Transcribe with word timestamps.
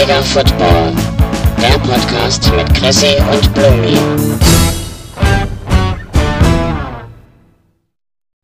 Kreisliga 0.00 0.22
Football, 0.22 0.94
der 1.60 1.78
Podcast 1.80 2.50
mit 2.56 2.74
Chrissy 2.74 3.16
und 3.20 3.52
Blumi. 3.52 3.98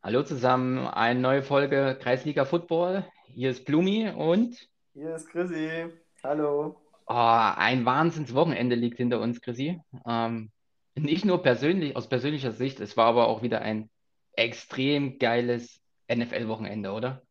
Hallo 0.02 0.22
zusammen, 0.22 0.86
eine 0.86 1.18
neue 1.18 1.42
Folge 1.42 1.96
Kreisliga 1.98 2.44
Football. 2.44 3.06
Hier 3.28 3.48
ist 3.48 3.64
Blumi 3.64 4.10
und 4.10 4.68
Hier 4.92 5.16
ist 5.16 5.30
Chrissy. 5.30 5.86
Hallo. 6.22 6.78
oh, 7.06 7.14
ein 7.14 7.86
Wahnsinnswochenende 7.86 8.76
liegt 8.76 8.98
hinter 8.98 9.22
uns, 9.22 9.40
Chrissy. 9.40 9.80
Ähm, 10.06 10.50
nicht 10.94 11.24
nur 11.24 11.42
persönlich, 11.42 11.96
aus 11.96 12.06
persönlicher 12.06 12.52
Sicht, 12.52 12.80
es 12.80 12.98
war 12.98 13.06
aber 13.06 13.28
auch 13.28 13.40
wieder 13.40 13.62
ein 13.62 13.88
extrem 14.32 15.18
geiles 15.18 15.80
NFL-Wochenende, 16.12 16.92
oder? 16.92 17.22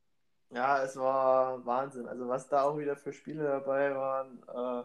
Ja, 0.52 0.84
es 0.84 0.95
war 0.95 1.66
Wahnsinn. 1.66 2.08
Also 2.08 2.27
was 2.27 2.48
da 2.48 2.63
auch 2.63 2.77
wieder 2.77 2.95
für 2.95 3.13
Spiele 3.13 3.44
dabei 3.44 3.95
waren, 3.95 4.44
äh, 4.48 4.84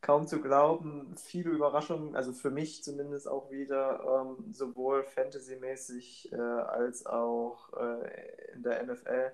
kaum 0.00 0.26
zu 0.26 0.40
glauben. 0.40 1.16
Viele 1.16 1.50
Überraschungen, 1.50 2.14
also 2.16 2.32
für 2.32 2.50
mich 2.50 2.82
zumindest 2.82 3.28
auch 3.28 3.50
wieder, 3.50 4.00
ähm, 4.38 4.52
sowohl 4.52 5.04
fantasymäßig 5.04 6.32
äh, 6.32 6.36
als 6.36 7.06
auch 7.06 7.72
äh, 7.74 8.54
in 8.54 8.62
der 8.62 8.82
NFL. 8.84 9.32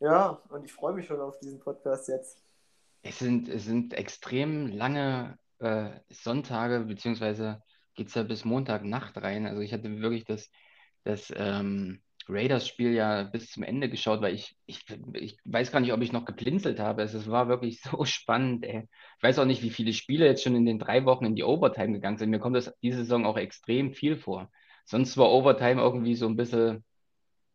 Ja, 0.00 0.42
und 0.50 0.64
ich 0.64 0.72
freue 0.72 0.94
mich 0.94 1.06
schon 1.06 1.20
auf 1.20 1.38
diesen 1.40 1.58
Podcast 1.58 2.08
jetzt. 2.08 2.42
Es 3.02 3.18
sind, 3.18 3.48
es 3.48 3.64
sind 3.64 3.94
extrem 3.94 4.68
lange 4.68 5.38
äh, 5.58 5.90
Sonntage, 6.08 6.80
beziehungsweise 6.80 7.62
geht 7.94 8.08
es 8.08 8.14
ja 8.14 8.22
bis 8.22 8.44
Montagnacht 8.44 9.16
rein. 9.16 9.46
Also 9.46 9.60
ich 9.60 9.72
hatte 9.72 10.00
wirklich 10.00 10.24
das, 10.24 10.50
das 11.04 11.32
ähm, 11.34 12.00
Raiders-Spiel 12.28 12.92
ja 12.92 13.22
bis 13.24 13.50
zum 13.50 13.62
Ende 13.62 13.88
geschaut, 13.88 14.20
weil 14.20 14.34
ich, 14.34 14.56
ich, 14.66 14.84
ich 15.14 15.38
weiß 15.44 15.72
gar 15.72 15.80
nicht, 15.80 15.92
ob 15.92 16.00
ich 16.02 16.12
noch 16.12 16.24
geblinzelt 16.24 16.78
habe. 16.78 17.02
Es, 17.02 17.14
es 17.14 17.30
war 17.30 17.48
wirklich 17.48 17.80
so 17.82 18.04
spannend. 18.04 18.64
Ey. 18.64 18.88
Ich 19.16 19.22
weiß 19.22 19.38
auch 19.38 19.44
nicht, 19.44 19.62
wie 19.62 19.70
viele 19.70 19.92
Spiele 19.92 20.26
jetzt 20.26 20.42
schon 20.42 20.56
in 20.56 20.66
den 20.66 20.78
drei 20.78 21.04
Wochen 21.04 21.24
in 21.24 21.36
die 21.36 21.44
Overtime 21.44 21.92
gegangen 21.92 22.18
sind. 22.18 22.30
Mir 22.30 22.38
kommt 22.38 22.56
das 22.56 22.72
diese 22.82 22.98
Saison 22.98 23.26
auch 23.26 23.36
extrem 23.36 23.92
viel 23.92 24.16
vor. 24.16 24.50
Sonst 24.84 25.16
war 25.16 25.30
Overtime 25.30 25.80
irgendwie 25.80 26.14
so 26.14 26.26
ein 26.26 26.36
bisschen 26.36 26.84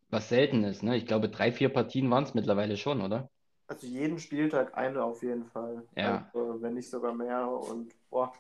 was 0.09 0.29
Seltenes. 0.29 0.83
Ne? 0.83 0.97
Ich 0.97 1.05
glaube, 1.05 1.29
drei, 1.29 1.51
vier 1.51 1.69
Partien 1.69 2.09
waren 2.11 2.23
es 2.23 2.33
mittlerweile 2.33 2.77
schon, 2.77 3.01
oder? 3.01 3.29
Also 3.67 3.87
jeden 3.87 4.19
Spieltag 4.19 4.77
eine 4.77 5.03
auf 5.03 5.23
jeden 5.23 5.45
Fall. 5.45 5.83
Ja. 5.95 6.29
Also, 6.33 6.61
wenn 6.61 6.75
nicht 6.75 6.89
sogar 6.89 7.13
mehr. 7.13 7.47
Und 7.47 7.93
boah, 8.09 8.33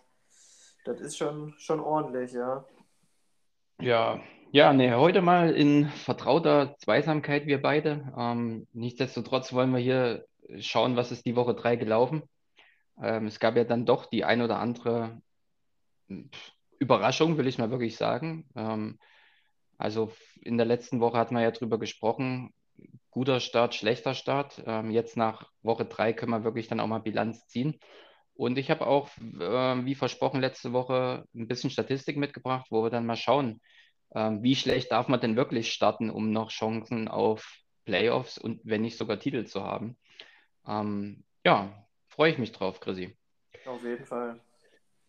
das 0.85 0.99
ist 0.99 1.17
schon, 1.17 1.53
schon 1.57 1.79
ordentlich, 1.79 2.33
ja. 2.33 2.65
Ja, 3.79 4.21
ja, 4.53 4.71
ne, 4.71 4.95
heute 4.97 5.23
mal 5.23 5.55
in 5.55 5.87
vertrauter 5.89 6.75
Zweisamkeit, 6.77 7.47
wir 7.47 7.59
beide. 7.59 8.13
Ähm, 8.15 8.67
nichtsdestotrotz 8.71 9.51
wollen 9.51 9.71
wir 9.71 9.79
hier 9.79 10.27
schauen, 10.59 10.95
was 10.95 11.11
ist 11.11 11.25
die 11.25 11.35
Woche 11.35 11.55
drei 11.55 11.75
gelaufen. 11.75 12.21
Ähm, 13.01 13.25
es 13.25 13.39
gab 13.39 13.55
ja 13.55 13.63
dann 13.63 13.87
doch 13.87 14.05
die 14.05 14.23
ein 14.23 14.43
oder 14.43 14.59
andere 14.59 15.19
pf, 16.07 16.51
Überraschung, 16.77 17.39
will 17.39 17.47
ich 17.47 17.57
mal 17.57 17.71
wirklich 17.71 17.97
sagen. 17.97 18.47
Ähm, 18.55 18.99
also 19.79 20.11
in 20.41 20.57
der 20.57 20.67
letzten 20.67 20.99
Woche 20.99 21.17
hatten 21.17 21.33
wir 21.33 21.41
ja 21.41 21.49
drüber 21.49 21.79
gesprochen, 21.79 22.53
guter 23.09 23.39
Start, 23.39 23.73
schlechter 23.73 24.13
Start. 24.13 24.61
Ähm, 24.67 24.91
jetzt 24.91 25.17
nach 25.17 25.49
Woche 25.63 25.85
drei 25.85 26.13
können 26.13 26.31
wir 26.31 26.43
wirklich 26.43 26.67
dann 26.67 26.79
auch 26.79 26.85
mal 26.87 26.99
Bilanz 26.99 27.47
ziehen. 27.47 27.79
Und 28.35 28.59
ich 28.59 28.69
habe 28.69 28.85
auch, 28.85 29.09
äh, 29.17 29.85
wie 29.85 29.95
versprochen, 29.95 30.41
letzte 30.41 30.73
Woche 30.73 31.25
ein 31.33 31.47
bisschen 31.47 31.71
Statistik 31.71 32.17
mitgebracht, 32.17 32.67
wo 32.69 32.83
wir 32.83 32.91
dann 32.91 33.07
mal 33.07 33.15
schauen, 33.15 33.59
ähm, 34.13 34.43
wie 34.43 34.55
schlecht 34.55 34.91
darf 34.91 35.07
man 35.07 35.19
denn 35.19 35.35
wirklich 35.35 35.73
starten, 35.73 36.09
um 36.09 36.31
noch 36.31 36.49
Chancen 36.49 37.07
auf 37.07 37.59
Playoffs 37.85 38.37
und 38.37 38.61
wenn 38.63 38.81
nicht 38.81 38.97
sogar 38.97 39.19
Titel 39.19 39.45
zu 39.45 39.63
haben. 39.63 39.97
Ähm, 40.65 41.23
ja, 41.45 41.85
freue 42.07 42.31
ich 42.31 42.37
mich 42.37 42.51
drauf, 42.51 42.79
Chrissy. 42.79 43.15
Auf 43.65 43.83
jeden 43.83 44.05
Fall. 44.05 44.39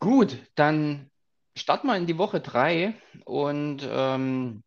Gut, 0.01 0.39
dann 0.55 1.11
starten 1.57 1.87
wir 1.87 1.97
in 1.97 2.07
die 2.07 2.19
Woche 2.19 2.41
drei 2.41 2.95
und 3.25 3.89
ähm, 3.89 4.63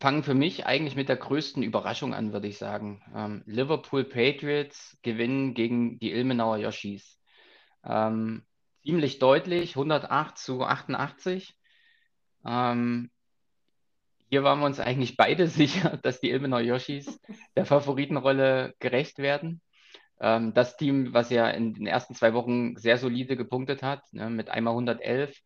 fangen 0.00 0.22
für 0.22 0.34
mich 0.34 0.66
eigentlich 0.66 0.96
mit 0.96 1.08
der 1.08 1.16
größten 1.16 1.62
Überraschung 1.62 2.14
an, 2.14 2.32
würde 2.32 2.48
ich 2.48 2.58
sagen. 2.58 3.02
Ähm, 3.14 3.42
Liverpool 3.46 4.04
Patriots 4.04 4.98
gewinnen 5.02 5.54
gegen 5.54 5.98
die 5.98 6.12
Ilmenauer 6.12 6.58
Yoshis. 6.58 7.18
Ähm, 7.84 8.44
ziemlich 8.82 9.18
deutlich, 9.18 9.76
108 9.76 10.38
zu 10.38 10.62
88. 10.62 11.56
Ähm, 12.46 13.10
hier 14.28 14.42
waren 14.42 14.60
wir 14.60 14.66
uns 14.66 14.80
eigentlich 14.80 15.16
beide 15.16 15.46
sicher, 15.48 15.98
dass 15.98 16.20
die 16.20 16.30
Ilmenauer 16.30 16.60
Yoshis 16.60 17.20
der 17.56 17.66
Favoritenrolle 17.66 18.74
gerecht 18.78 19.18
werden. 19.18 19.60
Ähm, 20.20 20.54
das 20.54 20.76
Team, 20.76 21.12
was 21.12 21.30
ja 21.30 21.48
in 21.50 21.74
den 21.74 21.86
ersten 21.86 22.14
zwei 22.14 22.34
Wochen 22.34 22.76
sehr 22.76 22.98
solide 22.98 23.36
gepunktet 23.36 23.82
hat, 23.82 24.02
ne, 24.12 24.30
mit 24.30 24.48
einmal 24.48 24.72
111. 24.72 25.36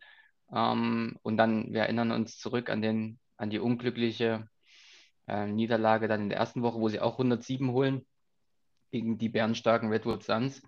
Ähm, 0.53 1.19
und 1.22 1.37
dann, 1.37 1.72
wir 1.72 1.83
erinnern 1.83 2.12
uns 2.12 2.39
zurück 2.39 2.71
an, 2.71 2.83
den, 2.83 3.19
an 3.37 3.50
die 3.50 3.59
unglückliche 3.59 4.49
äh, 5.27 5.47
Niederlage 5.47 6.09
dann 6.09 6.22
in 6.22 6.28
der 6.28 6.39
ersten 6.39 6.62
Woche, 6.62 6.81
wo 6.81 6.89
sie 6.89 7.00
auch 7.00 7.12
107 7.12 7.71
holen 7.72 8.06
gegen 8.91 9.19
die 9.19 9.28
bärenstarken 9.28 9.89
Redwood 9.89 10.25
Suns. 10.25 10.62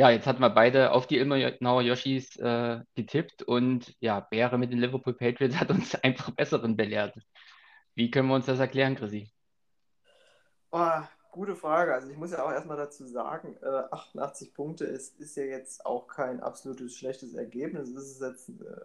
Ja, 0.00 0.08
jetzt 0.08 0.26
hatten 0.26 0.40
wir 0.40 0.48
beide 0.48 0.92
auf 0.92 1.06
die 1.06 1.18
Ilmenauer 1.18 1.82
Yoshis 1.82 2.34
äh, 2.36 2.80
getippt 2.94 3.42
und 3.42 3.94
ja, 4.00 4.20
Bäre 4.20 4.56
mit 4.56 4.72
den 4.72 4.78
Liverpool 4.78 5.12
Patriots 5.12 5.60
hat 5.60 5.68
uns 5.68 5.94
einfach 6.02 6.30
besseren 6.30 6.74
belehrt. 6.74 7.18
Wie 7.94 8.10
können 8.10 8.28
wir 8.28 8.34
uns 8.34 8.46
das 8.46 8.60
erklären, 8.60 8.96
Chrissy? 8.96 9.30
Oh, 10.70 11.02
gute 11.32 11.54
Frage. 11.54 11.92
Also 11.92 12.08
ich 12.08 12.16
muss 12.16 12.32
ja 12.32 12.42
auch 12.42 12.50
erstmal 12.50 12.78
dazu 12.78 13.06
sagen, 13.06 13.58
äh, 13.60 13.82
88 13.90 14.54
Punkte 14.54 14.86
ist, 14.86 15.20
ist 15.20 15.36
ja 15.36 15.44
jetzt 15.44 15.84
auch 15.84 16.06
kein 16.08 16.40
absolutes 16.40 16.96
schlechtes 16.96 17.34
Ergebnis. 17.34 17.90
Es 17.90 18.12
ist 18.12 18.22
jetzt 18.22 18.48
äh, 18.48 18.80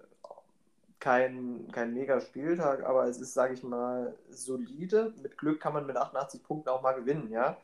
kein, 0.99 1.69
kein 1.71 1.93
mega 1.93 2.19
Spieltag, 2.19 2.83
aber 2.83 3.05
es 3.05 3.21
ist, 3.21 3.33
sage 3.33 3.53
ich 3.53 3.63
mal, 3.63 4.17
solide. 4.31 5.13
Mit 5.23 5.37
Glück 5.37 5.61
kann 5.61 5.71
man 5.71 5.85
mit 5.85 5.95
88 5.95 6.43
Punkten 6.43 6.67
auch 6.67 6.81
mal 6.81 6.91
gewinnen, 6.91 7.31
ja. 7.31 7.55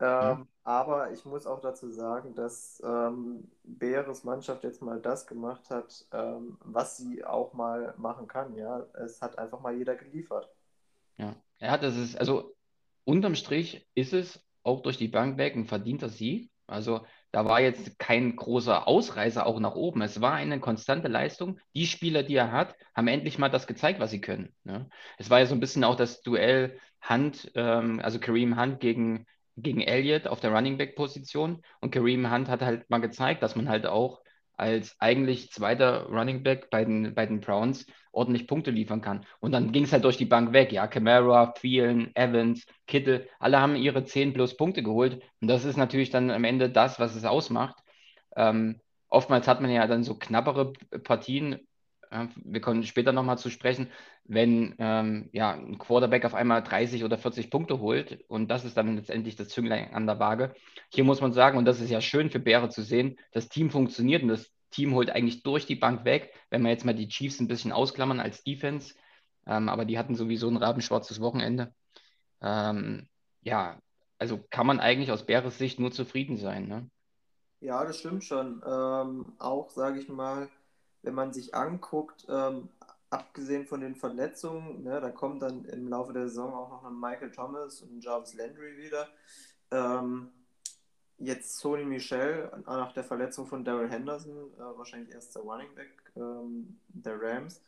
Ähm, 0.00 0.36
Ja. 0.36 0.46
aber 0.64 1.12
ich 1.12 1.24
muss 1.24 1.46
auch 1.46 1.60
dazu 1.60 1.90
sagen, 1.90 2.34
dass 2.34 2.82
ähm, 2.84 3.50
Beres 3.64 4.24
Mannschaft 4.24 4.64
jetzt 4.64 4.82
mal 4.82 5.00
das 5.00 5.26
gemacht 5.26 5.70
hat, 5.70 6.06
ähm, 6.12 6.58
was 6.64 6.96
sie 6.98 7.24
auch 7.24 7.52
mal 7.54 7.94
machen 7.98 8.28
kann, 8.28 8.54
ja. 8.56 8.86
Es 8.94 9.22
hat 9.22 9.38
einfach 9.38 9.60
mal 9.60 9.76
jeder 9.76 9.96
geliefert. 9.96 10.50
Ja, 11.18 11.36
ja, 11.60 11.78
das 11.78 11.96
ist, 11.96 12.16
also 12.16 12.54
unterm 13.04 13.34
Strich 13.34 13.86
ist 13.94 14.12
es 14.12 14.44
auch 14.62 14.82
durch 14.82 14.96
die 14.96 15.08
Bank 15.08 15.38
weg 15.38 15.54
ein 15.56 15.66
verdienter 15.66 16.08
Sieg. 16.08 16.50
Also 16.66 17.04
da 17.32 17.44
war 17.46 17.60
jetzt 17.60 17.98
kein 17.98 18.36
großer 18.36 18.86
Ausreißer 18.86 19.44
auch 19.46 19.58
nach 19.60 19.74
oben. 19.74 20.02
Es 20.02 20.20
war 20.20 20.34
eine 20.34 20.60
konstante 20.60 21.08
Leistung. 21.08 21.58
Die 21.74 21.86
Spieler, 21.86 22.22
die 22.22 22.36
er 22.36 22.52
hat, 22.52 22.76
haben 22.94 23.08
endlich 23.08 23.38
mal 23.38 23.48
das 23.50 23.66
gezeigt, 23.66 24.00
was 24.00 24.10
sie 24.10 24.20
können. 24.20 24.54
Ne? 24.64 24.88
Es 25.18 25.30
war 25.30 25.40
ja 25.40 25.46
so 25.46 25.54
ein 25.54 25.60
bisschen 25.60 25.84
auch 25.84 25.96
das 25.96 26.22
Duell 26.22 26.78
Hunt, 27.08 27.50
ähm, 27.54 28.00
also 28.02 28.20
Kareem 28.20 28.60
Hunt 28.60 28.80
gegen, 28.80 29.26
gegen 29.62 29.80
Elliott 29.80 30.26
auf 30.26 30.40
der 30.40 30.52
Running 30.52 30.78
Back 30.78 30.96
Position. 30.96 31.62
Und 31.80 31.90
Kareem 31.90 32.32
Hunt 32.32 32.48
hat 32.48 32.62
halt 32.62 32.88
mal 32.90 32.98
gezeigt, 32.98 33.42
dass 33.42 33.56
man 33.56 33.68
halt 33.68 33.86
auch 33.86 34.20
als 34.60 34.94
eigentlich 35.00 35.50
zweiter 35.50 36.04
Running 36.06 36.42
Back 36.42 36.68
bei 36.70 36.84
den, 36.84 37.14
bei 37.14 37.24
den 37.24 37.40
Browns 37.40 37.86
ordentlich 38.12 38.46
Punkte 38.46 38.70
liefern 38.70 39.00
kann. 39.00 39.24
Und 39.40 39.52
dann 39.52 39.72
ging 39.72 39.84
es 39.84 39.92
halt 39.92 40.04
durch 40.04 40.18
die 40.18 40.26
Bank 40.26 40.52
weg. 40.52 40.70
Ja, 40.70 40.86
Camara, 40.86 41.46
Thielen, 41.52 42.14
Evans, 42.14 42.66
Kittel, 42.86 43.26
alle 43.38 43.60
haben 43.60 43.74
ihre 43.74 44.04
10 44.04 44.34
plus 44.34 44.56
Punkte 44.56 44.82
geholt. 44.82 45.22
Und 45.40 45.48
das 45.48 45.64
ist 45.64 45.76
natürlich 45.76 46.10
dann 46.10 46.30
am 46.30 46.44
Ende 46.44 46.68
das, 46.68 47.00
was 47.00 47.14
es 47.14 47.24
ausmacht. 47.24 47.78
Ähm, 48.36 48.80
oftmals 49.08 49.48
hat 49.48 49.60
man 49.62 49.70
ja 49.70 49.86
dann 49.86 50.02
so 50.02 50.14
knappere 50.16 50.72
Partien. 51.04 51.66
Äh, 52.10 52.26
wir 52.44 52.60
kommen 52.60 52.82
später 52.84 53.12
nochmal 53.12 53.38
zu 53.38 53.50
sprechen, 53.50 53.90
wenn 54.24 54.74
ähm, 54.78 55.30
ja, 55.32 55.52
ein 55.52 55.78
Quarterback 55.78 56.24
auf 56.24 56.34
einmal 56.34 56.62
30 56.62 57.04
oder 57.04 57.18
40 57.18 57.50
Punkte 57.50 57.80
holt. 57.80 58.24
Und 58.28 58.48
das 58.48 58.64
ist 58.64 58.76
dann 58.76 58.96
letztendlich 58.96 59.36
das 59.36 59.48
Zünglein 59.48 59.94
an 59.94 60.06
der 60.06 60.18
Waage. 60.18 60.54
Hier 60.92 61.04
muss 61.04 61.20
man 61.20 61.32
sagen, 61.32 61.58
und 61.58 61.64
das 61.64 61.80
ist 61.80 61.90
ja 61.90 62.00
schön 62.00 62.30
für 62.30 62.40
Bäre 62.40 62.68
zu 62.68 62.82
sehen, 62.82 63.18
das 63.32 63.48
Team 63.48 63.70
funktioniert 63.70 64.22
und 64.22 64.28
das 64.28 64.52
Team 64.70 64.94
holt 64.94 65.10
eigentlich 65.10 65.42
durch 65.42 65.66
die 65.66 65.74
Bank 65.74 66.04
weg, 66.04 66.32
wenn 66.50 66.62
wir 66.62 66.70
jetzt 66.70 66.84
mal 66.84 66.94
die 66.94 67.08
Chiefs 67.08 67.40
ein 67.40 67.48
bisschen 67.48 67.72
ausklammern 67.72 68.20
als 68.20 68.44
Defense. 68.44 68.94
Ähm, 69.46 69.68
aber 69.68 69.84
die 69.84 69.98
hatten 69.98 70.14
sowieso 70.14 70.48
ein 70.48 70.56
rabenschwarzes 70.56 71.20
Wochenende. 71.20 71.74
Ähm, 72.40 73.08
ja, 73.42 73.80
also 74.18 74.38
kann 74.50 74.66
man 74.66 74.80
eigentlich 74.80 75.10
aus 75.10 75.26
Bäres 75.26 75.58
Sicht 75.58 75.80
nur 75.80 75.90
zufrieden 75.90 76.36
sein. 76.36 76.68
Ne? 76.68 76.90
Ja, 77.60 77.84
das 77.84 77.98
stimmt 77.98 78.24
schon. 78.24 78.62
Ähm, 78.66 79.32
auch, 79.38 79.70
sage 79.70 79.98
ich 79.98 80.08
mal, 80.08 80.48
wenn 81.02 81.14
man 81.14 81.32
sich 81.32 81.54
anguckt, 81.54 82.26
ähm, 82.28 82.68
abgesehen 83.10 83.66
von 83.66 83.80
den 83.80 83.96
Verletzungen, 83.96 84.84
ne, 84.84 85.00
da 85.00 85.10
kommt 85.10 85.42
dann 85.42 85.64
im 85.64 85.88
Laufe 85.88 86.12
der 86.12 86.28
Saison 86.28 86.54
auch 86.54 86.70
noch 86.70 86.84
ein 86.84 86.98
Michael 86.98 87.32
Thomas 87.32 87.82
und 87.82 88.04
Jarvis 88.04 88.34
Landry 88.34 88.76
wieder. 88.76 89.08
Ähm, 89.70 90.30
jetzt 91.18 91.58
Sony 91.58 91.84
Michel 91.84 92.50
nach 92.66 92.92
der 92.92 93.04
Verletzung 93.04 93.46
von 93.46 93.64
Daryl 93.64 93.90
Henderson, 93.90 94.52
äh, 94.54 94.78
wahrscheinlich 94.78 95.10
erster 95.10 95.40
Running 95.40 95.74
Back 95.74 96.12
ähm, 96.16 96.78
der 96.88 97.20
Rams. 97.20 97.62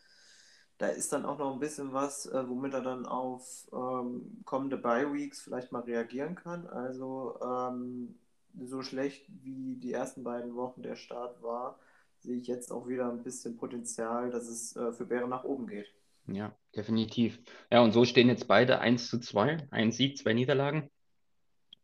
Da 0.79 0.89
ist 0.89 1.13
dann 1.13 1.25
auch 1.27 1.39
noch 1.39 1.53
ein 1.53 1.61
bisschen 1.61 1.93
was, 1.93 2.27
äh, 2.27 2.49
womit 2.49 2.75
er 2.75 2.81
dann 2.81 3.07
auf 3.07 3.69
ähm, 3.73 4.43
kommende 4.45 4.77
Bye 4.77 5.13
Weeks 5.13 5.41
vielleicht 5.41 5.71
mal 5.71 5.83
reagieren 5.83 6.35
kann. 6.35 6.67
Also 6.67 7.39
ähm, 7.41 8.19
so 8.61 8.83
schlecht 8.83 9.27
wie 9.45 9.77
die 9.77 9.93
ersten 9.93 10.25
beiden 10.25 10.57
Wochen 10.57 10.83
der 10.83 10.97
Start 10.97 11.43
war, 11.43 11.79
sehe 12.23 12.37
ich 12.37 12.47
jetzt 12.47 12.71
auch 12.71 12.89
wieder 12.89 13.11
ein 13.11 13.23
bisschen 13.23 13.57
Potenzial, 13.57 14.31
dass 14.31 14.49
es 14.49 14.77
äh, 14.77 14.93
für 14.93 15.05
Bären 15.05 15.31
nach 15.31 15.45
oben 15.45 15.67
geht. 15.67 15.93
Ja, 16.27 16.55
definitiv. 16.77 17.41
Ja, 17.71 17.81
und 17.81 17.93
so 17.93 18.05
stehen 18.05 18.29
jetzt 18.29 18.47
beide 18.47 18.79
1 18.79 19.09
zu 19.09 19.19
2, 19.19 19.69
ein 19.71 19.91
Sieg, 19.91 20.19
zwei 20.19 20.33
Niederlagen. 20.33 20.89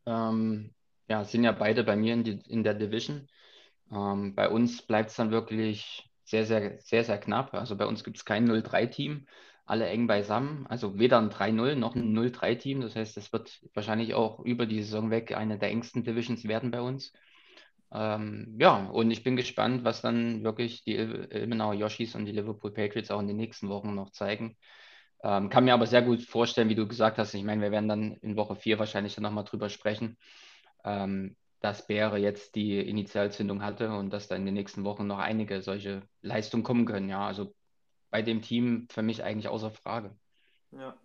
Ähm, 0.05 0.73
ja, 1.09 1.25
sind 1.25 1.43
ja 1.43 1.51
beide 1.51 1.83
bei 1.83 1.97
mir 1.97 2.13
in, 2.13 2.23
die, 2.23 2.39
in 2.47 2.63
der 2.63 2.73
Division. 2.73 3.27
Ähm, 3.91 4.33
bei 4.35 4.49
uns 4.49 4.81
bleibt 4.81 5.09
es 5.09 5.17
dann 5.17 5.31
wirklich 5.31 6.09
sehr, 6.23 6.45
sehr, 6.45 6.79
sehr, 6.79 7.03
sehr 7.03 7.17
knapp. 7.17 7.53
Also 7.53 7.75
bei 7.75 7.85
uns 7.85 8.03
gibt 8.03 8.17
es 8.17 8.25
kein 8.25 8.49
0-3-Team, 8.49 9.27
alle 9.65 9.87
eng 9.87 10.07
beisammen. 10.07 10.67
Also 10.67 10.97
weder 10.97 11.17
ein 11.19 11.31
3-0 11.31 11.75
noch 11.75 11.95
ein 11.95 12.17
0-3-Team. 12.17 12.79
Das 12.79 12.95
heißt, 12.95 13.17
es 13.17 13.33
wird 13.33 13.59
wahrscheinlich 13.73 14.13
auch 14.13 14.39
über 14.39 14.65
die 14.65 14.83
Saison 14.83 15.09
weg 15.11 15.35
eine 15.35 15.59
der 15.59 15.69
engsten 15.69 16.03
Divisions 16.03 16.47
werden 16.47 16.71
bei 16.71 16.79
uns. 16.81 17.11
Ähm, 17.91 18.55
ja, 18.59 18.85
und 18.87 19.09
ich 19.11 19.23
bin 19.23 19.35
gespannt, 19.35 19.83
was 19.83 20.01
dann 20.01 20.43
wirklich 20.43 20.83
die 20.83 20.95
Ilmenauer 20.95 21.73
Yoshis 21.73 22.15
und 22.15 22.25
die 22.25 22.31
Liverpool 22.31 22.71
Patriots 22.71 23.09
auch 23.11 23.19
in 23.19 23.27
den 23.27 23.37
nächsten 23.37 23.69
Wochen 23.69 23.95
noch 23.95 24.11
zeigen. 24.11 24.57
Ähm, 25.21 25.49
kann 25.49 25.65
mir 25.65 25.73
aber 25.73 25.87
sehr 25.87 26.01
gut 26.01 26.21
vorstellen, 26.21 26.69
wie 26.69 26.75
du 26.75 26.87
gesagt 26.87 27.17
hast. 27.17 27.33
Ich 27.33 27.43
meine, 27.43 27.61
wir 27.61 27.71
werden 27.71 27.89
dann 27.89 28.13
in 28.17 28.37
Woche 28.37 28.55
4 28.55 28.79
wahrscheinlich 28.79 29.15
dann 29.15 29.23
nochmal 29.23 29.43
drüber 29.43 29.69
sprechen, 29.69 30.17
ähm, 30.85 31.35
dass 31.59 31.87
Bäre 31.87 32.17
jetzt 32.17 32.55
die 32.55 32.79
Initialzündung 32.79 33.63
hatte 33.63 33.91
und 33.91 34.11
dass 34.11 34.27
da 34.27 34.35
in 34.35 34.45
den 34.45 34.53
nächsten 34.53 34.83
Wochen 34.85 35.07
noch 35.07 35.19
einige 35.19 35.61
solche 35.61 36.03
Leistungen 36.21 36.63
kommen 36.63 36.85
können. 36.85 37.09
Ja, 37.09 37.27
also 37.27 37.53
bei 38.11 38.21
dem 38.21 38.41
Team 38.41 38.87
für 38.89 39.01
mich 39.01 39.23
eigentlich 39.23 39.49
außer 39.49 39.71
Frage. 39.71 40.15
Ja. 40.71 40.95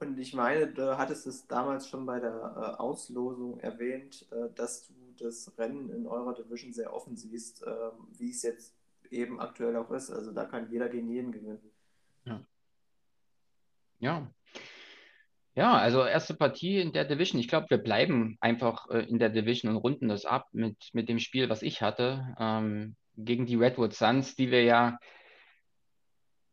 Und 0.00 0.18
ich 0.18 0.34
meine, 0.34 0.68
du 0.68 0.96
hattest 0.98 1.26
es 1.26 1.46
damals 1.46 1.88
schon 1.88 2.06
bei 2.06 2.20
der 2.20 2.32
äh, 2.32 2.80
Auslosung 2.80 3.60
erwähnt, 3.60 4.26
äh, 4.32 4.52
dass 4.54 4.86
du 4.86 4.94
das 5.20 5.52
Rennen 5.58 5.90
in 5.90 6.06
eurer 6.06 6.34
Division 6.34 6.72
sehr 6.72 6.92
offen 6.92 7.16
siehst, 7.16 7.62
äh, 7.62 7.90
wie 8.18 8.30
es 8.30 8.42
jetzt 8.42 8.74
eben 9.10 9.40
aktuell 9.40 9.76
auch 9.76 9.90
ist. 9.90 10.10
Also 10.10 10.32
da 10.32 10.44
kann 10.44 10.70
jeder 10.70 10.88
gegen 10.88 11.08
jeden 11.08 11.32
gewinnen. 11.32 11.70
Ja. 12.24 12.44
Ja. 14.00 14.30
Ja, 15.56 15.74
also 15.74 16.04
erste 16.04 16.34
Partie 16.34 16.80
in 16.80 16.92
der 16.92 17.04
Division. 17.04 17.40
Ich 17.40 17.46
glaube, 17.46 17.70
wir 17.70 17.78
bleiben 17.78 18.36
einfach 18.40 18.90
äh, 18.90 19.04
in 19.08 19.20
der 19.20 19.28
Division 19.30 19.70
und 19.70 19.80
runden 19.80 20.08
das 20.08 20.24
ab 20.24 20.48
mit, 20.52 20.90
mit 20.92 21.08
dem 21.08 21.20
Spiel, 21.20 21.48
was 21.48 21.62
ich 21.62 21.80
hatte, 21.80 22.34
ähm, 22.40 22.96
gegen 23.16 23.46
die 23.46 23.54
Redwood 23.54 23.94
Suns, 23.94 24.34
die 24.34 24.50
wir 24.50 24.64
ja 24.64 24.98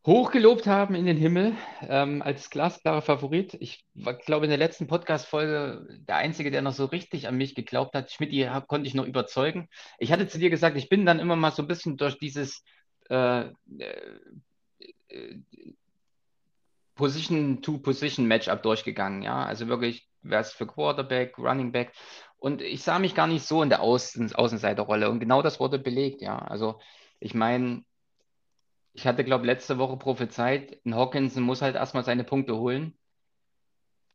hochgelobt 0.06 0.66
haben 0.66 0.96
in 0.96 1.06
den 1.06 1.18
Himmel 1.18 1.56
ähm, 1.88 2.22
als 2.22 2.50
glasklarer 2.50 3.02
Favorit. 3.02 3.56
Ich 3.60 3.86
war, 3.94 4.16
glaube, 4.16 4.46
in 4.46 4.50
der 4.50 4.58
letzten 4.58 4.88
Podcast-Folge 4.88 5.86
der 6.08 6.16
Einzige, 6.16 6.50
der 6.50 6.64
noch 6.64 6.74
so 6.74 6.86
richtig 6.86 7.28
an 7.28 7.38
mich 7.38 7.54
geglaubt 7.54 7.94
hat. 7.94 8.12
Schmidt, 8.12 8.32
die 8.32 8.50
konnte 8.68 8.88
ich 8.88 8.96
noch 8.96 9.06
überzeugen. 9.06 9.70
Ich 10.00 10.12
hatte 10.12 10.28
zu 10.28 10.40
dir 10.40 10.50
gesagt, 10.50 10.76
ich 10.78 10.90
bin 10.90 11.06
dann 11.06 11.20
immer 11.20 11.36
mal 11.36 11.52
so 11.52 11.62
ein 11.62 11.68
bisschen 11.68 11.98
durch 11.98 12.18
dieses 12.18 12.64
äh, 13.10 13.42
äh, 13.42 15.36
Position-to-Position-Matchup 16.96 18.64
durchgegangen. 18.64 19.22
Ja, 19.22 19.46
also 19.46 19.68
wirklich, 19.68 20.08
wer 20.24 20.40
ist 20.40 20.54
für 20.54 20.66
Quarterback, 20.66 21.38
Running 21.38 21.72
Back. 21.72 21.94
Und 22.38 22.64
ich 22.64 22.82
sah 22.82 22.98
mich 22.98 23.14
gar 23.14 23.28
nicht 23.28 23.46
so 23.46 23.62
in 23.62 23.70
der 23.70 23.82
Außen 23.82 24.34
Außenseiterrolle. 24.34 25.12
Und 25.12 25.20
genau 25.20 25.44
das 25.44 25.60
wurde 25.60 25.78
belegt. 25.78 26.22
Ja, 26.24 26.40
also 26.40 26.80
ich 27.20 27.36
meine, 27.36 27.84
ich 28.94 29.08
hatte, 29.08 29.24
glaube 29.24 29.46
letzte 29.46 29.78
Woche 29.78 29.98
prophezeit, 29.98 30.80
ein 30.86 30.96
Hawkinson 30.96 31.44
muss 31.44 31.62
halt 31.62 31.76
erstmal 31.76 32.04
seine 32.04 32.24
Punkte 32.24 32.58
holen. 32.58 32.98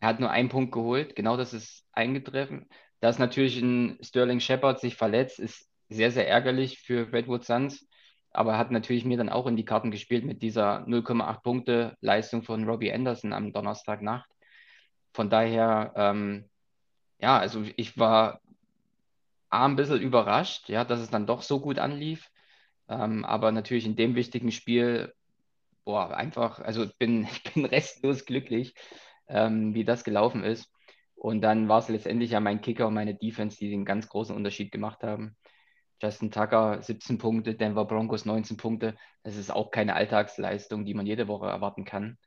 Er 0.00 0.08
hat 0.08 0.20
nur 0.20 0.30
einen 0.30 0.48
Punkt 0.48 0.72
geholt. 0.72 1.16
Genau 1.16 1.36
das 1.36 1.54
ist 1.54 1.86
eingetroffen. 1.92 2.68
Dass 3.00 3.18
natürlich 3.18 3.60
ein 3.60 3.98
Sterling 4.02 4.40
Shepard 4.40 4.80
sich 4.80 4.96
verletzt, 4.96 5.38
ist 5.38 5.68
sehr, 5.88 6.10
sehr 6.10 6.28
ärgerlich 6.28 6.80
für 6.80 7.12
Redwood 7.12 7.44
Suns. 7.44 7.88
Aber 8.30 8.58
hat 8.58 8.70
natürlich 8.70 9.04
mir 9.06 9.16
dann 9.16 9.30
auch 9.30 9.46
in 9.46 9.56
die 9.56 9.64
Karten 9.64 9.90
gespielt 9.90 10.24
mit 10.24 10.42
dieser 10.42 10.86
0,8 10.86 11.42
Punkte 11.42 11.96
Leistung 12.00 12.42
von 12.42 12.68
Robbie 12.68 12.92
Anderson 12.92 13.32
am 13.32 13.52
Donnerstagnacht. 13.52 14.30
Von 15.14 15.30
daher, 15.30 15.94
ähm, 15.96 16.50
ja, 17.18 17.38
also 17.38 17.64
ich 17.76 17.98
war 17.98 18.40
A, 19.48 19.64
ein 19.64 19.76
bisschen 19.76 20.00
überrascht, 20.00 20.68
ja, 20.68 20.84
dass 20.84 21.00
es 21.00 21.10
dann 21.10 21.26
doch 21.26 21.42
so 21.42 21.60
gut 21.60 21.78
anlief. 21.78 22.30
Ähm, 22.88 23.24
aber 23.24 23.52
natürlich 23.52 23.86
in 23.86 23.96
dem 23.96 24.14
wichtigen 24.14 24.52
Spiel, 24.52 25.12
boah, 25.84 26.14
einfach, 26.16 26.60
also 26.60 26.84
ich 26.84 26.96
bin, 26.98 27.24
ich 27.32 27.42
bin 27.54 27.64
restlos 27.64 28.26
glücklich, 28.26 28.74
ähm, 29.28 29.74
wie 29.74 29.84
das 29.84 30.04
gelaufen 30.04 30.44
ist. 30.44 30.70
Und 31.14 31.40
dann 31.40 31.68
war 31.68 31.78
es 31.78 31.88
letztendlich 31.88 32.32
ja 32.32 32.40
mein 32.40 32.60
Kicker 32.60 32.86
und 32.86 32.94
meine 32.94 33.14
Defense, 33.14 33.56
die 33.58 33.70
den 33.70 33.84
ganz 33.84 34.08
großen 34.08 34.36
Unterschied 34.36 34.70
gemacht 34.70 35.02
haben. 35.02 35.36
Justin 36.02 36.30
Tucker 36.30 36.82
17 36.82 37.18
Punkte, 37.18 37.54
Denver 37.54 37.86
Broncos 37.86 38.26
19 38.26 38.56
Punkte. 38.58 38.96
Das 39.22 39.36
ist 39.36 39.50
auch 39.50 39.70
keine 39.70 39.94
Alltagsleistung, 39.94 40.84
die 40.84 40.94
man 40.94 41.06
jede 41.06 41.26
Woche 41.26 41.46
erwarten 41.46 41.84
kann. 41.84 42.18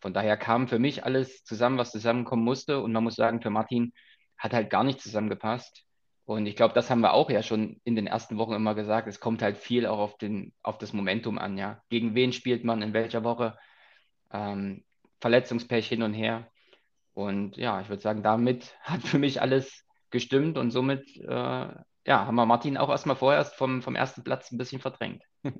Von 0.00 0.14
daher 0.14 0.36
kam 0.36 0.68
für 0.68 0.78
mich 0.78 1.04
alles 1.04 1.42
zusammen, 1.42 1.78
was 1.78 1.90
zusammenkommen 1.90 2.44
musste. 2.44 2.80
Und 2.80 2.92
man 2.92 3.02
muss 3.02 3.16
sagen, 3.16 3.42
für 3.42 3.50
Martin 3.50 3.92
hat 4.38 4.52
halt 4.52 4.70
gar 4.70 4.84
nicht 4.84 5.00
zusammengepasst. 5.00 5.85
Und 6.26 6.46
ich 6.46 6.56
glaube, 6.56 6.74
das 6.74 6.90
haben 6.90 7.00
wir 7.00 7.14
auch 7.14 7.30
ja 7.30 7.42
schon 7.42 7.80
in 7.84 7.94
den 7.96 8.06
ersten 8.06 8.36
Wochen 8.36 8.52
immer 8.52 8.74
gesagt. 8.74 9.08
Es 9.08 9.20
kommt 9.20 9.42
halt 9.42 9.56
viel 9.56 9.86
auch 9.86 9.98
auf, 9.98 10.18
den, 10.18 10.52
auf 10.62 10.76
das 10.76 10.92
Momentum 10.92 11.38
an, 11.38 11.56
ja. 11.56 11.82
Gegen 11.88 12.14
wen 12.14 12.32
spielt 12.32 12.64
man, 12.64 12.82
in 12.82 12.92
welcher 12.92 13.24
Woche? 13.24 13.56
Ähm, 14.32 14.84
Verletzungspech 15.20 15.88
hin 15.88 16.02
und 16.02 16.14
her. 16.14 16.50
Und 17.14 17.56
ja, 17.56 17.80
ich 17.80 17.88
würde 17.88 18.02
sagen, 18.02 18.22
damit 18.22 18.76
hat 18.82 19.02
für 19.02 19.18
mich 19.18 19.40
alles 19.40 19.84
gestimmt 20.10 20.58
und 20.58 20.72
somit 20.72 21.16
äh, 21.16 21.68
ja, 22.06 22.26
haben 22.26 22.36
wir 22.36 22.46
Martin 22.46 22.76
auch 22.76 22.88
erstmal 22.88 23.16
vorher 23.16 23.44
vom, 23.44 23.82
vom 23.82 23.96
ersten 23.96 24.22
Platz 24.22 24.50
ein 24.52 24.58
bisschen 24.58 24.80
verdrängt. 24.80 25.22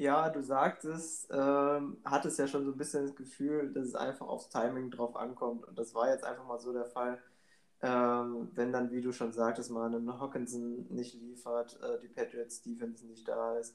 Ja, 0.00 0.30
du 0.30 0.44
sagtest, 0.44 1.28
ähm, 1.32 2.00
hattest 2.04 2.38
ja 2.38 2.46
schon 2.46 2.64
so 2.64 2.70
ein 2.70 2.76
bisschen 2.76 3.02
das 3.02 3.16
Gefühl, 3.16 3.72
dass 3.72 3.84
es 3.84 3.94
einfach 3.96 4.28
aufs 4.28 4.48
Timing 4.48 4.92
drauf 4.92 5.16
ankommt. 5.16 5.66
Und 5.66 5.76
das 5.76 5.92
war 5.92 6.08
jetzt 6.08 6.22
einfach 6.22 6.46
mal 6.46 6.60
so 6.60 6.72
der 6.72 6.84
Fall. 6.84 7.20
Ähm, 7.80 8.50
wenn 8.54 8.72
dann, 8.72 8.90
wie 8.90 9.00
du 9.00 9.12
schon 9.12 9.32
sagtest, 9.32 9.70
mal 9.70 9.94
ein 9.94 10.20
Hawkinson 10.20 10.86
nicht 10.90 11.14
liefert, 11.14 11.78
äh, 11.80 12.00
die 12.00 12.08
Patriots 12.08 12.62
Defense 12.62 13.06
nicht 13.06 13.28
da 13.28 13.56
ist. 13.56 13.74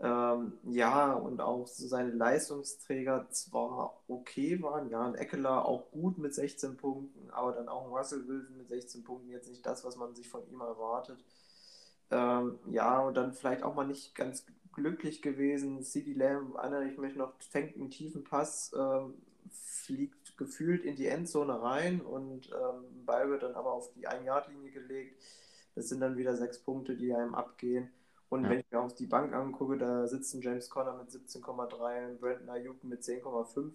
Ähm, 0.00 0.54
ja, 0.64 1.12
und 1.12 1.40
auch 1.40 1.66
so 1.68 1.86
seine 1.86 2.10
Leistungsträger 2.10 3.28
zwar 3.30 4.02
okay 4.08 4.60
waren, 4.60 4.90
ja, 4.90 5.06
ein 5.06 5.14
Eckler 5.14 5.64
auch 5.64 5.90
gut 5.92 6.18
mit 6.18 6.34
16 6.34 6.76
Punkten, 6.76 7.30
aber 7.30 7.52
dann 7.52 7.68
auch 7.68 7.84
ein 7.86 7.92
Russell 7.92 8.26
Wilson 8.26 8.56
mit 8.58 8.68
16 8.68 9.04
Punkten, 9.04 9.30
jetzt 9.30 9.48
nicht 9.48 9.64
das, 9.64 9.84
was 9.84 9.96
man 9.96 10.14
sich 10.14 10.28
von 10.28 10.46
ihm 10.50 10.60
erwartet. 10.60 11.24
Ähm, 12.10 12.58
ja, 12.70 13.00
und 13.00 13.16
dann 13.16 13.32
vielleicht 13.32 13.62
auch 13.62 13.74
mal 13.74 13.86
nicht 13.86 14.14
ganz 14.14 14.44
glücklich 14.72 15.22
gewesen. 15.22 15.82
CD 15.82 16.14
Lamb, 16.14 16.56
erinnere 16.56 16.86
ich 16.86 16.98
mich 16.98 17.14
noch, 17.16 17.32
fängt 17.40 17.76
einen 17.76 17.90
tiefen 17.90 18.24
Pass, 18.24 18.72
ähm, 18.76 19.14
fliegt 19.50 20.21
gefühlt 20.42 20.84
in 20.84 20.96
die 20.96 21.06
Endzone 21.06 21.62
rein 21.62 22.00
und 22.00 22.50
ähm, 22.50 23.04
Ball 23.06 23.30
wird 23.30 23.44
dann 23.44 23.54
aber 23.54 23.72
auf 23.72 23.92
die 23.92 24.06
Ein-Yard-Linie 24.06 24.72
gelegt. 24.72 25.22
Das 25.74 25.88
sind 25.88 26.00
dann 26.00 26.16
wieder 26.16 26.36
sechs 26.36 26.58
Punkte, 26.58 26.96
die 26.96 27.14
einem 27.14 27.34
abgehen. 27.34 27.90
Und 28.28 28.44
ja. 28.44 28.50
wenn 28.50 28.60
ich 28.60 28.70
mir 28.70 28.80
auch 28.80 28.90
die 28.92 29.06
Bank 29.06 29.32
angucke, 29.32 29.78
da 29.78 30.06
sitzen 30.06 30.42
James 30.42 30.68
Conner 30.68 30.94
mit 30.94 31.10
17,3 31.10 32.10
und 32.10 32.20
Brandon 32.20 32.48
Ayuk 32.50 32.82
mit 32.82 33.02
10,5. 33.02 33.70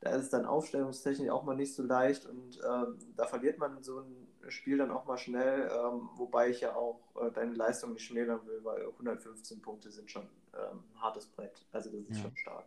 Da 0.00 0.10
ist 0.10 0.24
es 0.24 0.30
dann 0.30 0.44
aufstellungstechnisch 0.44 1.30
auch 1.30 1.44
mal 1.44 1.56
nicht 1.56 1.74
so 1.74 1.82
leicht 1.82 2.26
und 2.26 2.60
ähm, 2.68 2.98
da 3.16 3.26
verliert 3.26 3.58
man 3.58 3.82
so 3.82 4.00
ein 4.00 4.28
Spiel 4.48 4.76
dann 4.76 4.90
auch 4.90 5.06
mal 5.06 5.16
schnell, 5.16 5.70
ähm, 5.70 6.10
wobei 6.16 6.50
ich 6.50 6.60
ja 6.60 6.74
auch 6.74 7.00
äh, 7.22 7.30
deine 7.30 7.54
Leistung 7.54 7.94
nicht 7.94 8.04
schmälern 8.04 8.46
will, 8.46 8.62
weil 8.64 8.84
115 8.84 9.62
Punkte 9.62 9.90
sind 9.90 10.10
schon 10.10 10.28
ähm, 10.52 10.84
ein 10.92 11.00
hartes 11.00 11.26
Brett. 11.26 11.64
Also 11.72 11.90
das 11.90 12.00
ist 12.00 12.16
ja. 12.16 12.22
schon 12.24 12.36
stark 12.36 12.66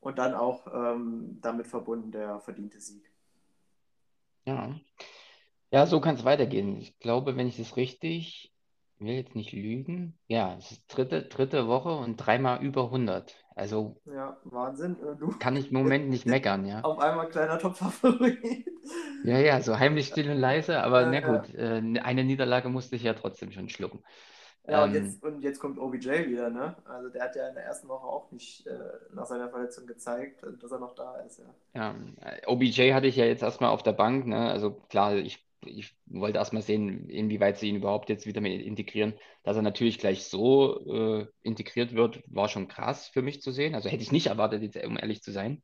und 0.00 0.18
dann 0.18 0.34
auch 0.34 0.66
ähm, 0.72 1.38
damit 1.40 1.66
verbunden 1.66 2.12
der 2.12 2.40
verdiente 2.40 2.80
Sieg. 2.80 3.10
Ja, 4.44 4.74
ja 5.70 5.86
so 5.86 6.00
kann 6.00 6.14
es 6.14 6.24
weitergehen. 6.24 6.76
Ich 6.76 6.98
glaube, 6.98 7.36
wenn 7.36 7.48
ich 7.48 7.56
das 7.56 7.76
richtig, 7.76 8.52
ich 8.98 9.06
will 9.06 9.14
jetzt 9.14 9.34
nicht 9.34 9.52
lügen, 9.52 10.18
ja, 10.26 10.56
es 10.58 10.72
ist 10.72 10.86
dritte, 10.88 11.22
dritte 11.22 11.68
Woche 11.68 11.90
und 11.90 12.16
dreimal 12.16 12.62
über 12.62 12.84
100. 12.84 13.34
Also 13.54 14.00
ja, 14.06 14.36
Wahnsinn. 14.44 14.96
Äh, 15.02 15.16
du 15.18 15.36
kann 15.38 15.56
ich 15.56 15.72
im 15.72 15.78
Moment 15.78 16.08
nicht 16.08 16.26
meckern, 16.26 16.64
ja. 16.64 16.80
Auf 16.82 16.98
einmal 17.00 17.28
kleiner 17.28 17.58
Top-Favorit. 17.58 18.38
Ja, 19.24 19.38
ja, 19.38 19.60
so 19.60 19.78
heimlich 19.78 20.06
still 20.06 20.30
und 20.30 20.38
leise, 20.38 20.80
aber 20.80 21.02
ja, 21.02 21.10
na 21.10 21.20
gut, 21.20 21.48
ja. 21.52 21.78
Äh, 21.78 21.98
eine 22.00 22.24
Niederlage 22.24 22.68
musste 22.68 22.96
ich 22.96 23.02
ja 23.02 23.14
trotzdem 23.14 23.50
schon 23.50 23.68
schlucken. 23.68 24.02
Ja, 24.66 24.84
und, 24.84 24.94
ähm, 24.94 25.04
jetzt, 25.04 25.22
und 25.22 25.42
jetzt 25.42 25.60
kommt 25.60 25.78
OBJ 25.78 26.28
wieder, 26.28 26.50
ne? 26.50 26.76
Also 26.84 27.08
der 27.08 27.24
hat 27.24 27.36
ja 27.36 27.48
in 27.48 27.54
der 27.54 27.64
ersten 27.64 27.88
Woche 27.88 28.06
auch 28.06 28.30
nicht 28.32 28.66
äh, 28.66 28.78
nach 29.14 29.26
seiner 29.26 29.48
Verletzung 29.48 29.86
gezeigt, 29.86 30.44
dass 30.60 30.70
er 30.70 30.78
noch 30.78 30.94
da 30.94 31.16
ist, 31.20 31.38
ja. 31.38 31.54
Ja, 31.74 31.94
OBJ 32.46 32.92
hatte 32.92 33.06
ich 33.06 33.16
ja 33.16 33.24
jetzt 33.24 33.42
erstmal 33.42 33.70
auf 33.70 33.82
der 33.82 33.92
Bank, 33.92 34.26
ne? 34.26 34.50
Also 34.50 34.72
klar, 34.72 35.16
ich, 35.16 35.46
ich 35.64 35.96
wollte 36.06 36.38
erstmal 36.38 36.62
sehen, 36.62 37.08
inwieweit 37.08 37.58
sie 37.58 37.68
ihn 37.68 37.76
überhaupt 37.76 38.10
jetzt 38.10 38.26
wieder 38.26 38.40
mit 38.40 38.60
integrieren. 38.60 39.14
Dass 39.42 39.56
er 39.56 39.62
natürlich 39.62 39.98
gleich 39.98 40.24
so 40.24 40.86
äh, 40.86 41.26
integriert 41.42 41.94
wird, 41.94 42.22
war 42.26 42.48
schon 42.48 42.68
krass 42.68 43.08
für 43.08 43.22
mich 43.22 43.40
zu 43.40 43.52
sehen. 43.52 43.74
Also 43.74 43.88
hätte 43.88 44.02
ich 44.02 44.12
nicht 44.12 44.26
erwartet, 44.26 44.62
jetzt, 44.62 44.84
um 44.84 44.98
ehrlich 44.98 45.22
zu 45.22 45.32
sein. 45.32 45.62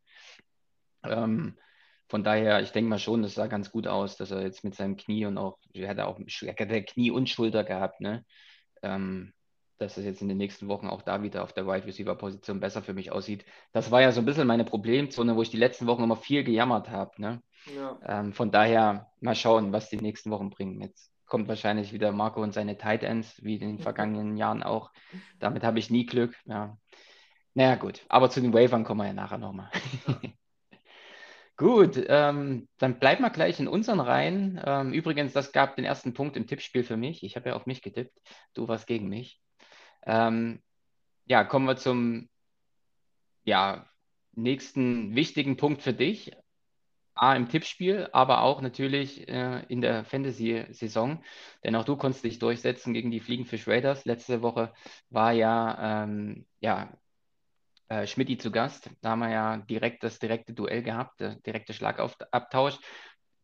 Ähm, 1.03 1.59
von 2.09 2.25
daher, 2.25 2.63
ich 2.63 2.71
denke 2.73 2.89
mal 2.89 2.99
schon, 2.99 3.23
das 3.23 3.35
sah 3.35 3.47
ganz 3.47 3.71
gut 3.71 3.87
aus, 3.87 4.17
dass 4.17 4.31
er 4.31 4.43
jetzt 4.43 4.65
mit 4.65 4.75
seinem 4.75 4.97
Knie 4.97 5.27
und 5.27 5.37
auch, 5.39 5.59
er 5.73 5.89
hat 5.89 6.01
auch 6.01 6.19
er 6.19 6.53
hat 6.53 6.87
Knie 6.87 7.11
und 7.11 7.29
Schulter 7.29 7.65
gehabt, 7.65 8.01
ne? 8.01 8.25
Ähm, 8.85 9.33
dass 9.79 9.97
es 9.97 10.05
jetzt 10.05 10.23
in 10.23 10.29
den 10.29 10.39
nächsten 10.39 10.69
Wochen 10.69 10.89
auch 10.89 11.03
da 11.03 11.23
wieder 11.23 11.43
auf 11.43 11.53
der 11.53 11.67
Wide 11.67 11.87
Receiver 11.87 12.15
Position 12.15 12.61
besser 12.61 12.83
für 12.83 12.95
mich 12.95 13.11
aussieht. 13.11 13.45
Das 13.73 13.91
war 13.91 14.01
ja 14.01 14.13
so 14.13 14.21
ein 14.21 14.25
bisschen 14.25 14.47
meine 14.47 14.65
Problemzone, 14.65 15.37
wo 15.37 15.43
ich 15.43 15.51
die 15.51 15.57
letzten 15.57 15.87
Wochen 15.87 16.05
immer 16.05 16.17
viel 16.17 16.45
gejammert 16.45 16.91
habe. 16.91 17.21
Ne? 17.21 17.43
Ja. 17.75 17.99
Ähm, 18.07 18.33
von 18.33 18.51
daher 18.51 19.11
mal 19.21 19.35
schauen, 19.35 19.73
was 19.73 19.91
die 19.91 19.97
nächsten 19.97 20.31
Wochen 20.31 20.51
bringen. 20.51 20.81
Jetzt 20.81 21.11
kommt 21.27 21.49
wahrscheinlich 21.49 21.93
wieder 21.93 22.13
Marco 22.13 22.43
und 22.43 22.55
seine 22.55 22.79
Tight 22.79 23.03
Ends, 23.03 23.43
wie 23.43 23.55
in 23.55 23.77
den 23.77 23.79
vergangenen 23.81 24.37
Jahren 24.37 24.63
auch. 24.63 24.93
Damit 25.39 25.65
habe 25.65 25.79
ich 25.79 25.91
nie 25.91 26.07
Glück. 26.07 26.37
Ja. 26.45 26.79
Naja, 27.55 27.77
gut. 27.77 28.05
Aber 28.09 28.31
zu 28.31 28.41
den 28.41 28.53
Wavern 28.53 28.85
kommen 28.85 29.01
wir 29.01 29.07
ja 29.07 29.13
nachher 29.13 29.39
nochmal. 29.39 29.71
Gut, 31.57 32.03
ähm, 32.09 32.69
dann 32.79 32.99
bleiben 32.99 33.23
wir 33.23 33.31
gleich 33.31 33.61
in 33.61 33.69
unseren 33.69 34.01
Reihen. 34.01 34.61
Ähm, 34.65 34.93
übrigens, 34.93 35.33
das 35.33 35.53
gab 35.53 35.77
den 35.77 35.85
ersten 35.85 36.13
Punkt 36.13 36.37
im 36.37 36.49
Tippspiel 36.49 36.83
für 36.83 36.97
mich. 36.97 37.23
Ich 37.23 37.37
habe 37.37 37.51
ja 37.51 37.55
auf 37.57 37.67
mich 37.67 37.81
getippt. 37.81 38.19
Du 38.55 38.67
warst 38.67 38.89
gegen 38.89 39.09
mich. 39.09 39.41
Ähm, 40.05 40.63
ja, 41.27 41.45
kommen 41.45 41.67
wir 41.67 41.77
zum 41.77 42.29
ja, 43.45 43.89
nächsten 44.33 45.15
wichtigen 45.15 45.57
Punkt 45.57 45.83
für 45.83 45.93
dich. 45.93 46.33
A, 47.17 47.37
im 47.37 47.49
Tippspiel, 47.49 48.09
aber 48.13 48.43
auch 48.43 48.61
natürlich 48.61 49.29
äh, 49.29 49.65
in 49.69 49.81
der 49.81 50.05
Fantasy-Saison. 50.05 51.23
Denn 51.63 51.77
auch 51.77 51.85
du 51.85 51.97
konntest 51.97 52.25
dich 52.25 52.41
durchsetzen 52.41 52.93
gegen 52.93 53.13
die 53.13 53.21
Fliegenfisch 53.21 53.69
Raiders. 53.69 54.05
Letzte 54.05 54.43
Woche 54.43 54.73
war 55.11 55.31
ja, 55.31 56.03
ähm, 56.05 56.47
ja 56.59 56.93
äh, 57.89 58.07
Schmidti 58.07 58.39
zu 58.39 58.51
Gast. 58.51 58.91
Da 59.01 59.11
haben 59.11 59.21
wir 59.21 59.31
ja 59.31 59.57
direkt 59.59 60.03
das 60.03 60.19
direkte 60.19 60.53
Duell 60.53 60.83
gehabt, 60.83 61.21
der 61.21 61.37
direkte 61.37 61.75
Schlagabtausch. 61.75 62.79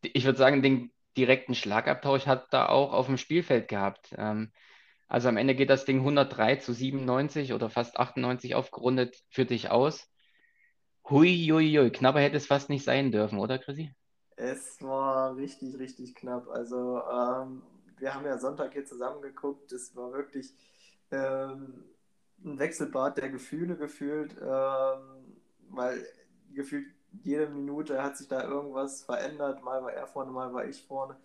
Ich 0.02 0.24
würde 0.24 0.38
sagen, 0.38 0.62
den 0.62 0.92
direkten 1.16 1.54
Schlagabtausch 1.54 2.26
hat 2.26 2.46
da 2.52 2.68
auch 2.68 2.92
auf 2.92 3.06
dem 3.06 3.18
Spielfeld 3.18 3.68
gehabt. 3.68 4.14
Ähm, 4.16 4.52
also 5.08 5.28
am 5.28 5.36
Ende 5.36 5.54
geht 5.54 5.70
das 5.70 5.84
Ding 5.84 5.98
103 5.98 6.56
zu 6.56 6.72
97 6.72 7.52
oder 7.52 7.68
fast 7.68 7.98
98 7.98 8.54
aufgerundet 8.54 9.16
für 9.28 9.44
dich 9.44 9.70
aus. 9.70 10.08
Hui, 11.08 11.48
hui, 11.50 11.76
hui. 11.76 11.90
Knapper 11.90 12.20
hätte 12.20 12.36
es 12.36 12.46
fast 12.46 12.68
nicht 12.70 12.84
sein 12.84 13.10
dürfen, 13.10 13.38
oder 13.38 13.58
Chrissy? 13.58 13.92
Es 14.36 14.80
war 14.80 15.36
richtig, 15.36 15.78
richtig 15.78 16.14
knapp. 16.14 16.48
Also 16.48 17.02
ähm, 17.02 17.62
wir 17.98 18.14
haben 18.14 18.24
ja 18.24 18.38
Sonntag 18.38 18.72
hier 18.72 18.84
zusammen 18.84 19.20
geguckt. 19.20 19.72
Es 19.72 19.94
war 19.96 20.12
wirklich 20.12 20.54
ähm, 21.10 21.84
ein 22.44 22.58
Wechselbad 22.58 23.18
der 23.18 23.30
Gefühle 23.30 23.76
gefühlt, 23.76 24.36
ähm, 24.40 25.00
weil 25.70 26.06
gefühlt 26.54 26.86
jede 27.22 27.48
Minute 27.48 28.02
hat 28.02 28.16
sich 28.16 28.28
da 28.28 28.44
irgendwas 28.44 29.02
verändert. 29.02 29.62
Mal 29.62 29.82
war 29.82 29.92
er 29.92 30.06
vorne, 30.06 30.30
mal 30.30 30.52
war 30.52 30.64
ich 30.64 30.82
vorne 30.82 31.16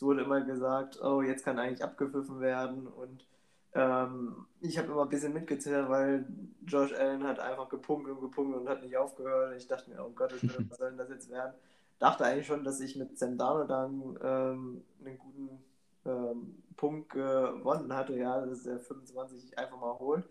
es 0.00 0.02
wurde 0.02 0.22
immer 0.22 0.40
gesagt, 0.40 0.98
oh, 1.02 1.20
jetzt 1.20 1.44
kann 1.44 1.58
eigentlich 1.58 1.84
abgepfiffen 1.84 2.40
werden 2.40 2.86
und 2.86 3.26
ähm, 3.74 4.46
ich 4.62 4.78
habe 4.78 4.90
immer 4.90 5.02
ein 5.02 5.10
bisschen 5.10 5.34
mitgezählt, 5.34 5.90
weil 5.90 6.26
Josh 6.66 6.94
Allen 6.94 7.22
hat 7.24 7.38
einfach 7.38 7.68
gepunktet 7.68 8.14
und 8.14 8.22
gepunktet 8.22 8.62
und 8.62 8.68
hat 8.70 8.82
nicht 8.82 8.96
aufgehört. 8.96 9.54
Ich 9.58 9.68
dachte 9.68 9.90
mir, 9.90 10.02
oh 10.02 10.10
Gott, 10.14 10.32
was 10.32 10.40
soll 10.78 10.88
denn 10.88 10.96
das 10.96 11.10
jetzt 11.10 11.28
werden? 11.30 11.52
Dachte 11.98 12.24
eigentlich 12.24 12.46
schon, 12.46 12.64
dass 12.64 12.80
ich 12.80 12.96
mit 12.96 13.18
Zendano 13.18 13.64
dann 13.64 14.18
ähm, 14.22 14.84
einen 15.04 15.18
guten 15.18 15.62
ähm, 16.06 16.62
Punkt 16.78 17.10
gewonnen 17.10 17.94
hatte. 17.94 18.16
Ja, 18.16 18.40
das 18.40 18.58
ist 18.58 18.66
der 18.66 18.80
25 18.80 19.58
einfach 19.58 19.78
mal 19.78 19.98
holt. 19.98 20.24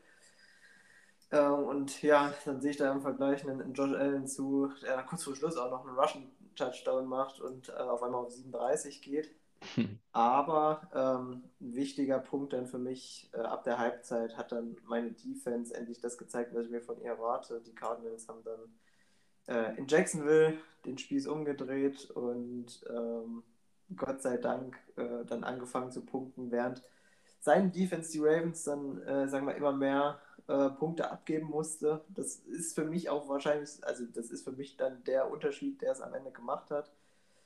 Ähm, 1.31 1.63
und 1.63 2.01
ja, 2.01 2.33
dann 2.45 2.61
sehe 2.61 2.71
ich 2.71 2.77
da 2.77 2.91
im 2.91 3.01
Vergleich 3.01 3.47
einen 3.47 3.73
Josh 3.73 3.93
Allen 3.93 4.27
zu, 4.27 4.71
der 4.81 5.03
kurz 5.03 5.23
vor 5.23 5.35
Schluss 5.35 5.57
auch 5.57 5.69
noch 5.69 5.87
einen 5.87 5.97
Russian 5.97 6.31
Touchdown 6.55 7.07
macht 7.07 7.39
und 7.39 7.69
äh, 7.69 7.73
auf 7.73 8.03
einmal 8.03 8.25
auf 8.25 8.31
37 8.31 9.01
geht. 9.01 9.29
Aber 10.11 10.89
ähm, 10.93 11.43
ein 11.59 11.75
wichtiger 11.75 12.19
Punkt 12.19 12.53
dann 12.53 12.67
für 12.67 12.77
mich 12.77 13.29
äh, 13.33 13.41
ab 13.41 13.63
der 13.63 13.77
Halbzeit 13.77 14.37
hat 14.37 14.51
dann 14.51 14.77
meine 14.85 15.11
Defense 15.11 15.73
endlich 15.73 15.99
das 15.99 16.17
gezeigt, 16.17 16.53
was 16.53 16.65
ich 16.65 16.71
mir 16.71 16.81
von 16.81 16.99
ihr 17.01 17.11
erwarte. 17.11 17.61
Die 17.65 17.75
Cardinals 17.75 18.27
haben 18.27 18.43
dann 18.43 18.59
äh, 19.47 19.77
in 19.77 19.87
Jacksonville 19.87 20.57
den 20.85 20.97
Spieß 20.97 21.27
umgedreht 21.27 22.09
und 22.11 22.85
ähm, 22.89 23.43
Gott 23.95 24.21
sei 24.21 24.37
Dank 24.37 24.77
äh, 24.95 25.25
dann 25.25 25.43
angefangen 25.43 25.91
zu 25.91 26.05
punkten, 26.05 26.51
während 26.51 26.81
seine 27.39 27.69
Defense 27.69 28.11
die 28.11 28.19
Ravens 28.19 28.63
dann, 28.63 29.01
äh, 29.01 29.27
sagen 29.27 29.47
wir, 29.47 29.55
immer 29.55 29.73
mehr 29.73 30.21
äh, 30.49 30.71
Punkte 30.71 31.11
abgeben 31.11 31.47
musste. 31.47 32.03
Das 32.09 32.37
ist 32.37 32.73
für 32.73 32.83
mich 32.83 33.09
auch 33.09 33.29
wahrscheinlich, 33.29 33.69
also 33.83 34.03
das 34.05 34.31
ist 34.31 34.43
für 34.43 34.51
mich 34.51 34.77
dann 34.77 35.03
der 35.03 35.29
Unterschied, 35.29 35.79
der 35.81 35.91
es 35.91 36.01
am 36.01 36.13
Ende 36.15 36.31
gemacht 36.31 36.71
hat. 36.71 36.91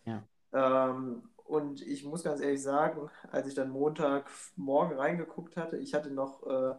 Ja. 0.05 0.23
Ähm, 0.53 1.29
und 1.43 1.81
ich 1.81 2.05
muss 2.05 2.23
ganz 2.23 2.39
ehrlich 2.39 2.63
sagen, 2.63 3.09
als 3.29 3.47
ich 3.47 3.55
dann 3.55 3.71
Montagmorgen 3.71 4.97
reingeguckt 4.97 5.57
hatte, 5.57 5.75
ich 5.75 5.93
hatte 5.93 6.11
noch 6.11 6.47
äh, 6.47 6.75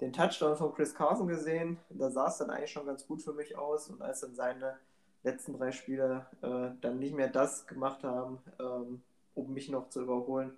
den 0.00 0.12
Touchdown 0.12 0.56
von 0.56 0.72
Chris 0.72 0.94
Carson 0.94 1.26
gesehen. 1.26 1.78
Da 1.88 2.10
sah 2.10 2.28
es 2.28 2.38
dann 2.38 2.50
eigentlich 2.50 2.70
schon 2.70 2.86
ganz 2.86 3.04
gut 3.04 3.22
für 3.22 3.32
mich 3.32 3.58
aus. 3.58 3.90
Und 3.90 4.02
als 4.02 4.20
dann 4.20 4.36
seine 4.36 4.76
letzten 5.24 5.54
drei 5.54 5.72
Spieler 5.72 6.30
äh, 6.42 6.80
dann 6.80 7.00
nicht 7.00 7.16
mehr 7.16 7.28
das 7.28 7.66
gemacht 7.66 8.04
haben, 8.04 8.38
ähm, 8.60 9.02
um 9.34 9.52
mich 9.52 9.68
noch 9.68 9.88
zu 9.88 10.02
überholen, 10.02 10.56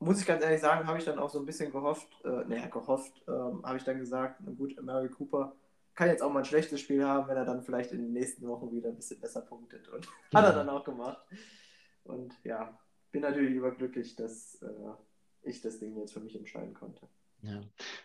muss 0.00 0.20
ich 0.20 0.26
ganz 0.26 0.42
ehrlich 0.42 0.60
sagen, 0.60 0.86
habe 0.86 0.98
ich 0.98 1.04
dann 1.04 1.18
auch 1.18 1.30
so 1.30 1.38
ein 1.38 1.46
bisschen 1.46 1.70
gehofft, 1.70 2.08
äh, 2.24 2.44
naja, 2.48 2.66
gehofft, 2.66 3.22
ähm, 3.28 3.64
habe 3.64 3.76
ich 3.76 3.84
dann 3.84 3.98
gesagt, 3.98 4.40
na 4.40 4.50
gut, 4.52 4.80
Mary 4.82 5.08
Cooper 5.08 5.54
kann 5.94 6.08
jetzt 6.08 6.22
auch 6.22 6.32
mal 6.32 6.40
ein 6.40 6.46
schlechtes 6.46 6.80
Spiel 6.80 7.04
haben, 7.04 7.28
wenn 7.28 7.36
er 7.36 7.44
dann 7.44 7.62
vielleicht 7.62 7.92
in 7.92 7.98
den 7.98 8.12
nächsten 8.12 8.46
Wochen 8.48 8.72
wieder 8.72 8.88
ein 8.88 8.96
bisschen 8.96 9.20
besser 9.20 9.42
punktet. 9.42 9.88
Und 9.88 10.06
ja. 10.06 10.12
hat 10.40 10.46
er 10.46 10.54
dann 10.54 10.68
auch 10.70 10.84
gemacht. 10.84 11.18
Und 12.04 12.34
ja, 12.44 12.78
bin 13.12 13.20
natürlich 13.20 13.54
überglücklich, 13.54 14.16
dass 14.16 14.60
äh, 14.62 14.68
ich 15.42 15.60
das 15.60 15.78
Ding 15.78 15.96
jetzt 15.98 16.14
für 16.14 16.20
mich 16.20 16.34
entscheiden 16.34 16.74
konnte. 16.74 17.06
Ja, 17.42 17.60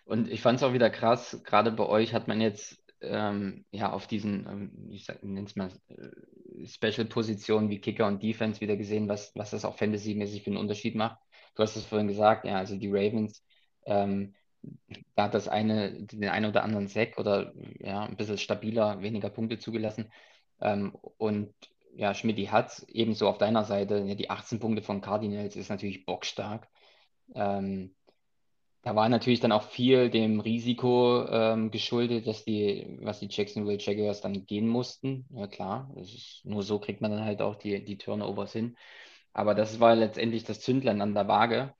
und 0.06 0.30
ich 0.30 0.42
fand 0.42 0.60
es 0.60 0.64
auch 0.64 0.74
wieder 0.74 0.90
krass, 0.90 1.42
gerade 1.44 1.72
bei 1.72 1.86
euch 1.86 2.14
hat 2.14 2.28
man 2.28 2.40
jetzt 2.42 2.82
ähm, 3.02 3.66
ja 3.72 3.92
auf 3.92 4.08
diesen, 4.08 4.46
ähm, 4.48 4.90
ich 4.90 5.08
nenne 5.22 5.48
es 5.48 5.56
mal, 5.56 5.70
äh, 5.90 6.66
Special-Positionen 6.66 7.70
wie 7.70 7.80
Kicker 7.80 8.08
und 8.08 8.24
Defense 8.24 8.62
wieder 8.62 8.78
gesehen, 8.78 9.08
was, 9.08 9.36
was 9.36 9.52
das 9.52 9.66
auch 9.66 9.78
Fantasy-mäßig 9.78 10.44
für 10.44 10.52
einen 10.52 10.58
Unterschied 10.58 10.96
macht. 10.96 11.20
Du 11.56 11.64
hast 11.64 11.76
es 11.76 11.86
vorhin 11.86 12.08
gesagt, 12.08 12.46
ja, 12.46 12.58
also 12.58 12.76
die 12.78 12.90
Ravens, 12.90 13.44
ähm, 13.86 14.36
da 15.16 15.24
hat 15.26 15.34
das 15.34 15.48
eine, 15.48 15.94
den 16.06 16.30
einen 16.30 16.50
oder 16.50 16.64
anderen 16.64 16.88
Sack 16.88 17.18
oder 17.18 17.54
ja, 17.80 18.04
ein 18.04 18.18
bisschen 18.18 18.38
stabiler, 18.38 19.02
weniger 19.02 19.30
Punkte 19.30 19.58
zugelassen. 19.60 20.12
Ähm, 20.62 20.96
und 21.18 21.54
ja, 21.96 22.14
Schmidt 22.14 22.52
hat 22.52 22.86
ebenso 22.90 23.28
auf 23.30 23.38
deiner 23.38 23.64
Seite, 23.64 24.00
ja, 24.00 24.16
die 24.16 24.30
18 24.30 24.60
Punkte 24.60 24.84
von 24.84 25.02
Cardinals 25.02 25.56
ist 25.56 25.70
natürlich 25.70 26.06
bockstark. 26.06 26.68
Ähm, 27.34 27.96
da 28.82 28.96
war 28.96 29.10
natürlich 29.10 29.40
dann 29.40 29.52
auch 29.52 29.64
viel 29.64 30.12
dem 30.12 30.40
Risiko 30.40 31.26
ähm, 31.28 31.72
geschuldet, 31.72 32.28
dass 32.28 32.46
die, 32.46 33.00
was 33.02 33.20
die 33.20 33.30
Jacksonville 33.32 33.80
Jaguars 33.80 34.22
dann 34.22 34.46
gehen 34.46 34.68
mussten. 34.68 35.26
Ja 35.32 35.48
klar, 35.48 35.92
ist, 35.96 36.42
nur 36.44 36.62
so 36.62 36.80
kriegt 36.80 37.02
man 37.02 37.12
dann 37.12 37.26
halt 37.26 37.42
auch 37.42 37.56
die, 37.56 37.84
die 37.84 37.98
Turnovers 37.98 38.54
hin. 38.54 38.78
Aber 39.36 39.54
das 39.54 39.82
war 39.82 39.96
letztendlich 39.96 40.46
das 40.46 40.62
Zündlein 40.62 41.02
an 41.02 41.14
der 41.14 41.28
Waage. 41.28 41.74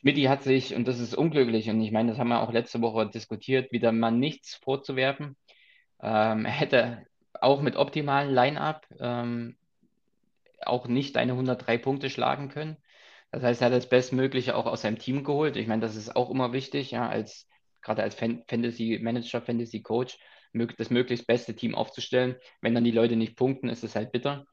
Schmidt 0.00 0.28
hat 0.28 0.42
sich, 0.42 0.74
und 0.74 0.88
das 0.88 0.98
ist 0.98 1.14
unglücklich, 1.14 1.70
und 1.70 1.80
ich 1.80 1.92
meine, 1.92 2.10
das 2.10 2.18
haben 2.18 2.28
wir 2.28 2.42
auch 2.42 2.52
letzte 2.52 2.80
Woche 2.82 3.08
diskutiert, 3.08 3.70
wieder 3.70 3.92
mal 3.92 4.10
nichts 4.10 4.56
vorzuwerfen. 4.56 5.36
Ähm, 6.02 6.44
er 6.44 6.50
hätte 6.50 7.06
auch 7.40 7.62
mit 7.62 7.76
optimalen 7.76 8.34
Line-Up 8.34 8.84
ähm, 8.98 9.56
auch 10.60 10.88
nicht 10.88 11.14
deine 11.14 11.32
103 11.32 11.78
Punkte 11.78 12.10
schlagen 12.10 12.48
können. 12.48 12.76
Das 13.30 13.44
heißt, 13.44 13.62
er 13.62 13.66
hat 13.66 13.74
das 13.74 13.88
Bestmögliche 13.88 14.56
auch 14.56 14.66
aus 14.66 14.82
seinem 14.82 14.98
Team 14.98 15.22
geholt. 15.22 15.56
Ich 15.56 15.68
meine, 15.68 15.82
das 15.82 15.94
ist 15.94 16.16
auch 16.16 16.30
immer 16.30 16.52
wichtig, 16.52 16.90
ja, 16.90 17.08
als 17.08 17.48
gerade 17.80 18.02
als 18.02 18.16
Fantasy 18.16 18.98
Manager, 19.00 19.40
Fantasy 19.40 19.82
Coach, 19.82 20.18
das 20.52 20.90
möglichst 20.90 21.28
beste 21.28 21.54
Team 21.54 21.76
aufzustellen. 21.76 22.34
Wenn 22.60 22.74
dann 22.74 22.84
die 22.84 22.90
Leute 22.90 23.14
nicht 23.14 23.36
punkten, 23.36 23.68
ist 23.68 23.84
es 23.84 23.94
halt 23.94 24.10
bitter. 24.10 24.46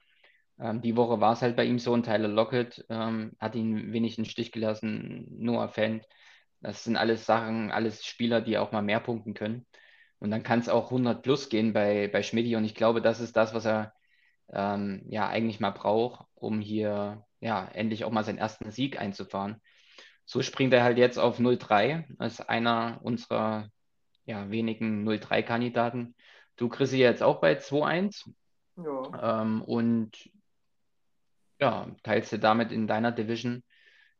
Ähm, 0.59 0.81
die 0.81 0.95
Woche 0.95 1.21
war 1.21 1.33
es 1.33 1.41
halt 1.41 1.55
bei 1.55 1.65
ihm 1.65 1.79
so 1.79 1.93
und 1.93 2.03
Tyler 2.03 2.27
Lockett 2.27 2.85
ähm, 2.89 3.33
hat 3.39 3.55
ihn 3.55 3.93
wenig 3.93 4.17
in 4.17 4.23
den 4.23 4.29
Stich 4.29 4.51
gelassen. 4.51 5.27
Noah 5.37 5.69
Fant. 5.69 6.05
Das 6.61 6.83
sind 6.83 6.97
alles 6.97 7.25
Sachen, 7.25 7.71
alles 7.71 8.05
Spieler, 8.05 8.41
die 8.41 8.57
auch 8.57 8.71
mal 8.71 8.81
mehr 8.81 8.99
punkten 8.99 9.33
können. 9.33 9.65
Und 10.19 10.31
dann 10.31 10.43
kann 10.43 10.59
es 10.59 10.69
auch 10.69 10.85
100 10.91 11.23
plus 11.23 11.49
gehen 11.49 11.73
bei, 11.73 12.09
bei 12.09 12.23
Schmidti. 12.23 12.55
Und 12.55 12.65
ich 12.65 12.75
glaube, 12.75 13.01
das 13.01 13.21
ist 13.21 13.37
das, 13.37 13.53
was 13.53 13.65
er 13.65 13.93
ähm, 14.51 15.03
ja 15.09 15.27
eigentlich 15.29 15.59
mal 15.61 15.71
braucht, 15.71 16.25
um 16.35 16.59
hier 16.59 17.25
ja 17.39 17.65
endlich 17.73 18.03
auch 18.03 18.11
mal 18.11 18.23
seinen 18.25 18.37
ersten 18.37 18.71
Sieg 18.71 18.99
einzufahren. 18.99 19.61
So 20.25 20.41
springt 20.41 20.73
er 20.73 20.83
halt 20.83 20.97
jetzt 20.97 21.17
auf 21.17 21.39
0-3 21.39 22.05
als 22.19 22.41
einer 22.41 22.99
unserer 23.01 23.69
ja, 24.25 24.51
wenigen 24.51 25.07
0-3-Kandidaten. 25.07 26.15
Du 26.57 26.69
kriegst 26.69 26.93
jetzt 26.93 27.23
auch 27.23 27.39
bei 27.39 27.57
2-1. 27.57 28.29
Ja. 28.75 29.41
Ähm, 29.41 29.61
und 29.61 30.29
ja, 31.59 31.87
teilst 32.03 32.31
du 32.31 32.39
damit 32.39 32.71
in 32.71 32.87
deiner 32.87 33.11
Division 33.11 33.63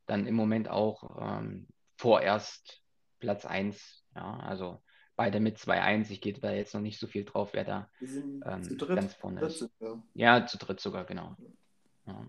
dann 0.06 0.26
im 0.26 0.34
Moment 0.34 0.68
auch 0.68 1.18
ähm, 1.20 1.68
vorerst 1.96 2.82
Platz 3.18 3.44
1. 3.44 4.04
Ja, 4.14 4.38
also 4.40 4.82
beide 5.16 5.40
mit 5.40 5.58
2-1. 5.58 6.10
Ich 6.10 6.20
gehe 6.20 6.32
da 6.32 6.52
jetzt 6.52 6.74
noch 6.74 6.80
nicht 6.80 6.98
so 6.98 7.06
viel 7.06 7.24
drauf, 7.24 7.50
wer 7.52 7.64
da 7.64 7.90
ähm, 8.00 8.62
zu 8.62 8.76
dritt. 8.76 8.96
ganz 8.96 9.14
vorne 9.14 9.40
Dritt 9.40 9.50
ist. 9.50 9.70
wir. 9.78 10.02
Ja, 10.14 10.46
zu 10.46 10.58
dritt 10.58 10.80
sogar, 10.80 11.04
genau. 11.04 11.36
Ja. 12.06 12.26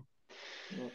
Ja. 0.70 0.90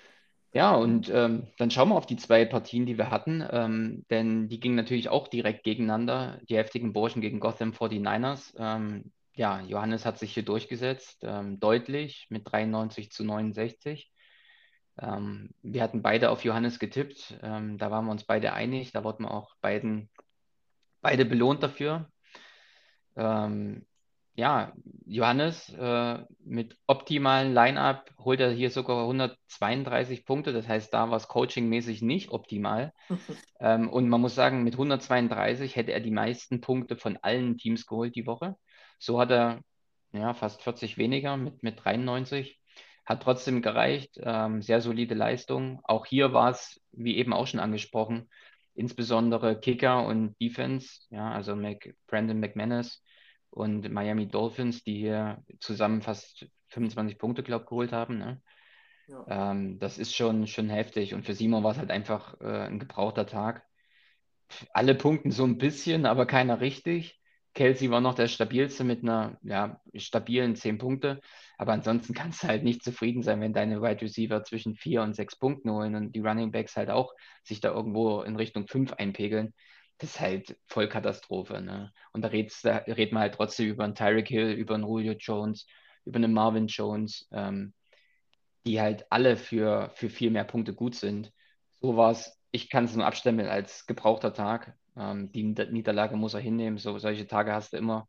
Ja, 0.54 0.76
und 0.76 1.10
ähm, 1.10 1.48
dann 1.58 1.70
schauen 1.70 1.90
wir 1.90 1.96
auf 1.96 2.06
die 2.06 2.16
zwei 2.16 2.46
Partien, 2.46 2.86
die 2.86 2.98
wir 2.98 3.12
hatten, 3.12 3.46
ähm, 3.52 4.06
denn 4.10 4.48
die 4.48 4.60
gingen 4.60 4.76
natürlich 4.76 5.10
auch 5.10 5.28
direkt 5.28 5.64
gegeneinander, 5.64 6.40
die 6.50 6.56
heftigen 6.56 6.94
Burschen 6.94 7.22
gegen 7.22 7.40
Gotham 7.40 7.74
49ers. 7.74 8.56
Ja, 9.38 9.62
Johannes 9.62 10.04
hat 10.04 10.18
sich 10.18 10.34
hier 10.34 10.44
durchgesetzt, 10.44 11.20
ähm, 11.22 11.60
deutlich 11.60 12.26
mit 12.30 12.52
93 12.52 13.12
zu 13.12 13.24
69. 13.24 14.12
Ähm, 15.00 15.52
wir 15.62 15.84
hatten 15.84 16.02
beide 16.02 16.32
auf 16.32 16.44
Johannes 16.44 16.80
getippt, 16.80 17.38
ähm, 17.44 17.78
da 17.78 17.92
waren 17.92 18.06
wir 18.06 18.12
uns 18.12 18.24
beide 18.24 18.54
einig, 18.54 18.94
da 18.94 19.04
wurden 19.04 19.26
wir 19.26 19.32
auch 19.32 19.56
beiden, 19.62 20.10
beide 21.02 21.24
belohnt 21.24 21.62
dafür. 21.62 22.10
Ähm, 23.16 23.86
ja, 24.34 24.74
Johannes 25.06 25.70
äh, 25.70 26.20
mit 26.44 26.76
optimalen 26.88 27.54
Line-Up 27.54 28.12
holt 28.18 28.40
er 28.40 28.52
hier 28.52 28.72
sogar 28.72 29.02
132 29.02 30.26
Punkte. 30.26 30.54
Das 30.54 30.68
heißt, 30.68 30.94
da 30.94 31.10
war 31.10 31.18
es 31.18 31.28
coachingmäßig 31.28 32.02
nicht 32.02 32.32
optimal. 32.32 32.94
Ähm, 33.60 33.90
und 33.90 34.08
man 34.08 34.22
muss 34.22 34.36
sagen, 34.36 34.64
mit 34.64 34.76
132 34.76 35.76
hätte 35.76 35.92
er 35.92 36.00
die 36.00 36.12
meisten 36.12 36.62
Punkte 36.62 36.96
von 36.96 37.18
allen 37.24 37.58
Teams 37.58 37.88
geholt 37.88 38.16
die 38.16 38.28
Woche. 38.28 38.56
So 38.98 39.20
hat 39.20 39.32
er 39.32 39.62
ja, 40.12 40.34
fast 40.34 40.62
40 40.64 40.98
weniger 40.98 41.38
mit, 41.38 41.64
mit 41.64 41.84
93. 41.84 42.60
Hat 43.06 43.24
trotzdem 43.24 43.62
gereicht. 43.62 44.20
Ähm, 44.22 44.62
sehr 44.62 44.82
solide 44.82 45.16
Leistung. 45.16 45.80
Auch 45.84 46.06
hier 46.06 46.34
war 46.34 46.52
es, 46.52 46.82
wie 46.92 47.18
eben 47.18 47.34
auch 47.34 47.48
schon 47.48 47.60
angesprochen, 47.60 48.30
insbesondere 48.74 49.60
Kicker 49.60 50.06
und 50.06 50.36
Defense. 50.42 51.02
Ja, 51.10 51.32
also 51.32 51.56
Mac, 51.56 51.94
Brandon 52.08 52.40
McManus 52.40 53.04
und 53.50 53.90
Miami 53.92 54.28
Dolphins, 54.28 54.84
die 54.84 54.98
hier 54.98 55.44
zusammen 55.60 56.02
fast 56.02 56.48
25 56.70 57.18
Punkte, 57.18 57.44
glaube 57.44 57.64
ich, 57.64 57.70
geholt 57.70 57.92
haben. 57.92 58.18
Ne? 58.18 58.42
Ja. 59.08 59.52
Ähm, 59.52 59.80
das 59.80 59.98
ist 59.98 60.16
schon, 60.16 60.48
schon 60.48 60.70
heftig. 60.70 61.14
Und 61.14 61.24
für 61.24 61.34
Simon 61.34 61.64
war 61.64 61.72
es 61.72 61.78
halt 61.78 61.92
einfach 61.92 62.40
äh, 62.42 62.68
ein 62.68 62.80
gebrauchter 62.80 63.26
Tag. 63.26 63.64
Alle 64.74 64.96
punkten 64.96 65.32
so 65.32 65.44
ein 65.46 65.58
bisschen, 65.58 66.06
aber 66.06 66.26
keiner 66.26 66.62
richtig. 66.62 67.20
Kelsey 67.58 67.90
war 67.90 68.02
noch 68.02 68.14
der 68.14 68.28
stabilste 68.28 68.84
mit 68.84 69.04
einer 69.04 69.38
ja, 69.42 69.82
stabilen 69.96 70.56
10 70.56 70.78
Punkte. 70.78 71.20
Aber 71.58 71.74
ansonsten 71.74 72.14
kannst 72.14 72.44
du 72.44 72.48
halt 72.48 72.64
nicht 72.64 72.84
zufrieden 72.84 73.24
sein, 73.24 73.42
wenn 73.42 73.54
deine 73.54 73.82
Wide 73.82 74.02
Receiver 74.02 74.44
zwischen 74.44 74.76
4 74.76 75.02
und 75.02 75.16
6 75.16 75.38
Punkten 75.38 75.72
holen 75.72 75.96
und 75.96 76.14
die 76.14 76.20
Running 76.20 76.52
Backs 76.52 76.78
halt 76.78 76.90
auch 76.90 77.14
sich 77.44 77.60
da 77.60 77.74
irgendwo 77.74 78.22
in 78.22 78.36
Richtung 78.36 78.68
5 78.68 78.94
einpegeln 78.94 79.54
das 79.98 80.12
ist 80.12 80.20
halt 80.20 80.58
Vollkatastrophe. 80.68 81.62
Ne? 81.62 81.92
Und 82.14 82.22
da, 82.22 82.28
redst, 82.28 82.66
da 82.66 82.78
redet 82.78 83.14
man 83.14 83.22
halt 83.22 83.36
trotzdem 83.36 83.68
über 83.70 83.84
einen 83.84 83.96
Tyreek 83.96 84.28
Hill, 84.28 84.52
über 84.52 84.76
einen 84.76 84.86
Julio 84.86 85.14
Jones, 85.14 85.66
über 86.06 86.18
einen 86.18 86.34
Marvin 86.34 86.68
Jones, 86.68 87.28
ähm, 87.32 87.74
die 88.66 88.80
halt 88.80 89.06
alle 89.10 89.38
für, 89.38 89.92
für 89.96 90.10
viel 90.10 90.30
mehr 90.30 90.44
Punkte 90.44 90.74
gut 90.74 90.96
sind. 90.96 91.34
So 91.82 91.98
war 91.98 92.12
es, 92.12 92.40
ich 92.52 92.70
kann 92.70 92.86
es 92.86 92.96
nur 92.96 93.06
abstempeln 93.06 93.50
als 93.50 93.86
gebrauchter 93.88 94.34
Tag. 94.34 94.76
Ähm, 94.98 95.32
die 95.32 95.44
Niederlage 95.44 96.16
muss 96.16 96.34
er 96.34 96.40
hinnehmen. 96.40 96.78
So, 96.78 96.98
solche 96.98 97.28
Tage 97.28 97.54
hast 97.54 97.74
du 97.74 97.78
immer. 97.78 98.08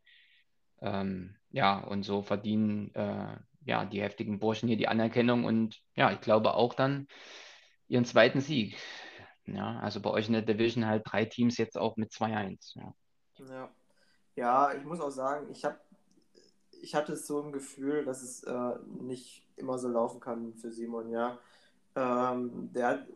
Ähm, 0.81 1.37
ja, 1.51 1.79
und 1.79 2.03
so 2.03 2.23
verdienen 2.23 2.95
äh, 2.95 3.37
ja, 3.65 3.85
die 3.85 4.01
heftigen 4.01 4.39
Burschen 4.39 4.69
hier 4.69 4.77
die 4.77 4.89
Anerkennung 4.89 5.45
und 5.45 5.79
ja, 5.95 6.11
ich 6.13 6.21
glaube 6.21 6.55
auch 6.55 6.75
dann 6.75 7.07
ihren 7.89 8.05
zweiten 8.05 8.41
Sieg. 8.41 8.77
Ja, 9.47 9.79
also 9.81 10.01
bei 10.01 10.11
euch 10.11 10.27
in 10.27 10.35
der 10.35 10.43
Division 10.43 10.87
halt 10.87 11.03
drei 11.07 11.25
Teams 11.25 11.57
jetzt 11.59 11.79
auch 11.79 11.97
mit 11.97 12.13
2-1. 12.13 12.75
Ja. 12.75 12.95
Ja. 13.49 13.71
ja, 14.37 14.75
ich 14.75 14.85
muss 14.85 15.01
auch 15.01 15.11
sagen, 15.11 15.49
ich 15.51 15.65
habe 15.65 15.79
ich 16.81 16.95
hatte 16.95 17.17
so 17.17 17.43
ein 17.43 17.53
Gefühl, 17.53 18.05
dass 18.05 18.23
es 18.23 18.45
äh, 18.45 18.79
nicht 19.01 19.47
immer 19.57 19.79
so 19.79 19.89
laufen 19.89 20.21
kann 20.21 20.55
für 20.55 20.71
Simon, 20.71 21.11
ja. 21.11 21.39
Ähm, 21.99 22.73
der 22.73 22.89
hat 22.89 23.07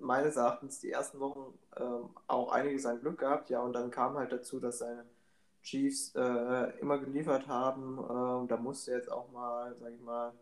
meines 0.00 0.36
Erachtens 0.36 0.80
die 0.80 0.90
ersten 0.90 1.20
Wochen 1.20 1.58
ähm, 1.76 2.10
auch 2.26 2.52
einiges 2.52 2.86
an 2.86 3.00
Glück 3.00 3.18
gehabt, 3.18 3.50
ja, 3.50 3.60
und 3.60 3.72
dann 3.72 3.90
kam 3.90 4.16
halt 4.16 4.32
dazu, 4.32 4.58
dass 4.58 4.78
seine 4.78 5.04
Chiefs 5.62 6.12
äh, 6.16 6.78
immer 6.80 6.98
geliefert 6.98 7.46
haben. 7.46 7.98
Äh, 7.98 8.48
da 8.48 8.56
musste 8.56 8.92
jetzt 8.92 9.10
auch 9.10 9.30
mal, 9.30 9.76
sag 9.80 9.92
ich 9.92 10.00
mal, 10.00 10.32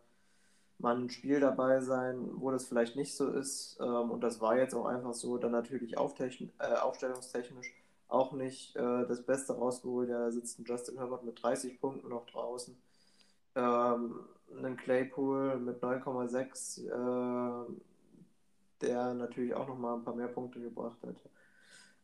mal 0.78 0.96
ein 0.96 1.10
Spiel 1.10 1.40
dabei 1.40 1.80
sein, 1.80 2.30
wo 2.34 2.50
das 2.50 2.66
vielleicht 2.66 2.96
nicht 2.96 3.14
so 3.14 3.30
ist. 3.30 3.78
Ähm, 3.80 4.10
und 4.10 4.22
das 4.22 4.40
war 4.40 4.56
jetzt 4.56 4.74
auch 4.74 4.86
einfach 4.86 5.12
so. 5.12 5.36
Dann 5.36 5.52
natürlich 5.52 5.92
äh, 5.92 5.96
aufstellungstechnisch 5.96 7.74
auch 8.08 8.32
nicht 8.32 8.76
äh, 8.76 9.06
das 9.06 9.22
Beste 9.22 9.52
rausgeholt. 9.52 10.08
Ja, 10.08 10.18
da 10.20 10.30
sitzt 10.30 10.58
ein 10.58 10.64
Justin 10.64 10.96
Herbert 10.96 11.24
mit 11.24 11.42
30 11.42 11.80
Punkten 11.80 12.08
noch 12.08 12.26
draußen. 12.26 12.76
Ähm, 13.56 14.20
einen 14.56 14.76
Claypool 14.76 15.56
mit 15.58 15.82
9,6, 15.82 16.86
äh, 16.88 17.72
der 18.82 19.14
natürlich 19.14 19.54
auch 19.54 19.68
noch 19.68 19.78
mal 19.78 19.94
ein 19.94 20.04
paar 20.04 20.14
mehr 20.14 20.28
Punkte 20.28 20.60
gebracht 20.60 20.98
hat. 21.06 21.16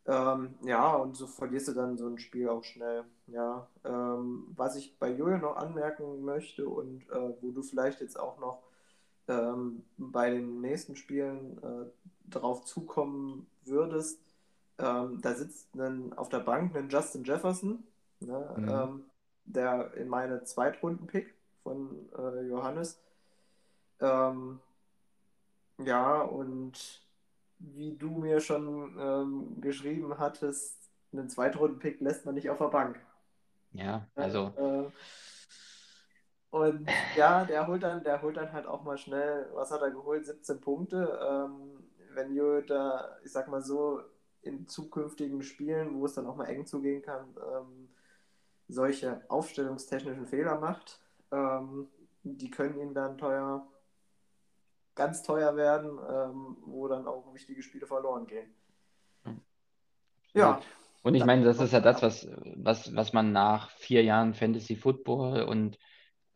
Ähm, 0.06 0.54
ja, 0.64 0.94
und 0.96 1.16
so 1.16 1.26
verlierst 1.26 1.68
du 1.68 1.72
dann 1.72 1.98
so 1.98 2.06
ein 2.06 2.18
Spiel 2.18 2.48
auch 2.48 2.62
schnell. 2.64 3.04
Ja, 3.26 3.68
ähm, 3.84 4.46
was 4.56 4.76
ich 4.76 4.98
bei 4.98 5.10
Jojo 5.10 5.38
noch 5.38 5.56
anmerken 5.56 6.24
möchte 6.24 6.68
und 6.68 7.02
äh, 7.10 7.34
wo 7.42 7.50
du 7.50 7.62
vielleicht 7.62 8.00
jetzt 8.00 8.18
auch 8.18 8.38
noch 8.38 8.62
ähm, 9.28 9.84
bei 9.98 10.30
den 10.30 10.60
nächsten 10.60 10.96
Spielen 10.96 11.58
äh, 11.62 12.30
drauf 12.30 12.64
zukommen 12.64 13.46
würdest, 13.64 14.20
ähm, 14.78 15.20
da 15.22 15.34
sitzt 15.34 15.74
ein, 15.76 16.12
auf 16.14 16.28
der 16.28 16.40
Bank 16.40 16.76
ein 16.76 16.88
Justin 16.88 17.24
Jefferson, 17.24 17.82
ne, 18.20 18.56
Mhm. 18.56 18.68
ähm, 18.68 19.04
der 19.46 19.94
in 19.94 20.08
meine 20.08 20.44
Zweitrunden-Pick 20.44 21.34
von 21.62 22.08
äh, 22.18 22.42
Johannes. 22.48 23.00
Ähm, 24.00 24.60
ja, 25.78 26.20
und 26.22 27.02
wie 27.58 27.96
du 27.96 28.10
mir 28.10 28.40
schon 28.40 28.96
ähm, 28.98 29.60
geschrieben 29.60 30.18
hattest, 30.18 30.90
einen 31.12 31.28
Zweitrunden-Pick 31.30 32.00
lässt 32.00 32.26
man 32.26 32.34
nicht 32.34 32.50
auf 32.50 32.58
der 32.58 32.68
Bank. 32.68 33.00
Ja, 33.72 34.08
also 34.16 34.52
Äh, 34.56 34.90
und 36.50 36.88
ja, 37.14 37.44
der 37.44 37.66
holt 37.66 37.82
dann, 37.82 38.02
der 38.04 38.22
holt 38.22 38.36
dann 38.36 38.52
halt 38.52 38.66
auch 38.66 38.82
mal 38.84 38.96
schnell, 38.98 39.48
was 39.54 39.70
hat 39.70 39.82
er 39.82 39.90
geholt? 39.90 40.24
17 40.26 40.60
Punkte. 40.60 41.18
Ähm, 41.22 41.84
wenn 42.14 42.34
da, 42.62 43.16
ich 43.24 43.32
sag 43.32 43.48
mal 43.48 43.62
so, 43.62 44.00
in 44.42 44.66
zukünftigen 44.68 45.42
Spielen, 45.42 45.98
wo 45.98 46.06
es 46.06 46.14
dann 46.14 46.26
auch 46.26 46.36
mal 46.36 46.46
eng 46.46 46.66
zugehen 46.66 47.02
kann, 47.02 47.26
ähm, 47.36 47.88
solche 48.68 49.22
aufstellungstechnischen 49.28 50.26
Fehler 50.26 50.58
macht, 50.60 51.00
ähm, 51.32 51.88
die 52.22 52.50
können 52.50 52.78
ihm 52.78 52.94
dann 52.94 53.18
teuer, 53.18 53.66
ganz 54.96 55.22
teuer 55.22 55.56
werden, 55.56 55.98
ähm, 56.10 56.56
wo 56.66 56.88
dann 56.88 57.06
auch 57.06 57.32
wichtige 57.34 57.62
Spiele 57.62 57.86
verloren 57.86 58.26
gehen. 58.26 58.52
Ja, 60.34 60.60
Und 61.02 61.14
ich 61.14 61.24
meine, 61.24 61.44
das 61.44 61.60
ist 61.60 61.72
ja 61.72 61.80
das, 61.80 62.02
was, 62.02 62.28
was, 62.56 62.94
was 62.94 63.12
man 63.12 63.32
nach 63.32 63.70
vier 63.70 64.02
Jahren 64.02 64.34
Fantasy 64.34 64.76
Football 64.76 65.42
und 65.42 65.78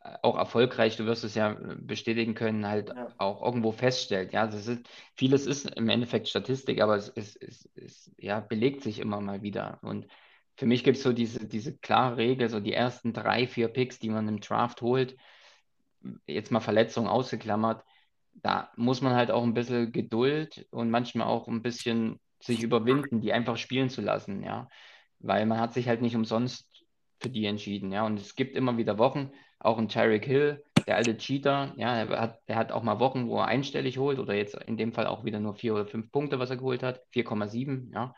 äh, 0.02 0.16
auch 0.22 0.36
erfolgreich, 0.36 0.96
du 0.96 1.06
wirst 1.06 1.24
es 1.24 1.34
ja 1.34 1.56
bestätigen 1.80 2.34
können, 2.34 2.66
halt 2.66 2.90
Ja. 2.90 3.08
auch 3.18 3.42
irgendwo 3.42 3.72
feststellt. 3.72 4.32
Ja, 4.32 4.46
das 4.46 4.66
ist, 4.66 4.88
vieles 5.16 5.46
ist 5.46 5.66
im 5.76 5.88
Endeffekt 5.88 6.28
Statistik, 6.28 6.80
aber 6.80 6.96
es, 6.96 7.08
es, 7.10 7.36
es, 7.36 7.68
es 7.74 8.12
ja, 8.18 8.40
belegt 8.40 8.82
sich 8.82 9.00
immer 9.00 9.20
mal 9.20 9.42
wieder. 9.42 9.78
Und 9.82 10.06
für 10.56 10.66
mich 10.66 10.84
gibt 10.84 10.96
es 10.98 11.02
so 11.02 11.12
diese, 11.12 11.46
diese 11.46 11.76
klare 11.76 12.16
Regel, 12.18 12.48
so 12.48 12.60
die 12.60 12.72
ersten 12.72 13.12
drei, 13.12 13.46
vier 13.46 13.68
Picks, 13.68 13.98
die 13.98 14.08
man 14.10 14.28
im 14.28 14.40
Draft 14.40 14.82
holt, 14.82 15.16
jetzt 16.26 16.50
mal 16.50 16.60
Verletzungen 16.60 17.08
ausgeklammert, 17.08 17.84
da 18.34 18.70
muss 18.76 19.00
man 19.02 19.14
halt 19.14 19.30
auch 19.30 19.42
ein 19.42 19.54
bisschen 19.54 19.92
Geduld 19.92 20.66
und 20.70 20.90
manchmal 20.90 21.26
auch 21.28 21.48
ein 21.48 21.62
bisschen 21.62 22.20
sich 22.40 22.62
überwinden, 22.62 23.20
die 23.20 23.32
einfach 23.32 23.56
spielen 23.56 23.90
zu 23.90 24.00
lassen, 24.00 24.42
ja. 24.42 24.68
Weil 25.18 25.46
man 25.46 25.60
hat 25.60 25.74
sich 25.74 25.88
halt 25.88 26.02
nicht 26.02 26.16
umsonst 26.16 26.84
für 27.20 27.28
die 27.30 27.44
entschieden, 27.46 27.92
ja. 27.92 28.04
Und 28.06 28.20
es 28.20 28.34
gibt 28.34 28.56
immer 28.56 28.76
wieder 28.76 28.98
Wochen, 28.98 29.32
auch 29.58 29.78
ein 29.78 29.88
Tyreek 29.88 30.24
Hill, 30.24 30.64
der 30.86 30.96
alte 30.96 31.16
Cheater, 31.18 31.74
ja, 31.76 31.94
er 31.96 32.20
hat, 32.20 32.40
er 32.46 32.56
hat 32.56 32.72
auch 32.72 32.82
mal 32.82 33.00
Wochen, 33.00 33.28
wo 33.28 33.38
er 33.38 33.46
einstellig 33.46 33.98
holt 33.98 34.18
oder 34.18 34.34
jetzt 34.34 34.54
in 34.54 34.76
dem 34.78 34.92
Fall 34.92 35.06
auch 35.06 35.24
wieder 35.24 35.38
nur 35.40 35.54
vier 35.54 35.74
oder 35.74 35.86
fünf 35.86 36.10
Punkte, 36.10 36.38
was 36.38 36.50
er 36.50 36.56
geholt 36.56 36.82
hat, 36.82 37.02
4,7, 37.12 37.92
ja. 37.94 38.14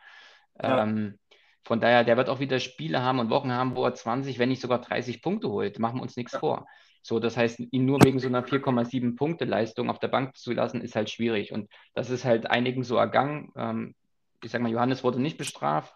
Ja. 0.62 0.82
Ähm, 0.84 1.18
von 1.64 1.80
daher, 1.80 2.04
der 2.04 2.16
wird 2.16 2.28
auch 2.28 2.40
wieder 2.40 2.58
Spiele 2.60 3.02
haben 3.02 3.18
und 3.20 3.30
Wochen 3.30 3.52
haben, 3.52 3.76
wo 3.76 3.84
er 3.84 3.94
20, 3.94 4.38
wenn 4.38 4.48
nicht 4.48 4.60
sogar 4.60 4.80
30 4.80 5.22
Punkte 5.22 5.48
holt. 5.48 5.78
Machen 5.78 5.98
wir 5.98 6.02
uns 6.02 6.16
nichts 6.16 6.32
Ja. 6.32 6.40
vor. 6.40 6.66
So, 7.02 7.18
das 7.18 7.36
heißt, 7.36 7.60
ihn 7.70 7.84
nur 7.84 7.98
wegen 8.04 8.20
so 8.20 8.28
einer 8.28 8.44
4,7 8.44 9.16
Punkte 9.16 9.44
Leistung 9.44 9.90
auf 9.90 9.98
der 9.98 10.08
Bank 10.08 10.36
zu 10.36 10.52
lassen, 10.52 10.80
ist 10.80 10.94
halt 10.94 11.10
schwierig. 11.10 11.52
Und 11.52 11.68
das 11.94 12.10
ist 12.10 12.24
halt 12.24 12.48
einigen 12.48 12.84
so 12.84 12.96
ergangen. 12.96 13.52
Ähm, 13.56 13.94
ich 14.42 14.52
sag 14.52 14.62
mal, 14.62 14.70
Johannes 14.70 15.02
wurde 15.02 15.20
nicht 15.20 15.36
bestraft. 15.36 15.94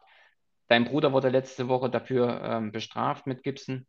Dein 0.68 0.84
Bruder 0.84 1.12
wurde 1.12 1.28
letzte 1.28 1.68
Woche 1.68 1.88
dafür 1.90 2.42
ähm, 2.42 2.72
bestraft 2.72 3.26
mit 3.26 3.44
Gibson. 3.44 3.86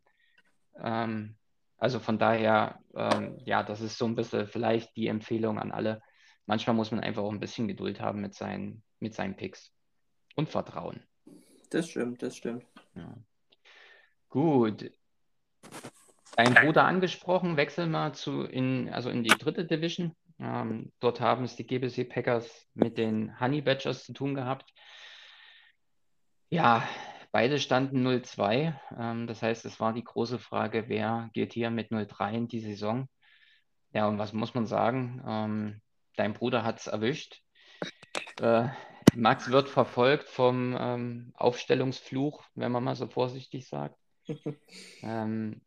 Ähm, 0.80 1.36
also 1.76 1.98
von 1.98 2.18
daher, 2.18 2.80
ähm, 2.94 3.38
ja, 3.44 3.64
das 3.64 3.80
ist 3.80 3.98
so 3.98 4.06
ein 4.06 4.14
bisschen 4.14 4.46
vielleicht 4.46 4.96
die 4.96 5.08
Empfehlung 5.08 5.58
an 5.58 5.72
alle. 5.72 6.00
Manchmal 6.46 6.76
muss 6.76 6.92
man 6.92 7.00
einfach 7.00 7.22
auch 7.22 7.32
ein 7.32 7.40
bisschen 7.40 7.68
Geduld 7.68 8.00
haben 8.00 8.20
mit 8.20 8.34
seinen, 8.34 8.82
mit 9.00 9.14
seinen 9.14 9.36
Picks 9.36 9.72
und 10.36 10.48
Vertrauen. 10.48 11.02
Das 11.70 11.88
stimmt, 11.90 12.22
das 12.22 12.36
stimmt. 12.36 12.64
Ja. 12.94 13.14
Gut. 14.28 14.90
Dein 16.38 16.54
Bruder 16.54 16.84
angesprochen, 16.84 17.56
wechseln 17.56 17.90
wir 17.90 18.12
zu 18.12 18.44
in, 18.44 18.88
also 18.90 19.10
in 19.10 19.24
die 19.24 19.36
dritte 19.36 19.64
Division. 19.64 20.14
Ähm, 20.38 20.92
dort 21.00 21.20
haben 21.20 21.42
es 21.42 21.56
die 21.56 21.66
GBC 21.66 22.08
Packers 22.08 22.68
mit 22.74 22.96
den 22.96 23.40
Honey 23.40 23.60
Badgers 23.60 24.04
zu 24.04 24.12
tun 24.12 24.36
gehabt. 24.36 24.72
Ja, 26.48 26.88
beide 27.32 27.58
standen 27.58 28.06
0-2. 28.06 28.72
Ähm, 28.96 29.26
das 29.26 29.42
heißt, 29.42 29.64
es 29.64 29.80
war 29.80 29.92
die 29.92 30.04
große 30.04 30.38
Frage, 30.38 30.84
wer 30.86 31.28
geht 31.32 31.54
hier 31.54 31.70
mit 31.70 31.90
0-3 31.90 32.32
in 32.32 32.46
die 32.46 32.60
Saison? 32.60 33.08
Ja, 33.92 34.06
und 34.06 34.18
was 34.18 34.32
muss 34.32 34.54
man 34.54 34.66
sagen? 34.66 35.20
Ähm, 35.26 35.80
dein 36.14 36.34
Bruder 36.34 36.62
hat 36.62 36.78
es 36.78 36.86
erwischt. 36.86 37.42
Äh, 38.40 38.68
Max 39.12 39.50
wird 39.50 39.68
verfolgt 39.68 40.28
vom 40.28 40.76
ähm, 40.78 41.32
Aufstellungsfluch, 41.34 42.44
wenn 42.54 42.70
man 42.70 42.84
mal 42.84 42.94
so 42.94 43.08
vorsichtig 43.08 43.66
sagt. 43.66 43.98
ähm, 45.02 45.62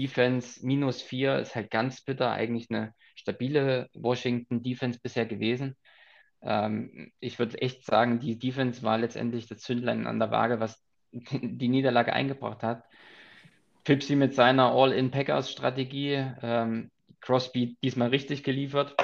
Defense 0.00 0.64
minus 0.64 1.02
4 1.02 1.38
ist 1.40 1.54
halt 1.54 1.70
ganz 1.70 2.02
bitter, 2.02 2.30
eigentlich 2.30 2.70
eine 2.70 2.94
stabile 3.14 3.88
Washington 3.94 4.62
Defense 4.62 4.98
bisher 5.02 5.26
gewesen. 5.26 5.76
Ähm, 6.42 7.12
ich 7.20 7.38
würde 7.38 7.60
echt 7.60 7.84
sagen, 7.84 8.18
die 8.20 8.38
Defense 8.38 8.82
war 8.82 8.98
letztendlich 8.98 9.46
das 9.46 9.58
Zündlein 9.60 10.06
an 10.06 10.18
der 10.18 10.30
Waage, 10.30 10.60
was 10.60 10.82
die 11.12 11.68
Niederlage 11.68 12.12
eingebracht 12.12 12.62
hat. 12.62 12.84
Pipsy 13.84 14.16
mit 14.16 14.34
seiner 14.34 14.72
All-in-Packers-Strategie, 14.72 16.32
ähm, 16.42 16.90
Crosby 17.20 17.76
diesmal 17.82 18.08
richtig 18.08 18.42
geliefert. 18.42 18.94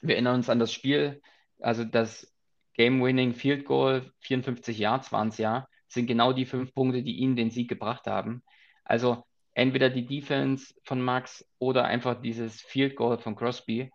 Wir 0.00 0.14
erinnern 0.14 0.36
uns 0.36 0.50
an 0.50 0.58
das 0.58 0.72
Spiel, 0.72 1.20
also 1.60 1.84
das 1.84 2.32
Game-Winning 2.74 3.34
Field 3.34 3.64
Goal, 3.64 4.10
54 4.20 4.78
Yards 4.78 5.12
waren 5.12 5.28
es 5.28 5.38
ja, 5.38 5.68
sind 5.88 6.06
genau 6.06 6.32
die 6.32 6.46
fünf 6.46 6.74
Punkte, 6.74 7.02
die 7.02 7.18
ihnen 7.18 7.36
den 7.36 7.50
Sieg 7.50 7.68
gebracht 7.68 8.06
haben. 8.06 8.42
Also 8.84 9.24
entweder 9.54 9.88
die 9.88 10.06
Defense 10.06 10.74
von 10.84 11.00
Max 11.00 11.48
oder 11.58 11.84
einfach 11.84 12.20
dieses 12.20 12.60
Field 12.60 12.96
Goal 12.96 13.18
von 13.18 13.36
Crosby. 13.36 13.90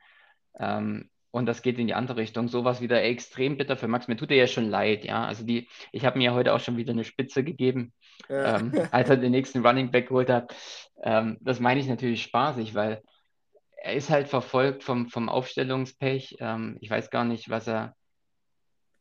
Ähm, 0.57 1.09
und 1.31 1.45
das 1.45 1.61
geht 1.61 1.77
in 1.77 1.85
die 1.85 1.93
andere 1.93 2.17
Richtung. 2.17 2.47
Sowas 2.47 2.81
wieder 2.81 3.03
extrem 3.03 3.57
bitter 3.57 3.77
für 3.77 3.87
Max. 3.87 4.07
Mir 4.07 4.17
tut 4.17 4.31
er 4.31 4.37
ja 4.37 4.47
schon 4.47 4.69
leid, 4.69 5.05
ja. 5.05 5.25
Also 5.25 5.45
die, 5.45 5.67
ich 5.91 6.05
habe 6.05 6.17
mir 6.17 6.33
heute 6.33 6.53
auch 6.53 6.59
schon 6.59 6.77
wieder 6.77 6.91
eine 6.91 7.03
Spitze 7.03 7.43
gegeben, 7.43 7.93
ja. 8.29 8.57
ähm, 8.57 8.71
als 8.91 9.09
er 9.09 9.17
den 9.17 9.31
nächsten 9.31 9.65
Running 9.65 9.91
Back 9.91 10.07
geholt 10.07 10.29
hat. 10.29 10.55
Ähm, 11.03 11.37
das 11.41 11.59
meine 11.59 11.79
ich 11.79 11.87
natürlich 11.87 12.23
spaßig, 12.23 12.73
weil 12.73 13.03
er 13.81 13.93
ist 13.93 14.09
halt 14.09 14.27
verfolgt 14.27 14.83
vom, 14.83 15.07
vom 15.09 15.29
Aufstellungspech. 15.29 16.37
Ähm, 16.39 16.77
ich 16.81 16.89
weiß 16.89 17.11
gar 17.11 17.25
nicht, 17.25 17.49
was 17.49 17.67
er 17.67 17.95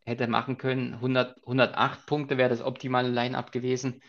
hätte 0.05 0.27
machen 0.27 0.59
können. 0.59 0.95
100, 0.95 1.39
108 1.39 2.07
Punkte 2.07 2.37
wäre 2.37 2.51
das 2.51 2.63
optimale 2.63 3.09
Line-up 3.09 3.53
gewesen 3.53 4.03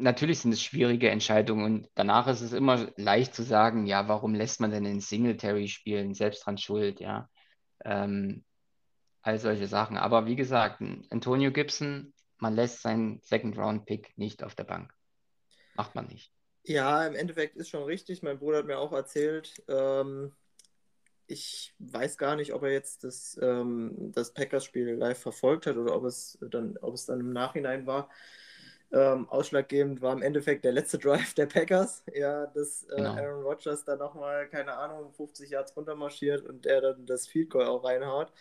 natürlich 0.00 0.40
sind 0.40 0.52
es 0.52 0.62
schwierige 0.62 1.10
Entscheidungen 1.10 1.64
und 1.64 1.88
danach 1.94 2.26
ist 2.26 2.40
es 2.40 2.52
immer 2.52 2.90
leicht 2.96 3.34
zu 3.34 3.42
sagen, 3.42 3.86
ja, 3.86 4.08
warum 4.08 4.34
lässt 4.34 4.60
man 4.60 4.70
denn 4.70 4.84
den 4.84 5.00
Singletary 5.00 5.68
spielen, 5.68 6.14
selbst 6.14 6.44
dran 6.44 6.58
schuld, 6.58 7.00
ja. 7.00 7.28
Ähm, 7.84 8.44
all 9.22 9.38
solche 9.38 9.66
Sachen. 9.66 9.96
Aber 9.96 10.26
wie 10.26 10.36
gesagt, 10.36 10.82
Antonio 11.10 11.52
Gibson, 11.52 12.12
man 12.38 12.54
lässt 12.54 12.82
seinen 12.82 13.20
Second-Round-Pick 13.22 14.16
nicht 14.16 14.42
auf 14.42 14.54
der 14.54 14.64
Bank. 14.64 14.92
Macht 15.74 15.94
man 15.94 16.06
nicht. 16.06 16.32
Ja, 16.64 17.06
im 17.06 17.14
Endeffekt 17.14 17.56
ist 17.56 17.68
schon 17.68 17.84
richtig. 17.84 18.22
Mein 18.22 18.38
Bruder 18.38 18.58
hat 18.58 18.66
mir 18.66 18.78
auch 18.78 18.92
erzählt, 18.92 19.62
ähm, 19.68 20.32
ich 21.26 21.74
weiß 21.78 22.18
gar 22.18 22.36
nicht, 22.36 22.52
ob 22.52 22.62
er 22.64 22.72
jetzt 22.72 23.04
das, 23.04 23.38
ähm, 23.40 24.12
das 24.12 24.34
Packers-Spiel 24.34 24.94
live 24.94 25.18
verfolgt 25.18 25.66
hat 25.66 25.76
oder 25.76 25.94
ob 25.94 26.04
es 26.04 26.38
dann, 26.40 26.76
ob 26.78 26.94
es 26.94 27.06
dann 27.06 27.20
im 27.20 27.32
Nachhinein 27.32 27.86
war. 27.86 28.10
Ähm, 28.92 29.28
ausschlaggebend 29.28 30.02
war 30.02 30.12
im 30.12 30.22
Endeffekt 30.22 30.64
der 30.64 30.72
letzte 30.72 30.98
Drive 30.98 31.34
der 31.34 31.46
Packers. 31.46 32.02
Ja, 32.12 32.46
dass 32.46 32.84
äh, 32.84 32.96
genau. 32.96 33.14
Aaron 33.14 33.42
Rodgers 33.44 33.84
da 33.84 33.96
nochmal, 33.96 34.48
keine 34.48 34.74
Ahnung, 34.76 35.12
50 35.12 35.50
Yards 35.50 35.76
runtermarschiert 35.76 36.42
und 36.42 36.64
der 36.64 36.80
dann 36.80 37.06
das 37.06 37.26
Field 37.26 37.50
Goal 37.50 37.66
auch 37.66 37.84
reinhaut. 37.84 38.32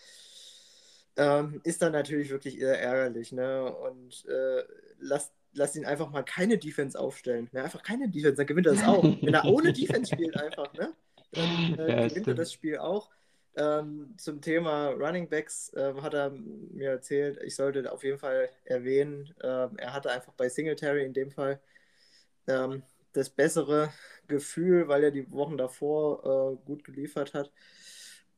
Ähm, 1.17 1.61
ist 1.63 1.81
dann 1.81 1.91
natürlich 1.91 2.29
wirklich 2.29 2.57
sehr 2.59 2.81
ärgerlich. 2.81 3.31
Ne? 3.31 3.71
Und 3.71 4.25
äh, 4.27 4.63
lasst, 4.99 5.33
lasst 5.53 5.75
ihn 5.75 5.85
einfach 5.85 6.09
mal 6.09 6.23
keine 6.23 6.57
Defense 6.57 6.97
aufstellen. 6.99 7.49
Ne? 7.51 7.63
Einfach 7.63 7.83
keine 7.83 8.09
Defense, 8.09 8.37
dann 8.37 8.47
gewinnt 8.47 8.67
er 8.67 8.73
das 8.73 8.83
auch. 8.83 9.03
Wenn 9.03 9.33
er 9.33 9.45
ohne 9.45 9.73
Defense 9.73 10.11
spielt, 10.13 10.35
einfach, 10.37 10.73
ne? 10.73 10.93
dann 11.31 11.77
äh, 11.77 11.89
ja, 11.89 12.07
gewinnt 12.07 12.27
er 12.27 12.35
das 12.35 12.53
Spiel 12.53 12.77
auch. 12.77 13.09
Ähm, 13.59 14.15
zum 14.17 14.41
Thema 14.41 14.89
Running 14.91 15.29
Backs 15.29 15.73
äh, 15.75 15.93
hat 16.01 16.13
er 16.15 16.31
mir 16.31 16.91
erzählt, 16.91 17.39
ich 17.43 17.55
sollte 17.57 17.91
auf 17.91 18.03
jeden 18.05 18.19
Fall 18.19 18.49
erwähnen, 18.65 19.35
äh, 19.41 19.47
er 19.77 19.93
hatte 19.93 20.11
einfach 20.11 20.33
bei 20.33 20.49
Singletary 20.49 21.05
in 21.05 21.13
dem 21.13 21.31
Fall 21.31 21.61
ähm, 22.47 22.83
das 23.13 23.29
bessere 23.29 23.91
Gefühl, 24.27 24.87
weil 24.87 25.03
er 25.05 25.11
die 25.11 25.31
Wochen 25.31 25.57
davor 25.57 26.55
äh, 26.59 26.65
gut 26.65 26.83
geliefert 26.85 27.33
hat. 27.33 27.51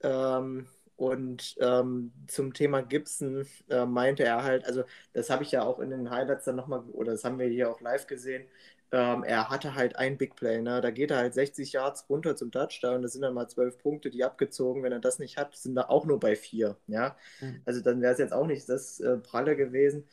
Ähm, 0.02 0.68
und 0.98 1.56
ähm, 1.60 2.14
zum 2.28 2.54
Thema 2.54 2.82
Gibson 2.84 3.48
äh, 3.70 3.86
meinte 3.86 4.24
er 4.24 4.44
halt, 4.44 4.66
also 4.66 4.84
das 5.14 5.30
habe 5.32 5.44
ich 5.44 5.52
ja 5.52 5.64
auch 5.64 5.80
in 5.80 5.90
den 5.90 6.10
Highlights 6.12 6.46
dann 6.46 6.56
nochmal, 6.58 6.82
oder 6.92 7.14
das 7.14 7.24
haben 7.24 7.40
wir 7.40 7.48
hier 7.48 7.72
auch 7.72 7.82
live 7.82 8.08
gesehen, 8.08 8.46
ähm, 8.92 9.24
er 9.24 9.50
hatte 9.50 9.76
halt 9.76 9.96
ein 9.96 10.18
Big 10.18 10.36
Play, 10.36 10.62
ne? 10.62 10.82
da 10.82 10.92
geht 10.92 11.12
er 11.12 11.18
halt 11.18 11.34
60 11.34 11.74
Yards 11.74 12.10
runter 12.10 12.36
zum 12.36 12.52
Touchdown, 12.52 13.02
das 13.02 13.14
sind 13.14 13.22
dann 13.22 13.34
mal 13.34 13.48
12 13.48 13.78
Punkte, 13.78 14.10
die 14.10 14.24
abgezogen, 14.24 14.84
wenn 14.84 14.92
er 14.92 15.00
das 15.00 15.20
nicht 15.20 15.38
hat, 15.38 15.56
sind 15.56 15.76
da 15.76 15.84
auch 15.84 16.06
nur 16.06 16.20
bei 16.20 16.36
4, 16.36 16.76
ja, 16.88 17.16
mhm. 17.40 17.62
also 17.66 17.82
dann 17.82 18.02
wäre 18.02 18.14
es 18.14 18.20
jetzt 18.20 18.34
auch 18.34 18.48
nicht 18.48 18.68
das 18.68 19.00
äh, 19.00 19.18
Pralle 19.18 19.56
gewesen. 19.56 20.08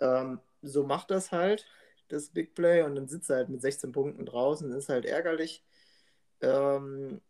Ähm, 0.00 0.40
so 0.62 0.84
macht 0.84 1.10
das 1.10 1.32
halt, 1.32 1.66
das 2.08 2.28
Big 2.30 2.54
Play 2.54 2.82
und 2.82 2.96
dann 2.96 3.08
sitzt 3.08 3.30
er 3.30 3.36
halt 3.36 3.48
mit 3.48 3.62
16 3.62 3.92
Punkten 3.92 4.26
draußen, 4.26 4.70
ist 4.72 4.88
halt 4.88 5.04
ärgerlich. 5.06 5.64
Ähm, 6.40 7.20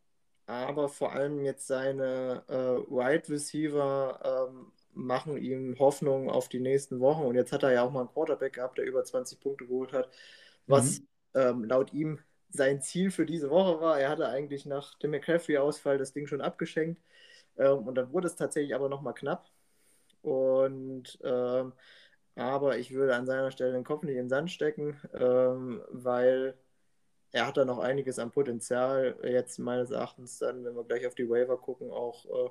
aber 0.47 0.89
vor 0.89 1.13
allem 1.13 1.43
jetzt 1.43 1.67
seine 1.67 2.45
äh, 2.49 2.55
Wide 2.91 3.29
Receiver 3.29 4.49
ähm, 4.51 4.73
machen 4.95 5.37
ihm 5.37 5.79
Hoffnung 5.79 6.31
auf 6.31 6.49
die 6.49 6.61
nächsten 6.61 7.01
Wochen. 7.01 7.23
Und 7.23 7.35
jetzt 7.35 7.53
hat 7.53 7.63
er 7.63 7.73
ja 7.73 7.83
auch 7.83 7.91
mal 7.91 8.01
einen 8.01 8.13
Quarterback 8.13 8.55
gehabt, 8.55 8.79
der 8.79 8.85
über 8.85 9.05
20 9.05 9.41
Punkte 9.41 9.67
geholt 9.67 9.93
hat 9.93 10.09
was 10.67 11.01
mhm. 11.01 11.07
ähm, 11.35 11.65
laut 11.65 11.93
ihm 11.93 12.19
sein 12.49 12.81
Ziel 12.81 13.11
für 13.11 13.27
diese 13.27 13.51
Woche 13.51 13.81
war. 13.81 14.01
Er 14.01 14.09
hatte 14.09 14.29
eigentlich 14.29 14.67
nach 14.67 14.99
dem 14.99 15.11
McCaffrey-Ausfall 15.13 15.99
das 15.99 16.13
Ding 16.13 16.27
schon 16.27 16.41
abgeschenkt 16.41 17.01
ähm, 17.57 17.87
und 17.87 17.95
dann 17.97 18.13
wurde 18.13 18.29
es 18.29 18.37
tatsächlich 18.37 18.75
aber 18.75 18.89
nochmal 18.89 19.15
knapp. 19.15 19.51
Und 20.23 21.19
ähm, 21.23 21.73
aber 22.35 22.79
ich 22.79 22.93
würde 22.93 23.15
an 23.15 23.27
seiner 23.27 23.51
Stelle 23.51 23.73
den 23.73 23.85
Kopf 23.85 24.03
nicht 24.03 24.17
in 24.17 24.25
den 24.25 24.29
Sand 24.29 24.51
stecken, 24.51 25.01
ähm, 25.15 25.83
weil 25.91 26.55
er 27.33 27.47
hat 27.47 27.57
da 27.57 27.65
noch 27.65 27.79
einiges 27.79 28.19
an 28.19 28.31
Potenzial. 28.31 29.17
Jetzt 29.23 29.59
meines 29.59 29.91
Erachtens 29.91 30.39
dann, 30.39 30.65
wenn 30.65 30.77
wir 30.77 30.85
gleich 30.85 31.07
auf 31.07 31.15
die 31.15 31.29
Waiver 31.29 31.57
gucken, 31.57 31.91
auch 31.91 32.27
äh, 32.27 32.51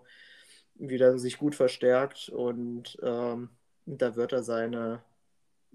wieder 0.76 1.18
sich 1.20 1.38
gut 1.38 1.56
verstärkt 1.56 2.30
und 2.30 2.98
ähm, 3.02 3.50
da 3.86 4.16
wird 4.16 4.34
er 4.34 4.44
seine 4.44 5.02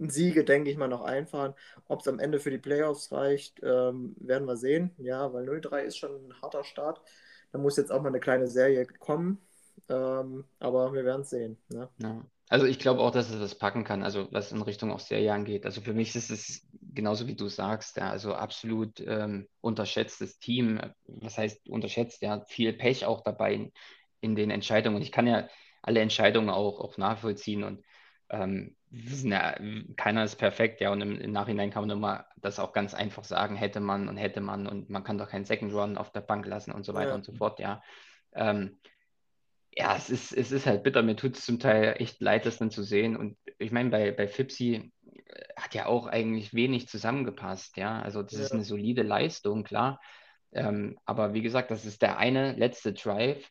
Siege, 0.08 0.44
denke 0.44 0.70
ich 0.70 0.76
mal, 0.76 0.88
noch 0.88 1.02
einfahren. 1.02 1.54
Ob 1.86 2.00
es 2.00 2.08
am 2.08 2.18
Ende 2.18 2.40
für 2.40 2.50
die 2.50 2.58
Playoffs 2.58 3.12
reicht, 3.12 3.60
ähm, 3.62 4.16
werden 4.18 4.46
wir 4.46 4.56
sehen. 4.56 4.92
Ja, 4.98 5.32
weil 5.32 5.44
0-3 5.44 5.82
ist 5.82 5.98
schon 5.98 6.28
ein 6.28 6.40
harter 6.40 6.64
Start. 6.64 7.00
Da 7.52 7.58
muss 7.58 7.76
jetzt 7.76 7.92
auch 7.92 8.00
mal 8.00 8.08
eine 8.08 8.20
kleine 8.20 8.46
Serie 8.46 8.86
kommen. 8.86 9.42
Ähm, 9.88 10.44
aber 10.58 10.92
wir 10.92 11.04
werden 11.04 11.22
es 11.22 11.30
sehen. 11.30 11.58
Ne? 11.68 11.88
Ja. 11.98 12.24
Also 12.48 12.66
ich 12.66 12.80
glaube 12.80 13.00
auch, 13.00 13.12
dass 13.12 13.30
es 13.30 13.38
das 13.38 13.54
packen 13.54 13.84
kann, 13.84 14.02
also 14.02 14.26
was 14.32 14.50
in 14.50 14.60
Richtung 14.60 14.90
auch 14.90 14.98
Serie 14.98 15.32
angeht. 15.32 15.64
Also 15.64 15.80
für 15.80 15.92
mich 15.92 16.16
ist 16.16 16.30
es 16.30 16.66
genauso 16.92 17.28
wie 17.28 17.36
du 17.36 17.48
sagst, 17.48 17.96
ja, 17.96 18.10
also 18.10 18.34
absolut 18.34 19.00
ähm, 19.06 19.46
unterschätztes 19.60 20.40
Team. 20.40 20.80
Was 21.06 21.38
heißt 21.38 21.68
unterschätzt? 21.68 22.22
Ja, 22.22 22.44
viel 22.48 22.72
Pech 22.72 23.04
auch 23.04 23.22
dabei 23.22 23.54
in, 23.54 23.72
in 24.20 24.34
den 24.34 24.50
Entscheidungen. 24.50 25.00
Ich 25.00 25.12
kann 25.12 25.28
ja 25.28 25.48
alle 25.80 26.00
Entscheidungen 26.00 26.50
auch, 26.50 26.80
auch 26.80 26.98
nachvollziehen 26.98 27.62
und 27.62 27.84
ähm, 28.30 28.76
ja, 28.90 29.54
keiner 29.96 30.24
ist 30.24 30.36
perfekt, 30.36 30.80
ja, 30.80 30.90
und 30.90 31.00
im, 31.00 31.20
im, 31.20 31.32
Nachhinein 31.32 31.70
kann 31.70 31.86
man 31.86 31.96
immer 31.96 32.26
das 32.36 32.58
auch 32.58 32.72
ganz 32.72 32.92
einfach 32.92 33.24
sagen, 33.24 33.54
hätte 33.54 33.80
man 33.80 34.08
und 34.08 34.16
hätte 34.16 34.40
man 34.40 34.66
und 34.66 34.90
man 34.90 35.04
kann 35.04 35.18
doch 35.18 35.28
keinen 35.28 35.44
Second 35.44 35.72
Run 35.72 35.96
auf 35.96 36.10
der 36.10 36.22
Bank 36.22 36.44
lassen 36.46 36.72
und 36.72 36.84
so 36.84 36.94
weiter 36.94 37.10
ja. 37.10 37.14
und 37.14 37.24
so 37.24 37.32
fort, 37.32 37.60
ja. 37.60 37.82
Ähm, 38.32 38.78
ja, 39.76 39.96
es 39.96 40.10
ist, 40.10 40.32
es 40.32 40.50
ist 40.50 40.66
halt 40.66 40.82
bitter, 40.82 41.02
mir 41.02 41.16
tut 41.16 41.36
es 41.36 41.44
zum 41.44 41.60
Teil 41.60 41.94
echt 41.98 42.20
leid, 42.20 42.46
das 42.46 42.58
dann 42.58 42.70
zu 42.70 42.82
sehen. 42.82 43.16
Und 43.16 43.38
ich 43.58 43.70
meine, 43.70 43.90
bei, 43.90 44.10
bei 44.10 44.26
Fipsi 44.26 44.74
äh, 44.74 45.44
hat 45.56 45.74
ja 45.74 45.86
auch 45.86 46.06
eigentlich 46.06 46.52
wenig 46.52 46.88
zusammengepasst, 46.88 47.76
ja. 47.76 48.00
Also 48.02 48.22
das 48.22 48.34
ja. 48.34 48.40
ist 48.40 48.52
eine 48.52 48.64
solide 48.64 49.02
Leistung, 49.02 49.62
klar. 49.62 50.00
Ähm, 50.52 50.98
aber 51.04 51.32
wie 51.32 51.42
gesagt, 51.42 51.70
das 51.70 51.84
ist 51.84 52.02
der 52.02 52.18
eine 52.18 52.54
letzte 52.54 52.92
Drive, 52.92 53.48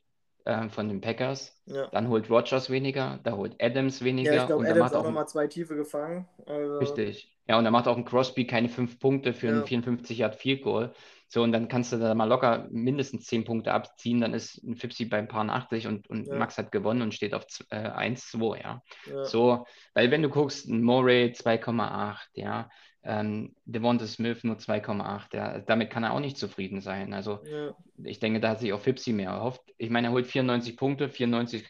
äh, 0.49 0.69
von 0.69 0.87
den 0.87 1.01
Packers. 1.01 1.55
Ja. 1.65 1.87
Dann 1.87 2.09
holt 2.09 2.29
Rogers 2.29 2.69
weniger, 2.69 3.19
da 3.23 3.33
holt 3.33 3.55
Adams 3.61 4.03
weniger. 4.03 4.33
Ja, 4.33 4.41
ich 4.41 4.47
glaube, 4.47 4.67
Adams 4.67 4.85
hat 4.91 4.95
auch 4.95 5.03
nochmal 5.03 5.27
zwei 5.27 5.47
Tiefe 5.47 5.75
gefangen. 5.75 6.27
Also... 6.45 6.77
Richtig. 6.79 7.31
Ja, 7.47 7.57
und 7.57 7.63
da 7.63 7.71
macht 7.71 7.87
auch 7.87 7.97
ein 7.97 8.05
Crosby 8.05 8.45
keine 8.45 8.69
fünf 8.69 8.99
Punkte 8.99 9.33
für 9.33 9.47
ja. 9.47 9.59
ein 9.59 9.65
54 9.65 10.19
Yard 10.19 10.35
Field 10.35 10.63
Goal. 10.63 10.93
So, 11.27 11.43
und 11.43 11.51
dann 11.51 11.67
kannst 11.67 11.93
du 11.93 11.97
da 11.97 12.15
mal 12.15 12.25
locker 12.25 12.67
mindestens 12.71 13.27
zehn 13.27 13.43
Punkte 13.43 13.71
abziehen, 13.71 14.21
dann 14.21 14.33
ist 14.33 14.63
ein 14.63 14.75
Fipsi 14.75 15.05
beim 15.05 15.27
Paar 15.27 15.47
80 15.47 15.85
und, 15.85 16.09
und 16.09 16.27
ja. 16.27 16.35
Max 16.35 16.57
hat 16.57 16.71
gewonnen 16.71 17.03
und 17.03 17.13
steht 17.13 17.35
auf 17.35 17.45
äh, 17.69 17.87
1-2, 17.87 18.61
ja. 18.61 18.81
ja. 19.05 19.25
So, 19.25 19.65
weil 19.93 20.09
wenn 20.09 20.23
du 20.23 20.29
guckst, 20.29 20.67
ein 20.67 20.81
Moray 20.81 21.31
2,8, 21.35 22.17
ja, 22.33 22.69
Ähm, 23.09 23.55
Devonta 23.65 24.05
Smith 24.05 24.43
nur 24.43 24.57
2,8. 24.57 25.35
Ja, 25.35 25.59
damit 25.59 25.89
kann 25.89 26.03
er 26.03 26.13
auch 26.13 26.19
nicht 26.19 26.37
zufrieden 26.37 26.79
sein. 26.79 27.13
Also 27.13 27.39
Ja. 27.43 27.75
ich 28.03 28.19
denke, 28.19 28.39
da 28.39 28.49
hat 28.49 28.59
sich 28.59 28.71
auch 28.71 28.81
Fipsi 28.81 29.13
mehr 29.13 29.31
erhofft. 29.31 29.61
Ich 29.77 29.89
meine, 29.89 30.07
er 30.07 30.13
holt 30.13 30.27
94 30.27 30.77
Punkte, 30.77 31.09
94 31.09 31.67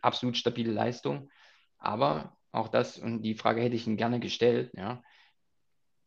absolut 0.00 0.36
stabile 0.36 0.72
Leistung. 0.72 1.28
Aber 1.78 2.36
auch 2.52 2.68
das, 2.68 2.98
und 2.98 3.22
die 3.22 3.34
Frage 3.34 3.60
hätte 3.60 3.74
ich 3.74 3.86
ihm 3.86 3.96
gerne 3.96 4.20
gestellt, 4.20 4.70
ja, 4.76 5.02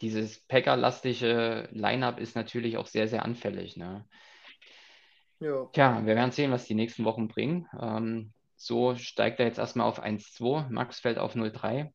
dieses 0.01 0.39
Packer-lastige 0.47 1.67
Line-Up 1.71 2.19
ist 2.19 2.35
natürlich 2.35 2.77
auch 2.77 2.87
sehr, 2.87 3.09
sehr 3.09 3.25
anfällig. 3.25 3.75
Ne? 3.75 4.07
Ja. 5.39 5.65
Tja, 5.73 6.05
wir 6.05 6.15
werden 6.15 6.31
sehen, 6.31 6.51
was 6.51 6.65
die 6.65 6.73
nächsten 6.73 7.03
Wochen 7.03 7.27
bringen. 7.27 7.67
Ähm, 7.79 8.31
so 8.55 8.95
steigt 8.95 9.39
er 9.39 9.45
jetzt 9.45 9.59
erstmal 9.59 9.87
auf 9.87 10.01
1,2, 10.01 10.69
Max 10.69 11.01
fällt 11.01 11.17
auf 11.17 11.35
0,3. 11.35 11.91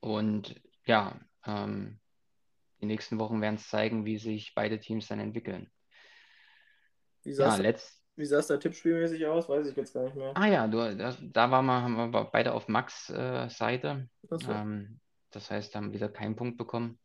Und 0.00 0.54
ja, 0.86 1.18
ähm, 1.48 1.98
die 2.80 2.86
nächsten 2.86 3.18
Wochen 3.18 3.40
werden 3.40 3.56
es 3.56 3.68
zeigen, 3.68 4.04
wie 4.04 4.18
sich 4.18 4.54
beide 4.54 4.78
Teams 4.78 5.08
dann 5.08 5.20
entwickeln. 5.20 5.70
Wie 7.24 7.30
Ja, 7.30 7.50
sah 7.50 7.56
letzt, 7.56 8.02
wie 8.16 8.26
sah's 8.26 8.48
da 8.48 8.56
tippspielmäßig 8.56 9.26
aus? 9.26 9.48
Weiß 9.48 9.66
ich 9.66 9.76
jetzt 9.76 9.94
gar 9.94 10.04
nicht 10.04 10.16
mehr. 10.16 10.36
ah 10.36 10.46
ja, 10.46 10.66
du, 10.66 10.96
da, 10.96 11.16
da 11.20 11.50
waren 11.50 11.66
wir, 11.66 11.82
haben 11.82 12.12
wir 12.12 12.24
beide 12.24 12.52
auf 12.52 12.68
Max 12.68 13.10
äh, 13.10 13.48
Seite. 13.48 14.08
Achso. 14.30 14.52
Ähm, 14.52 15.00
das 15.30 15.50
heißt, 15.50 15.74
haben 15.74 15.92
wieder 15.92 16.08
keinen 16.08 16.36
Punkt 16.36 16.58
bekommen. 16.58 16.98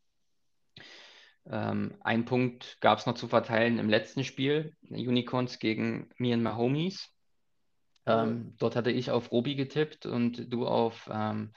Ähm, 1.45 1.97
ein 2.01 2.25
Punkt 2.25 2.77
gab 2.79 2.99
es 2.99 3.05
noch 3.05 3.15
zu 3.15 3.27
verteilen 3.27 3.79
im 3.79 3.89
letzten 3.89 4.23
Spiel, 4.23 4.75
Unicorns 4.89 5.59
gegen 5.59 6.09
Me 6.17 6.33
and 6.33 6.43
My 6.43 6.51
Homies. 6.51 7.09
Ähm, 8.05 8.55
dort 8.57 8.75
hatte 8.75 8.91
ich 8.91 9.11
auf 9.11 9.31
Robi 9.31 9.55
getippt 9.55 10.05
und 10.05 10.51
du 10.51 10.67
auf 10.67 11.09
ähm, 11.11 11.53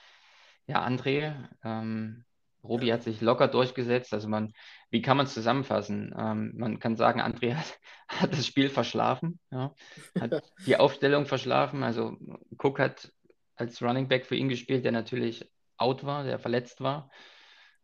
ja, 0.66 0.87
André. 0.87 1.49
Ähm, 1.64 2.25
Robi 2.66 2.88
hat 2.88 3.02
sich 3.02 3.20
locker 3.20 3.48
durchgesetzt. 3.48 4.12
Also 4.12 4.29
man, 4.29 4.52
wie 4.90 5.02
kann 5.02 5.16
man 5.16 5.26
es 5.26 5.35
zusammenfassen? 5.35 6.14
Ähm, 6.18 6.52
man 6.57 6.79
kann 6.79 6.96
sagen, 6.96 7.20
André 7.20 7.55
hat, 7.55 7.79
hat 8.09 8.33
das 8.33 8.46
Spiel 8.46 8.68
verschlafen, 8.68 9.38
ja, 9.50 9.74
hat 10.18 10.42
die 10.66 10.76
Aufstellung 10.76 11.26
verschlafen. 11.26 11.83
Also 11.83 12.16
Cook 12.59 12.79
hat 12.79 13.12
als 13.57 13.83
Running 13.83 14.09
Back 14.09 14.26
für 14.26 14.37
ihn 14.37 14.48
gespielt, 14.48 14.85
der 14.85 14.92
natürlich 14.92 15.50
out 15.79 16.05
war, 16.05 16.24
der 16.24 16.38
verletzt 16.38 16.81
war. 16.81 17.11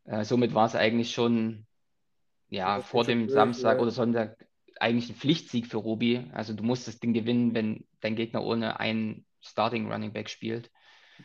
Äh, 0.05 0.25
somit 0.25 0.55
war 0.55 0.67
es 0.67 0.75
eigentlich 0.75 1.13
schon 1.13 1.67
ja, 2.49 2.81
vor 2.81 3.05
dem 3.05 3.29
Samstag 3.29 3.77
ja. 3.77 3.83
oder 3.83 3.91
Sonntag 3.91 4.47
eigentlich 4.79 5.11
ein 5.11 5.17
Pflichtsieg 5.17 5.67
für 5.67 5.79
Robi. 5.79 6.29
Also 6.33 6.53
du 6.55 6.63
musst 6.63 6.89
das 6.89 6.99
Ding 6.99 7.13
gewinnen, 7.13 7.55
wenn 7.55 7.87
dein 8.01 8.17
Gegner 8.17 8.45
ohne 8.45 8.81
einen 8.81 9.25
Starting 9.41 9.91
Running 9.91 10.13
Back 10.13 10.29
spielt. 10.29 10.71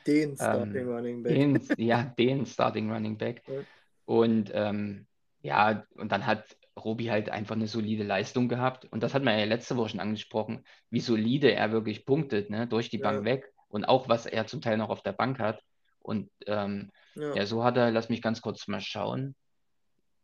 Den 0.05 0.35
Starting 0.35 0.75
Ähm, 0.75 0.89
Running 0.89 1.23
Back. 1.23 1.33
Den, 1.33 1.61
ja, 1.77 2.03
den 2.03 2.45
Starting 2.45 2.91
Running 2.91 3.17
Back. 3.17 3.41
Ja. 3.47 3.61
Und 4.05 4.51
ähm, 4.53 5.07
ja, 5.41 5.83
und 5.95 6.11
dann 6.11 6.25
hat 6.25 6.57
Robi 6.77 7.05
halt 7.05 7.29
einfach 7.29 7.55
eine 7.55 7.67
solide 7.67 8.03
Leistung 8.03 8.47
gehabt. 8.49 8.85
Und 8.85 9.01
das 9.03 9.13
hat 9.13 9.23
man 9.23 9.37
ja 9.37 9.45
letzte 9.45 9.75
Woche 9.77 9.89
schon 9.89 9.99
angesprochen, 9.99 10.63
wie 10.89 10.99
solide 10.99 11.51
er 11.53 11.71
wirklich 11.71 12.05
punktet, 12.05 12.49
ne, 12.49 12.67
durch 12.67 12.89
die 12.89 12.99
Ja. 12.99 13.11
Bank 13.11 13.25
weg. 13.25 13.51
Und 13.69 13.85
auch, 13.85 14.07
was 14.07 14.25
er 14.25 14.47
zum 14.47 14.61
Teil 14.61 14.77
noch 14.77 14.89
auf 14.89 15.01
der 15.01 15.11
Bank 15.13 15.39
hat. 15.39 15.61
Und 15.99 16.29
ähm, 16.45 16.91
Ja. 17.15 17.33
ja, 17.35 17.45
so 17.45 17.63
hat 17.63 17.75
er, 17.77 17.91
lass 17.91 18.09
mich 18.09 18.21
ganz 18.21 18.41
kurz 18.41 18.67
mal 18.67 18.79
schauen. 18.79 19.35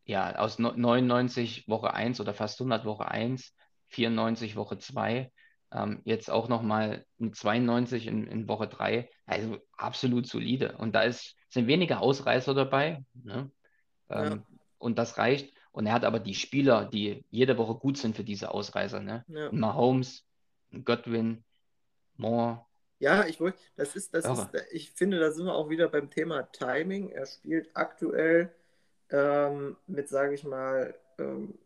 Ja, 0.06 0.36
aus 0.36 0.60
no- 0.60 0.74
99 0.76 1.68
Woche 1.68 1.94
1 1.94 2.20
oder 2.22 2.34
fast 2.34 2.60
100 2.60 2.86
Woche 2.86 3.10
1, 3.10 3.56
94 3.90 4.56
Woche 4.56 4.78
2, 4.78 5.32
ähm, 5.74 6.02
jetzt 6.06 6.30
auch 6.30 6.48
nochmal 6.48 7.06
ein 7.20 7.34
92 7.34 8.08
in, 8.08 8.28
in 8.28 8.48
Woche 8.48 8.68
3. 8.68 9.10
Also 9.26 9.58
absolut 9.76 10.28
solide. 10.28 10.76
Und 10.78 10.94
da 10.94 11.04
ist, 11.04 11.36
sind 11.50 11.68
weniger 11.68 12.02
Ausreißer 12.02 12.54
dabei. 12.54 13.04
Ne? 13.14 13.52
Ja. 14.10 14.26
Ähm, 14.26 14.44
und 14.78 15.00
das 15.00 15.18
reicht. 15.18 15.54
Und 15.72 15.88
er 15.88 15.94
hat 15.94 16.06
aber 16.06 16.20
die 16.20 16.36
Spieler, 16.36 16.86
die 16.86 17.26
jede 17.32 17.58
Woche 17.58 17.76
gut 17.76 17.98
sind 17.98 18.16
für 18.16 18.24
diese 18.24 18.52
Ausreißer. 18.52 19.00
Ne? 19.00 19.26
Ja. 19.28 19.52
Mahomes, 19.52 20.26
Godwin, 20.86 21.44
Moore. 22.18 22.66
Ja, 23.00 23.26
ich 23.26 23.40
wollte, 23.40 23.60
das 23.76 23.96
ist, 23.96 24.14
das 24.14 24.26
Irre. 24.26 24.50
ist, 24.54 24.68
ich 24.72 24.92
finde, 24.92 25.20
da 25.20 25.32
sind 25.32 25.46
wir 25.46 25.56
auch 25.56 25.70
wieder 25.70 25.90
beim 25.90 26.10
Thema 26.10 26.44
Timing. 26.44 27.10
Er 27.10 27.26
spielt 27.26 27.70
aktuell 27.74 28.54
ähm, 29.10 29.76
mit, 29.88 30.08
sage 30.10 30.36
ich 30.36 30.44
mal, 30.44 30.94
ähm, 31.18 31.58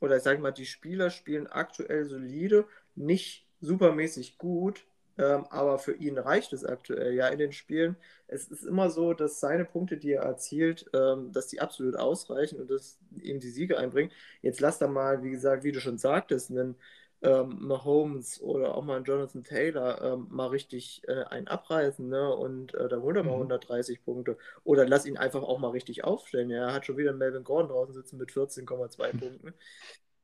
oder 0.00 0.18
ich 0.18 0.22
sage 0.22 0.40
mal, 0.40 0.52
die 0.52 0.66
Spieler 0.66 1.10
spielen 1.10 1.46
aktuell 1.46 2.04
solide, 2.04 2.66
nicht 2.98 3.46
supermäßig 3.60 4.38
gut, 4.38 4.86
ähm, 5.18 5.46
aber 5.50 5.78
für 5.78 5.94
ihn 5.94 6.18
reicht 6.18 6.52
es 6.52 6.64
aktuell. 6.64 7.14
Ja, 7.14 7.28
in 7.28 7.38
den 7.38 7.52
Spielen, 7.52 7.96
es 8.28 8.48
ist 8.48 8.64
immer 8.64 8.90
so, 8.90 9.14
dass 9.14 9.40
seine 9.40 9.64
Punkte, 9.64 9.96
die 9.96 10.12
er 10.12 10.22
erzielt, 10.22 10.88
ähm, 10.94 11.32
dass 11.32 11.48
die 11.48 11.60
absolut 11.60 11.96
ausreichen 11.96 12.60
und 12.60 12.70
dass 12.70 12.98
ihm 13.20 13.40
die 13.40 13.50
Siege 13.50 13.78
einbringen. 13.78 14.12
Jetzt 14.42 14.60
lass 14.60 14.78
da 14.78 14.86
mal, 14.88 15.22
wie 15.24 15.30
gesagt, 15.30 15.64
wie 15.64 15.72
du 15.72 15.80
schon 15.80 15.98
sagtest, 15.98 16.50
einen 16.50 16.76
ähm, 17.22 17.56
Mahomes 17.66 18.40
oder 18.40 18.74
auch 18.76 18.84
mal 18.84 18.96
einen 18.96 19.04
Jonathan 19.04 19.42
Taylor 19.42 20.00
ähm, 20.02 20.28
mal 20.30 20.46
richtig 20.48 21.02
äh, 21.08 21.24
einen 21.24 21.48
abreißen, 21.48 22.08
ne? 22.08 22.32
Und 22.34 22.74
äh, 22.74 22.88
dann 22.88 23.02
holt 23.02 23.16
er 23.16 23.24
mal 23.24 23.36
Mhm. 23.36 23.38
130 23.38 24.04
Punkte. 24.04 24.36
Oder 24.64 24.86
lass 24.86 25.04
ihn 25.06 25.16
einfach 25.16 25.42
auch 25.42 25.58
mal 25.58 25.70
richtig 25.70 26.04
aufstellen. 26.04 26.50
Ja, 26.50 26.68
er 26.68 26.72
hat 26.74 26.86
schon 26.86 26.96
wieder 26.96 27.10
einen 27.10 27.18
Melvin 27.18 27.42
Gordon 27.44 27.70
draußen 27.70 27.94
sitzen 27.94 28.18
mit 28.18 28.30
14,2 28.30 29.12
Punkten. 29.12 29.52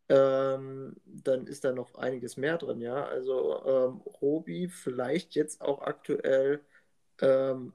Ähm, 0.09 0.97
dann 1.07 1.47
ist 1.47 1.65
da 1.65 1.73
noch 1.73 1.95
einiges 1.95 2.37
mehr 2.37 2.59
drin, 2.59 2.81
ja. 2.81 3.05
Also 3.07 3.65
ähm, 3.65 4.01
Robi 4.21 4.69
vielleicht 4.69 5.35
jetzt 5.35 5.61
auch 5.63 5.81
aktuell, 5.83 6.61
ähm, 7.21 7.73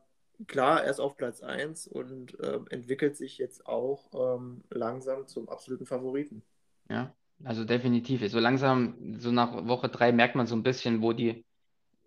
klar, 0.47 0.83
er 0.83 0.91
ist 0.91 0.99
auf 0.99 1.17
Platz 1.17 1.41
1 1.41 1.87
und 1.87 2.37
ähm, 2.43 2.67
entwickelt 2.69 3.17
sich 3.17 3.37
jetzt 3.39 3.65
auch 3.65 4.09
ähm, 4.13 4.63
langsam 4.69 5.27
zum 5.27 5.49
absoluten 5.49 5.85
Favoriten. 5.87 6.43
Ja, 6.89 7.15
also 7.43 7.65
definitiv. 7.65 8.27
So 8.29 8.39
langsam, 8.39 9.15
so 9.19 9.31
nach 9.31 9.67
Woche 9.67 9.89
drei 9.89 10.11
merkt 10.11 10.35
man 10.35 10.47
so 10.47 10.55
ein 10.55 10.63
bisschen, 10.63 11.01
wo 11.01 11.13
die, 11.13 11.45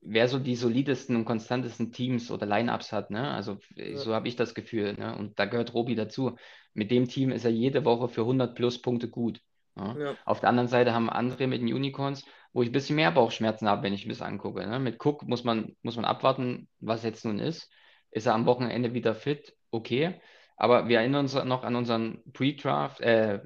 wer 0.03 0.29
so 0.29 0.39
die 0.39 0.57
solidesten 0.57 1.17
und 1.17 1.25
konstantesten 1.25 1.93
Teams 1.93 2.31
oder 2.31 2.47
Lineups 2.47 2.93
hat, 2.93 3.11
ne? 3.11 3.31
Also 3.31 3.59
Ja. 3.77 3.97
so 3.99 4.15
habe 4.15 4.29
ich 4.29 4.37
das 4.37 4.55
Gefühl, 4.55 4.95
ne? 4.95 5.17
Und 5.17 5.39
da 5.39 5.47
gehört 5.47 5.75
Robi 5.75 5.95
dazu. 5.95 6.37
Mit 6.75 6.91
dem 6.91 7.09
Team 7.09 7.31
ist 7.31 7.45
er 7.45 7.51
jede 7.51 7.85
Woche 7.85 8.09
für 8.09 8.25
100 8.25 8.55
plus 8.55 8.81
Punkte 8.81 9.09
gut. 9.09 9.41
Ja? 9.77 9.97
Ja, 9.99 10.17
Auf 10.25 10.41
der 10.41 10.49
anderen 10.49 10.69
Seite 10.69 10.93
haben 10.95 11.11
andere 11.11 11.47
mit 11.47 11.61
den 11.63 11.73
Unicorns, 11.73 12.25
wo 12.53 12.63
ich 12.63 12.69
ein 12.69 12.73
bisschen 12.73 12.97
mehr 12.97 13.11
Bauchschmerzen 13.11 13.69
habe, 13.69 13.83
wenn 13.83 13.95
ich 13.95 14.07
mir 14.07 14.13
das 14.13 14.23
angucke. 14.23 14.67
Ne? 14.67 14.79
Mit 14.79 15.05
Cook 15.05 15.23
muss 15.23 15.45
man, 15.45 15.77
muss 15.83 15.97
man 15.97 16.05
abwarten, 16.05 16.69
was 16.81 17.03
jetzt 17.03 17.25
nun 17.25 17.39
ist. 17.39 17.71
Ist 18.11 18.27
er 18.27 18.35
am 18.35 18.47
Wochenende 18.47 18.93
wieder 18.95 19.15
fit? 19.15 19.57
Okay. 19.71 20.21
Aber 20.57 20.89
wir 20.89 20.99
erinnern 20.99 21.25
uns 21.25 21.35
noch 21.35 21.65
an 21.65 21.75
unseren 21.77 22.23
Pre-Draft, 22.33 23.01
äh, 23.01 23.41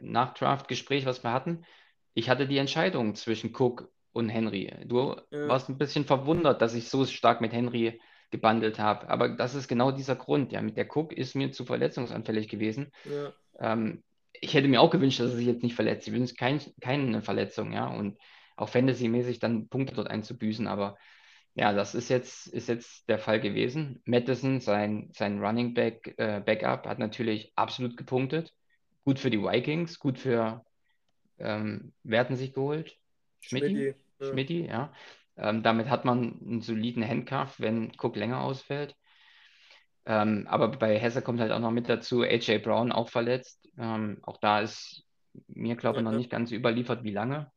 Nach-Draft-Gespräch, 0.00 1.06
was 1.06 1.22
wir 1.24 1.32
hatten. 1.32 1.64
Ich 2.14 2.28
hatte 2.28 2.46
die 2.46 2.58
Entscheidung 2.58 3.14
zwischen 3.14 3.54
Cook 3.56 3.90
und 4.12 4.28
Henry. 4.28 4.70
Du 4.84 5.16
Ja. 5.30 5.48
warst 5.48 5.68
ein 5.68 5.78
bisschen 5.78 6.04
verwundert, 6.04 6.60
dass 6.60 6.74
ich 6.74 6.88
so 6.88 7.04
stark 7.06 7.40
mit 7.40 7.52
Henry 7.52 8.00
gebundelt 8.30 8.78
habe. 8.78 9.08
Aber 9.08 9.30
das 9.30 9.54
ist 9.54 9.68
genau 9.68 9.90
dieser 9.92 10.16
Grund. 10.16 10.52
Ja, 10.52 10.60
mit 10.60 10.76
der 10.76 10.86
Cook 10.94 11.12
ist 11.12 11.34
mir 11.34 11.52
zu 11.52 11.64
verletzungsanfällig 11.64 12.48
gewesen. 12.48 12.92
ja, 13.04 13.32
Ähm, 13.58 14.02
ich 14.40 14.54
hätte 14.54 14.68
mir 14.68 14.80
auch 14.80 14.90
gewünscht, 14.90 15.20
dass 15.20 15.30
er 15.30 15.36
sich 15.36 15.46
jetzt 15.46 15.62
nicht 15.62 15.74
verletzt. 15.74 16.08
Ich 16.08 16.14
wünsche 16.14 16.34
kein, 16.34 16.60
keine 16.80 17.22
Verletzung, 17.22 17.72
ja. 17.72 17.86
Und 17.86 18.18
auch 18.56 18.68
Fantasy-mäßig 18.68 19.38
dann 19.38 19.68
Punkte 19.68 19.94
dort 19.94 20.08
einzubüßen. 20.08 20.66
Aber 20.66 20.96
ja, 21.54 21.72
das 21.72 21.94
ist 21.94 22.08
jetzt, 22.08 22.46
ist 22.46 22.68
jetzt 22.68 23.08
der 23.08 23.18
Fall 23.18 23.40
gewesen. 23.40 24.02
Madison, 24.04 24.60
sein, 24.60 25.10
sein 25.12 25.42
Running 25.42 25.74
Back, 25.74 26.14
äh, 26.16 26.40
Backup, 26.44 26.86
hat 26.86 26.98
natürlich 26.98 27.52
absolut 27.56 27.96
gepunktet. 27.96 28.52
Gut 29.04 29.18
für 29.18 29.30
die 29.30 29.42
Vikings, 29.42 29.98
gut 29.98 30.18
für, 30.18 30.64
ähm, 31.38 31.92
wer 32.02 32.20
hatten 32.20 32.36
sich 32.36 32.52
geholt? 32.52 32.96
Schmidti? 33.40 33.94
Schmidti, 34.20 34.66
ja. 34.66 34.92
Ja. 35.36 35.50
Ähm, 35.50 35.62
damit 35.62 35.88
hat 35.88 36.04
man 36.04 36.40
einen 36.40 36.60
soliden 36.60 37.06
Handcuff, 37.06 37.58
wenn 37.58 37.92
Cook 37.98 38.16
länger 38.16 38.42
ausfällt. 38.42 38.94
Ähm, 40.04 40.46
aber 40.48 40.68
bei 40.68 40.98
Hesse 40.98 41.22
kommt 41.22 41.40
halt 41.40 41.52
auch 41.52 41.60
noch 41.60 41.70
mit 41.70 41.88
dazu, 41.88 42.22
AJ 42.22 42.58
Brown 42.58 42.92
auch 42.92 43.08
verletzt. 43.08 43.68
Ähm, 43.78 44.18
auch 44.22 44.38
da 44.38 44.60
ist 44.60 45.04
mir, 45.46 45.76
glaube 45.76 45.98
ich, 45.98 46.04
noch 46.04 46.12
nicht 46.12 46.30
ganz 46.30 46.50
überliefert, 46.50 47.04
wie 47.04 47.12
lange. 47.12 47.50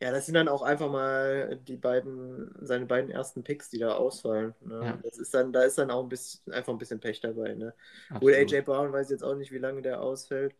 Ja, 0.00 0.10
das 0.10 0.26
sind 0.26 0.34
dann 0.34 0.48
auch 0.48 0.60
einfach 0.60 0.90
mal 0.90 1.58
die 1.66 1.76
beiden, 1.76 2.54
seine 2.60 2.84
beiden 2.84 3.10
ersten 3.10 3.42
Picks, 3.42 3.70
die 3.70 3.78
da 3.78 3.94
ausfallen. 3.94 4.54
Ne? 4.60 4.80
Ja. 4.84 4.98
Das 5.02 5.16
ist 5.16 5.32
dann, 5.32 5.54
da 5.54 5.62
ist 5.62 5.78
dann 5.78 5.90
auch 5.90 6.02
ein 6.02 6.10
bisschen, 6.10 6.52
einfach 6.52 6.72
ein 6.72 6.78
bisschen 6.78 7.00
Pech 7.00 7.20
dabei. 7.20 7.54
Ne? 7.54 7.72
Wohl 8.20 8.34
Absolut. 8.34 8.52
AJ 8.52 8.60
Brown 8.62 8.92
weiß 8.92 9.08
jetzt 9.08 9.24
auch 9.24 9.34
nicht, 9.34 9.52
wie 9.52 9.58
lange 9.58 9.80
der 9.80 10.02
ausfällt. 10.02 10.54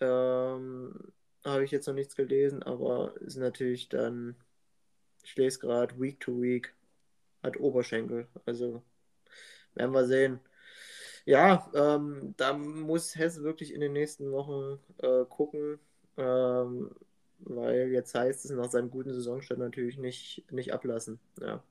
Ähm, 0.00 0.94
habe 1.42 1.64
ich 1.64 1.70
jetzt 1.70 1.86
noch 1.86 1.94
nichts 1.94 2.16
gelesen, 2.16 2.62
aber 2.62 3.14
ist 3.20 3.36
natürlich 3.36 3.88
dann, 3.88 4.36
ich 5.22 5.34
lese 5.36 5.58
gerade, 5.58 5.98
Week 5.98 6.20
to 6.20 6.42
Week, 6.42 6.74
hat 7.42 7.58
Oberschenkel. 7.58 8.28
Also 8.44 8.82
werden 9.74 9.92
wir 9.92 10.04
sehen. 10.04 10.38
Ja, 11.26 11.68
ähm, 11.74 12.34
da 12.36 12.52
muss 12.56 13.16
Hesse 13.16 13.42
wirklich 13.42 13.74
in 13.74 13.80
den 13.80 13.92
nächsten 13.92 14.30
Wochen 14.30 14.78
äh, 14.98 15.24
gucken, 15.24 15.80
ähm, 16.16 16.90
weil 17.40 17.88
jetzt 17.88 18.14
heißt 18.14 18.44
es 18.44 18.50
nach 18.52 18.70
seinem 18.70 18.90
guten 18.90 19.12
Saisonstart 19.12 19.58
natürlich 19.58 19.98
nicht, 19.98 20.44
nicht 20.52 20.72
ablassen. 20.72 21.18
Ja. 21.40 21.62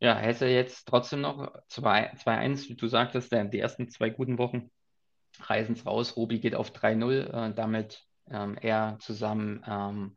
Ja, 0.00 0.16
Hesse 0.16 0.46
jetzt 0.46 0.88
trotzdem 0.88 1.20
noch 1.20 1.52
2 1.68 2.12
2-1, 2.16 2.68
wie 2.68 2.74
du 2.74 2.88
sagtest, 2.88 3.30
die 3.32 3.60
ersten 3.60 3.88
zwei 3.88 4.10
guten 4.10 4.36
Wochen 4.36 4.68
Reisens 5.40 5.86
raus. 5.86 6.16
Robi 6.16 6.40
geht 6.40 6.56
auf 6.56 6.72
3-0, 6.72 7.28
äh, 7.32 7.54
damit 7.54 8.04
ähm, 8.28 8.56
er 8.60 8.98
zusammen, 9.00 9.64
ähm, 9.66 10.16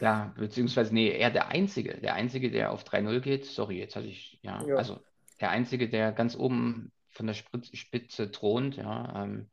ja, 0.00 0.34
beziehungsweise, 0.38 0.94
nee, 0.94 1.10
er 1.10 1.30
der 1.30 1.48
Einzige, 1.48 2.00
der 2.00 2.14
Einzige, 2.14 2.50
der 2.50 2.72
auf 2.72 2.84
3-0 2.84 3.20
geht. 3.20 3.44
Sorry, 3.44 3.78
jetzt 3.78 3.94
hatte 3.96 4.06
ich, 4.06 4.38
ja, 4.42 4.64
Ja. 4.66 4.76
also 4.76 5.00
der 5.40 5.50
Einzige, 5.50 5.88
der 5.88 6.12
ganz 6.12 6.36
oben 6.36 6.92
von 7.10 7.26
der 7.26 7.34
Spitze, 7.34 8.30
thront, 8.30 8.76
ja. 8.76 9.24
Ähm, 9.24 9.50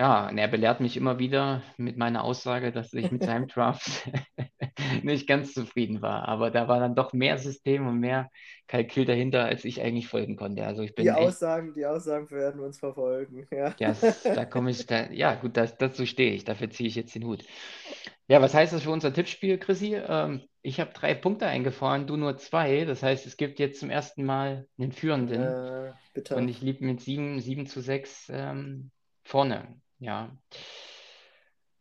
ja, 0.00 0.28
und 0.28 0.38
er 0.38 0.48
belehrt 0.48 0.80
mich 0.80 0.96
immer 0.96 1.18
wieder 1.18 1.62
mit 1.76 1.96
meiner 1.96 2.24
Aussage, 2.24 2.72
dass 2.72 2.92
ich 2.92 3.10
mit 3.12 3.22
seinem 3.22 3.46
Draft 3.48 4.08
nicht 5.02 5.26
ganz 5.28 5.54
zufrieden 5.54 6.02
war. 6.02 6.28
Aber 6.28 6.50
da 6.50 6.66
war 6.68 6.80
dann 6.80 6.94
doch 6.94 7.12
mehr 7.12 7.38
System 7.38 7.86
und 7.86 7.98
mehr 8.00 8.30
Kalkül 8.66 9.04
dahinter, 9.04 9.44
als 9.44 9.64
ich 9.64 9.80
eigentlich 9.82 10.08
folgen 10.08 10.36
konnte. 10.36 10.66
Also 10.66 10.82
ich 10.82 10.94
bin 10.94 11.06
Die 11.06 11.12
echt, 11.12 11.38
Aussagen, 11.40 11.74
die 11.74 11.84
Aussagen 11.86 12.30
werden 12.30 12.60
uns 12.60 12.78
verfolgen. 12.78 13.46
Ja. 13.50 13.74
ja, 13.78 13.90
s- 13.90 14.30
da 14.32 14.44
komme 14.44 14.70
ich, 14.70 14.86
da, 14.86 15.10
ja 15.10 15.34
gut, 15.34 15.56
das, 15.56 15.76
dazu 15.78 16.06
stehe 16.06 16.32
ich, 16.34 16.44
dafür 16.44 16.70
ziehe 16.70 16.88
ich 16.88 16.94
jetzt 16.94 17.14
den 17.14 17.24
Hut. 17.24 17.44
Ja, 18.28 18.40
was 18.40 18.54
heißt 18.54 18.72
das 18.72 18.82
für 18.82 18.90
unser 18.90 19.12
Tippspiel, 19.12 19.58
Chrissy? 19.58 19.94
Ähm, 19.94 20.42
ich 20.62 20.80
habe 20.80 20.92
drei 20.92 21.14
Punkte 21.14 21.46
eingefahren, 21.46 22.06
du 22.06 22.16
nur 22.16 22.36
zwei. 22.38 22.84
Das 22.84 23.02
heißt, 23.02 23.26
es 23.26 23.36
gibt 23.36 23.58
jetzt 23.58 23.80
zum 23.80 23.90
ersten 23.90 24.24
Mal 24.24 24.66
einen 24.78 24.92
Führenden. 24.92 25.42
Äh, 25.42 25.92
bitter. 26.14 26.36
Und 26.36 26.48
ich 26.48 26.62
liege 26.62 26.84
mit 26.84 27.00
7, 27.00 27.40
7 27.40 27.66
zu 27.66 27.80
6 27.80 28.30
ähm, 28.32 28.90
vorne. 29.24 29.80
Ja. 29.98 30.36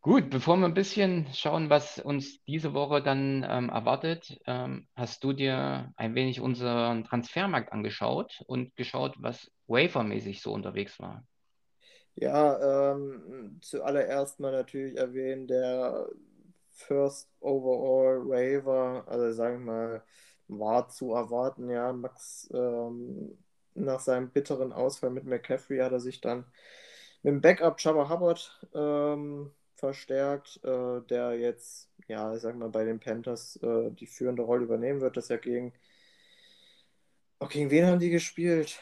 Gut, 0.01 0.32
bevor 0.32 0.58
wir 0.58 0.65
ein 0.65 0.73
bisschen 0.73 1.27
schauen, 1.32 1.69
was 1.69 1.99
uns 1.99 2.43
diese 2.45 2.73
Woche 2.73 3.04
dann 3.04 3.45
ähm, 3.47 3.69
erwartet, 3.69 4.41
ähm, 4.47 4.88
hast 4.95 5.23
du 5.23 5.32
dir 5.32 5.93
ein 5.95 6.15
wenig 6.15 6.41
unseren 6.41 7.04
Transfermarkt 7.04 7.71
angeschaut 7.71 8.43
und 8.47 8.75
geschaut, 8.75 9.13
was 9.19 9.51
wafermäßig 9.67 10.41
so 10.41 10.51
unterwegs 10.54 10.99
war. 10.99 11.23
Ja, 12.15 12.93
ähm, 12.93 13.60
zuallererst 13.62 14.39
mal 14.39 14.51
natürlich 14.51 14.97
erwähnen, 14.97 15.45
der 15.45 16.10
First 16.71 17.29
Overall 17.39 18.27
Waiver, 18.27 19.05
also 19.07 19.31
sagen 19.34 19.65
wir 19.65 19.71
mal, 19.73 20.03
war 20.47 20.89
zu 20.89 21.13
erwarten, 21.13 21.69
ja. 21.69 21.93
Max, 21.93 22.49
ähm, 22.53 23.38
nach 23.75 23.99
seinem 23.99 24.31
bitteren 24.31 24.73
Ausfall 24.73 25.12
mit 25.12 25.25
McCaffrey 25.25 25.79
hat 25.79 25.91
er 25.93 25.99
sich 25.99 26.21
dann 26.21 26.45
mit 27.23 27.34
dem 27.34 27.41
Backup 27.41 27.79
Jabba 27.79 28.10
Hubbard 28.10 28.67
ähm, 28.73 29.51
verstärkt, 29.75 30.60
äh, 30.63 31.01
der 31.10 31.34
jetzt, 31.39 31.89
ja, 32.07 32.34
ich 32.36 32.41
sag 32.41 32.55
mal, 32.55 32.69
bei 32.69 32.84
den 32.86 32.99
Panthers 32.99 33.57
äh, 33.63 33.91
die 33.91 34.07
führende 34.07 34.43
Rolle 34.43 34.63
übernehmen 34.65 35.01
wird, 35.01 35.17
das 35.17 35.29
ja 35.29 35.38
gegen, 35.38 35.73
oh, 37.39 37.47
gegen 37.47 37.71
wen 37.71 37.86
haben 37.86 37.99
die 37.99 38.10
gespielt? 38.10 38.79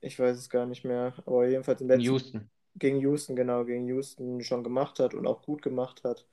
Ich 0.00 0.18
weiß 0.18 0.36
es 0.38 0.50
gar 0.50 0.66
nicht 0.66 0.84
mehr, 0.84 1.14
aber 1.26 1.46
jedenfalls 1.48 1.80
im 1.80 1.88
letzten 1.88 2.02
Houston. 2.04 2.50
gegen 2.76 2.98
Houston, 3.00 3.36
genau, 3.36 3.64
gegen 3.64 3.86
Houston 3.86 4.42
schon 4.42 4.64
gemacht 4.64 4.98
hat 4.98 5.14
und 5.14 5.26
auch 5.26 5.42
gut 5.42 5.62
gemacht 5.62 6.04
hat. 6.04 6.26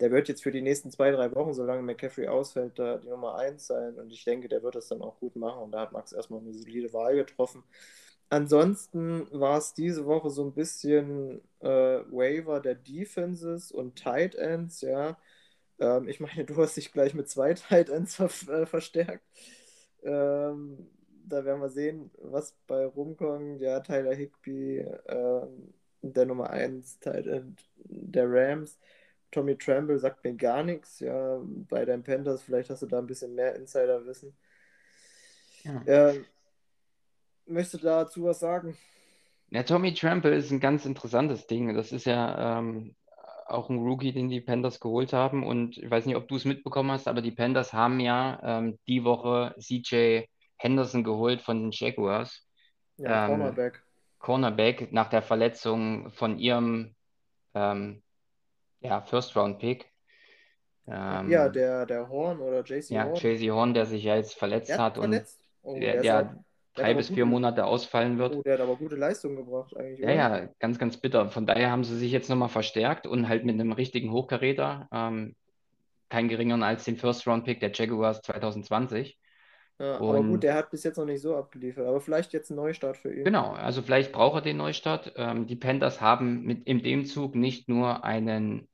Der 0.00 0.10
wird 0.10 0.28
jetzt 0.28 0.42
für 0.42 0.50
die 0.50 0.62
nächsten 0.62 0.90
zwei, 0.90 1.10
drei 1.10 1.34
Wochen, 1.34 1.54
solange 1.54 1.82
McCaffrey 1.82 2.28
ausfällt, 2.28 2.78
da 2.78 2.98
die 2.98 3.08
Nummer 3.08 3.36
1 3.36 3.66
sein. 3.66 3.94
Und 3.98 4.12
ich 4.12 4.24
denke, 4.24 4.48
der 4.48 4.62
wird 4.62 4.74
das 4.74 4.88
dann 4.88 5.02
auch 5.02 5.18
gut 5.20 5.36
machen. 5.36 5.62
Und 5.62 5.72
da 5.72 5.80
hat 5.80 5.92
Max 5.92 6.12
erstmal 6.12 6.40
eine 6.40 6.52
solide 6.52 6.92
Wahl 6.92 7.16
getroffen. 7.16 7.62
Ansonsten 8.28 9.28
war 9.32 9.58
es 9.58 9.74
diese 9.74 10.04
Woche 10.06 10.30
so 10.30 10.44
ein 10.44 10.52
bisschen 10.52 11.40
äh, 11.60 11.68
Waiver 11.68 12.60
der 12.60 12.74
Defenses 12.74 13.70
und 13.70 13.96
Tight 13.96 14.34
Ends, 14.34 14.80
ja. 14.80 15.16
Ähm, 15.78 16.08
ich 16.08 16.20
meine, 16.20 16.44
du 16.44 16.56
hast 16.56 16.76
dich 16.76 16.92
gleich 16.92 17.14
mit 17.14 17.28
zwei 17.28 17.54
Tight 17.54 17.88
Ends 17.90 18.16
ver 18.16 18.30
äh, 18.48 18.66
verstärkt. 18.66 19.24
Ähm, 20.02 20.88
da 21.26 21.44
werden 21.44 21.60
wir 21.60 21.68
sehen, 21.70 22.10
was 22.18 22.54
bei 22.66 22.86
rumkommt. 22.86 23.60
Ja, 23.60 23.80
Tyler 23.80 24.14
Higby, 24.14 24.78
ähm, 25.06 25.74
der 26.02 26.26
Nummer 26.26 26.50
1 26.50 27.00
Tight 27.00 27.26
End 27.26 27.68
der 27.76 28.26
Rams. 28.30 28.78
Tommy 29.36 29.56
Tremble 29.58 29.98
sagt 29.98 30.24
mir 30.24 30.34
gar 30.34 30.62
nichts. 30.62 31.00
Ja, 31.00 31.40
bei 31.44 31.84
den 31.84 32.02
Panthers, 32.02 32.42
vielleicht 32.42 32.70
hast 32.70 32.82
du 32.82 32.86
da 32.86 32.98
ein 32.98 33.06
bisschen 33.06 33.34
mehr 33.34 33.54
Insiderwissen. 33.54 34.34
Ja. 35.64 36.14
Möchtest 37.46 37.74
du 37.74 37.86
dazu 37.86 38.24
was 38.24 38.40
sagen? 38.40 38.76
Ja, 39.50 39.62
Tommy 39.62 39.94
Trample 39.94 40.34
ist 40.34 40.50
ein 40.50 40.60
ganz 40.60 40.86
interessantes 40.86 41.46
Ding. 41.46 41.74
Das 41.74 41.92
ist 41.92 42.06
ja 42.06 42.58
ähm, 42.58 42.96
auch 43.46 43.70
ein 43.70 43.78
Rookie, 43.78 44.12
den 44.12 44.28
die 44.28 44.40
Panthers 44.40 44.80
geholt 44.80 45.12
haben. 45.12 45.44
Und 45.46 45.78
ich 45.78 45.90
weiß 45.90 46.06
nicht, 46.06 46.16
ob 46.16 46.28
du 46.28 46.36
es 46.36 46.44
mitbekommen 46.44 46.90
hast, 46.90 47.08
aber 47.08 47.22
die 47.22 47.30
Panthers 47.30 47.72
haben 47.72 48.00
ja 48.00 48.40
ähm, 48.42 48.78
die 48.88 49.04
Woche 49.04 49.54
CJ 49.60 50.22
Henderson 50.56 51.04
geholt 51.04 51.42
von 51.42 51.60
den 51.62 51.70
Jaguars. 51.72 52.48
Ja, 52.96 53.26
Ähm, 53.26 53.38
Cornerback. 53.38 53.82
Cornerback 54.18 54.92
nach 54.92 55.10
der 55.10 55.22
Verletzung 55.22 56.10
von 56.10 56.38
ihrem 56.38 56.96
ähm, 57.54 58.02
ja, 58.86 59.00
First-Round-Pick. 59.02 59.86
Ähm, 60.88 61.30
ja, 61.30 61.48
der, 61.48 61.86
der 61.86 62.08
Horn 62.08 62.40
oder 62.40 62.62
JC 62.64 62.90
ja, 62.90 63.04
Horn. 63.04 63.14
Jay-Z 63.14 63.50
Horn, 63.50 63.74
der 63.74 63.86
sich 63.86 64.04
ja 64.04 64.16
jetzt 64.16 64.34
verletzt 64.34 64.68
Der 64.68 64.78
hat 64.78 64.96
hat 64.96 64.98
und 64.98 65.10
verletzt. 65.12 65.40
Oh, 65.62 65.74
der, 65.80 66.00
der, 66.00 66.02
der 66.02 66.44
drei 66.74 66.94
bis 66.94 67.08
vier 67.10 67.26
Monate 67.26 67.64
ausfallen 67.66 68.18
wird. 68.18 68.34
oh, 68.34 68.42
der 68.42 68.54
hat 68.54 68.60
aber 68.60 68.76
gute 68.76 68.96
Leistung 68.96 69.36
gebracht 69.36 69.76
eigentlich, 69.76 70.00
Ja, 70.00 70.06
oder? 70.12 70.14
ja, 70.14 70.48
ganz, 70.60 70.78
ganz 70.78 70.96
bitter. 70.98 71.28
Von 71.30 71.46
daher 71.46 71.70
haben 71.70 71.84
sie 71.84 71.96
sich 71.98 72.12
jetzt 72.12 72.28
nochmal 72.30 72.48
verstärkt 72.48 73.06
und 73.06 73.28
halt 73.28 73.44
mit 73.44 73.54
einem 73.54 73.72
richtigen 73.72 74.12
Hochkaräter, 74.12 74.88
ähm, 74.92 75.34
kein 76.08 76.28
geringeren 76.28 76.62
als 76.62 76.84
den 76.84 76.96
First-Round-Pick 76.96 77.60
der 77.60 77.72
Jaguars 77.72 78.22
2020. 78.22 79.18
Ja, 79.78 79.98
aber 79.98 80.22
gut, 80.22 80.42
der 80.42 80.54
hat 80.54 80.70
bis 80.70 80.84
jetzt 80.84 80.96
noch 80.96 81.04
nicht 81.04 81.20
so 81.20 81.36
abgeliefert. 81.36 81.86
Aber 81.86 82.00
vielleicht 82.00 82.32
jetzt 82.32 82.50
ein 82.50 82.56
Neustart 82.56 82.96
für 82.96 83.12
ihn. 83.14 83.24
genau, 83.24 83.52
also 83.52 83.82
vielleicht 83.82 84.12
braucht 84.12 84.36
er 84.36 84.42
den 84.42 84.56
Neustart. 84.58 85.12
Ähm, 85.16 85.46
die 85.46 85.56
Panthers 85.56 86.00
haben 86.00 86.42
mit 86.44 86.66
in 86.66 86.82
dem 86.82 87.04
Zug 87.04 87.34
nicht 87.34 87.68
nur 87.68 88.04
einen, 88.04 88.68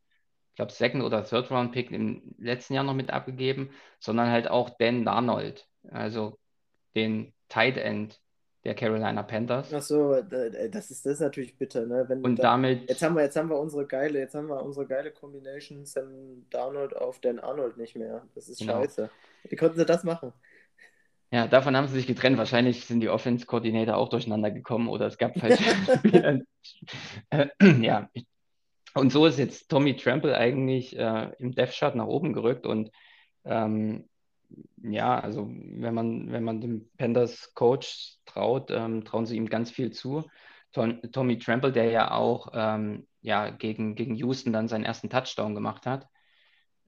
ich 0.52 0.56
glaube, 0.56 0.70
Second- 0.72 1.02
oder 1.02 1.24
Third-Round-Pick 1.24 1.90
im 1.92 2.34
letzten 2.38 2.74
Jahr 2.74 2.84
noch 2.84 2.92
mit 2.92 3.10
abgegeben, 3.10 3.70
sondern 3.98 4.30
halt 4.30 4.48
auch 4.48 4.68
Dan 4.78 5.04
Darnold, 5.04 5.66
also 5.90 6.38
den 6.94 7.32
Tight 7.48 7.78
End 7.78 8.20
der 8.64 8.74
Carolina 8.74 9.22
Panthers. 9.22 9.72
Ach 9.72 9.80
so, 9.80 10.12
da- 10.22 10.50
das 10.68 10.90
ist, 10.90 11.06
das 11.06 11.14
ist 11.14 11.20
natürlich 11.20 11.56
bitter, 11.56 11.86
ne? 11.86 12.04
Wenn 12.06 12.22
Und 12.22 12.36
da, 12.36 12.42
damit 12.42 12.88
jetzt 12.88 13.02
haben 13.02 13.16
wir, 13.16 13.22
jetzt 13.22 13.36
haben 13.36 13.48
wir 13.48 13.58
unsere 13.58 13.86
geile, 13.86 14.18
jetzt 14.18 14.34
haben 14.34 14.48
wir 14.48 14.62
unsere 14.62 14.86
geile 14.86 15.10
Combination 15.10 15.86
Sam 15.86 16.46
Darnold 16.50 16.94
auf 16.94 17.18
Dan 17.20 17.38
Arnold 17.40 17.78
nicht 17.78 17.96
mehr. 17.96 18.22
Das 18.34 18.48
ist 18.48 18.60
Genau. 18.60 18.82
scheiße. 18.82 19.10
Wie 19.48 19.56
konnten 19.56 19.78
sie 19.78 19.86
das 19.86 20.04
machen? 20.04 20.32
Ja, 21.32 21.46
davon 21.46 21.74
haben 21.74 21.88
sie 21.88 21.94
sich 21.94 22.06
getrennt. 22.06 22.36
Wahrscheinlich 22.36 22.84
sind 22.84 23.00
die 23.00 23.08
Offense-Koordinator 23.08 23.96
auch 23.96 24.10
durcheinander 24.10 24.50
gekommen 24.50 24.88
oder 24.88 25.06
es 25.06 25.16
gab 25.16 25.36
falsche 25.38 25.62
Spieler. 25.98 26.40
Äh, 27.30 27.48
ja, 27.80 28.10
und 28.94 29.12
so 29.12 29.26
ist 29.26 29.38
jetzt 29.38 29.68
Tommy 29.68 29.96
Trample 29.96 30.36
eigentlich 30.36 30.96
äh, 30.96 31.32
im 31.38 31.52
Death 31.52 31.72
Chart 31.72 31.94
nach 31.94 32.06
oben 32.06 32.32
gerückt 32.32 32.66
und 32.66 32.90
ähm, 33.44 34.08
ja, 34.82 35.18
also 35.18 35.48
wenn 35.48 35.94
man, 35.94 36.30
wenn 36.32 36.44
man 36.44 36.60
dem 36.60 36.90
Panthers 36.98 37.54
Coach 37.54 38.18
traut, 38.26 38.70
ähm, 38.70 39.04
trauen 39.04 39.26
sie 39.26 39.36
ihm 39.36 39.48
ganz 39.48 39.70
viel 39.70 39.92
zu. 39.92 40.24
Tom, 40.72 41.00
Tommy 41.12 41.38
Trample, 41.38 41.72
der 41.72 41.90
ja 41.90 42.12
auch 42.12 42.48
ähm, 42.54 43.06
ja, 43.20 43.50
gegen, 43.50 43.94
gegen 43.94 44.14
Houston 44.16 44.52
dann 44.52 44.68
seinen 44.68 44.84
ersten 44.84 45.10
Touchdown 45.10 45.54
gemacht 45.54 45.86
hat. 45.86 46.08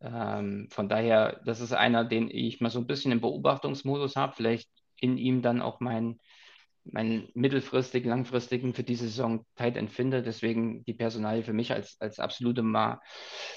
Ähm, 0.00 0.68
von 0.70 0.88
daher, 0.88 1.40
das 1.44 1.60
ist 1.60 1.72
einer, 1.72 2.04
den 2.04 2.28
ich 2.30 2.60
mal 2.60 2.70
so 2.70 2.80
ein 2.80 2.86
bisschen 2.86 3.12
im 3.12 3.20
Beobachtungsmodus 3.20 4.16
habe. 4.16 4.34
Vielleicht 4.34 4.68
in 5.00 5.16
ihm 5.16 5.42
dann 5.42 5.62
auch 5.62 5.80
meinen 5.80 6.20
meinen 6.84 7.28
mittelfristig, 7.34 8.04
langfristigen 8.04 8.74
für 8.74 8.84
diese 8.84 9.06
Saison 9.06 9.44
Tight 9.56 9.76
End 9.76 9.90
finde. 9.90 10.22
Deswegen 10.22 10.84
die 10.84 10.94
Personalie 10.94 11.42
für 11.42 11.52
mich 11.52 11.72
als, 11.72 11.96
als 12.00 12.18
absolute 12.18 12.62
mal 12.62 13.00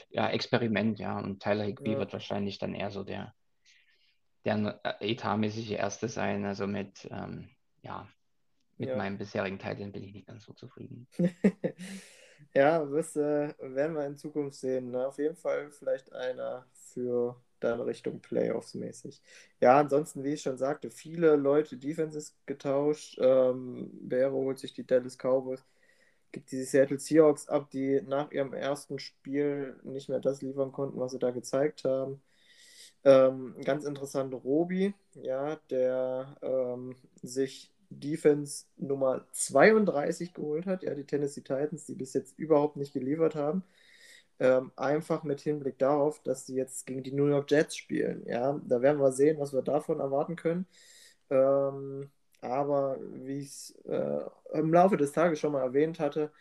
ja, 0.09 0.29
Experiment, 0.29 0.99
ja. 0.99 1.19
Und 1.19 1.41
Tyler 1.41 1.65
Higby 1.65 1.91
Ja. 1.91 1.99
wird 1.99 2.13
wahrscheinlich 2.13 2.57
dann 2.59 2.73
eher 2.73 2.91
so 2.91 3.03
der, 3.03 3.33
der 4.45 4.79
äh, 4.83 5.11
etatmäßige 5.11 5.71
Erste 5.71 6.09
sein. 6.09 6.45
Also 6.45 6.67
mit, 6.67 7.07
ähm, 7.11 7.49
ja, 7.81 8.07
mit 8.77 8.89
Ja. 8.89 8.95
meinem 8.95 9.17
bisherigen 9.17 9.59
Tight 9.59 9.79
End 9.79 9.93
bin 9.93 10.03
ich 10.03 10.13
nicht 10.13 10.27
ganz 10.27 10.45
so 10.45 10.53
zufrieden. 10.53 11.07
Ja, 12.53 12.89
wirst, 12.91 13.17
äh, 13.17 13.53
werden 13.59 13.95
wir 13.95 14.05
in 14.05 14.17
Zukunft 14.17 14.59
sehen. 14.59 14.91
Ne? 14.91 15.07
Auf 15.07 15.17
jeden 15.19 15.35
Fall 15.35 15.71
vielleicht 15.71 16.11
einer 16.13 16.67
für 16.73 17.41
dann 17.59 17.81
Richtung 17.81 18.19
Playoffs 18.21 18.73
mäßig. 18.75 19.21
Ja, 19.61 19.79
ansonsten, 19.79 20.23
wie 20.23 20.33
ich 20.33 20.41
schon 20.41 20.57
sagte, 20.57 20.91
viele 20.91 21.35
Leute 21.35 21.77
Defenses 21.77 22.35
getauscht. 22.45 23.17
Ähm, 23.21 23.89
Beare 24.01 24.33
holt 24.33 24.59
sich 24.59 24.73
die 24.73 24.85
Dallas 24.85 25.17
Cowboys, 25.17 25.63
gibt 26.31 26.51
die 26.51 26.63
Seattle 26.63 26.99
Seahawks 26.99 27.47
ab, 27.49 27.69
die 27.71 28.01
nach 28.01 28.31
ihrem 28.31 28.53
ersten 28.53 28.99
Spiel 28.99 29.75
nicht 29.83 30.09
mehr 30.09 30.19
das 30.19 30.41
liefern 30.41 30.71
konnten, 30.71 30.99
was 30.99 31.13
sie 31.13 31.19
da 31.19 31.31
gezeigt 31.31 31.83
haben. 31.85 32.21
Ähm, 33.03 33.55
ganz 33.63 33.85
interessant, 33.85 34.33
Robi, 34.33 34.93
ja, 35.15 35.57
der 35.69 36.35
ähm, 36.41 36.95
sich 37.21 37.71
Defense 37.89 38.65
Nummer 38.77 39.25
32 39.31 40.33
geholt 40.33 40.65
hat, 40.65 40.83
ja, 40.83 40.93
die 40.93 41.05
Tennessee 41.05 41.41
Titans, 41.41 41.85
die 41.85 41.95
bis 41.95 42.13
jetzt 42.13 42.37
überhaupt 42.37 42.75
nicht 42.75 42.93
geliefert 42.93 43.35
haben. 43.35 43.63
Ähm, 44.39 44.71
einfach 44.75 45.23
mit 45.23 45.41
Hinblick 45.41 45.79
darauf, 45.79 46.21
dass 46.23 46.45
sie 46.45 46.55
jetzt 46.55 46.85
gegen 46.85 47.03
die 47.03 47.11
New 47.11 47.27
York 47.27 47.49
Jets 47.51 47.75
spielen. 47.75 48.23
Ja, 48.27 48.59
da 48.65 48.81
werden 48.81 49.01
wir 49.01 49.11
sehen, 49.11 49.39
was 49.39 49.53
wir 49.53 49.63
davon 49.63 49.99
erwarten 49.99 50.35
können. 50.35 50.67
Ähm, 51.29 52.11
aber 52.41 52.99
wie 53.01 53.39
ich 53.39 53.47
es 53.47 53.75
äh, 53.85 54.21
im 54.53 54.71
Laufe 54.73 54.97
des 54.97 55.11
Tages 55.11 55.39
schon 55.39 55.53
mal 55.53 55.63
erwähnt 55.63 55.99
hatte, 55.99 56.31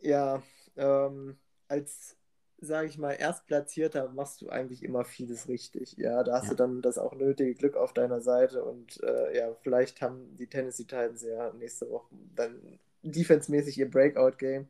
ja, 0.00 0.42
ähm, 0.76 1.38
als, 1.68 2.16
sage 2.60 2.88
ich 2.88 2.98
mal, 2.98 3.12
Erstplatzierter 3.12 4.08
machst 4.10 4.40
du 4.42 4.48
eigentlich 4.48 4.82
immer 4.82 5.04
vieles 5.04 5.48
richtig. 5.48 5.96
Ja, 5.98 6.22
da 6.24 6.34
hast 6.38 6.46
Ja. 6.46 6.50
du 6.50 6.56
dann 6.56 6.82
das 6.82 6.98
auch 6.98 7.14
nötige 7.14 7.54
Glück 7.54 7.76
auf 7.76 7.92
deiner 7.92 8.20
Seite 8.20 8.64
und 8.64 9.02
äh, 9.02 9.36
ja, 9.36 9.54
vielleicht 9.62 10.02
haben 10.02 10.36
die 10.36 10.48
Tennessee 10.48 10.84
Titans 10.84 11.22
ja 11.22 11.52
nächste 11.54 11.88
Woche 11.90 12.08
dann 12.34 12.80
defensemäßig 13.02 13.78
ihr 13.78 13.90
Breakout-Game. 13.90 14.68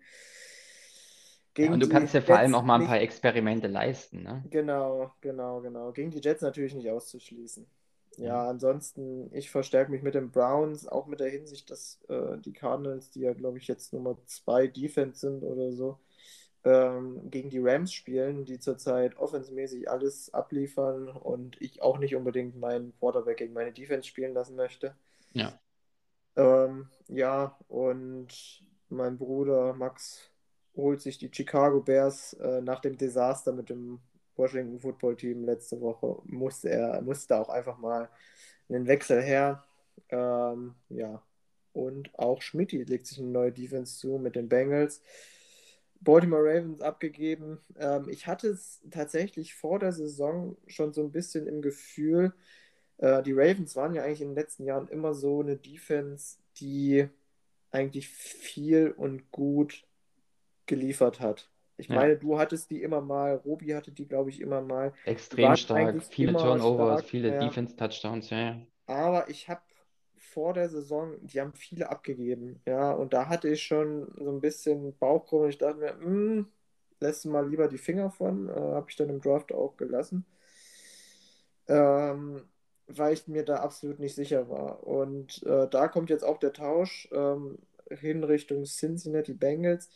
Ja, 1.59 1.70
und 1.70 1.80
du 1.80 1.88
kannst 1.88 2.14
dir 2.14 2.22
vor 2.22 2.36
allem 2.36 2.55
auch 2.55 2.62
mal 2.64 2.76
ein 2.76 2.84
paar 2.84 3.01
Experimente 3.01 3.66
leisten, 3.68 4.22
ne? 4.22 4.44
Genau, 4.44 5.12
genau, 5.20 5.61
genau. 5.61 5.92
Gegen 5.92 6.11
die 6.11 6.20
Jets 6.20 6.42
natürlich 6.42 6.74
nicht 6.74 6.90
auszuschließen. 6.90 7.66
Ja, 8.16 8.42
Ja. 8.42 8.48
ansonsten, 8.48 9.30
ich 9.34 9.51
verstärke 9.51 9.90
mich 9.90 10.03
mit 10.03 10.14
den 10.14 10.30
Browns, 10.30 10.86
auch 10.86 11.07
mit 11.07 11.20
der 11.20 11.30
Hinsicht, 11.30 11.70
dass 11.70 12.01
äh, 12.09 12.38
die 12.38 12.53
Cardinals, 12.53 13.11
die 13.11 13.20
ja, 13.20 13.32
glaube 13.34 13.59
ich, 13.59 13.68
jetzt 13.68 13.92
Nummer 13.92 14.16
zwei 14.26 14.66
Defense 14.66 15.20
sind 15.20 15.42
oder 15.44 15.72
so, 15.72 15.98
ähm, 16.64 17.30
gegen 17.30 17.51
die 17.51 17.61
Rams 17.61 17.92
spielen, 17.92 18.44
die 18.46 18.61
zurzeit 18.61 19.16
offensmäßig 19.18 19.90
alles 19.90 20.32
abliefern 20.34 21.09
und 21.11 21.61
ich 21.62 21.82
auch 21.82 21.98
nicht 21.98 22.16
unbedingt 22.16 22.57
meinen 22.59 22.94
Quarterback 22.98 23.38
gegen 23.38 23.55
meine 23.55 23.72
Defense 23.72 24.09
spielen 24.09 24.34
lassen 24.34 24.57
möchte. 24.57 24.96
Ja. 25.32 25.61
Ähm, 26.36 26.90
ja, 27.09 27.57
und 27.68 28.62
mein 28.88 29.18
Bruder 29.18 29.74
Max 29.74 30.30
holt 30.81 31.01
sich 31.01 31.18
die 31.18 31.31
Chicago 31.33 31.81
Bears 31.81 32.35
äh, 32.35 32.61
nach 32.61 32.81
dem 32.81 32.97
Desaster 32.97 33.53
mit 33.53 33.70
dem 33.70 34.01
Washington 34.37 34.81
Football 34.81 35.16
Team 35.16 35.45
letzte 35.45 35.81
Woche. 35.81 36.16
Musste 36.24 36.70
er 36.70 37.03
musste 37.03 37.37
auch 37.37 37.49
einfach 37.49 37.78
mal 37.78 38.09
einen 38.68 38.87
Wechsel 38.87 39.22
her. 39.22 39.64
Ähm, 40.09 40.74
ja, 40.89 41.22
und 41.72 42.18
auch 42.18 42.43
Schmidt 42.43 42.72
legt 42.72 43.07
sich 43.07 43.18
eine 43.18 43.28
neue 43.28 43.53
Defense 43.53 43.99
zu 43.99 44.18
mit 44.18 44.37
den 44.37 44.49
Bengals. 44.49 45.03
Baltimore 46.01 46.43
Ravens 46.43 46.81
abgegeben. 46.81 47.61
Ähm, 47.78 48.09
ich 48.09 48.26
hatte 48.26 48.49
es 48.49 48.81
tatsächlich 48.91 49.55
vor 49.55 49.78
der 49.78 49.93
Saison 49.93 50.57
schon 50.66 50.93
so 50.93 51.03
ein 51.03 51.12
bisschen 51.12 51.47
im 51.47 51.61
Gefühl, 51.62 52.33
äh, 52.99 53.22
die 53.22 53.33
Ravens 53.33 53.76
waren 53.76 53.95
ja 53.95 54.03
eigentlich 54.03 54.22
in 54.22 54.28
den 54.28 54.37
letzten 54.37 54.64
Jahren 54.64 54.89
immer 54.89 55.14
so 55.14 55.41
eine 55.41 55.57
Defense, 55.57 56.39
die 56.59 57.09
eigentlich 57.70 58.09
viel 58.09 58.91
und 58.97 59.31
gut 59.31 59.85
geliefert 60.71 61.21
hat. 61.21 61.51
Ich 61.79 61.91
Ja. 61.91 61.95
meine, 61.95 62.18
du 62.18 62.39
hattest 62.41 62.71
die 62.71 62.83
immer 62.83 63.03
mal, 63.03 63.37
Robi 63.37 63.71
hatte 63.75 63.93
die, 63.93 64.09
glaube 64.09 64.31
ich, 64.31 64.41
immer 64.41 64.62
mal. 64.62 64.95
Extrem 65.05 65.57
stark, 65.57 66.03
viele 66.03 66.39
Turnovers, 66.39 67.03
stark, 67.03 67.05
viele 67.05 67.33
ja. 67.33 67.35
Defense-Touchdowns, 67.35 68.31
ja. 68.31 68.66
Aber 68.87 69.29
ich 69.31 69.49
habe 69.49 69.62
vor 70.18 70.53
der 70.55 70.68
Saison, 70.68 71.14
die 71.27 71.41
haben 71.41 71.55
viele 71.55 71.89
abgegeben, 71.91 72.61
ja, 72.66 72.93
und 72.93 73.12
da 73.14 73.29
hatte 73.29 73.49
ich 73.49 73.62
schon 73.62 74.12
so 74.18 74.31
ein 74.31 74.41
bisschen 74.41 74.97
Bauchkrummen. 74.99 75.49
Ich 75.51 75.59
dachte 75.59 75.79
mir, 75.79 75.95
hm, 75.99 76.47
lässt 77.01 77.25
du 77.25 77.31
mal 77.31 77.49
lieber 77.49 77.68
die 77.68 77.79
Finger 77.79 78.11
von, 78.11 78.49
äh, 78.49 78.53
habe 78.53 78.87
ich 78.91 78.97
dann 78.97 79.09
im 79.09 79.21
Draft 79.21 79.53
auch 79.53 79.77
gelassen, 79.77 80.27
ähm, 81.68 82.45
weil 82.87 83.12
ich 83.14 83.29
mir 83.29 83.45
da 83.45 83.57
absolut 83.57 83.99
nicht 83.99 84.14
sicher 84.14 84.49
war. 84.49 84.85
Und 84.87 85.43
äh, 85.45 85.68
da 85.68 85.89
kommt 85.89 86.11
jetzt 86.11 86.25
auch 86.25 86.39
der 86.39 86.53
Tausch 86.53 87.09
ähm, 87.12 87.59
hin 87.91 88.25
Richtung 88.25 88.64
Cincinnati 88.64 89.35
Bengals. 89.35 89.91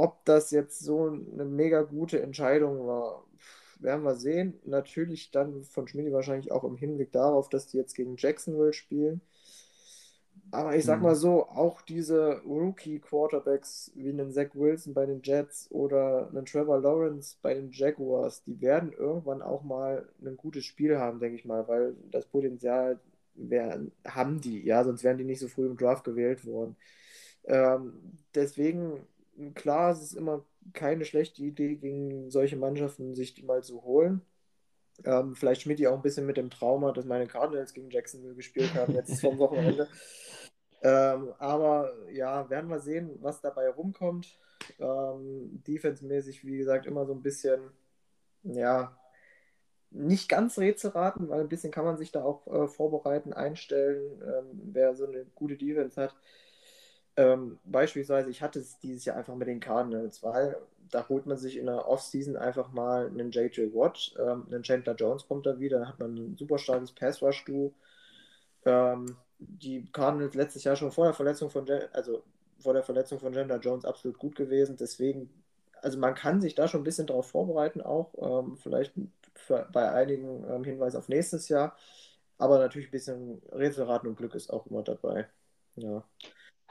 Ob 0.00 0.24
das 0.24 0.50
jetzt 0.50 0.80
so 0.80 1.06
eine 1.08 1.44
mega 1.44 1.82
gute 1.82 2.22
Entscheidung 2.22 2.86
war, 2.86 3.24
werden 3.80 4.04
wir 4.04 4.14
sehen. 4.16 4.60
Natürlich 4.64 5.30
dann 5.30 5.64
von 5.64 5.88
Schmidt 5.88 6.12
wahrscheinlich 6.12 6.52
auch 6.52 6.64
im 6.64 6.76
Hinblick 6.76 7.12
darauf, 7.12 7.48
dass 7.48 7.66
die 7.68 7.78
jetzt 7.78 7.94
gegen 7.94 8.16
Jacksonville 8.18 8.72
spielen. 8.72 9.20
Aber 10.52 10.74
ich 10.76 10.84
sag 10.84 11.00
Mhm. 11.00 11.02
mal 11.02 11.14
so, 11.14 11.46
auch 11.48 11.80
diese 11.82 12.40
Rookie-Quarterbacks 12.44 13.92
wie 13.94 14.08
einen 14.08 14.32
Zach 14.32 14.48
Wilson 14.54 14.94
bei 14.94 15.06
den 15.06 15.22
Jets 15.22 15.70
oder 15.70 16.28
einen 16.28 16.44
Trevor 16.44 16.80
Lawrence 16.80 17.36
bei 17.40 17.54
den 17.54 17.70
Jaguars, 17.70 18.42
die 18.44 18.60
werden 18.60 18.92
irgendwann 18.92 19.42
auch 19.42 19.62
mal 19.62 20.08
ein 20.24 20.36
gutes 20.36 20.64
Spiel 20.64 20.98
haben, 20.98 21.20
denke 21.20 21.36
ich 21.36 21.44
mal, 21.44 21.68
weil 21.68 21.94
das 22.10 22.26
Potenzial 22.26 22.98
wär, 23.34 23.80
haben 24.06 24.40
die, 24.40 24.60
ja, 24.64 24.82
sonst 24.82 25.04
wären 25.04 25.18
die 25.18 25.24
nicht 25.24 25.38
so 25.40 25.46
früh 25.48 25.66
im 25.66 25.76
Draft 25.76 26.02
gewählt 26.04 26.44
worden. 26.44 26.76
Ähm, 27.44 27.94
deswegen, 28.34 29.00
klar, 29.54 29.92
es 29.92 30.02
ist 30.02 30.14
immer 30.14 30.44
keine 30.72 31.04
schlechte 31.04 31.42
Idee, 31.42 31.76
gegen 31.76 32.30
solche 32.30 32.56
Mannschaften 32.56 33.14
sich 33.14 33.34
die 33.34 33.42
mal 33.42 33.62
zu 33.62 33.82
holen. 33.82 34.22
Ähm, 35.04 35.34
vielleicht 35.34 35.62
Schmidt 35.62 35.84
auch 35.86 35.94
ein 35.94 36.02
bisschen 36.02 36.26
mit 36.26 36.36
dem 36.36 36.50
Trauma, 36.50 36.92
dass 36.92 37.06
meine 37.06 37.26
Cardinals 37.26 37.72
gegen 37.72 37.90
Jacksonville 37.90 38.34
gespielt 38.34 38.74
haben, 38.74 38.94
jetzt 38.94 39.20
vom 39.20 39.38
Wochenende. 39.38 39.88
Ähm, 40.82 41.32
aber 41.38 41.92
ja, 42.10 42.48
werden 42.50 42.70
wir 42.70 42.80
sehen, 42.80 43.16
was 43.20 43.40
dabei 43.40 43.68
rumkommt. 43.68 44.38
Ähm, 44.78 45.62
Defense-mäßig, 45.66 46.44
wie 46.44 46.58
gesagt, 46.58 46.86
immer 46.86 47.06
so 47.06 47.14
ein 47.14 47.22
bisschen, 47.22 47.60
ja, 48.42 48.96
nicht 49.90 50.28
ganz 50.28 50.58
Rätselraten, 50.58 51.28
weil 51.28 51.40
ein 51.40 51.48
bisschen 51.48 51.72
kann 51.72 51.84
man 51.84 51.96
sich 51.96 52.12
da 52.12 52.22
auch 52.22 52.46
äh, 52.46 52.68
vorbereiten, 52.68 53.32
einstellen, 53.32 54.22
ähm, 54.22 54.60
wer 54.72 54.94
so 54.94 55.06
eine 55.06 55.24
gute 55.34 55.56
Defense 55.56 56.00
hat. 56.00 56.14
Ähm, 57.16 57.58
beispielsweise, 57.64 58.30
ich 58.30 58.42
hatte 58.42 58.60
es 58.60 58.78
dieses 58.78 59.04
Jahr 59.04 59.16
einfach 59.16 59.34
mit 59.34 59.48
den 59.48 59.60
Cardinals, 59.60 60.22
weil 60.22 60.56
da 60.90 61.08
holt 61.08 61.26
man 61.26 61.36
sich 61.36 61.56
in 61.56 61.66
der 61.66 61.88
Offseason 61.88 62.36
einfach 62.36 62.72
mal 62.72 63.06
einen 63.06 63.30
J.J. 63.30 63.74
Watt, 63.74 64.14
ähm, 64.18 64.46
einen 64.46 64.62
Chandler 64.62 64.94
Jones 64.94 65.26
kommt 65.26 65.46
da 65.46 65.58
wieder, 65.58 65.80
dann 65.80 65.88
hat 65.88 65.98
man 65.98 66.14
ein 66.14 66.36
super 66.36 66.58
starkes 66.58 66.92
Pass-Rush-Duo. 66.92 67.72
Ähm, 68.64 69.16
die 69.38 69.86
Cardinals 69.92 70.34
letztes 70.34 70.64
Jahr 70.64 70.76
schon 70.76 70.92
vor 70.92 71.04
der 71.04 71.14
Verletzung 71.14 71.50
von, 71.50 71.66
also 71.92 72.22
vor 72.58 72.74
der 72.74 72.82
Verletzung 72.82 73.18
von 73.18 73.32
Chandler 73.32 73.58
Jones 73.58 73.84
absolut 73.84 74.18
gut 74.18 74.34
gewesen, 74.36 74.76
deswegen, 74.76 75.30
also 75.82 75.98
man 75.98 76.14
kann 76.14 76.40
sich 76.40 76.54
da 76.54 76.68
schon 76.68 76.82
ein 76.82 76.84
bisschen 76.84 77.06
darauf 77.06 77.28
vorbereiten, 77.30 77.80
auch 77.80 78.12
ähm, 78.18 78.56
vielleicht 78.58 78.92
für, 79.34 79.66
bei 79.72 79.90
einigen 79.92 80.44
ähm, 80.48 80.64
Hinweis 80.64 80.94
auf 80.94 81.08
nächstes 81.08 81.48
Jahr, 81.48 81.76
aber 82.38 82.58
natürlich 82.58 82.88
ein 82.88 82.92
bisschen 82.92 83.42
Rätselraten 83.52 84.08
und 84.08 84.16
Glück 84.16 84.34
ist 84.34 84.50
auch 84.50 84.66
immer 84.66 84.82
dabei. 84.82 85.28
Ja. 85.76 86.04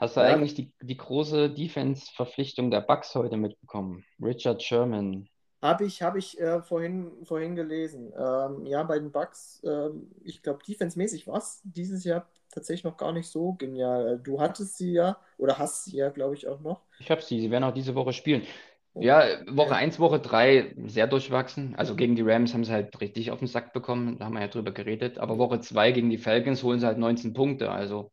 Hast 0.00 0.16
du 0.16 0.20
Ja. 0.20 0.26
eigentlich 0.26 0.54
die, 0.54 0.72
die 0.80 0.96
große 0.96 1.50
Defense-Verpflichtung 1.50 2.70
der 2.70 2.80
Bucks 2.80 3.14
heute 3.14 3.36
mitbekommen? 3.36 4.04
Richard 4.20 4.62
Sherman. 4.62 5.28
Habe 5.62 5.84
ich, 5.84 6.00
hab 6.02 6.16
ich 6.16 6.40
äh, 6.40 6.62
vorhin, 6.62 7.12
vorhin 7.24 7.54
gelesen. 7.54 8.12
Ähm, 8.16 8.64
ja, 8.64 8.82
bei 8.82 8.98
den 8.98 9.12
Bucks, 9.12 9.60
ähm, 9.62 10.10
ich 10.24 10.42
glaube, 10.42 10.60
defensemäßig 10.66 11.26
war 11.26 11.36
es 11.36 11.60
dieses 11.64 12.04
Jahr 12.04 12.26
tatsächlich 12.50 12.84
noch 12.84 12.96
gar 12.96 13.12
nicht 13.12 13.28
so 13.28 13.52
genial. 13.52 14.18
Du 14.18 14.40
hattest 14.40 14.78
sie 14.78 14.92
ja, 14.92 15.18
oder 15.36 15.58
hast 15.58 15.84
sie 15.84 15.96
ja, 15.98 16.08
glaube 16.08 16.34
ich, 16.34 16.48
auch 16.48 16.60
noch. 16.60 16.80
Ich 16.98 17.10
habe 17.10 17.20
sie, 17.22 17.40
sie 17.40 17.50
werden 17.50 17.64
auch 17.64 17.74
diese 17.74 17.94
Woche 17.94 18.12
spielen. 18.14 18.46
Ja, 18.94 19.24
Woche 19.48 19.76
1, 19.76 19.98
Woche 20.00 20.18
3 20.18 20.74
sehr 20.86 21.06
durchwachsen. 21.06 21.74
Also 21.76 21.94
gegen 21.94 22.16
die 22.16 22.22
Rams 22.22 22.52
haben 22.54 22.64
sie 22.64 22.72
halt 22.72 22.98
richtig 23.00 23.30
auf 23.30 23.38
den 23.38 23.48
Sack 23.48 23.72
bekommen, 23.72 24.18
da 24.18 24.24
haben 24.26 24.34
wir 24.34 24.40
ja 24.40 24.48
drüber 24.48 24.72
geredet. 24.72 25.18
Aber 25.18 25.38
Woche 25.38 25.60
2 25.60 25.92
gegen 25.92 26.10
die 26.10 26.18
Falcons 26.18 26.62
holen 26.62 26.80
sie 26.80 26.86
halt 26.86 26.98
19 26.98 27.32
Punkte, 27.34 27.70
also 27.70 28.10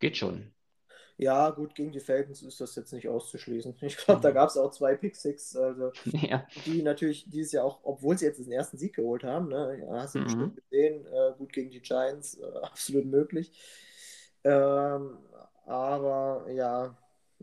geht 0.00 0.16
schon. 0.16 0.53
Ja, 1.16 1.50
gut, 1.50 1.74
gegen 1.74 1.92
die 1.92 2.00
Falcons 2.00 2.42
ist 2.42 2.60
das 2.60 2.74
jetzt 2.74 2.92
nicht 2.92 3.08
auszuschließen. 3.08 3.76
Ich 3.82 3.96
glaube, 3.96 4.20
da 4.22 4.30
Mhm. 4.30 4.32
gab 4.32 4.48
es 4.50 4.56
auch 4.56 4.70
zwei 4.72 4.96
Pick 4.96 5.14
Six, 5.16 5.54
also 5.56 5.92
Ja, 6.12 6.46
die 6.56 6.82
natürlich 6.82 7.28
dieses 7.30 7.52
Jahr 7.52 7.64
auch, 7.64 7.80
obwohl 7.84 8.18
sie 8.18 8.26
jetzt 8.26 8.38
den 8.40 8.52
ersten 8.52 8.78
Sieg 8.78 8.94
geholt 8.96 9.24
haben, 9.24 9.48
ne, 9.48 9.78
ja, 9.80 10.02
hast 10.02 10.16
du 10.16 10.20
Mhm. 10.20 10.22
bestimmt 10.22 10.56
gesehen, 10.56 11.06
äh, 11.06 11.32
gut 11.38 11.52
gegen 11.52 11.70
die 11.70 11.80
Giants, 11.82 12.38
äh, 12.38 12.44
absolut 12.62 13.06
möglich. 13.06 13.52
Ähm, 14.44 15.18
aber 15.66 16.46
ja, 16.50 16.96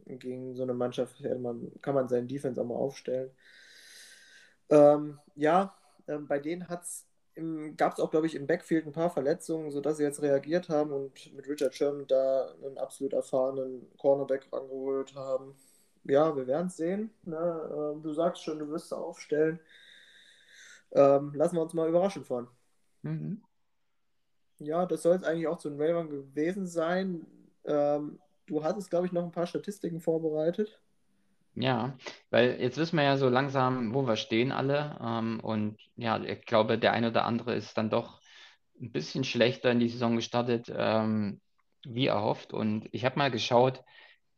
gegen 0.05 0.55
so 0.55 0.63
eine 0.63 0.73
Mannschaft 0.73 1.19
man, 1.39 1.71
kann 1.81 1.95
man 1.95 2.09
seinen 2.09 2.27
Defense 2.27 2.61
auch 2.61 2.65
mal 2.65 2.75
aufstellen. 2.75 3.31
Ähm, 4.69 5.19
ja, 5.35 5.75
ähm, 6.07 6.27
bei 6.27 6.39
denen 6.39 6.67
hat's 6.69 7.07
im, 7.09 7.10
gab 7.77 7.93
es 7.93 7.99
auch, 7.99 8.11
glaube 8.11 8.27
ich, 8.27 8.35
im 8.35 8.47
Backfield 8.47 8.85
ein 8.85 8.91
paar 8.91 9.09
Verletzungen, 9.09 9.71
sodass 9.71 9.97
sie 9.97 10.03
jetzt 10.03 10.21
reagiert 10.21 10.69
haben 10.69 10.91
und 10.91 11.33
mit 11.33 11.47
Richard 11.47 11.73
Sherman 11.73 12.07
da 12.07 12.53
einen 12.63 12.77
absolut 12.77 13.13
erfahrenen 13.13 13.87
Cornerback 13.97 14.51
rangeholt 14.51 15.15
haben. 15.15 15.55
Ja, 16.03 16.35
wir 16.35 16.47
werden 16.47 16.67
es 16.67 16.77
sehen. 16.77 17.11
Ne? 17.23 17.93
Ähm, 17.95 18.01
du 18.03 18.13
sagst 18.13 18.43
schon, 18.43 18.59
du 18.59 18.67
wirst 18.69 18.89
sie 18.89 18.97
aufstellen. 18.97 19.59
Ähm, 20.91 21.33
lassen 21.35 21.55
wir 21.55 21.61
uns 21.61 21.73
mal 21.73 21.89
überraschen 21.89 22.25
von. 22.25 22.47
mhm. 23.03 23.41
Ja, 24.59 24.85
das 24.85 25.01
soll 25.01 25.15
es 25.15 25.23
eigentlich 25.23 25.47
auch 25.47 25.57
zu 25.57 25.69
den 25.69 25.81
Ravens 25.81 26.11
gewesen 26.11 26.67
sein. 26.67 27.25
Ähm, 27.65 28.19
du 28.45 28.63
hattest, 28.63 28.89
glaube 28.89 29.07
ich, 29.07 29.11
noch 29.11 29.23
ein 29.23 29.31
paar 29.31 29.47
Statistiken 29.47 29.99
vorbereitet. 29.99 30.79
Ja, 31.53 31.97
weil 32.29 32.61
jetzt 32.61 32.77
wissen 32.77 32.95
wir 32.97 33.03
ja 33.03 33.17
so 33.17 33.27
langsam, 33.27 33.93
wo 33.93 34.07
wir 34.07 34.15
stehen 34.15 34.51
alle. 34.51 34.97
Ähm, 35.03 35.39
und 35.41 35.77
ja, 35.95 36.21
ich 36.23 36.45
glaube, 36.45 36.77
der 36.79 36.93
eine 36.93 37.09
oder 37.09 37.25
andere 37.25 37.55
ist 37.55 37.77
dann 37.77 37.89
doch 37.89 38.21
ein 38.81 38.91
bisschen 38.91 39.23
schlechter 39.23 39.71
in 39.71 39.79
die 39.79 39.89
Saison 39.89 40.15
gestartet, 40.15 40.71
ähm, 40.75 41.41
wie 41.85 42.07
erhofft. 42.07 42.53
Und 42.53 42.87
ich 42.93 43.03
habe 43.05 43.17
mal 43.19 43.31
geschaut, 43.31 43.83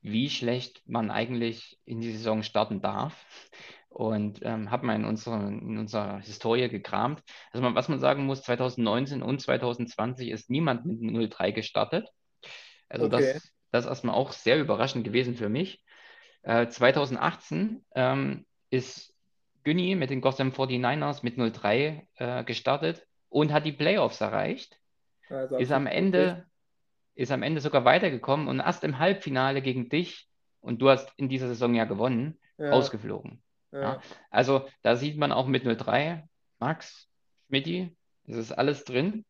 wie 0.02 0.30
schlecht 0.30 0.82
man 0.88 1.12
eigentlich 1.12 1.80
in 1.86 2.02
die 2.02 2.12
Saison 2.14 2.44
starten 2.44 2.82
darf. 2.82 3.26
und 3.90 4.40
ähm, 4.44 4.72
habe 4.72 4.86
mal 4.88 4.96
in, 4.96 5.06
unsere, 5.06 5.36
in 5.50 5.78
unserer 5.78 6.20
Historie 6.20 6.68
gekramt. 6.70 7.22
Also 7.52 7.64
man, 7.64 7.76
was 7.76 7.90
man 7.90 8.00
sagen 8.00 8.26
muss, 8.26 8.42
2019 8.44 9.22
und 9.22 9.40
2020 9.42 10.30
ist 10.30 10.50
niemand 10.50 10.86
mit 10.86 11.02
0-3 11.02 11.52
gestartet. 11.52 12.10
Also 12.90 13.08
Okay. 13.08 13.34
das, 13.34 13.54
das 13.72 13.86
ist 13.86 13.90
erstmal 13.90 14.16
auch 14.16 14.32
sehr 14.32 14.60
überraschend 14.60 15.04
gewesen 15.04 15.36
für 15.36 15.50
mich. 15.50 15.84
Äh, 16.44 16.68
2018 16.68 17.84
ähm, 17.96 18.46
ist 18.70 19.14
Günni 19.64 19.96
mit 19.96 20.10
den 20.10 20.22
Gotham 20.22 20.50
49ers 20.50 21.20
mit 21.24 21.38
0-3 21.38 22.02
äh, 22.16 22.44
gestartet 22.44 23.08
und 23.30 23.52
hat 23.52 23.66
die 23.66 23.72
Playoffs 23.72 24.22
erreicht. 24.22 24.78
Also 25.30 25.58
Ist 25.58 25.72
am 25.72 25.88
Ende, 25.88 26.46
ist 27.16 27.32
am 27.32 27.44
Ende 27.44 27.62
sogar 27.62 27.86
weitergekommen 27.86 28.48
und 28.48 28.60
erst 28.60 28.84
im 28.84 29.00
Halbfinale 29.00 29.62
gegen 29.62 29.90
dich, 29.90 30.30
und 30.60 30.82
du 30.82 30.90
hast 30.90 31.12
in 31.18 31.28
dieser 31.28 31.48
Saison 31.48 31.76
ja 31.76 31.86
gewonnen, 31.86 32.40
Ja, 32.58 32.70
rausgeflogen. 32.70 33.42
ja. 33.72 33.82
Ja. 33.82 34.02
Also 34.30 34.68
da 34.82 34.96
sieht 34.96 35.18
man 35.18 35.32
auch 35.32 35.48
mit 35.48 35.64
03, 35.66 36.28
Max, 36.60 37.10
Schmidti, 37.48 37.96
es 38.28 38.38
ist 38.38 38.52
alles 38.52 38.86
drin. 38.86 39.26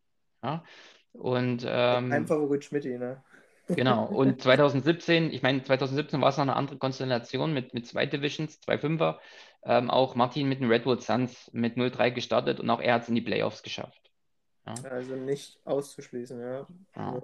Und 1.13 1.65
Ein 1.65 2.11
ähm, 2.11 2.27
Favorit 2.27 2.65
Schmidti, 2.65 2.97
ne? 2.97 3.23
Genau, 3.67 4.05
und 4.11 4.41
2017, 4.41 5.31
ich 5.31 5.41
meine, 5.41 5.63
2017 5.63 6.21
war 6.21 6.29
es 6.29 6.37
noch 6.37 6.43
eine 6.43 6.55
andere 6.55 6.77
Konstellation 6.77 7.53
mit, 7.53 7.73
mit 7.73 7.87
zwei 7.87 8.05
Divisions, 8.05 8.59
zwei 8.61 8.77
Fünfer. 8.77 9.19
Ähm, 9.65 9.89
auch 9.89 10.15
Martin 10.15 10.49
mit 10.49 10.59
den 10.59 10.69
Redwood 10.69 11.01
Suns 11.01 11.49
mit 11.53 11.77
0-3 11.77 12.11
gestartet 12.11 12.59
und 12.59 12.69
auch 12.69 12.81
er 12.81 12.95
hat 12.95 13.03
es 13.03 13.09
in 13.09 13.15
die 13.15 13.21
Playoffs 13.21 13.63
geschafft. 13.63 14.11
Ja. 14.65 14.73
Also 14.89 15.15
nicht 15.15 15.59
auszuschließen, 15.65 16.39
ja. 16.39 16.67
Ja. 16.95 17.21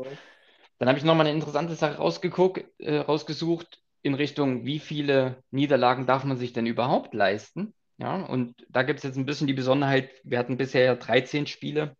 Dann 0.77 0.87
habe 0.87 0.97
ich 0.97 1.03
nochmal 1.03 1.27
eine 1.27 1.35
interessante 1.35 1.75
Sache 1.75 1.97
rausgeguckt, 1.97 2.63
äh, 2.79 2.99
rausgesucht 2.99 3.81
in 4.01 4.13
Richtung, 4.13 4.65
wie 4.65 4.79
viele 4.79 5.43
Niederlagen 5.51 6.05
darf 6.05 6.23
man 6.23 6.37
sich 6.37 6.53
denn 6.53 6.65
überhaupt 6.65 7.13
leisten? 7.13 7.73
Ja, 7.97 8.15
und 8.15 8.55
da 8.69 8.83
gibt 8.83 8.99
es 8.99 9.03
jetzt 9.03 9.17
ein 9.17 9.25
bisschen 9.25 9.47
die 9.47 9.53
Besonderheit, 9.53 10.09
wir 10.23 10.39
hatten 10.39 10.55
bisher 10.55 10.85
ja 10.85 10.95
13 10.95 11.47
Spiele. 11.47 11.97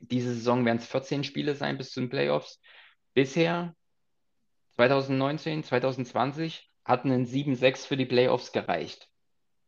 Diese 0.00 0.34
Saison 0.34 0.64
werden 0.64 0.78
es 0.78 0.86
14 0.86 1.22
Spiele 1.22 1.54
sein 1.54 1.78
bis 1.78 1.92
zu 1.92 2.00
den 2.00 2.08
Playoffs. 2.08 2.60
Bisher 3.20 3.74
2019, 4.76 5.62
2020 5.62 6.70
hatten 6.86 7.10
ein 7.10 7.26
7-6 7.26 7.84
für 7.84 7.98
die 7.98 8.06
Playoffs 8.06 8.50
gereicht. 8.50 9.10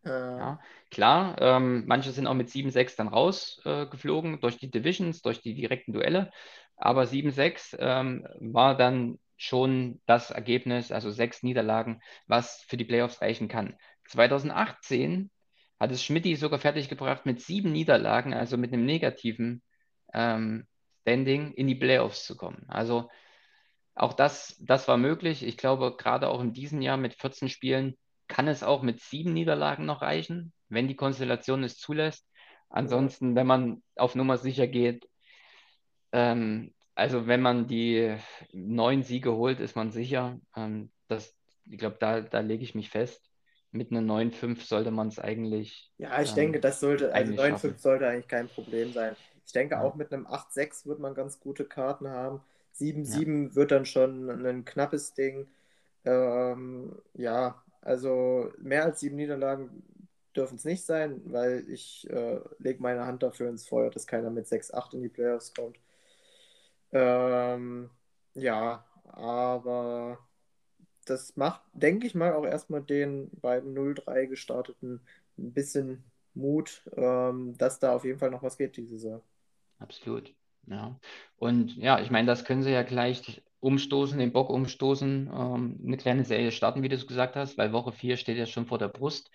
Äh, 0.06 0.08
Ja, 0.08 0.58
klar, 0.90 1.36
ähm, 1.38 1.84
manche 1.86 2.12
sind 2.12 2.26
auch 2.26 2.32
mit 2.32 2.48
7-6 2.48 2.96
dann 2.96 3.08
rausgeflogen 3.08 4.36
äh, 4.36 4.38
durch 4.38 4.56
die 4.56 4.70
Divisions, 4.70 5.20
durch 5.20 5.42
die 5.42 5.52
direkten 5.52 5.92
Duelle. 5.92 6.30
Aber 6.76 7.06
7-6 7.06 7.76
ähm, 7.78 8.26
war 8.40 8.74
dann 8.74 9.18
schon 9.36 10.00
das 10.06 10.30
Ergebnis, 10.30 10.90
also 10.90 11.10
sechs 11.10 11.42
Niederlagen, 11.42 12.00
was 12.26 12.62
für 12.66 12.78
die 12.78 12.86
Playoffs 12.86 13.20
reichen 13.20 13.48
kann. 13.48 13.76
2018 14.08 15.30
hat 15.78 15.90
es 15.92 16.02
Schmidti 16.02 16.36
sogar 16.36 16.58
fertiggebracht 16.58 17.26
mit 17.26 17.42
sieben 17.42 17.70
Niederlagen, 17.72 18.32
also 18.32 18.56
mit 18.56 18.72
einem 18.72 18.86
negativen 18.86 19.62
ähm, 20.14 20.66
Standing 21.02 21.52
in 21.52 21.66
die 21.66 21.74
Playoffs 21.74 22.24
zu 22.24 22.34
kommen. 22.34 22.64
Also 22.68 23.10
auch 23.94 24.12
das, 24.14 24.56
das 24.60 24.88
war 24.88 24.96
möglich. 24.96 25.44
Ich 25.44 25.56
glaube, 25.56 25.96
gerade 25.96 26.28
auch 26.28 26.40
in 26.40 26.52
diesem 26.52 26.80
Jahr 26.80 26.96
mit 26.96 27.14
14 27.14 27.48
Spielen 27.48 27.96
kann 28.28 28.48
es 28.48 28.62
auch 28.62 28.82
mit 28.82 29.00
sieben 29.00 29.32
Niederlagen 29.34 29.84
noch 29.84 30.02
reichen, 30.02 30.52
wenn 30.68 30.88
die 30.88 30.96
Konstellation 30.96 31.64
es 31.64 31.76
zulässt. 31.78 32.26
Ansonsten, 32.70 33.34
wenn 33.34 33.46
man 33.46 33.82
auf 33.96 34.14
Nummer 34.14 34.38
sicher 34.38 34.66
geht, 34.66 35.06
ähm, 36.12 36.72
also 36.94 37.26
wenn 37.26 37.42
man 37.42 37.66
die 37.66 38.16
neun 38.52 39.02
Siege 39.02 39.32
holt, 39.32 39.60
ist 39.60 39.76
man 39.76 39.90
sicher. 39.90 40.38
Ähm, 40.56 40.90
das, 41.08 41.34
ich 41.66 41.78
glaube, 41.78 41.96
da, 42.00 42.20
da 42.20 42.40
lege 42.40 42.62
ich 42.64 42.74
mich 42.74 42.90
fest. 42.90 43.20
Mit 43.70 43.90
einer 43.90 44.02
9-5 44.02 44.64
sollte 44.64 44.90
man 44.90 45.08
es 45.08 45.18
eigentlich. 45.18 45.90
Ja, 45.98 46.20
ich 46.20 46.30
ähm, 46.30 46.34
denke, 46.34 46.60
das 46.60 46.80
sollte, 46.80 47.14
also 47.14 47.32
eigentlich 47.32 47.40
9-5 47.40 47.60
schaffen. 47.60 47.78
sollte 47.78 48.08
eigentlich 48.08 48.28
kein 48.28 48.48
Problem 48.48 48.92
sein. 48.92 49.16
Ich 49.46 49.52
denke, 49.52 49.74
Ja. 49.74 49.82
auch 49.82 49.94
mit 49.94 50.12
einem 50.12 50.26
8-6 50.26 50.86
wird 50.86 50.98
man 51.00 51.14
ganz 51.14 51.40
gute 51.40 51.64
Karten 51.64 52.08
haben. 52.08 52.40
7-7 52.74 53.54
wird 53.54 53.70
dann 53.70 53.86
schon 53.86 54.28
ein 54.46 54.64
knappes 54.64 55.14
Ding. 55.14 55.48
Ähm, 56.04 57.00
ja, 57.14 57.62
also 57.80 58.50
mehr 58.58 58.84
als 58.84 59.00
sieben 59.00 59.16
Niederlagen 59.16 59.82
dürfen 60.36 60.56
es 60.56 60.64
nicht 60.64 60.84
sein, 60.84 61.20
weil 61.26 61.64
ich 61.68 62.08
äh, 62.10 62.40
lege 62.58 62.82
meine 62.82 63.06
Hand 63.06 63.22
dafür 63.22 63.48
ins 63.48 63.66
Feuer, 63.68 63.90
dass 63.90 64.06
keiner 64.06 64.30
mit 64.30 64.46
6-8 64.46 64.94
in 64.94 65.02
die 65.02 65.08
Playoffs 65.08 65.54
kommt. 65.54 65.78
Ähm, 66.92 67.90
ja, 68.34 68.84
aber 69.04 70.18
das 71.04 71.36
macht, 71.36 71.62
denke 71.72 72.06
ich 72.06 72.14
mal, 72.14 72.34
auch 72.34 72.46
erstmal 72.46 72.82
den 72.82 73.30
beiden 73.40 73.74
0-3 73.74 74.26
gestarteten 74.26 75.00
ein 75.38 75.52
bisschen 75.52 76.04
Mut, 76.34 76.82
ähm, 76.96 77.56
dass 77.58 77.78
da 77.78 77.94
auf 77.94 78.04
jeden 78.04 78.18
Fall 78.18 78.30
noch 78.30 78.42
was 78.42 78.56
geht 78.56 78.76
diese 78.76 78.98
Saison. 78.98 79.22
Absolut. 79.78 80.34
Ja. 80.66 80.98
Und 81.36 81.76
ja, 81.76 82.00
ich 82.00 82.10
meine, 82.10 82.26
das 82.26 82.44
können 82.44 82.62
sie 82.62 82.70
ja 82.70 82.82
gleich 82.82 83.42
umstoßen, 83.60 84.18
den 84.18 84.32
Bock 84.32 84.50
umstoßen, 84.50 85.30
ähm, 85.32 85.80
eine 85.84 85.96
kleine 85.96 86.24
Serie 86.24 86.52
starten, 86.52 86.82
wie 86.82 86.88
du 86.88 86.96
es 86.96 87.06
gesagt 87.06 87.36
hast, 87.36 87.58
weil 87.58 87.72
Woche 87.72 87.92
4 87.92 88.16
steht 88.16 88.38
ja 88.38 88.46
schon 88.46 88.66
vor 88.66 88.78
der 88.78 88.88
Brust. 88.88 89.30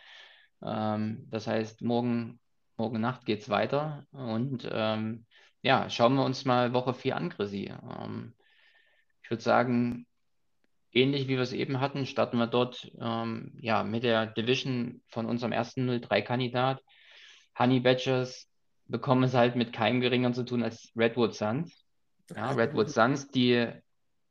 Ähm, 0.63 1.27
das 1.29 1.47
heißt, 1.47 1.81
morgen, 1.81 2.39
morgen 2.77 3.01
Nacht 3.01 3.25
geht 3.25 3.41
es 3.41 3.49
weiter. 3.49 4.05
Und 4.11 4.67
ähm, 4.71 5.25
ja, 5.61 5.89
schauen 5.89 6.15
wir 6.15 6.23
uns 6.25 6.45
mal 6.45 6.73
Woche 6.73 6.93
4 6.93 7.15
an, 7.15 7.29
Chrissy. 7.29 7.71
Ähm, 8.01 8.33
ich 9.23 9.29
würde 9.29 9.43
sagen, 9.43 10.07
ähnlich 10.93 11.27
wie 11.27 11.35
wir 11.35 11.41
es 11.41 11.53
eben 11.53 11.79
hatten, 11.79 12.05
starten 12.05 12.37
wir 12.37 12.47
dort 12.47 12.91
ähm, 12.99 13.53
ja, 13.61 13.83
mit 13.83 14.03
der 14.03 14.27
Division 14.27 15.01
von 15.07 15.25
unserem 15.25 15.51
ersten 15.51 15.89
03-Kandidat. 15.89 16.81
Honey 17.57 17.79
Badgers 17.79 18.46
bekommen 18.87 19.23
es 19.23 19.33
halt 19.33 19.55
mit 19.55 19.73
keinem 19.73 20.01
geringeren 20.01 20.33
zu 20.33 20.43
tun 20.43 20.63
als 20.63 20.91
Redwood 20.95 21.35
Suns. 21.35 21.85
Ja, 22.35 22.51
Redwood 22.51 22.89
Suns, 22.89 23.27
die 23.29 23.67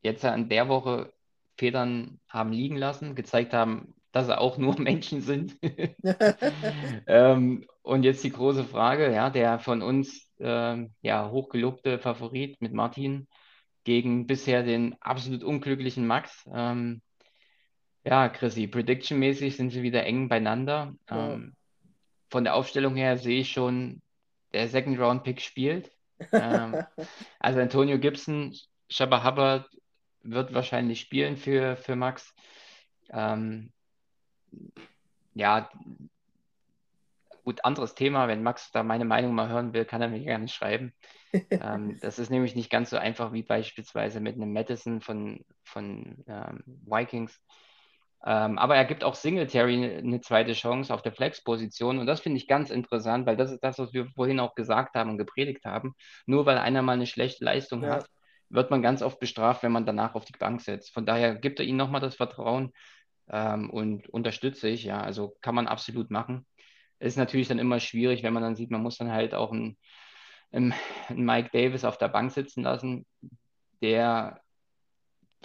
jetzt 0.03 0.23
ja 0.23 0.35
in 0.35 0.49
der 0.49 0.69
Woche 0.69 1.13
Federn 1.59 2.21
haben 2.29 2.53
liegen 2.53 2.77
lassen, 2.77 3.15
gezeigt 3.15 3.53
haben, 3.53 3.95
dass 4.13 4.27
sie 4.27 4.39
auch 4.39 4.59
nur 4.59 4.79
Menschen 4.81 5.21
sind. 5.21 5.57
ähm, 7.07 7.67
und 7.83 8.03
jetzt 8.03 8.25
die 8.25 8.33
große 8.33 8.65
Frage, 8.65 9.13
ja, 9.13 9.31
der 9.31 9.59
von 9.59 9.83
uns 9.83 10.31
ähm, 10.39 10.95
ja, 11.01 11.31
hochgelobte 11.31 11.99
Favorit 11.99 12.61
mit 12.61 12.73
Martin 12.73 13.27
gegen 13.85 14.27
bisher 14.27 14.63
den 14.63 14.97
absolut 15.01 15.45
unglücklichen 15.45 16.07
Max. 16.07 16.45
Ähm, 16.53 17.01
ja, 18.05 18.29
Chrissy, 18.29 18.67
prediction-mäßig 18.67 19.57
sind 19.57 19.71
sie 19.71 19.83
wieder 19.83 20.05
eng 20.05 20.29
beieinander. 20.29 20.95
Ja. 21.11 21.35
Ähm, 21.35 21.55
von 22.31 22.45
der 22.45 22.55
Aufstellung 22.55 22.97
her 22.97 23.19
sehe 23.19 23.41
ich 23.41 23.53
schon, 23.53 24.03
der 24.57 24.69
Second-Round-Pick 24.69 25.41
spielt. 25.41 25.91
Ähm, 26.33 26.85
also 27.39 27.61
Antonio 27.61 27.99
Gibson, 27.99 28.55
Shabba 28.89 29.25
Hubbard 29.25 29.69
wird 30.23 30.55
wahrscheinlich 30.55 31.01
spielen 31.01 31.37
für, 31.37 31.77
für 31.77 31.95
Max. 31.95 32.35
Ähm, 33.11 33.73
ja, 35.35 35.69
gut, 37.45 37.65
anderes 37.65 37.95
Thema. 37.95 38.29
Wenn 38.29 38.43
Max 38.43 38.71
da 38.73 38.83
meine 38.83 39.05
Meinung 39.05 39.35
mal 39.35 39.49
hören 39.49 39.73
will, 39.73 39.85
kann 39.85 40.03
er 40.03 40.09
mir 40.09 40.21
gerne 40.21 40.49
schreiben. 40.49 40.93
ähm, 41.51 41.99
das 42.01 42.19
ist 42.19 42.31
nämlich 42.31 42.57
nicht 42.57 42.71
ganz 42.71 42.91
so 42.91 42.97
einfach 42.97 43.33
wie 43.33 43.43
beispielsweise 43.43 44.21
mit 44.21 44.37
einem 44.37 44.53
Madison 44.53 45.01
von, 45.01 45.45
von 45.63 46.25
ähm, 46.27 46.65
Vikings. 46.87 47.41
Ähm, 48.27 48.59
aber 48.59 48.77
er 48.77 48.85
gibt 48.87 49.05
auch 49.05 49.14
Singletary 49.16 49.99
eine 49.99 50.20
zweite 50.20 50.53
Chance 50.55 50.93
auf 50.95 51.03
der 51.03 51.12
Flex-Position 51.14 51.99
und 52.01 52.07
das 52.07 52.20
finde 52.20 52.39
ich 52.39 52.49
ganz 52.49 52.70
interessant, 52.70 53.27
weil 53.27 53.37
das 53.39 53.53
ist 53.53 53.62
das, 53.64 53.79
was 53.79 53.95
wir 53.95 54.09
vorhin 54.16 54.41
auch 54.41 54.57
gesagt 54.57 54.97
haben 54.97 55.11
und 55.11 55.18
gepredigt 55.18 55.64
haben. 55.64 55.95
Nur 56.27 56.47
weil 56.47 56.59
einer 56.59 56.83
mal 56.83 56.95
eine 56.95 57.07
schlechte 57.07 57.45
Leistung 57.45 57.83
Ja. 57.85 57.91
hat, 57.91 58.07
wird 58.51 58.70
man 58.70 58.83
ganz 58.83 59.03
oft 59.03 59.20
bestraft, 59.20 59.62
wenn 59.64 59.72
man 59.72 59.87
danach 59.87 60.14
auf 60.16 60.27
die 60.27 60.37
Bank 60.39 60.61
setzt. 60.62 60.93
Von 60.95 61.07
daher 61.07 61.37
gibt 61.37 61.61
er 61.61 61.66
ihnen 61.66 61.79
nochmal 61.79 62.01
das 62.03 62.16
Vertrauen 62.16 62.72
ähm, 63.31 63.70
und 63.70 64.09
unterstütze 64.11 64.68
ich, 64.68 64.85
ja, 64.85 65.01
also 65.01 65.37
kann 65.41 65.55
man 65.55 65.68
absolut 65.68 66.11
machen. 66.11 66.47
Ist 67.01 67.18
natürlich 67.18 67.49
dann 67.49 67.59
immer 67.61 67.81
schwierig, 67.81 68.22
wenn 68.24 68.33
man 68.35 68.43
dann 68.43 68.57
sieht, 68.57 68.70
man 68.72 68.83
muss 68.83 68.99
dann 68.99 69.12
halt 69.12 69.35
auch 69.35 69.53
einen, 69.53 69.79
einen 70.53 70.74
Mike 71.11 71.51
Davis 71.53 71.85
auf 71.85 71.99
der 71.99 72.09
Bank 72.09 72.33
sitzen 72.33 72.62
lassen, 72.62 73.07
der 73.83 74.41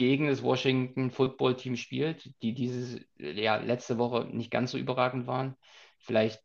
gegen 0.01 0.25
das 0.25 0.41
Washington 0.41 1.11
Football 1.11 1.57
Team 1.57 1.75
spielt, 1.75 2.31
die 2.41 2.55
dieses 2.55 2.99
ja, 3.19 3.57
letzte 3.57 3.99
Woche 3.99 4.25
nicht 4.31 4.49
ganz 4.49 4.71
so 4.71 4.79
überragend 4.79 5.27
waren. 5.27 5.55
Vielleicht 5.99 6.41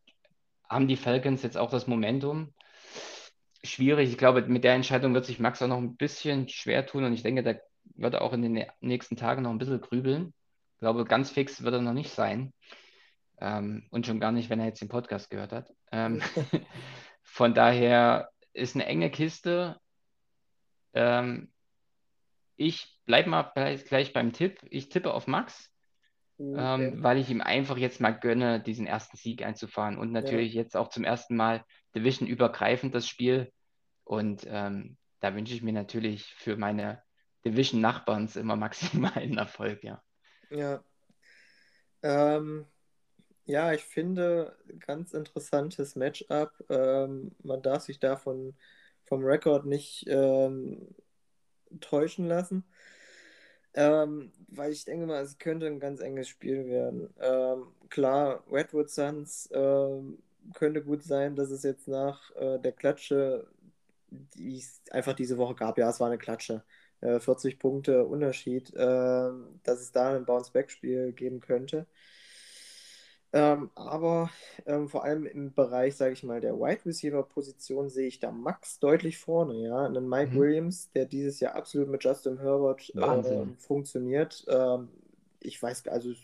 haben 0.69 0.89
die 0.89 0.97
Falcons 0.99 1.43
jetzt 1.43 1.57
auch 1.57 1.71
das 1.71 1.87
Momentum. 1.87 2.53
Schwierig, 3.65 4.11
ich 4.11 4.19
glaube, 4.19 4.43
mit 4.43 4.63
der 4.63 4.75
Entscheidung 4.75 5.15
wird 5.15 5.25
sich 5.25 5.41
Max 5.41 5.63
auch 5.63 5.69
noch 5.69 5.79
ein 5.79 5.97
bisschen 5.97 6.51
schwer 6.51 6.85
tun 6.85 7.05
und 7.05 7.15
ich 7.15 7.23
denke, 7.23 7.43
da 7.43 7.55
wird 7.95 8.13
er 8.13 8.21
auch 8.21 8.35
in 8.35 8.43
den 8.43 8.67
nächsten 8.83 9.17
Tagen 9.17 9.41
noch 9.41 9.53
ein 9.53 9.59
bisschen 9.59 9.81
grübeln. 9.81 10.35
Ich 10.75 10.81
glaube, 10.81 11.07
ganz 11.07 11.31
fix 11.31 11.63
wird 11.63 11.73
er 11.73 11.81
noch 11.81 11.95
nicht 11.95 12.11
sein. 12.11 12.53
Ähm, 13.41 13.87
und 13.89 14.05
schon 14.05 14.21
gar 14.21 14.33
nicht, 14.33 14.51
wenn 14.51 14.61
er 14.61 14.67
jetzt 14.67 14.83
den 14.83 14.91
Podcast 14.91 15.31
gehört 15.31 15.53
hat. 15.53 15.73
Ähm, 15.93 16.21
von 17.23 17.55
daher 17.55 18.29
ist 18.53 18.75
eine 18.75 18.85
enge 18.85 19.11
Kiste. 19.11 19.81
Ähm, 20.93 21.51
ich 22.57 22.96
bleibe 23.07 23.31
mal 23.31 23.53
gleich, 23.89 24.13
beim 24.13 24.33
Tipp. 24.33 24.61
Ich 24.71 24.89
tippe 24.89 25.13
auf 25.15 25.27
Max. 25.27 25.73
ähm, 26.55 26.95
Okay. 26.95 27.03
weil 27.03 27.19
ich 27.19 27.31
ihm 27.31 27.41
einfach 27.43 27.77
jetzt 27.79 28.01
mal 28.01 28.13
gönne, 28.13 28.61
diesen 28.63 28.87
ersten 28.87 29.17
Sieg 29.17 29.43
einzufahren 29.45 29.99
und 29.99 30.13
Ja, 30.21 30.33
natürlich 30.33 30.55
jetzt 30.55 30.77
auch 30.77 30.89
zum 30.89 31.05
ersten 31.05 31.37
Mal 31.37 31.65
Division-übergreifend 31.95 32.95
das 32.95 33.09
Spiel. 33.09 33.53
Und 34.05 34.47
ähm, 34.49 34.97
da 35.21 35.35
wünsche 35.35 35.55
ich 35.55 35.63
mir 35.63 35.73
natürlich 35.73 36.25
für 36.35 36.57
meine 36.57 37.03
Division-Nachbarn 37.47 38.29
immer 38.37 38.57
maximalen 38.57 39.39
Erfolg, 39.39 39.85
ja. 39.85 40.03
ja. 40.51 40.83
Ähm, 42.03 42.67
ja, 43.47 43.73
ich 43.75 43.85
finde, 43.85 44.57
ganz 44.81 45.15
interessantes 45.15 45.97
Matchup. 45.97 46.53
Ähm, 46.71 47.33
man 47.43 47.63
darf 47.63 47.85
sich 47.85 48.01
davon 48.01 48.57
vom 49.05 49.25
Rekord 49.25 49.67
nicht 49.67 50.07
ähm, 50.09 50.95
täuschen 51.81 52.27
lassen. 52.29 52.65
Ähm, 53.77 54.33
weil 54.49 54.73
ich 54.73 54.85
denke 54.87 55.07
mal, 55.07 55.23
es 55.23 55.39
könnte 55.39 55.67
ein 55.67 55.81
ganz 55.81 56.01
enges 56.01 56.29
Spiel 56.29 56.67
werden. 56.67 57.15
Ähm, 57.21 57.69
klar, 57.91 58.43
Redwood 58.51 58.91
Suns 58.91 59.49
ähm, 59.53 60.23
könnte 60.55 60.83
gut 60.83 61.03
sein, 61.05 61.37
dass 61.37 61.51
es 61.51 61.63
jetzt 61.63 61.89
nach 61.89 62.35
äh, 62.37 62.59
der 62.59 62.73
Klatsche, 62.73 63.47
die 64.11 64.59
es 64.59 64.81
einfach 64.91 65.15
diese 65.15 65.39
Woche 65.39 65.55
gab, 65.57 65.79
ja, 65.79 65.91
es 65.91 66.01
war 66.01 66.09
eine 66.09 66.19
Klatsche, 66.19 66.65
äh, 67.03 67.21
40 67.21 67.59
Punkte 67.59 68.05
Unterschied, 68.07 68.73
ähm, 68.77 69.61
dass 69.65 69.81
es 69.81 69.93
da 69.93 70.17
ein 70.17 70.25
Bounce-Back-Spiel 70.27 71.13
geben 71.13 71.41
könnte. 71.41 71.87
Ähm, 73.33 73.71
aber 73.75 74.31
ähm, 74.67 74.89
vor 74.89 75.05
allem 75.05 75.27
im 75.27 75.53
Bereich, 75.55 75.97
sage 75.97 76.13
ich 76.15 76.23
mal, 76.23 76.41
der 76.41 76.55
Wide 76.59 76.87
Receiver-Position 76.87 77.91
sehe 77.91 78.07
ich 78.09 78.21
da 78.21 78.31
Max 78.33 78.79
deutlich 78.79 79.19
vorne, 79.19 79.55
ja. 79.69 79.85
Einen 79.87 80.09
Mike 80.09 80.33
Mhm. 80.33 80.39
Williams, 80.39 80.91
der 80.93 81.07
dieses 81.07 81.41
Jahr 81.41 81.55
absolut 81.55 81.89
mit 81.89 82.05
Justin 82.05 82.39
Herbert 82.39 82.93
ähm, 82.99 83.57
funktioniert. 83.59 84.45
Ähm, 84.49 84.89
ich 85.41 85.63
weiß, 85.63 85.89
also 85.89 86.11
es 86.13 86.19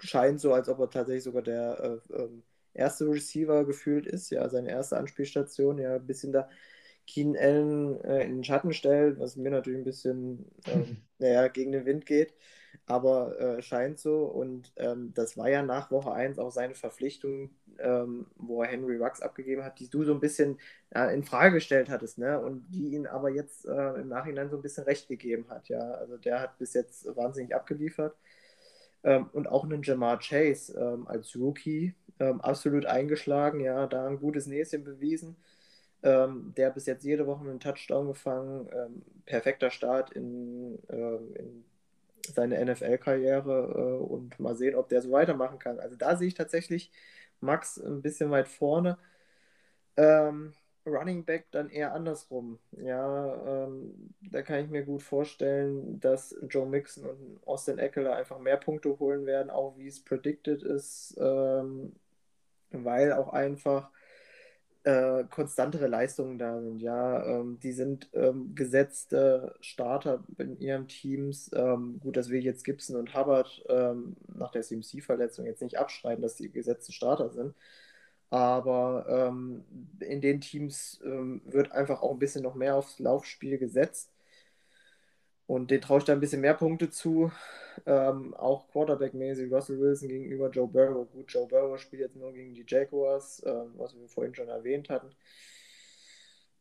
scheint 0.00 0.40
so, 0.40 0.52
als 0.52 0.68
ob 0.68 0.78
er 0.80 0.90
tatsächlich 0.90 1.24
sogar 1.24 1.42
der 1.42 2.00
äh, 2.10 2.14
ähm, 2.22 2.42
erste 2.74 3.06
Receiver 3.08 3.64
gefühlt 3.64 4.06
ist, 4.06 4.30
ja, 4.30 4.48
seine 4.48 4.70
erste 4.70 4.96
Anspielstation, 4.98 5.78
ja, 5.78 5.96
ein 5.96 6.06
bisschen 6.06 6.32
da 6.32 6.48
Keenan 7.06 7.36
Allen 7.42 8.00
äh, 8.04 8.24
in 8.24 8.36
den 8.36 8.44
Schatten 8.44 8.72
stellt, 8.72 9.18
was 9.20 9.36
mir 9.36 9.50
natürlich 9.50 9.80
ein 9.80 9.84
bisschen, 9.84 10.46
ähm, 10.66 10.98
naja, 11.18 11.48
gegen 11.48 11.72
den 11.72 11.86
Wind 11.86 12.06
geht, 12.06 12.34
aber 12.86 13.38
äh, 13.40 13.62
scheint 13.62 13.98
so. 13.98 14.24
Und 14.24 14.72
ähm, 14.76 15.12
das 15.14 15.36
war 15.36 15.48
ja 15.50 15.62
nach 15.62 15.90
Woche 15.90 16.12
1 16.12 16.38
auch 16.38 16.50
seine 16.50 16.74
Verpflichtung, 16.74 17.50
ähm, 17.78 18.26
wo 18.36 18.62
er 18.62 18.68
Henry 18.68 18.96
Rux 18.96 19.20
abgegeben 19.20 19.64
hat, 19.64 19.78
die 19.80 19.90
du 19.90 20.04
so 20.04 20.14
ein 20.14 20.20
bisschen 20.20 20.58
äh, 20.90 21.12
in 21.14 21.24
Frage 21.24 21.54
gestellt 21.54 21.90
hattest, 21.90 22.18
ne? 22.18 22.40
Und 22.40 22.64
die 22.70 22.94
ihn 22.94 23.06
aber 23.06 23.30
jetzt 23.30 23.66
äh, 23.66 23.94
im 24.00 24.08
Nachhinein 24.08 24.50
so 24.50 24.56
ein 24.56 24.62
bisschen 24.62 24.84
recht 24.84 25.08
gegeben 25.08 25.46
hat, 25.48 25.68
ja. 25.68 25.80
Also 25.80 26.16
der 26.16 26.40
hat 26.40 26.58
bis 26.58 26.74
jetzt 26.74 27.06
wahnsinnig 27.16 27.54
abgeliefert. 27.54 28.16
Ähm, 29.04 29.28
und 29.32 29.46
auch 29.48 29.64
einen 29.64 29.82
Jamar 29.82 30.18
Chase 30.20 30.74
ähm, 30.78 31.06
als 31.06 31.36
Rookie 31.36 31.94
ähm, 32.20 32.40
absolut 32.40 32.86
eingeschlagen, 32.86 33.60
ja, 33.60 33.86
da 33.86 34.06
ein 34.06 34.18
gutes 34.18 34.46
Näschen 34.46 34.84
bewiesen. 34.84 35.36
Ähm, 36.02 36.52
der 36.56 36.70
bis 36.70 36.86
jetzt 36.86 37.04
jede 37.04 37.26
Woche 37.26 37.44
einen 37.48 37.60
Touchdown 37.60 38.08
gefangen. 38.08 38.68
Ähm, 38.72 39.02
perfekter 39.24 39.70
Start 39.70 40.12
in, 40.12 40.78
ähm, 40.90 41.34
in 41.34 41.64
seine 42.34 42.58
NFL-Karriere 42.64 43.98
äh, 44.00 44.04
und 44.04 44.38
mal 44.40 44.56
sehen, 44.56 44.74
ob 44.76 44.88
der 44.88 45.02
so 45.02 45.10
weitermachen 45.12 45.58
kann. 45.58 45.78
Also 45.80 45.96
da 45.96 46.16
sehe 46.16 46.28
ich 46.28 46.34
tatsächlich 46.34 46.90
Max 47.40 47.78
ein 47.78 48.02
bisschen 48.02 48.30
weit 48.30 48.48
vorne. 48.48 48.98
Ähm, 49.96 50.54
Running 50.86 51.24
Back 51.24 51.46
dann 51.50 51.68
eher 51.68 51.92
andersrum. 51.94 52.58
Ja, 52.72 53.64
ähm, 53.66 54.14
da 54.30 54.42
kann 54.42 54.64
ich 54.64 54.70
mir 54.70 54.84
gut 54.84 55.02
vorstellen, 55.02 56.00
dass 56.00 56.36
Joe 56.48 56.66
Mixon 56.66 57.04
und 57.06 57.40
Austin 57.46 57.78
Eckler 57.78 58.14
einfach 58.16 58.38
mehr 58.38 58.56
Punkte 58.56 58.98
holen 58.98 59.26
werden, 59.26 59.50
auch 59.50 59.76
wie 59.78 59.88
es 59.88 60.02
predicted 60.04 60.62
ist, 60.62 61.16
ähm, 61.20 61.96
weil 62.70 63.12
auch 63.12 63.32
einfach 63.32 63.90
äh, 64.86 65.24
konstantere 65.30 65.88
Leistungen 65.88 66.38
da 66.38 66.60
sind. 66.62 66.80
Ja, 66.80 67.24
ähm, 67.26 67.58
die 67.60 67.72
sind 67.72 68.08
ähm, 68.14 68.54
gesetzte 68.54 69.54
Starter 69.60 70.24
in 70.38 70.58
ihren 70.60 70.86
Teams. 70.88 71.50
Ähm, 71.54 71.98
gut, 72.00 72.16
dass 72.16 72.30
wir 72.30 72.40
jetzt 72.40 72.64
Gibson 72.64 72.96
und 72.96 73.14
Hubbard 73.14 73.64
ähm, 73.68 74.16
nach 74.34 74.52
der 74.52 74.62
CMC-Verletzung 74.62 75.46
jetzt 75.46 75.62
nicht 75.62 75.78
abschreiben, 75.78 76.22
dass 76.22 76.36
die 76.36 76.50
gesetzte 76.52 76.92
Starter 76.92 77.30
sind. 77.30 77.54
Aber 78.30 79.06
ähm, 79.08 79.64
in 80.00 80.20
den 80.20 80.40
Teams 80.40 81.00
ähm, 81.04 81.42
wird 81.46 81.72
einfach 81.72 82.02
auch 82.02 82.12
ein 82.12 82.18
bisschen 82.18 82.42
noch 82.42 82.54
mehr 82.54 82.76
aufs 82.76 82.98
Laufspiel 83.00 83.58
gesetzt. 83.58 84.10
Und 85.46 85.70
den 85.70 85.80
traue 85.80 85.98
ich 85.98 86.04
da 86.04 86.12
ein 86.12 86.20
bisschen 86.20 86.40
mehr 86.40 86.54
Punkte 86.54 86.90
zu. 86.90 87.30
Ähm, 87.84 88.34
auch 88.34 88.68
Quarterback-mäßig 88.68 89.52
Russell 89.52 89.78
Wilson 89.78 90.08
gegenüber 90.08 90.50
Joe 90.50 90.66
Burrow. 90.66 91.10
Gut, 91.12 91.32
Joe 91.32 91.46
Burrow 91.46 91.78
spielt 91.78 92.02
jetzt 92.02 92.16
nur 92.16 92.32
gegen 92.32 92.54
die 92.54 92.64
Jaguars, 92.66 93.42
ähm, 93.46 93.74
was 93.76 93.94
wir 93.94 94.08
vorhin 94.08 94.34
schon 94.34 94.48
erwähnt 94.48 94.88
hatten. 94.88 95.10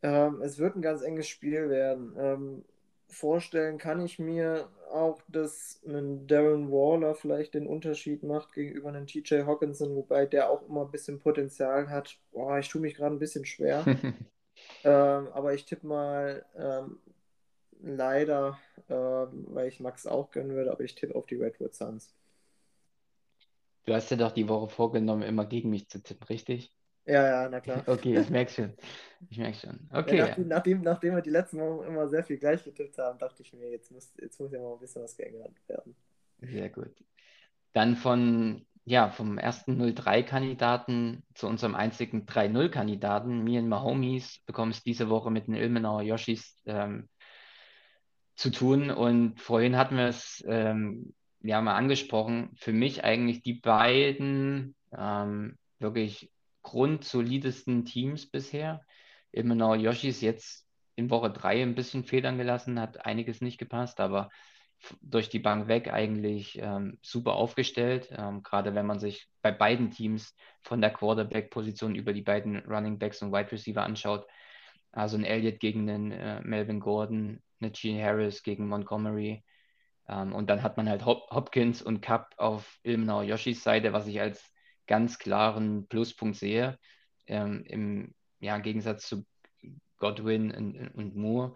Ähm, 0.03 0.41
es 0.41 0.59
wird 0.59 0.75
ein 0.75 0.81
ganz 0.81 1.01
enges 1.01 1.27
Spiel 1.27 1.69
werden. 1.69 2.13
Ähm, 2.17 2.65
vorstellen 3.07 3.77
kann 3.77 4.01
ich 4.01 4.19
mir 4.19 4.69
auch, 4.91 5.21
dass 5.27 5.81
ein 5.87 6.27
Darren 6.27 6.71
Waller 6.71 7.15
vielleicht 7.15 7.53
den 7.53 7.67
Unterschied 7.67 8.23
macht 8.23 8.53
gegenüber 8.53 8.89
einem 8.89 9.07
TJ 9.07 9.43
Hawkinson, 9.45 9.95
wobei 9.95 10.25
der 10.25 10.49
auch 10.49 10.67
immer 10.67 10.85
ein 10.85 10.91
bisschen 10.91 11.19
Potenzial 11.19 11.89
hat. 11.89 12.17
Boah, 12.31 12.59
ich 12.59 12.69
tue 12.69 12.81
mich 12.81 12.95
gerade 12.95 13.15
ein 13.15 13.19
bisschen 13.19 13.45
schwer. 13.45 13.83
ähm, 14.83 15.27
aber 15.33 15.53
ich 15.53 15.65
tippe 15.65 15.87
mal 15.87 16.45
ähm, 16.55 16.99
leider, 17.81 18.59
ähm, 18.89 19.45
weil 19.49 19.67
ich 19.67 19.79
Max 19.79 20.07
auch 20.07 20.31
gönnen 20.31 20.55
würde, 20.55 20.71
aber 20.71 20.83
ich 20.83 20.95
tippe 20.95 21.15
auf 21.15 21.25
die 21.25 21.35
Redwood 21.35 21.73
Suns. 21.75 22.15
Du 23.85 23.93
hast 23.93 24.09
ja 24.09 24.17
doch 24.17 24.31
die 24.31 24.47
Woche 24.49 24.69
vorgenommen, 24.69 25.21
immer 25.21 25.45
gegen 25.45 25.69
mich 25.69 25.87
zu 25.89 26.01
tippen, 26.01 26.25
richtig? 26.27 26.71
Ja, 27.05 27.43
ja, 27.43 27.49
na 27.49 27.59
klar. 27.61 27.83
Okay, 27.87 28.19
ich 28.19 28.29
merke 28.29 28.51
schon. 28.51 28.73
Ich 29.29 29.37
merke 29.37 29.57
schon. 29.57 29.87
Ja, 29.91 29.99
Okay. 29.99 30.17
nachdem, 30.17 30.47
nachdem, 30.47 30.81
nachdem 30.81 31.15
wir 31.15 31.21
die 31.21 31.29
letzten 31.29 31.59
Wochen 31.59 31.85
immer 31.87 32.07
sehr 32.07 32.23
viel 32.23 32.37
gleich 32.37 32.63
getippt 32.63 32.97
haben, 32.97 33.19
dachte 33.19 33.43
ich 33.43 33.53
mir, 33.53 33.69
jetzt 33.69 33.91
muss, 33.91 34.11
jetzt 34.19 34.39
muss 34.39 34.51
ja 34.51 34.59
mal 34.59 34.73
ein 34.73 34.79
bisschen 34.79 35.03
was 35.03 35.15
geändert 35.15 35.53
werden. 35.67 35.95
Sehr 36.41 36.69
gut. 36.69 36.93
Dann 37.73 37.95
von, 37.95 38.65
ja, 38.85 39.09
vom 39.09 39.37
ersten 39.37 39.77
0-3-Kandidaten 39.77 41.23
zu 41.33 41.47
unserem 41.47 41.75
einzigen 41.75 42.25
3-0-Kandidaten, 42.25 43.43
me 43.43 43.59
and 43.59 43.69
my 43.69 43.77
homies, 43.77 44.41
bekommen 44.45 44.71
es 44.71 44.83
diese 44.83 45.09
Woche 45.09 45.31
mit 45.31 45.47
den 45.47 45.55
Ilmenauer 45.55 46.01
Yoshis 46.03 46.61
ähm, 46.65 47.09
zu 48.35 48.51
tun. 48.51 48.91
Und 48.91 49.39
vorhin 49.39 49.77
hatten 49.77 49.97
wir 49.97 50.07
es 50.07 50.43
ähm, 50.47 51.13
ja 51.41 51.61
mal 51.61 51.75
angesprochen. 51.75 52.51
Für 52.55 52.73
mich 52.73 53.03
eigentlich 53.03 53.41
die 53.41 53.53
beiden 53.53 54.75
ähm, 54.95 55.57
wirklich 55.79 56.31
grundsolidesten 56.61 57.85
Teams 57.85 58.29
bisher. 58.29 58.81
Ilmenauer 59.31 59.75
Yoshis 59.75 60.21
jetzt 60.21 60.65
in 60.95 61.09
Woche 61.09 61.29
3 61.29 61.61
ein 61.61 61.75
bisschen 61.75 62.03
Federn 62.03 62.37
gelassen, 62.37 62.79
hat 62.79 63.05
einiges 63.05 63.41
nicht 63.41 63.57
gepasst, 63.57 63.99
aber 63.99 64.29
durch 65.01 65.29
die 65.29 65.39
Bank 65.39 65.67
weg 65.67 65.91
eigentlich 65.91 66.59
ähm, 66.61 66.97
super 67.01 67.33
aufgestellt. 67.33 68.09
Ähm, 68.11 68.43
gerade 68.43 68.75
wenn 68.75 68.85
man 68.85 68.99
sich 68.99 69.27
bei 69.41 69.51
beiden 69.51 69.91
Teams 69.91 70.35
von 70.61 70.81
der 70.81 70.91
Quarterback-Position 70.91 71.95
über 71.95 72.13
die 72.13 72.21
beiden 72.21 72.57
Running 72.65 72.97
Backs 72.97 73.21
und 73.21 73.31
Wide 73.31 73.51
Receiver 73.51 73.83
anschaut. 73.83 74.25
Also 74.91 75.17
ein 75.17 75.25
Elliott 75.25 75.59
gegen 75.59 75.87
den 75.87 76.11
äh, 76.11 76.41
Melvin 76.41 76.79
Gordon, 76.79 77.41
eine 77.59 77.71
Gene 77.71 78.03
Harris 78.03 78.43
gegen 78.43 78.67
Montgomery. 78.67 79.43
Ähm, 80.07 80.33
und 80.33 80.49
dann 80.49 80.63
hat 80.63 80.77
man 80.77 80.89
halt 80.89 81.05
Hop 81.05 81.29
Hopkins 81.31 81.81
und 81.81 82.01
Cup 82.01 82.33
auf 82.37 82.79
Ilmenauer 82.83 83.23
Yoshis 83.23 83.63
Seite, 83.63 83.93
was 83.93 84.07
ich 84.07 84.19
als 84.21 84.51
ganz 84.87 85.17
klaren 85.19 85.87
Pluspunkt 85.87 86.37
sehe. 86.37 86.77
Ähm, 87.27 87.63
Im 87.65 88.15
ja, 88.39 88.57
Gegensatz 88.59 89.07
zu 89.07 89.25
Godwin 89.97 90.51
und, 90.51 90.91
und 90.93 91.15
Moore. 91.15 91.55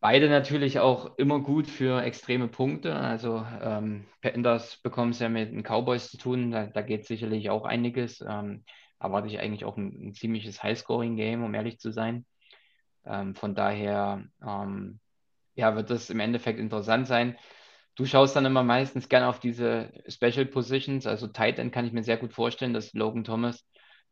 Beide 0.00 0.28
natürlich 0.28 0.78
auch 0.78 1.16
immer 1.18 1.40
gut 1.40 1.66
für 1.66 2.02
extreme 2.02 2.46
Punkte. 2.46 2.94
Also 2.94 3.44
ähm, 3.60 4.06
Panthers 4.20 4.76
bekommen 4.76 5.10
es 5.10 5.18
ja 5.18 5.28
mit 5.28 5.50
den 5.50 5.64
Cowboys 5.64 6.10
zu 6.10 6.18
tun. 6.18 6.52
Da, 6.52 6.66
da 6.66 6.82
geht 6.82 7.06
sicherlich 7.06 7.50
auch 7.50 7.64
einiges. 7.64 8.20
Ähm, 8.20 8.64
erwarte 9.00 9.28
ich 9.28 9.40
eigentlich 9.40 9.64
auch 9.64 9.76
ein, 9.76 10.08
ein 10.08 10.14
ziemliches 10.14 10.62
High-Scoring-Game, 10.62 11.42
um 11.42 11.54
ehrlich 11.54 11.78
zu 11.78 11.90
sein. 11.90 12.26
Ähm, 13.08 13.34
von 13.34 13.54
daher 13.54 14.24
ähm, 14.46 15.00
ja, 15.54 15.74
wird 15.76 15.90
das 15.90 16.10
im 16.10 16.20
Endeffekt 16.20 16.58
interessant 16.60 17.06
sein. 17.06 17.36
Du 17.96 18.04
schaust 18.04 18.36
dann 18.36 18.46
immer 18.46 18.62
meistens 18.62 19.08
gerne 19.08 19.28
auf 19.28 19.40
diese 19.40 19.92
Special 20.06 20.46
Positions. 20.46 21.06
Also 21.06 21.26
Tight 21.26 21.58
End 21.58 21.72
kann 21.72 21.84
ich 21.84 21.92
mir 21.92 22.04
sehr 22.04 22.16
gut 22.16 22.32
vorstellen, 22.32 22.72
dass 22.74 22.92
Logan 22.94 23.24
Thomas 23.24 23.66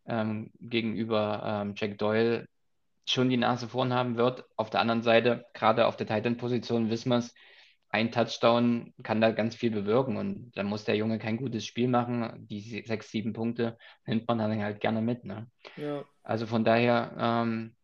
ähm, 0.06 0.50
gegenüber 0.60 1.42
ähm, 1.44 1.74
Jack 1.76 1.98
Doyle 1.98 2.48
schon 3.08 3.28
die 3.28 3.36
Nase 3.36 3.68
vorn 3.68 3.92
haben 3.92 4.16
wird. 4.16 4.44
Auf 4.56 4.70
der 4.70 4.80
anderen 4.80 5.02
Seite, 5.02 5.46
gerade 5.54 5.86
auf 5.86 5.96
der 5.96 6.06
Tight 6.08 6.26
End 6.26 6.38
Position, 6.38 6.90
wissen 6.90 7.10
wir 7.10 7.18
es, 7.18 7.32
ein 7.88 8.10
Touchdown 8.10 8.92
kann 9.04 9.20
da 9.20 9.30
ganz 9.30 9.54
viel 9.54 9.70
bewirken 9.70 10.16
und 10.16 10.50
da 10.56 10.64
muss 10.64 10.84
der 10.84 10.96
Junge 10.96 11.18
kein 11.18 11.36
gutes 11.36 11.64
Spiel 11.64 11.88
machen. 11.88 12.46
Die 12.50 12.60
sechs, 12.60 13.10
sieben 13.10 13.32
Punkte 13.32 13.78
nimmt 14.04 14.26
man 14.26 14.38
dann 14.38 14.60
halt 14.60 14.80
gerne 14.80 15.00
mit. 15.00 15.24
Ne? 15.24 15.46
Ja, 15.76 16.04
Also 16.24 16.46
von 16.46 16.64
daher, 16.64 17.14
ähm, 17.18 17.76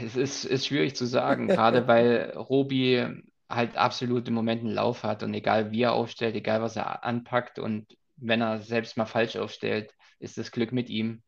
es 0.00 0.16
ist, 0.16 0.44
ist 0.44 0.66
schwierig 0.66 0.96
zu 0.96 1.06
sagen, 1.06 1.48
gerade 1.48 1.86
weil 1.86 2.32
Robi 2.36 3.06
halt 3.48 3.76
absolut 3.76 4.26
im 4.28 4.34
Moment 4.34 4.62
einen 4.62 4.74
Lauf 4.74 5.04
hat 5.04 5.22
und 5.22 5.32
egal 5.34 5.70
wie 5.70 5.82
er 5.82 5.92
aufstellt, 5.92 6.34
egal 6.34 6.62
was 6.62 6.76
er 6.76 7.04
anpackt 7.04 7.58
und 7.58 7.96
wenn 8.16 8.40
er 8.40 8.60
selbst 8.60 8.96
mal 8.96 9.06
falsch 9.06 9.36
aufstellt, 9.36 9.94
ist 10.18 10.38
das 10.38 10.50
Glück 10.50 10.72
mit 10.72 10.88
ihm. 10.88 11.22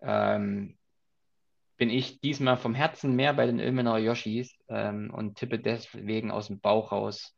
Ähm, 0.00 0.78
bin 1.76 1.90
ich 1.90 2.20
diesmal 2.20 2.56
vom 2.56 2.74
Herzen 2.74 3.14
mehr 3.14 3.34
bei 3.34 3.46
den 3.46 3.58
Ilmenauer 3.58 3.98
Yoshis 3.98 4.56
ähm, 4.68 5.12
und 5.12 5.36
tippe 5.36 5.58
deswegen 5.58 6.30
aus 6.30 6.48
dem 6.48 6.60
Bauch 6.60 6.92
raus 6.92 7.36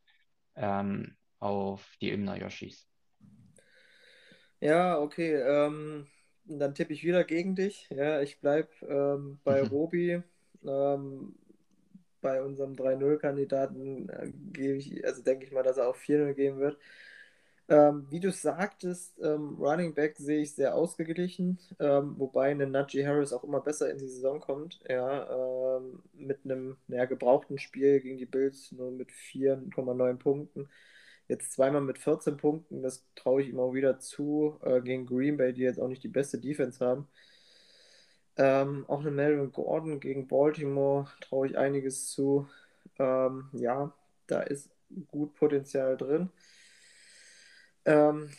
ähm, 0.57 1.17
auf 1.41 1.97
die 2.01 2.11
Ilmenauer 2.11 2.37
Yoshis. 2.37 2.89
Ja, 4.61 4.99
okay. 4.99 5.35
Dann 6.47 6.75
tippe 6.75 6.93
ich 6.93 7.05
wieder 7.05 7.25
gegen 7.25 7.55
dich. 7.57 7.89
Ja, 7.91 8.21
ich 8.21 8.41
bleibe 8.41 8.69
ähm, 8.87 9.39
bei 9.45 9.63
Mhm. 9.63 9.63
Robi. 9.63 10.23
Ähm, 10.67 11.35
bei 12.21 12.43
unserem 12.43 12.77
3-0-Kandidaten 12.77 14.09
äh, 14.11 14.33
gebe 14.53 14.79
ich, 14.79 15.05
also 15.07 15.23
denke 15.23 15.47
ich 15.47 15.53
mal, 15.53 15.63
dass 15.63 15.79
er 15.79 15.89
auch 15.89 15.97
4-0 15.97 16.35
geben 16.35 16.59
wird. 16.61 16.79
Ähm, 17.69 18.07
wie 18.11 18.21
du 18.21 18.33
sagtest, 18.33 19.19
ähm, 19.23 19.57
Running 19.61 19.95
Back 19.95 20.17
sehe 20.19 20.43
ich 20.43 20.55
sehr 20.55 20.75
ausgeglichen, 20.75 21.59
ähm, 21.81 22.15
wobei 22.19 22.51
ein 22.53 22.71
Najee 22.71 23.07
Harris 23.07 23.33
auch 23.33 23.45
immer 23.45 23.61
besser 23.61 23.91
in 23.91 23.99
die 23.99 24.09
Saison 24.09 24.41
kommt. 24.41 24.81
Ja, 24.89 25.79
ähm, 25.79 26.03
mit 26.15 26.41
einem 26.45 26.77
ja, 26.89 27.07
gebrauchten 27.07 27.59
Spiel 27.59 28.01
gegen 28.01 28.19
die 28.19 28.27
Bills 28.27 28.73
nur 28.73 28.91
mit 28.93 29.13
4,9 29.13 30.19
Punkten. 30.19 30.69
Jetzt 31.29 31.53
zweimal 31.53 31.81
mit 31.81 31.99
14 31.99 32.37
Punkten, 32.37 32.83
das 32.83 33.05
traue 33.15 33.43
ich 33.43 33.49
ihm 33.49 33.59
auch 33.61 33.73
wieder 33.73 33.99
zu, 33.99 34.59
äh, 34.63 34.81
gegen 34.83 35.07
Green 35.07 35.37
Bay, 35.39 35.53
die 35.55 35.63
jetzt 35.63 35.81
auch 35.81 35.89
nicht 35.89 36.03
die 36.03 36.09
beste 36.09 36.39
Defense 36.39 36.85
haben. 36.85 37.09
Ähm, 38.37 38.85
auch 38.89 39.01
eine 39.01 39.11
Melvin 39.11 39.53
Gordon 39.53 40.01
gegen 40.01 40.27
Baltimore 40.27 41.09
traue 41.21 41.47
ich 41.49 41.57
einiges 41.59 42.11
zu. 42.11 42.49
Ähm, 42.99 43.49
ja, 43.53 43.93
da 44.27 44.41
ist 44.43 44.71
gut 45.09 45.35
Potenzial 45.35 45.97
drin. 45.97 46.31
Ähm, 47.85 48.31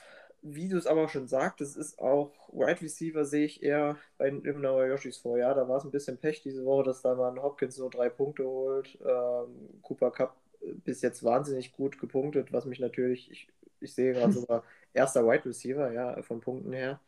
wie 0.41 0.69
du 0.69 0.77
es 0.77 0.87
aber 0.87 1.07
schon 1.09 1.27
sagtest, 1.27 1.77
ist 1.77 1.99
auch 1.99 2.31
Wide 2.51 2.81
Receiver 2.81 3.25
sehe 3.25 3.45
ich 3.45 3.63
eher 3.63 3.97
bei 4.17 4.29
den 4.29 4.43
Ilmenauer 4.45 4.85
Yoshis 4.87 5.17
vor. 5.17 5.37
Ja, 5.37 5.53
da 5.53 5.67
war 5.67 5.77
es 5.77 5.83
ein 5.85 5.91
bisschen 5.91 6.17
Pech 6.17 6.41
diese 6.43 6.65
Woche, 6.65 6.83
dass 6.83 7.01
da 7.01 7.15
mal 7.15 7.31
ein 7.31 7.41
Hopkins 7.41 7.77
nur 7.77 7.89
drei 7.89 8.09
Punkte 8.09 8.45
holt. 8.45 8.97
Ähm, 9.05 9.79
Cooper 9.81 10.11
Cup 10.11 10.35
bis 10.83 11.01
jetzt 11.01 11.23
wahnsinnig 11.23 11.73
gut 11.73 11.99
gepunktet, 11.99 12.53
was 12.53 12.65
mich 12.65 12.79
natürlich, 12.79 13.31
ich, 13.31 13.47
ich 13.79 13.93
sehe 13.93 14.13
gerade 14.13 14.33
sogar 14.33 14.63
erster 14.93 15.25
Wide 15.25 15.45
Receiver, 15.45 15.91
ja, 15.91 16.21
von 16.23 16.41
Punkten 16.41 16.73
her. 16.73 16.99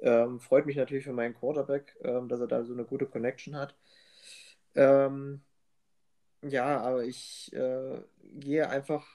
Ähm, 0.00 0.40
freut 0.40 0.66
mich 0.66 0.76
natürlich 0.76 1.04
für 1.04 1.12
meinen 1.12 1.34
Quarterback, 1.34 1.96
ähm, 2.02 2.28
dass 2.28 2.40
er 2.40 2.48
da 2.48 2.64
so 2.64 2.72
eine 2.72 2.84
gute 2.84 3.06
Connection 3.06 3.56
hat. 3.56 3.76
Ähm, 4.74 5.42
ja, 6.42 6.80
aber 6.80 7.04
ich 7.04 7.52
äh, 7.52 8.00
gehe 8.22 8.68
einfach 8.68 9.06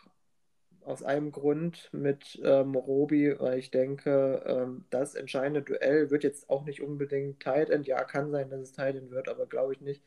aus 0.86 1.04
einem 1.04 1.32
Grund 1.34 1.90
mit 1.92 2.40
ähm, 2.44 2.74
Robi, 2.76 3.38
weil 3.40 3.60
ich 3.60 3.72
denke, 3.72 4.42
ähm, 4.46 4.86
das 4.90 5.16
entscheidende 5.16 5.62
Duell 5.62 6.10
wird 6.10 6.24
jetzt 6.24 6.50
auch 6.50 6.64
nicht 6.64 6.82
unbedingt 6.82 7.42
Tight 7.42 7.70
End. 7.70 7.88
Ja, 7.88 8.04
kann 8.06 8.32
sein, 8.32 8.50
dass 8.50 8.62
es 8.62 8.72
Tight 8.72 8.96
End 8.96 9.12
wird, 9.12 9.28
aber 9.28 9.48
glaube 9.48 9.74
ich 9.74 9.82
nicht. 9.82 10.02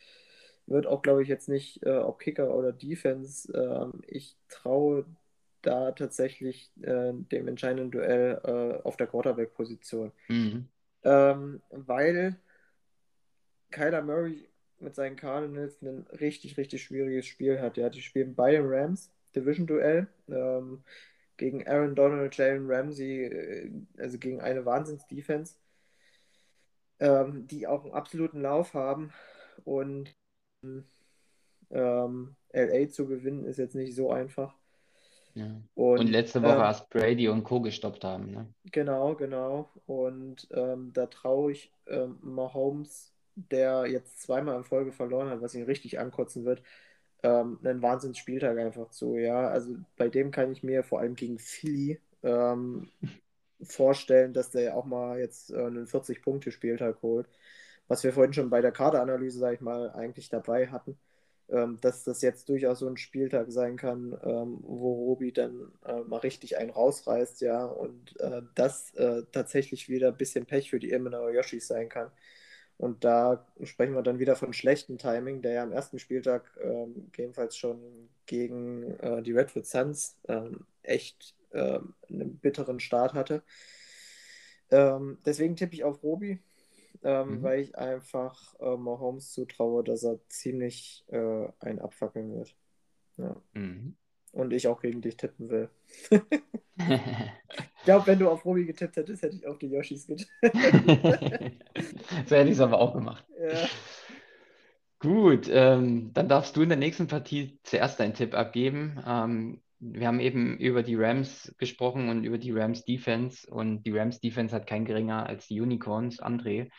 Wird 0.71 0.87
auch, 0.87 1.03
glaube 1.03 1.23
ich, 1.23 1.29
jetzt 1.29 1.49
nicht, 1.49 1.85
äh, 1.85 1.99
ob 1.99 2.21
Kicker 2.21 2.55
oder 2.55 2.73
Defense. 2.73 3.53
Ähm, 3.53 4.03
ich 4.07 4.37
traue 4.49 5.05
da 5.63 5.91
tatsächlich 5.91 6.71
äh, 6.83 7.13
dem 7.13 7.49
entscheidenden 7.49 7.91
Duell 7.91 8.41
äh, 8.45 8.83
auf 8.87 8.97
der 8.97 9.09
Quarterback-Position. 9.09 10.13
Mhm. 10.29 10.69
Ähm, 11.03 11.61
weil 11.71 12.37
Kyler 13.73 14.03
Murray 14.03 14.49
mit 14.79 14.95
seinen 14.95 15.17
Cardinals 15.17 15.83
ein 15.83 16.07
richtig, 16.21 16.57
richtig 16.57 16.85
schwieriges 16.85 17.27
Spiel 17.27 17.61
hat. 17.61 17.77
Ja, 17.77 17.91
die 17.91 18.01
spielen 18.01 18.37
bei 18.37 18.53
den 18.53 18.67
Rams, 18.67 19.11
Division-Duell, 19.35 20.07
ähm, 20.29 20.85
gegen 21.37 21.67
Aaron 21.67 21.97
Donald, 21.97 22.37
Jalen 22.37 22.71
Ramsey, 22.71 23.25
äh, 23.25 23.71
also 23.99 24.19
gegen 24.19 24.41
eine 24.41 24.65
Wahnsinns-Defense, 24.65 25.57
ähm, 27.01 27.49
die 27.49 27.67
auch 27.67 27.83
einen 27.83 27.93
absoluten 27.95 28.41
Lauf 28.41 28.75
haben. 28.75 29.13
Und 29.65 30.15
ähm, 30.63 32.37
LA 32.53 32.89
zu 32.91 33.07
gewinnen 33.07 33.45
ist 33.45 33.59
jetzt 33.59 33.75
nicht 33.75 33.95
so 33.95 34.11
einfach. 34.11 34.55
Ja. 35.35 35.61
Und, 35.75 36.01
Und 36.01 36.11
letzte 36.11 36.43
Woche 36.43 36.55
ähm, 36.55 36.61
erst 36.61 36.91
Brady 36.91 37.29
und 37.29 37.45
Co. 37.45 37.61
gestoppt 37.61 38.05
haben. 38.05 38.31
Ne? 38.31 38.47
Genau, 38.73 39.15
genau. 39.15 39.71
Und 39.87 40.49
ähm, 40.53 40.93
da 40.93 41.07
traue 41.07 41.53
ich 41.53 41.73
ähm, 41.87 42.19
Mahomes, 42.21 43.13
der 43.35 43.87
jetzt 43.87 44.21
zweimal 44.21 44.57
in 44.57 44.65
Folge 44.65 44.93
verloren 44.93 45.31
hat, 45.31 45.41
was 45.41 45.55
ihn 45.55 45.65
richtig 45.65 45.99
ankotzen 45.99 46.45
wird, 46.45 46.63
ähm, 47.23 47.59
einen 47.63 47.83
Wahnsinnsspieltag 47.83 48.59
einfach 48.59 48.91
zu. 48.91 49.17
Ja, 49.17 49.49
also 49.49 49.77
bei 49.97 50.09
dem 50.09 50.31
kann 50.31 50.51
ich 50.53 50.63
mir 50.63 50.83
vor 50.83 51.01
allem 51.01 51.15
gegen 51.15 51.39
Philly 51.39 52.01
ähm, 52.23 52.89
vorstellen, 53.63 54.33
dass 54.33 54.51
der 54.51 54.77
auch 54.77 54.85
mal 54.85 55.19
jetzt 55.19 55.53
äh, 55.53 55.59
einen 55.59 55.87
40-Punkte-Spieltag 55.87 57.03
holt. 57.03 57.29
Was 57.91 58.05
wir 58.05 58.13
vorhin 58.13 58.33
schon 58.33 58.51
bei 58.51 58.61
der 58.61 58.71
Kaderanalyse, 58.71 59.41
sag 59.41 59.55
ich 59.55 59.61
mal, 59.61 59.91
eigentlich 59.91 60.29
dabei 60.29 60.69
hatten 60.69 60.97
ähm, 61.53 61.79
dass 61.81 62.05
das 62.05 62.23
jetzt 62.23 62.49
durchaus 62.49 62.79
so 62.79 62.89
ein 62.89 62.97
Spieltag 62.97 63.51
sein 63.51 63.77
kann, 63.77 64.17
ähm, 64.23 64.59
wo 64.63 64.93
Robi 65.07 65.33
dann 65.33 65.73
äh, 65.85 66.01
mal 66.03 66.19
richtig 66.19 66.57
einen 66.57 66.71
rausreißt, 66.71 67.41
ja, 67.41 67.65
und 67.65 68.19
äh, 68.21 68.43
das 68.55 68.95
äh, 68.95 69.23
tatsächlich 69.33 69.89
wieder 69.89 70.09
ein 70.09 70.17
bisschen 70.17 70.47
Pech 70.47 70.71
für 70.71 70.79
die 70.79 70.91
Ilmenauer 70.91 71.33
Yoshis 71.33 71.67
sein 71.67 71.89
kann. 71.89 72.11
Und 72.77 73.05
da 73.05 73.47
sprechen 73.65 73.95
wir 73.95 74.03
dann 74.03 74.21
wieder 74.21 74.37
von 74.37 74.53
schlechtem 74.53 74.97
Timing, 74.97 75.43
der 75.43 75.53
ja 75.53 75.63
am 75.65 75.73
ersten 75.73 75.99
Spieltag 75.99 76.45
ähm, 76.63 77.11
jedenfalls 77.17 77.57
schon 77.57 78.09
gegen 78.27 78.97
die 79.25 79.33
Redwood 79.33 79.67
Suns 79.67 80.17
echt 80.83 81.35
einen 81.53 82.39
bitteren 82.41 82.79
Start 82.79 83.13
hatte. 83.13 83.43
Deswegen 84.71 85.57
tippe 85.57 85.75
ich 85.75 85.83
auf 85.83 86.03
Robi 86.05 86.39
ähm, 87.03 87.39
Mhm. 87.39 87.43
weil 87.43 87.61
ich 87.61 87.77
einfach 87.77 88.55
äh, 88.61 88.77
Mahomes 88.77 89.33
zutraue, 89.33 89.83
dass 89.85 90.03
er 90.05 90.19
ziemlich 90.29 91.05
äh, 91.09 91.49
einen 91.61 91.79
abfackeln 91.81 92.35
wird. 92.35 92.55
Ja. 93.17 93.37
Mhm. 93.55 93.97
Und 94.33 94.53
ich 94.53 94.69
auch 94.69 94.81
gegen 94.81 95.01
dich 95.03 95.17
tippen 95.17 95.49
will. 95.51 95.71
Ich 97.77 97.85
glaube, 97.85 98.07
wenn 98.07 98.19
du 98.19 98.31
auf 98.31 98.45
Robi 98.45 98.65
getippt 98.65 98.97
hättest, 98.97 99.23
hätte 99.23 99.37
ich 99.37 99.47
auf 99.47 99.59
die 99.59 99.67
Yoshis 99.69 100.07
getippt. 100.07 100.31
so 102.27 102.37
hätte 102.37 102.49
ich 102.49 102.55
es 102.55 102.61
aber 102.61 102.79
auch 102.79 102.95
gemacht. 102.95 103.25
Ja. 103.39 103.69
Gut, 104.99 105.49
ähm, 105.51 106.13
dann 106.13 106.29
darfst 106.29 106.57
du 106.57 106.63
in 106.63 106.69
der 106.69 106.79
nächsten 106.79 107.07
Partie 107.07 107.59
zuerst 107.65 107.99
deinen 108.01 108.15
Tipp 108.15 108.35
abgeben. 108.35 109.03
Ähm, 109.07 109.63
wir 109.81 110.07
haben 110.07 110.21
eben 110.21 110.59
über 110.59 110.83
die 110.83 110.95
Rams 110.95 111.55
gesprochen 111.59 112.11
und 112.11 112.25
über 112.25 112.37
die 112.37 112.53
Rams 112.53 112.85
Defense 112.85 113.51
und 113.51 113.83
die 113.85 113.97
Rams 113.97 114.21
Defense 114.21 114.55
hat 114.55 114.67
kein 114.67 114.85
geringer 114.85 115.27
als 115.27 115.49
die 115.49 115.61
Unicorns, 115.61 116.23
André. 116.23 116.71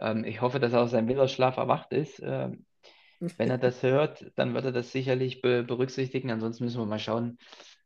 Ähm, 0.00 0.24
ich 0.24 0.40
hoffe, 0.40 0.58
dass 0.58 0.72
er 0.72 0.82
aus 0.82 0.90
seinem 0.90 1.08
Winterschlaf 1.08 1.56
erwacht 1.56 1.92
ist. 1.92 2.20
Ähm, 2.22 2.66
wenn 3.20 3.50
er 3.50 3.58
das 3.58 3.82
hört, 3.82 4.32
dann 4.34 4.54
wird 4.54 4.64
er 4.64 4.72
das 4.72 4.90
sicherlich 4.90 5.40
be 5.40 5.62
berücksichtigen. 5.62 6.32
Ansonsten 6.32 6.64
müssen 6.64 6.80
wir 6.80 6.86
mal 6.86 6.98
schauen, 6.98 7.38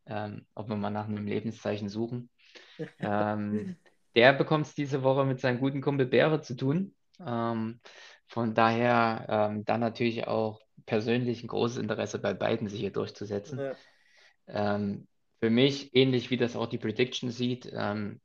ähm, 0.06 0.46
ob 0.54 0.70
wir 0.70 0.76
mal 0.76 0.90
nach 0.90 1.06
einem 1.06 1.26
Lebenszeichen 1.26 1.90
suchen. 1.90 2.30
Ähm, 2.98 3.76
der 4.16 4.32
bekommt 4.32 4.66
es 4.66 4.74
diese 4.74 5.02
Woche 5.02 5.24
mit 5.24 5.40
seinem 5.40 5.60
guten 5.60 5.82
Kumpel 5.82 6.06
Bäre 6.06 6.40
zu 6.40 6.56
tun. 6.56 6.94
Ähm, 7.24 7.80
von 8.26 8.54
daher 8.54 9.26
ähm, 9.28 9.64
dann 9.66 9.80
natürlich 9.80 10.26
auch 10.26 10.60
persönlich 10.86 11.44
ein 11.44 11.48
großes 11.48 11.76
Interesse 11.76 12.18
bei 12.18 12.32
beiden, 12.32 12.68
sich 12.68 12.80
hier 12.80 12.90
durchzusetzen. 12.90 13.58
Ja. 13.58 13.72
Ähm, 14.48 15.06
für 15.40 15.50
mich, 15.50 15.94
ähnlich 15.94 16.30
wie 16.30 16.36
das 16.36 16.56
auch 16.56 16.66
die 16.66 16.78
Prediction 16.78 17.30
sieht, 17.30 17.70
ähm, 17.72 18.20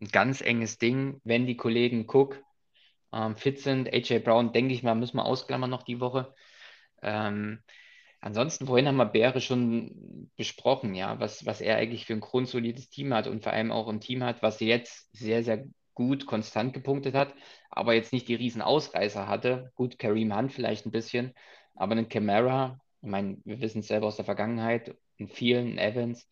ein 0.00 0.08
ganz 0.08 0.40
enges 0.40 0.78
Ding, 0.78 1.20
wenn 1.24 1.46
die 1.46 1.56
Kollegen 1.56 2.06
Cook 2.08 2.42
ähm, 3.12 3.36
fit 3.36 3.60
sind. 3.60 3.92
AJ 3.92 4.20
Brown, 4.20 4.52
denke 4.52 4.74
ich 4.74 4.82
mal, 4.82 4.94
müssen 4.94 5.16
wir 5.16 5.24
ausklammern 5.24 5.70
noch 5.70 5.82
die 5.82 6.00
Woche. 6.00 6.34
Ähm, 7.02 7.62
ansonsten, 8.20 8.66
vorhin 8.66 8.88
haben 8.88 8.96
wir 8.96 9.06
Bäre 9.06 9.40
schon 9.40 10.30
besprochen, 10.36 10.94
ja, 10.94 11.20
was, 11.20 11.46
was 11.46 11.60
er 11.60 11.76
eigentlich 11.76 12.06
für 12.06 12.14
ein 12.14 12.20
grundsolides 12.20 12.88
Team 12.88 13.14
hat 13.14 13.26
und 13.26 13.42
vor 13.42 13.52
allem 13.52 13.70
auch 13.72 13.88
ein 13.88 14.00
Team 14.00 14.24
hat, 14.24 14.42
was 14.42 14.60
jetzt 14.60 15.08
sehr, 15.16 15.44
sehr 15.44 15.66
gut 15.94 16.26
konstant 16.26 16.72
gepunktet 16.72 17.14
hat, 17.14 17.34
aber 17.70 17.94
jetzt 17.94 18.12
nicht 18.12 18.28
die 18.28 18.34
riesen 18.34 18.62
Ausreißer 18.62 19.28
hatte. 19.28 19.72
Gut, 19.74 19.98
Kareem 19.98 20.34
Hunt 20.34 20.52
vielleicht 20.52 20.86
ein 20.86 20.90
bisschen, 20.90 21.34
aber 21.74 21.92
einen 21.92 22.08
Camara, 22.08 22.80
ich 23.02 23.08
meine, 23.08 23.38
wir 23.44 23.60
wissen 23.60 23.80
es 23.80 23.88
selber 23.88 24.06
aus 24.06 24.16
der 24.16 24.24
Vergangenheit, 24.24 24.96
in 25.22 25.28
vielen 25.28 25.78
Evans, 25.78 26.28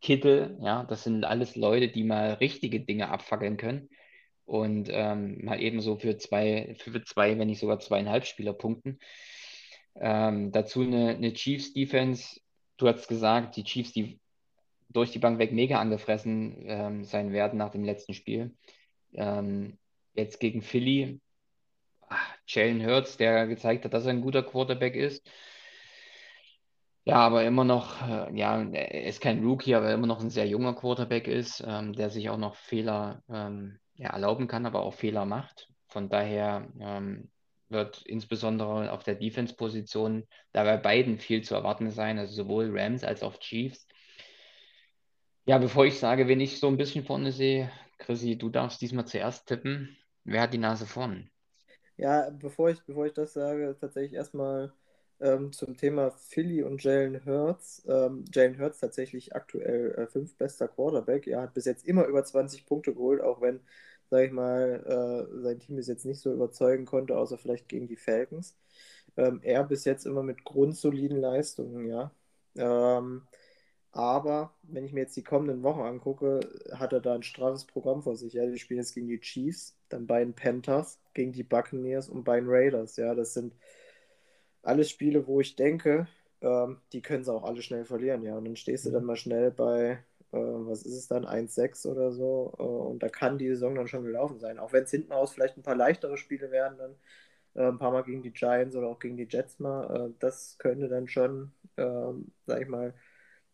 Kittel, 0.00 0.56
ja, 0.62 0.84
das 0.84 1.04
sind 1.04 1.24
alles 1.24 1.56
Leute, 1.56 1.88
die 1.88 2.04
mal 2.04 2.34
richtige 2.34 2.80
Dinge 2.80 3.10
abfackeln 3.10 3.56
können 3.56 3.90
und 4.46 4.88
ähm, 4.90 5.44
mal 5.44 5.60
eben 5.60 5.80
so 5.80 5.96
für 5.96 6.16
zwei, 6.16 6.74
für 6.78 7.04
zwei, 7.04 7.38
wenn 7.38 7.48
nicht 7.48 7.60
sogar 7.60 7.80
zweieinhalb 7.80 8.24
Spieler 8.26 8.54
punkten. 8.54 8.98
Ähm, 9.96 10.52
dazu 10.52 10.82
eine, 10.82 11.10
eine 11.10 11.32
Chiefs 11.34 11.72
Defense. 11.72 12.40
Du 12.78 12.88
hast 12.88 13.08
gesagt, 13.08 13.56
die 13.56 13.64
Chiefs, 13.64 13.92
die 13.92 14.18
durch 14.88 15.12
die 15.12 15.18
Bank 15.18 15.38
weg 15.38 15.52
mega 15.52 15.78
angefressen 15.78 16.64
ähm, 16.66 17.04
sein 17.04 17.32
werden 17.32 17.58
nach 17.58 17.70
dem 17.70 17.84
letzten 17.84 18.14
Spiel. 18.14 18.56
Ähm, 19.12 19.78
jetzt 20.14 20.40
gegen 20.40 20.62
Philly, 20.62 21.20
ach, 22.08 22.36
Jalen 22.46 22.84
Hurts, 22.84 23.18
der 23.18 23.46
gezeigt 23.46 23.84
hat, 23.84 23.92
dass 23.94 24.06
er 24.06 24.10
ein 24.10 24.22
guter 24.22 24.42
Quarterback 24.42 24.96
ist. 24.96 25.28
Ja, 27.10 27.16
aber 27.26 27.42
immer 27.44 27.64
noch, 27.64 28.00
äh, 28.08 28.32
ja, 28.38 28.62
er 28.62 29.04
ist 29.04 29.20
kein 29.20 29.44
Rookie, 29.44 29.74
aber 29.74 29.92
immer 29.92 30.06
noch 30.06 30.20
ein 30.20 30.30
sehr 30.30 30.46
junger 30.46 30.76
Quarterback 30.76 31.26
ist, 31.26 31.60
ähm, 31.66 31.92
der 31.92 32.08
sich 32.08 32.30
auch 32.30 32.36
noch 32.36 32.54
Fehler 32.54 33.24
ähm, 33.28 33.80
ja, 33.96 34.10
erlauben 34.10 34.46
kann, 34.46 34.64
aber 34.64 34.82
auch 34.82 34.94
Fehler 34.94 35.24
macht. 35.24 35.68
Von 35.88 36.08
daher 36.08 36.68
ähm, 36.78 37.28
wird 37.68 38.02
insbesondere 38.02 38.92
auf 38.92 39.02
der 39.02 39.16
Defense-Position 39.16 40.28
da 40.52 40.62
bei 40.62 40.76
beiden 40.76 41.18
viel 41.18 41.42
zu 41.42 41.56
erwarten 41.56 41.90
sein, 41.90 42.16
also 42.16 42.32
sowohl 42.32 42.70
Rams 42.72 43.02
als 43.02 43.24
auch 43.24 43.40
Chiefs. 43.40 43.88
Ja, 45.46 45.58
bevor 45.58 45.86
ich 45.86 45.98
sage, 45.98 46.28
wen 46.28 46.38
ich 46.38 46.60
so 46.60 46.68
ein 46.68 46.76
bisschen 46.76 47.04
vorne 47.04 47.32
sehe, 47.32 47.72
Chrissy, 47.98 48.38
du 48.38 48.50
darfst 48.50 48.80
diesmal 48.82 49.08
zuerst 49.08 49.48
tippen. 49.48 49.96
Wer 50.22 50.42
hat 50.42 50.54
die 50.54 50.58
Nase 50.58 50.86
vorn? 50.86 51.28
Ja, 51.96 52.30
bevor 52.30 52.70
ich, 52.70 52.80
bevor 52.84 53.06
ich 53.06 53.14
das 53.14 53.32
sage, 53.32 53.76
tatsächlich 53.80 54.12
erstmal 54.12 54.72
ähm, 55.20 55.52
zum 55.52 55.76
Thema 55.76 56.10
Philly 56.10 56.62
und 56.62 56.82
Jalen 56.82 57.24
Hurts. 57.26 57.82
Ähm, 57.88 58.24
Jalen 58.32 58.58
Hurts 58.58 58.80
tatsächlich 58.80 59.34
aktuell 59.34 59.92
äh, 59.94 60.06
fünf 60.06 60.36
bester 60.36 60.68
Quarterback. 60.68 61.26
Er 61.26 61.42
hat 61.42 61.54
bis 61.54 61.64
jetzt 61.66 61.86
immer 61.86 62.06
über 62.06 62.24
20 62.24 62.66
Punkte 62.66 62.94
geholt, 62.94 63.20
auch 63.20 63.40
wenn, 63.40 63.60
sage 64.10 64.26
ich 64.26 64.32
mal, 64.32 65.28
äh, 65.32 65.42
sein 65.42 65.58
Team 65.60 65.76
bis 65.76 65.88
jetzt 65.88 66.04
nicht 66.06 66.20
so 66.20 66.32
überzeugen 66.32 66.86
konnte, 66.86 67.16
außer 67.18 67.38
vielleicht 67.38 67.68
gegen 67.68 67.86
die 67.88 67.96
Falcons. 67.96 68.56
Ähm, 69.16 69.40
er 69.42 69.64
bis 69.64 69.84
jetzt 69.84 70.06
immer 70.06 70.22
mit 70.22 70.44
grundsoliden 70.44 71.18
Leistungen, 71.20 71.86
ja. 71.86 72.12
Ähm, 72.56 73.22
aber 73.92 74.54
wenn 74.62 74.84
ich 74.84 74.92
mir 74.92 75.00
jetzt 75.00 75.16
die 75.16 75.24
kommenden 75.24 75.62
Wochen 75.62 75.80
angucke, 75.80 76.40
hat 76.72 76.92
er 76.92 77.00
da 77.00 77.14
ein 77.14 77.22
straffes 77.24 77.64
Programm 77.64 78.02
vor 78.02 78.16
sich. 78.16 78.34
Ja, 78.34 78.46
die 78.46 78.58
spielen 78.58 78.78
jetzt 78.80 78.94
gegen 78.94 79.08
die 79.08 79.20
Chiefs, 79.20 79.76
dann 79.88 80.06
bei 80.06 80.20
den 80.20 80.34
Panthers, 80.34 81.00
gegen 81.14 81.32
die 81.32 81.42
Buccaneers 81.42 82.08
und 82.08 82.22
bei 82.24 82.38
den 82.38 82.48
Raiders. 82.48 82.96
Ja, 82.96 83.14
das 83.14 83.34
sind 83.34 83.54
alles 84.62 84.90
Spiele, 84.90 85.26
wo 85.26 85.40
ich 85.40 85.56
denke, 85.56 86.08
ähm, 86.42 86.78
die 86.92 87.02
können 87.02 87.24
sie 87.24 87.32
auch 87.32 87.44
alle 87.44 87.62
schnell 87.62 87.84
verlieren. 87.84 88.22
Ja, 88.22 88.36
und 88.36 88.44
dann 88.46 88.56
stehst 88.56 88.86
du 88.86 88.90
dann 88.90 89.04
mal 89.04 89.16
schnell 89.16 89.50
bei, 89.50 89.90
äh, 90.32 90.36
was 90.38 90.82
ist 90.82 90.94
es 90.96 91.08
dann, 91.08 91.24
1-6 91.26 91.86
oder 91.86 92.12
so. 92.12 92.52
Äh, 92.58 92.62
und 92.62 93.02
da 93.02 93.08
kann 93.08 93.38
die 93.38 93.48
Saison 93.48 93.74
dann 93.74 93.88
schon 93.88 94.04
gelaufen 94.04 94.38
sein. 94.38 94.58
Auch 94.58 94.72
wenn 94.72 94.84
es 94.84 94.90
hinten 94.90 95.12
aus 95.12 95.32
vielleicht 95.32 95.56
ein 95.56 95.62
paar 95.62 95.76
leichtere 95.76 96.16
Spiele 96.18 96.50
werden, 96.50 96.78
dann 96.78 96.94
äh, 97.54 97.68
ein 97.68 97.78
paar 97.78 97.92
Mal 97.92 98.02
gegen 98.02 98.22
die 98.22 98.32
Giants 98.32 98.76
oder 98.76 98.88
auch 98.88 98.98
gegen 98.98 99.16
die 99.16 99.26
Jets 99.28 99.58
mal. 99.58 100.08
Äh, 100.10 100.14
das 100.20 100.58
könnte 100.58 100.88
dann 100.88 101.08
schon, 101.08 101.52
ähm, 101.76 102.32
sag 102.46 102.62
ich 102.62 102.68
mal, 102.68 102.94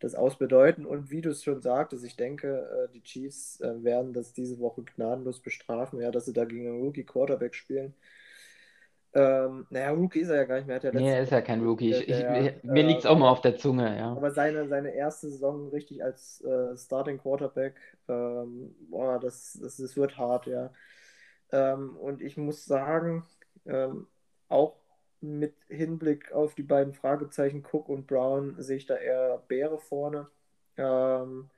das 0.00 0.14
ausbedeuten. 0.14 0.86
Und 0.86 1.10
wie 1.10 1.22
du 1.22 1.30
es 1.30 1.44
schon 1.44 1.62
sagtest, 1.62 2.04
ich 2.04 2.16
denke, 2.16 2.88
äh, 2.88 2.92
die 2.92 3.02
Chiefs 3.02 3.60
äh, 3.60 3.82
werden 3.84 4.12
das 4.12 4.32
diese 4.32 4.58
Woche 4.60 4.82
gnadenlos 4.84 5.40
bestrafen, 5.40 6.00
ja, 6.00 6.10
dass 6.10 6.26
sie 6.26 6.32
da 6.34 6.44
gegen 6.44 6.68
einen 6.68 6.82
Rookie 6.82 7.04
Quarterback 7.04 7.54
spielen. 7.54 7.94
Ähm, 9.16 9.66
naja, 9.70 9.92
Rookie 9.92 10.20
ist 10.20 10.28
er 10.28 10.36
ja 10.36 10.44
gar 10.44 10.56
nicht 10.56 10.66
mehr. 10.66 10.78
Ja 10.78 10.92
Nee, 10.92 11.10
er 11.10 11.22
ist 11.22 11.32
ja 11.32 11.40
kein 11.40 11.62
Rookie. 11.62 11.90
Ich, 11.90 12.06
ich, 12.06 12.62
mir 12.62 12.82
liegt 12.82 13.00
es 13.00 13.06
auch 13.06 13.16
äh, 13.16 13.18
mal 13.18 13.30
auf 13.30 13.40
der 13.40 13.56
Zunge, 13.56 13.96
ja. 13.96 14.12
aber 14.12 14.30
seine, 14.30 14.68
seine 14.68 14.94
erste 14.94 15.30
Saison 15.30 15.70
richtig 15.70 16.04
als 16.04 16.42
äh, 16.42 16.76
Starting 16.76 17.16
Quarterback, 17.16 17.76
ähm, 18.08 18.74
boah, 18.90 19.18
das, 19.18 19.58
das, 19.62 19.78
das 19.78 19.96
wird 19.96 20.18
hart, 20.18 20.46
ja. 20.46 20.70
Ähm, 21.50 21.96
und 21.96 22.20
ich 22.20 22.36
muss 22.36 22.66
sagen, 22.66 23.24
ähm, 23.64 24.06
auch 24.50 24.76
mit 25.22 25.54
Hinblick 25.68 26.32
auf 26.32 26.54
die 26.54 26.62
beiden 26.62 26.92
Fragezeichen 26.92 27.64
Cook 27.64 27.88
und 27.88 28.06
Brown 28.06 28.56
sehe 28.58 28.76
ich 28.76 28.84
da 28.84 28.96
eher 28.96 29.42
Bäre 29.48 29.78
vorne. 29.78 30.26
Ähm, 30.76 31.48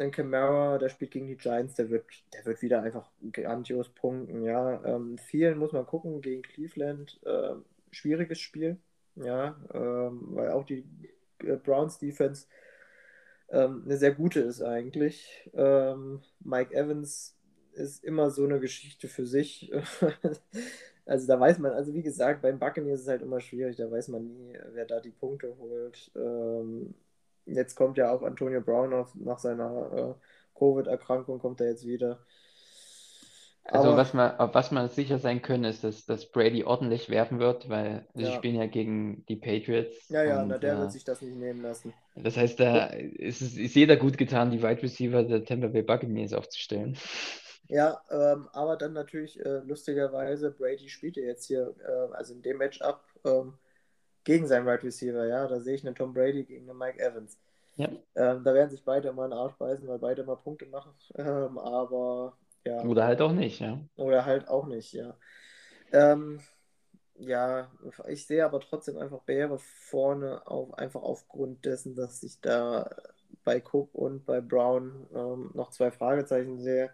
dann 0.00 0.10
Camara, 0.10 0.78
der 0.78 0.88
spielt 0.88 1.10
gegen 1.10 1.26
die 1.26 1.36
Giants, 1.36 1.74
der 1.74 1.90
wird, 1.90 2.06
der 2.32 2.46
wird 2.46 2.62
wieder 2.62 2.82
einfach 2.82 3.10
grandios 3.32 3.90
punkten. 3.90 4.42
Ja, 4.42 4.82
ähm, 4.84 5.18
vielen 5.18 5.58
muss 5.58 5.72
man 5.72 5.84
gucken 5.84 6.22
gegen 6.22 6.40
Cleveland. 6.40 7.20
Äh, 7.24 7.56
schwieriges 7.90 8.40
Spiel, 8.40 8.78
ja, 9.16 9.60
ähm, 9.74 10.28
weil 10.30 10.52
auch 10.52 10.64
die 10.64 10.86
äh, 11.44 11.56
Browns 11.56 11.98
Defense 11.98 12.46
ähm, 13.50 13.82
eine 13.84 13.98
sehr 13.98 14.14
gute 14.14 14.40
ist 14.40 14.62
eigentlich. 14.62 15.50
Ähm, 15.52 16.22
Mike 16.40 16.74
Evans 16.74 17.36
ist 17.72 18.02
immer 18.02 18.30
so 18.30 18.44
eine 18.44 18.58
Geschichte 18.58 19.06
für 19.08 19.26
sich. 19.26 19.70
Also 21.06 21.26
da 21.26 21.40
weiß 21.40 21.58
man, 21.58 21.72
also 21.72 21.92
wie 21.92 22.02
gesagt, 22.02 22.40
beim 22.40 22.60
Buccaneers 22.60 23.00
ist 23.00 23.06
es 23.06 23.08
halt 23.08 23.22
immer 23.22 23.40
schwierig, 23.40 23.74
da 23.76 23.90
weiß 23.90 24.08
man 24.08 24.28
nie, 24.28 24.56
wer 24.74 24.84
da 24.84 25.00
die 25.00 25.10
Punkte 25.10 25.56
holt. 25.58 26.12
Ähm, 26.14 26.94
jetzt 27.54 27.74
kommt 27.76 27.98
ja 27.98 28.10
auch 28.12 28.22
Antonio 28.22 28.60
Brown 28.60 28.92
auf, 28.94 29.14
nach 29.14 29.38
seiner 29.38 29.92
äh, 29.92 30.58
Covid-Erkrankung, 30.58 31.38
kommt 31.38 31.60
er 31.60 31.68
jetzt 31.68 31.86
wieder. 31.86 32.18
Also 33.64 33.88
Aber 33.88 33.98
was 33.98 34.14
man, 34.14 34.36
auf 34.38 34.54
was 34.54 34.70
man 34.70 34.88
sicher 34.88 35.18
sein 35.18 35.42
können, 35.42 35.64
ist, 35.64 35.84
dass, 35.84 36.04
dass 36.04 36.26
Brady 36.26 36.64
ordentlich 36.64 37.08
werfen 37.08 37.38
wird, 37.38 37.68
weil 37.68 38.06
sie 38.14 38.24
ja, 38.24 38.32
spielen 38.32 38.56
ja 38.56 38.66
gegen 38.66 39.24
die 39.26 39.36
Patriots 39.36 40.08
ja, 40.08 40.24
ja, 40.24 40.44
na, 40.44 40.54
und 40.54 40.62
der 40.62 40.78
wird 40.78 40.88
äh, 40.88 40.90
sich 40.90 41.04
das 41.04 41.22
nicht 41.22 41.36
nehmen 41.36 41.62
lassen. 41.62 41.92
das 42.16 42.36
heißt, 42.36 42.58
da 42.58 42.86
ist 42.86 43.42
es 43.42 43.56
ist 43.56 43.76
jeder 43.76 43.96
gut 43.96 44.18
getan, 44.18 44.50
die 44.50 44.62
Wide 44.62 44.82
Receiver 44.82 45.22
der 45.22 45.44
Tampa 45.44 45.68
Bay 45.68 45.82
Buccaneers 45.82 46.32
aufzustellen. 46.32 46.96
Ja, 47.68 48.02
ähm, 48.10 48.48
aber 48.52 48.76
dann 48.76 48.94
natürlich 48.94 49.38
äh, 49.38 49.60
lustigerweise, 49.60 50.50
Brady 50.50 50.88
spielt 50.88 51.16
ja 51.16 51.22
jetzt 51.22 51.46
hier, 51.46 51.72
äh, 51.86 52.12
also 52.16 52.34
in 52.34 52.42
dem 52.42 52.56
Matchup 52.56 53.00
ähm, 53.24 53.54
gegen 54.24 54.46
seinen 54.46 54.66
Wide 54.66 54.82
Receiver, 54.82 55.26
ja, 55.26 55.46
da 55.48 55.60
sehe 55.60 55.74
ich 55.74 55.86
einen 55.86 55.94
Tom 55.94 56.12
Brady 56.14 56.44
gegen 56.44 56.68
einen 56.68 56.78
Mike 56.78 56.98
Evans. 57.00 57.38
Ja, 57.76 57.88
Ähm, 58.14 58.44
da 58.44 58.54
werden 58.54 58.70
sich 58.70 58.84
beide 58.84 59.08
immer 59.08 59.24
in 59.24 59.30
den 59.30 59.38
Arsch 59.38 59.54
beißen, 59.56 59.86
weil 59.88 59.98
beide 59.98 60.22
immer 60.22 60.36
Punkte 60.36 60.66
machen, 60.66 60.92
ähm, 61.16 61.58
aber 61.58 62.36
ja, 62.66 62.82
oder 62.84 63.04
halt 63.06 63.22
auch 63.22 63.32
nicht, 63.32 63.60
ja. 63.60 63.80
oder 63.96 64.24
halt 64.26 64.48
auch 64.48 64.66
nicht, 64.66 64.92
ja. 64.92 65.16
Ähm, 65.92 66.40
ja, 67.14 67.70
ich 68.08 68.26
sehe 68.26 68.44
aber 68.44 68.60
trotzdem 68.60 68.96
einfach 68.98 69.20
Beere 69.22 69.58
vorne 69.58 70.46
auf, 70.46 70.72
einfach 70.74 71.02
aufgrund 71.02 71.64
dessen, 71.64 71.94
dass 71.94 72.22
ich 72.22 72.40
da 72.40 72.88
bei 73.44 73.62
Cook 73.62 73.94
und 73.94 74.24
bei 74.26 74.40
Brown 74.40 75.06
ähm, 75.14 75.50
noch 75.54 75.70
zwei 75.70 75.90
Fragezeichen 75.90 76.60
sehe. 76.60 76.90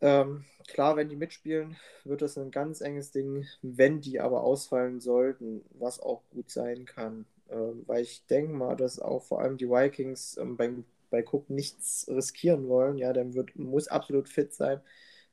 Ähm, 0.00 0.44
klar, 0.68 0.96
wenn 0.96 1.08
die 1.08 1.16
mitspielen, 1.16 1.76
wird 2.04 2.22
das 2.22 2.38
ein 2.38 2.50
ganz 2.50 2.80
enges 2.80 3.10
Ding. 3.10 3.46
Wenn 3.62 4.00
die 4.00 4.20
aber 4.20 4.42
ausfallen 4.42 5.00
sollten, 5.00 5.62
was 5.70 6.00
auch 6.00 6.22
gut 6.30 6.50
sein 6.50 6.84
kann, 6.84 7.26
ähm, 7.50 7.82
weil 7.86 8.02
ich 8.02 8.26
denke 8.26 8.52
mal, 8.52 8.76
dass 8.76 9.00
auch 9.00 9.24
vor 9.24 9.40
allem 9.40 9.56
die 9.58 9.68
Vikings 9.68 10.36
ähm, 10.38 10.56
beim, 10.56 10.84
bei 11.10 11.24
Cook 11.24 11.50
nichts 11.50 12.06
riskieren 12.08 12.68
wollen. 12.68 12.96
Ja, 12.98 13.12
der 13.12 13.34
wird, 13.34 13.56
muss 13.56 13.88
absolut 13.88 14.28
fit 14.28 14.52
sein, 14.54 14.80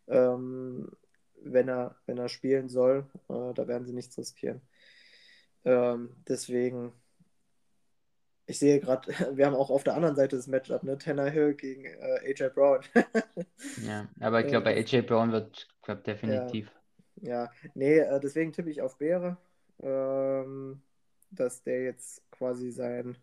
ähm, 0.07 0.91
wenn 1.43 1.69
er, 1.69 1.95
wenn 2.07 2.17
er 2.17 2.29
spielen 2.29 2.69
soll. 2.69 3.05
Äh, 3.29 3.53
da 3.53 3.67
werden 3.67 3.85
sie 3.85 3.93
nichts 3.93 4.17
riskieren. 4.17 4.61
Ähm, 5.65 6.09
deswegen, 6.27 6.93
ich 8.47 8.59
sehe 8.59 8.79
gerade, 8.79 9.07
wir 9.37 9.45
haben 9.45 9.55
auch 9.55 9.69
auf 9.69 9.83
der 9.83 9.95
anderen 9.95 10.15
Seite 10.15 10.35
das 10.35 10.47
Matchup, 10.47 10.83
ne? 10.83 10.97
Tanner 10.97 11.29
Hill 11.29 11.55
gegen 11.55 11.85
äh, 11.85 12.31
AJ 12.31 12.49
Brown. 12.53 12.81
Ja, 13.85 14.07
aber 14.19 14.41
ich 14.41 14.47
glaube, 14.47 14.69
äh, 14.69 14.75
bei 14.75 14.79
AJ 14.79 15.01
Brown 15.01 15.31
wird, 15.31 15.67
glaube 15.81 16.01
ja, 16.05 16.13
definitiv. 16.13 16.71
ja. 17.21 17.51
Nee, 17.73 17.99
äh, 17.99 18.19
deswegen 18.19 18.53
tippe 18.53 18.69
ich 18.69 18.81
auf 18.81 18.97
Beere, 18.97 19.37
ähm, 19.81 20.81
dass 21.31 21.63
der 21.63 21.83
jetzt 21.83 22.21
quasi 22.31 22.71
sein, 22.71 23.17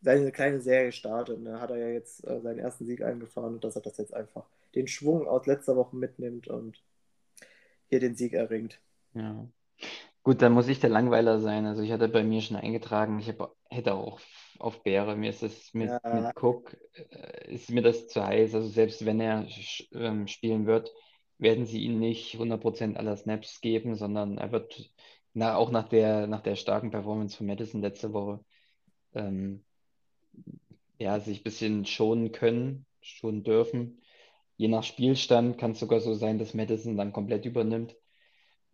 seine 0.00 0.32
kleine 0.32 0.60
Serie 0.60 0.92
startet. 0.92 1.40
Ne? 1.40 1.60
Hat 1.60 1.70
er 1.70 1.78
ja 1.78 1.88
jetzt 1.88 2.26
äh, 2.26 2.40
seinen 2.40 2.58
ersten 2.58 2.86
Sieg 2.86 3.02
eingefahren 3.02 3.54
und 3.54 3.64
dass 3.64 3.76
er 3.76 3.82
das 3.82 3.96
jetzt 3.98 4.14
einfach 4.14 4.46
den 4.74 4.88
Schwung 4.88 5.26
aus 5.26 5.46
letzter 5.46 5.76
Woche 5.76 5.96
mitnimmt 5.96 6.48
und 6.48 6.82
hier 7.88 8.00
den 8.00 8.16
Sieg 8.16 8.32
erringt. 8.32 8.80
Ja. 9.14 9.46
Gut, 10.22 10.42
dann 10.42 10.52
muss 10.52 10.68
ich 10.68 10.80
der 10.80 10.90
Langweiler 10.90 11.38
sein. 11.38 11.66
Also 11.66 11.82
ich 11.82 11.92
hatte 11.92 12.08
bei 12.08 12.24
mir 12.24 12.40
schon 12.40 12.56
eingetragen, 12.56 13.18
ich 13.20 13.28
hab, 13.28 13.54
hätte 13.70 13.94
auch 13.94 14.20
auf 14.60 14.82
Beere. 14.82 15.16
Mir 15.16 15.30
ist 15.30 15.42
es 15.42 15.72
mit, 15.74 15.90
Ja, 15.90 16.00
mit 16.12 16.34
Cook, 16.42 16.76
äh, 16.94 17.52
ist 17.54 17.70
mir 17.70 17.82
das 17.82 18.08
zu 18.08 18.24
heiß. 18.24 18.54
Also 18.54 18.68
selbst 18.68 19.04
wenn 19.04 19.20
er 19.20 19.46
ähm, 19.92 20.26
spielen 20.28 20.66
wird, 20.66 20.92
werden 21.38 21.66
sie 21.66 21.82
ihm 21.82 21.98
nicht 21.98 22.38
100% 22.38 22.96
aller 22.96 23.16
Snaps 23.16 23.60
geben, 23.60 23.94
sondern 23.96 24.38
er 24.38 24.52
wird 24.52 24.90
na, 25.34 25.56
auch 25.56 25.70
nach 25.70 25.88
der, 25.88 26.26
nach 26.26 26.40
der 26.40 26.56
starken 26.56 26.90
Performance 26.90 27.36
von 27.36 27.46
Madison 27.46 27.82
letzte 27.82 28.12
Woche 28.12 28.40
ähm, 29.14 29.64
ja, 30.98 31.20
sich 31.20 31.40
ein 31.40 31.44
bisschen 31.44 31.86
schonen 31.86 32.32
können, 32.32 32.86
schonen 33.00 33.42
dürfen. 33.44 34.00
Je 34.56 34.68
nach 34.68 34.82
Spielstand 34.84 35.58
kann 35.58 35.72
es 35.72 35.80
sogar 35.80 36.00
so 36.00 36.14
sein, 36.14 36.38
dass 36.38 36.54
Madison 36.54 36.96
dann 36.96 37.12
komplett 37.12 37.44
übernimmt. 37.44 37.96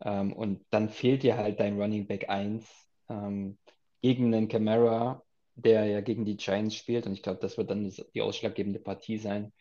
Ähm, 0.00 0.32
und 0.32 0.64
dann 0.70 0.88
fehlt 0.90 1.22
dir 1.22 1.36
halt 1.36 1.60
dein 1.60 1.80
Running 1.80 2.06
Back 2.06 2.28
1 2.28 2.68
ähm, 3.08 3.58
gegen 4.02 4.34
einen 4.34 4.48
Camara, 4.48 5.22
der 5.54 5.84
ja 5.86 6.00
gegen 6.00 6.24
die 6.24 6.36
Giants 6.36 6.76
spielt. 6.76 7.06
Und 7.06 7.12
ich 7.12 7.22
glaube, 7.22 7.40
das 7.40 7.58
wird 7.58 7.70
dann 7.70 7.92
die 8.14 8.20
ausschlaggebende 8.22 8.80
Partie 8.80 9.18
sein. 9.18 9.52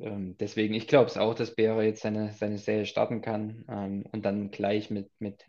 Ähm, 0.00 0.36
deswegen, 0.38 0.74
ich 0.74 0.86
glaube 0.86 1.10
es 1.10 1.18
auch, 1.18 1.34
dass 1.34 1.54
Beere 1.54 1.84
jetzt 1.84 2.02
seine, 2.02 2.32
seine 2.32 2.58
Serie 2.58 2.86
starten 2.86 3.20
kann 3.20 3.64
ähm, 3.68 4.04
und 4.12 4.24
dann 4.24 4.50
gleich 4.50 4.90
mit, 4.90 5.10
mit 5.18 5.44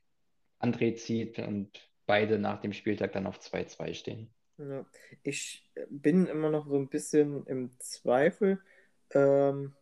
André 0.60 0.96
zieht 0.96 1.40
und 1.40 1.70
beide 2.06 2.40
nach 2.40 2.60
dem 2.62 2.74
Spieltag 2.74 3.14
dann 3.14 3.28
auf 3.28 3.40
2-2 3.40 3.94
stehen. 3.94 4.30
ja. 4.58 4.86
Ich 5.24 5.70
bin 5.90 6.28
immer 6.28 6.50
noch 6.50 6.68
so 6.68 6.76
ein 6.76 6.90
bisschen 6.90 7.46
im 7.48 7.72
Zweifel, 7.80 8.60
ähm, 9.12 9.74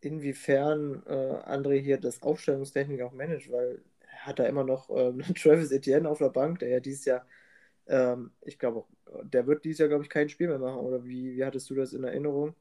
inwiefern 0.00 1.02
äh, 1.06 1.10
André 1.46 1.80
hier 1.80 1.98
das 1.98 2.22
Aufstellungstechnik 2.22 3.02
auch 3.02 3.12
managt, 3.12 3.50
weil 3.52 3.82
er 4.00 4.26
hat 4.26 4.38
da 4.38 4.46
immer 4.46 4.64
noch 4.64 4.90
ähm, 4.90 5.22
Travis 5.34 5.70
Etienne 5.70 6.08
auf 6.08 6.18
der 6.18 6.30
Bank, 6.30 6.58
der 6.58 6.68
ja 6.70 6.80
dieses 6.80 7.04
Jahr 7.04 7.24
Ähm, 7.90 8.30
ich 8.42 8.58
glaube, 8.58 8.84
der 9.24 9.46
wird 9.46 9.64
dieses 9.64 9.80
Jahr, 9.80 9.88
glaube 9.88 10.04
ich, 10.04 10.10
kein 10.10 10.28
Spiel 10.28 10.48
mehr 10.48 10.58
machen. 10.58 10.78
Oder 10.78 11.04
wie, 11.04 11.36
wie 11.36 11.44
hattest 11.44 11.68
du 11.68 11.74
das 11.74 11.92
in 11.92 12.04
Erinnerung? 12.04 12.54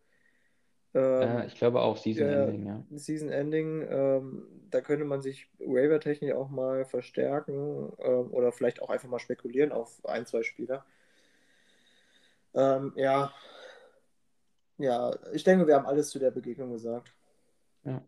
Äh, 0.96 1.46
ich 1.46 1.56
glaube 1.56 1.82
auch 1.82 1.98
Season 1.98 2.28
Ending, 2.28 2.66
ja. 2.66 2.84
Season 2.98 3.30
Ending, 3.30 3.86
ähm, 3.88 4.48
da 4.72 4.82
könnte 4.82 5.06
man 5.06 5.22
sich 5.22 5.48
Waiver-technisch 5.60 6.34
auch 6.34 6.50
mal 6.50 6.84
verstärken 6.84 7.94
ähm, 8.00 8.32
oder 8.32 8.52
vielleicht 8.52 8.82
auch 8.82 8.90
einfach 8.90 9.08
mal 9.08 9.20
spekulieren 9.20 9.72
auf 9.72 10.04
ein, 10.06 10.26
zwei 10.26 10.42
Spieler. 10.42 10.84
Ähm, 12.56 12.94
ja. 12.96 13.32
Ja, 14.80 15.16
ich 15.34 15.44
denke, 15.44 15.68
wir 15.68 15.76
haben 15.76 15.86
alles 15.86 16.10
zu 16.10 16.18
der 16.18 16.32
Begegnung 16.32 16.72
gesagt. 16.72 17.14
Ja. 17.84 18.02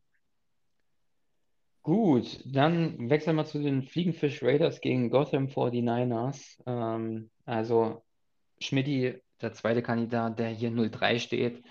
Gut, 1.83 2.39
dann 2.45 3.09
wechseln 3.09 3.35
wir 3.37 3.45
zu 3.45 3.59
den 3.59 3.81
Fliegenfisch 3.81 4.43
Raiders 4.43 4.81
gegen 4.81 5.09
Gotham 5.09 5.47
49ers. 5.47 6.61
Ähm, 6.67 7.31
also 7.45 8.03
Schmidti, 8.59 9.19
der 9.41 9.53
zweite 9.53 9.81
Kandidat, 9.81 10.37
der 10.37 10.49
hier 10.49 10.69
0-3 10.69 11.17
steht. 11.17 11.63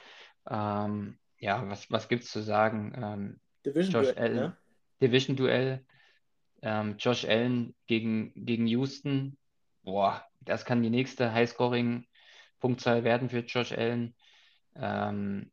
Ähm, 0.49 1.19
ja, 1.39 1.69
was, 1.69 1.91
was 1.93 2.09
gibt 2.09 2.25
es 2.25 2.31
zu 2.31 2.43
sagen? 2.43 2.93
Ähm, 2.97 3.41
Division 3.65 4.03
Josh 4.03 4.17
ne? 4.17 4.57
Division 5.01 5.37
Duell. 5.37 5.85
Ähm, 6.63 6.97
Josh 6.99 7.25
Allen 7.25 7.75
gegen, 7.87 8.33
gegen 8.35 8.67
Houston. 8.67 9.39
Boah, 9.83 10.25
das 10.41 10.65
kann 10.65 10.83
die 10.83 10.91
nächste 10.91 11.33
Highscoring-Punktzahl 11.33 13.05
werden 13.05 13.31
für 13.31 13.41
Josh 13.41 13.73
Allen. 13.73 14.15
Ähm, 14.75 15.53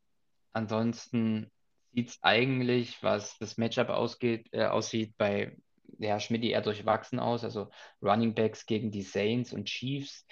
ansonsten 0.51 1.51
sieht 1.97 2.09
es 2.09 2.19
eigentlich, 2.21 3.01
was 3.01 3.39
das 3.39 3.57
Matchup 3.57 3.89
ausgeht, 3.89 4.49
äh, 4.51 4.65
aussieht, 4.65 5.15
bei 5.17 5.57
ja, 5.97 6.19
Schmidt 6.19 6.43
eher 6.43 6.61
durchwachsen 6.61 7.17
aus. 7.19 7.43
Also 7.43 7.71
Running 8.03 8.35
Backs 8.35 8.67
gegen 8.67 8.91
die 8.91 9.01
Saints 9.01 9.51
und 9.51 9.65
Chiefs. 9.65 10.27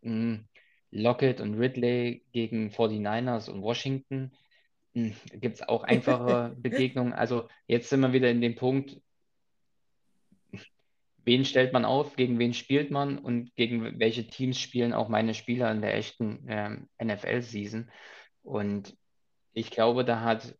Mm, 0.00 0.38
Lockett 0.90 1.40
und 1.40 1.54
Ridley 1.54 2.24
gegen 2.32 2.70
49ers 2.70 3.48
und 3.48 3.62
Washington. 3.62 4.32
Mm, 4.94 5.10
Gibt 5.34 5.60
es 5.60 5.68
auch 5.68 5.84
einfache 5.84 6.56
Begegnungen. 6.58 7.12
Also 7.12 7.48
jetzt 7.68 7.88
sind 7.88 8.00
wir 8.00 8.12
wieder 8.12 8.28
in 8.28 8.40
dem 8.40 8.56
Punkt, 8.56 9.00
wen 11.24 11.44
stellt 11.44 11.72
man 11.72 11.84
auf, 11.84 12.16
gegen 12.16 12.40
wen 12.40 12.52
spielt 12.52 12.90
man 12.90 13.16
und 13.18 13.54
gegen 13.54 14.00
welche 14.00 14.26
Teams 14.26 14.58
spielen 14.58 14.92
auch 14.92 15.08
meine 15.08 15.34
Spieler 15.34 15.70
in 15.70 15.82
der 15.82 15.94
echten 15.94 16.46
ähm, 16.48 16.88
NFL-Season. 17.00 17.92
Und 18.42 18.96
ich 19.52 19.70
glaube, 19.70 20.04
da 20.04 20.22
hat 20.22 20.56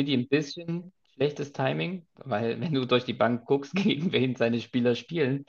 Schmidt 0.00 0.18
ein 0.18 0.28
bisschen 0.28 0.92
schlechtes 1.14 1.52
Timing, 1.52 2.06
weil 2.14 2.60
wenn 2.60 2.72
du 2.72 2.86
durch 2.86 3.04
die 3.04 3.12
Bank 3.12 3.44
guckst, 3.46 3.74
gegen 3.74 4.12
wen 4.12 4.34
seine 4.34 4.60
Spieler 4.60 4.94
spielen, 4.94 5.44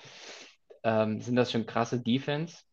ähm, 0.84 1.22
sind 1.22 1.36
das 1.36 1.52
schon 1.52 1.66
krasse 1.66 2.02
Defense. 2.02 2.64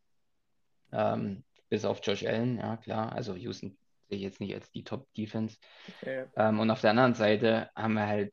Ähm, 0.90 1.44
bis 1.68 1.84
auf 1.84 2.00
Josh 2.02 2.24
Allen, 2.24 2.56
ja 2.56 2.76
klar. 2.78 3.12
Also 3.12 3.34
Houston 3.36 3.76
sehe 4.08 4.16
ich 4.16 4.22
jetzt 4.22 4.40
nicht 4.40 4.54
als 4.54 4.70
die 4.72 4.84
Top-Defense. 4.84 5.58
Ja. 6.04 6.24
Ähm, 6.36 6.58
und 6.60 6.70
auf 6.70 6.80
der 6.80 6.90
anderen 6.90 7.14
Seite 7.14 7.70
haben 7.76 7.94
wir 7.94 8.06
halt 8.06 8.32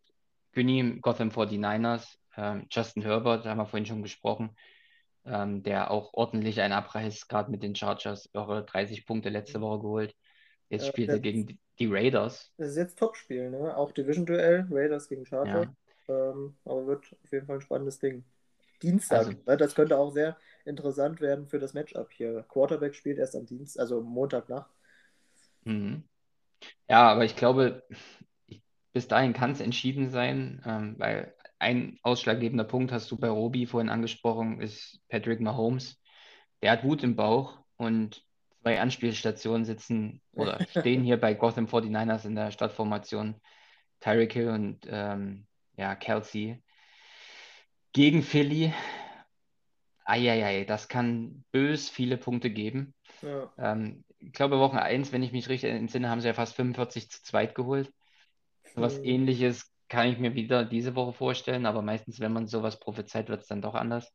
Günni, 0.53 0.99
Gotham 1.01 1.29
49ers, 1.29 2.17
ähm, 2.37 2.65
Justin 2.71 3.03
Herbert, 3.03 3.45
da 3.45 3.49
haben 3.49 3.57
wir 3.57 3.65
vorhin 3.65 3.85
schon 3.85 4.01
gesprochen, 4.01 4.55
ähm, 5.25 5.63
der 5.63 5.91
auch 5.91 6.13
ordentlich 6.13 6.61
einen 6.61 6.73
abreißt, 6.73 7.27
gerade 7.27 7.51
mit 7.51 7.61
den 7.61 7.75
Chargers, 7.75 8.29
eure 8.33 8.63
30 8.63 9.05
Punkte 9.05 9.29
letzte 9.29 9.59
Woche 9.59 9.81
geholt. 9.81 10.15
Jetzt 10.70 10.86
Äh, 10.86 10.88
spielt 10.88 11.09
er 11.09 11.16
das- 11.16 11.22
gegen 11.24 11.45
die- 11.47 11.59
die 11.80 11.88
Raiders. 11.88 12.51
Das 12.57 12.70
ist 12.70 12.78
jetzt 12.78 12.97
Topspiel, 12.97 13.49
ne? 13.51 13.76
Auch 13.76 13.91
Division-Duell, 13.91 14.68
Raiders 14.72 15.07
gegen 15.09 15.26
Chargers. 15.26 15.68
Ähm, 16.07 16.55
aber 16.66 16.88
wird 16.88 17.05
auf 17.24 17.32
jeden 17.32 17.45
Fall 17.47 17.57
ein 17.57 17.61
spannendes 17.61 17.99
Ding. 17.99 18.24
Dienstag, 18.82 19.18
Also- 19.20 19.32
ne? 19.45 19.57
Das 19.57 19.76
könnte 19.76 19.97
auch 19.97 20.11
sehr 20.11 20.38
interessant 20.66 21.22
werden 21.22 21.47
für 21.47 21.59
das 21.59 21.74
Matchup 21.74 22.11
hier. 22.11 22.43
Quarterback 22.49 22.95
spielt 22.95 23.18
erst 23.18 23.36
am 23.36 23.45
Dienst, 23.45 23.80
also 23.80 24.01
Montagnacht. 24.01 24.70
Mhm. 25.63 26.03
Ja, 26.89 27.11
aber 27.11 27.26
ich 27.26 27.36
glaube, 27.36 27.84
bis 28.93 29.07
dahin 29.07 29.34
kann 29.34 29.51
es 29.51 29.59
entschieden 29.61 30.09
sein, 30.09 30.61
ähm, 30.66 30.95
weil 30.97 31.34
ein 31.59 31.99
ausschlaggebender 32.03 32.63
Punkt 32.66 32.91
hast 32.91 33.09
du 33.11 33.18
bei 33.18 33.30
Robi 33.30 33.66
vorhin 33.66 33.89
angesprochen, 33.89 34.61
ist 34.61 34.99
Patrick 35.09 35.39
Mahomes. 35.41 36.01
Der 36.61 36.72
hat 36.72 36.84
Wut 36.84 37.03
im 37.03 37.16
Bauch 37.16 37.59
und 37.78 38.24
zwei 38.66 38.82
Anspielstationen 38.82 39.63
sitzen 39.63 40.22
oder 40.34 40.59
stehen 40.72 41.03
hier 41.03 41.22
bei 41.22 41.36
Gotham 41.36 41.68
49ers 41.68 42.26
in 42.26 42.34
der 42.34 42.49
Stadtformation. 42.49 43.36
Tyreek 43.99 44.34
Hill 44.34 44.49
und 44.49 44.88
ähm, 44.89 45.45
ja, 45.78 45.93
Kelsey 45.93 46.63
gegen 47.93 48.24
Philly. 48.24 48.74
Eieiei, 50.03 50.66
das 50.66 50.88
kann 50.88 51.43
bös 51.51 51.89
viele 51.89 52.18
Punkte 52.18 52.49
geben. 52.49 52.95
Ja. 53.22 53.53
Ähm, 53.59 54.03
ich 54.18 54.34
glaube, 54.34 54.57
Woche 54.57 54.82
1, 54.82 55.11
wenn 55.11 55.22
ich 55.22 55.32
mich 55.32 55.47
richtig 55.47 55.70
entsinne, 55.70 56.09
haben 56.09 56.22
sie 56.22 56.28
ja 56.28 56.34
fast 56.34 56.55
45 56.55 57.11
zu 57.11 57.22
2 57.22 57.45
geholt. 57.45 57.93
So 58.76 58.82
was 58.82 58.97
Hm. 58.97 59.05
ähnliches 59.05 59.72
kann 59.89 60.07
ich 60.07 60.18
mir 60.18 60.34
wieder 60.34 60.66
diese 60.66 60.95
Woche 60.95 61.13
vorstellen, 61.13 61.68
aber 61.68 61.84
meistens, 61.84 62.20
wenn 62.20 62.34
man 62.34 62.47
sowas 62.47 62.80
prophezeit, 62.80 63.30
wird 63.30 63.43
es 63.43 63.47
dann 63.47 63.61
doch 63.61 63.76
anders. 63.76 64.11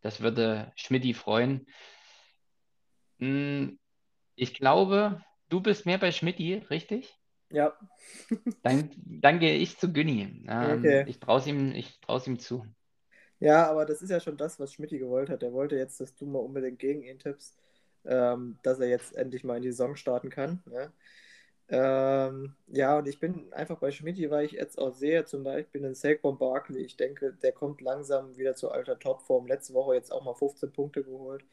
Das 0.00 0.20
würde 0.20 0.70
Schmidti 0.76 1.12
freuen. 1.12 1.66
Hm, 3.18 3.78
Ich 4.34 4.54
glaube, 4.54 5.24
du 5.50 5.60
bist 5.60 5.86
mehr 5.86 5.98
bei 5.98 6.10
Schmidti, 6.10 6.54
richtig? 6.68 7.16
Ja, 7.50 7.72
Dann, 8.62 8.90
dann 9.06 9.38
gehe 9.40 9.56
ich 9.56 9.78
zu 9.78 9.92
Günni. 9.92 10.44
Ähm, 10.48 10.84
Okay. 10.84 11.06
Ich 11.06 11.18
traue 11.20 11.40
es 11.40 11.46
ihm, 11.46 11.72
ich 11.72 11.98
ihm 12.26 12.38
zu. 12.38 12.64
ja, 13.38 13.68
aber 13.70 13.86
das 13.86 14.02
ist 14.02 14.10
ja 14.10 14.20
schon 14.20 14.36
das, 14.36 14.58
was 14.60 14.72
Schmidti 14.72 14.98
gewollt 14.98 15.30
hat. 15.30 15.42
Er 15.42 15.52
wollte 15.52 15.76
jetzt, 15.76 16.00
dass 16.00 16.14
du 16.14 16.26
mal 16.26 16.38
unbedingt 16.40 16.78
gegen 16.78 17.02
ihn 17.02 17.18
tippst, 17.18 17.56
ähm, 18.04 18.58
dass 18.62 18.80
er 18.80 18.88
jetzt 18.88 19.16
endlich 19.16 19.44
mal 19.44 19.56
in 19.56 19.62
die 19.62 19.70
Saison 19.70 19.96
starten 19.96 20.30
kann. 20.30 20.62
Ne? 20.66 20.92
Ähm, 21.70 22.56
ja, 22.68 22.98
und 22.98 23.08
ich 23.08 23.20
bin 23.20 23.52
einfach 23.52 23.78
bei 23.78 23.90
Schmidti, 23.92 24.30
weil 24.30 24.46
ich 24.46 24.52
jetzt 24.52 24.78
auch 24.78 24.94
sehe, 24.94 25.24
zum 25.26 25.44
Beispiel 25.44 25.82
den 25.82 25.94
Saquon 25.94 26.38
Barkley. 26.38 26.82
Ich 26.84 26.96
denke, 26.96 27.34
der 27.42 27.52
kommt 27.52 27.80
langsam 27.80 28.36
wieder 28.36 28.56
zu 28.56 28.70
alter 28.70 28.98
Topform. 28.98 29.46
Letzte 29.46 29.74
Woche 29.74 29.94
jetzt 29.94 30.12
auch 30.12 30.24
mal 30.24 30.34
15 30.34 30.72
Punkte 30.72 31.04
geholt. 31.04 31.44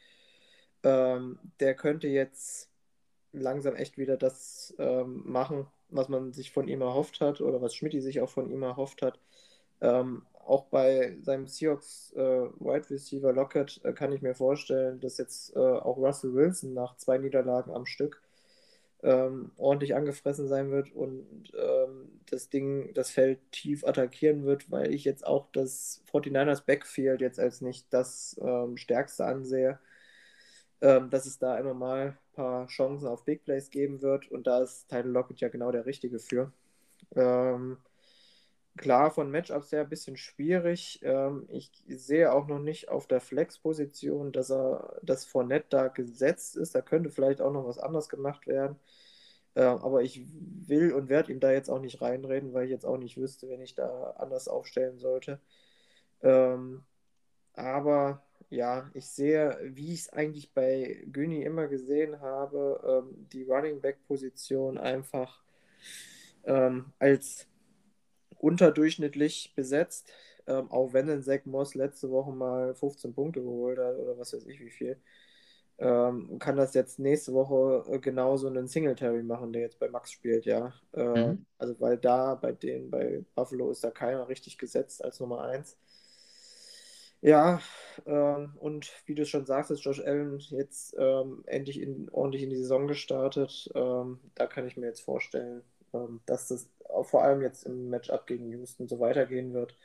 Ähm, 0.84 1.40
der 1.60 1.76
könnte 1.76 2.08
jetzt 2.08 2.70
langsam 3.34 3.76
echt 3.76 3.98
wieder 3.98 4.18
das 4.18 4.74
ähm, 4.80 5.24
machen, 5.26 5.68
was 5.90 6.10
man 6.10 6.34
sich 6.34 6.52
von 6.52 6.68
ihm 6.68 6.82
erhofft 6.82 7.22
hat 7.22 7.42
oder 7.42 7.62
was 7.62 7.76
Schmidti 7.76 8.02
sich 8.02 8.22
auch 8.22 8.30
von 8.30 8.50
ihm 8.50 8.64
erhofft 8.64 9.02
hat. 9.02 9.20
Ähm, 9.82 10.26
auch 10.34 10.66
bei 10.66 11.18
seinem 11.22 11.48
Seahawks 11.48 12.14
äh, 12.14 12.20
Wide 12.20 12.90
Receiver 12.90 13.34
Lockett 13.34 13.82
äh, 13.84 13.94
kann 13.94 14.12
ich 14.12 14.22
mir 14.22 14.34
vorstellen, 14.34 15.00
dass 15.00 15.18
jetzt 15.18 15.56
äh, 15.56 15.60
auch 15.60 15.98
Russell 15.98 16.34
Wilson 16.34 16.74
nach 16.74 16.96
zwei 16.98 17.18
Niederlagen 17.18 17.72
am 17.72 17.86
Stück 17.86 18.22
ähm, 19.04 19.52
ordentlich 19.58 19.96
angefressen 19.96 20.48
sein 20.48 20.72
wird 20.72 20.92
und 20.94 21.52
ähm, 21.56 22.22
das 22.30 22.50
Ding, 22.50 22.94
das 22.94 23.12
Feld 23.12 23.40
tief 23.52 23.86
attackieren 23.86 24.46
wird, 24.46 24.72
weil 24.72 24.94
ich 24.94 25.04
jetzt 25.06 25.26
auch 25.26 25.48
das 25.52 26.02
49ers 26.12 26.66
Backfield 26.66 27.22
jetzt 27.22 27.40
als 27.40 27.62
nicht 27.62 27.86
das 27.92 28.40
ähm, 28.42 28.78
stärkste 28.78 29.26
ansehe, 29.26 29.80
ähm, 30.82 31.10
dass 31.10 31.26
es 31.26 31.40
da 31.40 31.58
immer 31.58 31.74
mal 31.74 32.02
ein 32.10 32.18
paar 32.34 32.68
Chancen 32.68 33.08
auf 33.08 33.26
Big 33.26 33.44
Plays 33.44 33.70
geben 33.70 34.02
wird 34.02 34.30
und 34.32 34.48
da 34.48 34.62
ist 34.62 34.88
Tyler 34.90 35.10
Lockett 35.10 35.40
ja 35.42 35.50
genau 35.50 35.72
der 35.72 35.86
Richtige 35.86 36.20
für. 36.20 36.52
Ähm, 37.16 37.78
klar, 38.78 39.12
von 39.12 39.32
Matchups 39.32 39.72
her 39.72 39.82
ein 39.82 39.90
bisschen 39.90 40.18
schwierig. 40.18 41.00
Ähm, 41.04 41.46
ich 41.50 41.72
sehe 41.88 42.32
auch 42.32 42.48
noch 42.48 42.60
nicht 42.60 42.90
auf 42.90 43.08
der 43.08 43.22
Flex-Position, 43.22 44.32
dass 44.32 44.52
er, 44.52 45.00
dass 45.04 45.26
Fournette 45.26 45.68
da 45.70 45.88
gesetzt 45.90 46.56
ist. 46.58 46.76
Da 46.76 46.82
könnte 46.82 47.10
vielleicht 47.10 47.42
auch 47.42 47.52
noch 47.52 47.66
was 47.68 47.80
anderes 47.80 48.10
gemacht 48.10 48.48
werden. 48.48 48.78
Ähm, 49.56 49.80
aber 49.80 50.04
ich 50.04 50.24
will 50.68 50.94
und 50.94 51.10
werde 51.10 51.32
ihm 51.32 51.40
da 51.40 51.52
jetzt 51.52 51.70
auch 51.70 51.80
nicht 51.80 52.02
reinreden, 52.02 52.54
weil 52.54 52.66
ich 52.66 52.72
jetzt 52.72 52.86
auch 52.86 52.98
nicht 52.98 53.18
wüsste, 53.18 53.50
wenn 53.50 53.62
ich 53.62 53.76
da 53.76 54.12
anders 54.18 54.48
aufstellen 54.48 55.00
sollte. 55.00 55.40
Ähm, 56.22 56.84
aber 57.54 58.24
ja, 58.50 58.90
ich 58.94 59.08
sehe, 59.10 59.58
wie 59.64 59.94
ich 59.94 60.02
es 60.02 60.10
eigentlich 60.14 60.54
bei 60.54 61.04
Güni 61.12 61.44
immer 61.44 61.68
gesehen 61.68 62.22
habe, 62.22 63.04
ähm, 63.10 63.28
die 63.32 63.44
Running 63.44 63.82
Back-Position 63.82 64.78
einfach 64.78 65.44
ähm, 66.46 66.94
als 67.00 67.48
unterdurchschnittlich 68.40 69.54
besetzt, 69.56 70.12
ähm, 70.48 70.72
auch 70.72 70.94
wenn 70.94 71.10
ein 71.10 71.24
Zach 71.24 71.46
Moss 71.46 71.76
letzte 71.76 72.10
Woche 72.12 72.32
mal 72.32 72.76
15 72.76 73.14
Punkte 73.14 73.42
geholt 73.42 73.80
hat 73.80 73.98
oder 73.98 74.18
was 74.18 74.34
weiß 74.34 74.46
ich 74.48 74.60
wie 74.62 74.72
viel, 74.72 75.02
ähm, 75.80 76.40
kann 76.40 76.58
das 76.58 76.74
jetzt 76.74 77.00
nächste 77.00 77.34
Woche 77.34 77.86
äh, 77.92 78.00
genauso 78.00 78.48
einen 78.48 78.68
Singletary 78.68 79.24
machen, 79.24 79.54
der 79.54 79.64
jetzt 79.64 79.80
bei 79.80 79.90
Max 79.90 80.12
spielt, 80.12 80.46
ja. 80.46 80.74
Äh, 80.94 81.04
Mhm. 81.16 81.46
Also 81.60 81.80
weil 81.80 81.98
da 81.98 82.36
bei 82.36 82.52
den, 82.54 82.92
bei 82.92 83.26
Buffalo 83.36 83.72
ist 83.72 83.84
da 83.84 83.92
keiner 83.92 84.28
richtig 84.30 84.58
gesetzt 84.60 85.04
als 85.04 85.20
Nummer 85.20 85.42
1. 85.44 85.78
Ja, 87.28 87.60
ähm, 88.06 88.54
und 88.58 88.90
wie 89.06 89.14
du 89.14 89.26
schon 89.26 89.46
sagst, 89.46 89.70
ist 89.70 89.84
Josh 89.84 90.00
Allen 90.00 90.40
jetzt 90.40 90.96
ähm, 90.98 91.44
endlich 91.46 91.82
in, 91.82 92.08
ordentlich 92.10 92.44
in 92.44 92.50
die 92.50 92.56
Saison 92.56 92.88
gestartet. 92.88 93.70
Ähm, 93.76 94.22
da 94.34 94.48
kann 94.48 94.66
ich 94.66 94.78
mir 94.78 94.86
jetzt 94.86 95.02
vorstellen, 95.02 95.62
ähm, 95.94 96.22
dass 96.26 96.48
das 96.48 96.70
vor 97.04 97.24
allem 97.24 97.42
jetzt 97.42 97.64
im 97.66 97.90
Matchup 97.90 98.28
gegen 98.28 98.50
Houston 98.52 98.88
so 98.88 99.02
weitergehen 99.02 99.54
wird. 99.54 99.76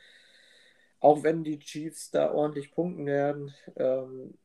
Auch 1.01 1.23
wenn 1.23 1.43
die 1.43 1.59
Chiefs 1.59 2.11
da 2.11 2.31
ordentlich 2.31 2.71
punkten 2.71 3.07
werden, 3.07 3.53
ähm, 3.75 4.35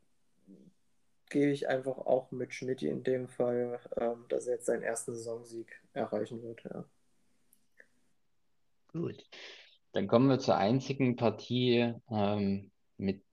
gehe 1.29 1.53
ich 1.53 1.69
einfach 1.69 1.99
auch 1.99 2.31
mit 2.31 2.53
Schmidt 2.53 2.81
in 2.83 3.03
dem 3.03 3.29
Fall, 3.29 3.79
ähm, 3.95 4.25
dass 4.27 4.45
er 4.47 4.55
jetzt 4.55 4.65
seinen 4.65 4.83
ersten 4.83 5.15
Saisonsieg 5.15 5.81
erreichen 5.93 6.43
wird. 6.43 6.65
Ja. 6.65 6.83
Gut. 8.91 9.25
Dann 9.93 10.07
kommen 10.07 10.27
wir 10.27 10.39
zur 10.39 10.57
einzigen 10.57 11.15
Partie 11.15 11.93
ähm, 12.11 12.71
mit 12.99 13.23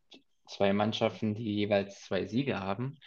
zwei 0.46 0.72
Mannschaften, 0.72 1.34
die 1.34 1.56
jeweils 1.56 2.02
zwei 2.02 2.26
Siege 2.26 2.60
haben. 2.60 2.98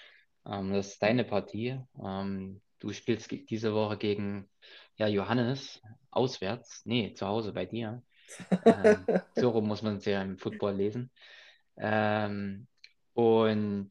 Ähm, 0.45 0.73
das 0.73 0.89
ist 0.89 1.03
deine 1.03 1.23
Partie. 1.23 1.79
Ähm, 2.03 2.61
du 2.79 2.91
spielst 2.91 3.31
diese 3.31 3.73
Woche 3.73 3.97
gegen 3.97 4.49
ja, 4.95 5.07
Johannes 5.07 5.81
auswärts. 6.11 6.81
Nee, 6.85 7.13
zu 7.13 7.27
Hause 7.27 7.53
bei 7.53 7.65
dir. 7.65 8.03
ähm, 8.65 9.05
so 9.35 9.49
rum 9.49 9.67
muss 9.67 9.81
man 9.81 9.97
es 9.97 10.05
ja 10.05 10.21
im 10.21 10.37
Football 10.37 10.75
lesen. 10.75 11.11
Ähm, 11.77 12.67
und 13.13 13.89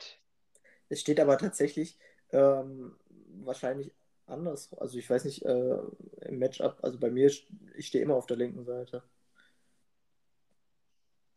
es 0.89 1.01
steht 1.01 1.21
aber 1.21 1.39
tatsächlich 1.39 1.99
ähm, 2.33 2.97
wahrscheinlich 3.45 3.93
anders. 4.27 4.73
Also 4.75 4.99
ich 4.99 5.09
weiß 5.09 5.25
nicht, 5.25 5.45
äh, 5.45 5.79
im 6.23 6.39
Matchup, 6.39 6.79
also 6.83 6.99
bei 6.99 7.11
mir, 7.11 7.31
ich 7.77 7.87
stehe 7.87 8.03
immer 8.03 8.15
auf 8.15 8.27
der 8.27 8.37
linken 8.37 8.65
Seite. 8.65 9.03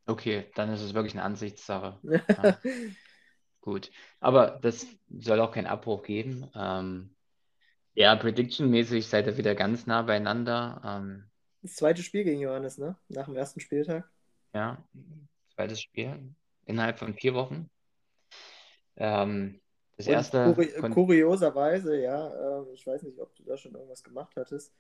Okay, 0.07 0.45
dann 0.55 0.71
ist 0.73 0.81
es 0.81 0.93
wirklich 0.93 1.13
eine 1.13 1.23
Ansichtssache. 1.23 1.99
Ja. 2.03 2.57
Gut, 3.61 3.91
aber 4.19 4.59
das 4.61 4.87
soll 5.19 5.39
auch 5.39 5.51
keinen 5.51 5.67
Abbruch 5.67 6.03
geben. 6.03 6.49
Ähm, 6.55 7.11
ja, 7.93 8.15
Prediction-mäßig 8.15 9.07
seid 9.07 9.27
ihr 9.27 9.37
wieder 9.37 9.53
ganz 9.53 9.85
nah 9.85 10.01
beieinander. 10.01 10.81
Ähm, 10.83 11.23
das 11.61 11.75
zweite 11.75 12.01
Spiel 12.01 12.23
gegen 12.23 12.41
Johannes, 12.41 12.77
ne? 12.77 12.95
Nach 13.09 13.25
dem 13.25 13.35
ersten 13.35 13.59
Spieltag. 13.59 14.09
Ja, 14.53 14.83
zweites 15.55 15.81
Spiel 15.81 16.17
innerhalb 16.65 16.97
von 16.97 17.13
vier 17.13 17.33
Wochen. 17.33 17.69
Ähm, 18.97 19.59
das 19.97 20.07
Und 20.07 20.13
erste. 20.13 20.53
kuri 20.55 20.89
kurioserweise, 20.89 22.01
ja, 22.01 22.61
äh, 22.61 22.73
ich 22.73 22.85
weiß 22.85 23.03
nicht, 23.03 23.19
ob 23.19 23.35
du 23.35 23.43
da 23.43 23.57
schon 23.57 23.73
irgendwas 23.73 24.03
gemacht 24.03 24.33
hattest. 24.35 24.73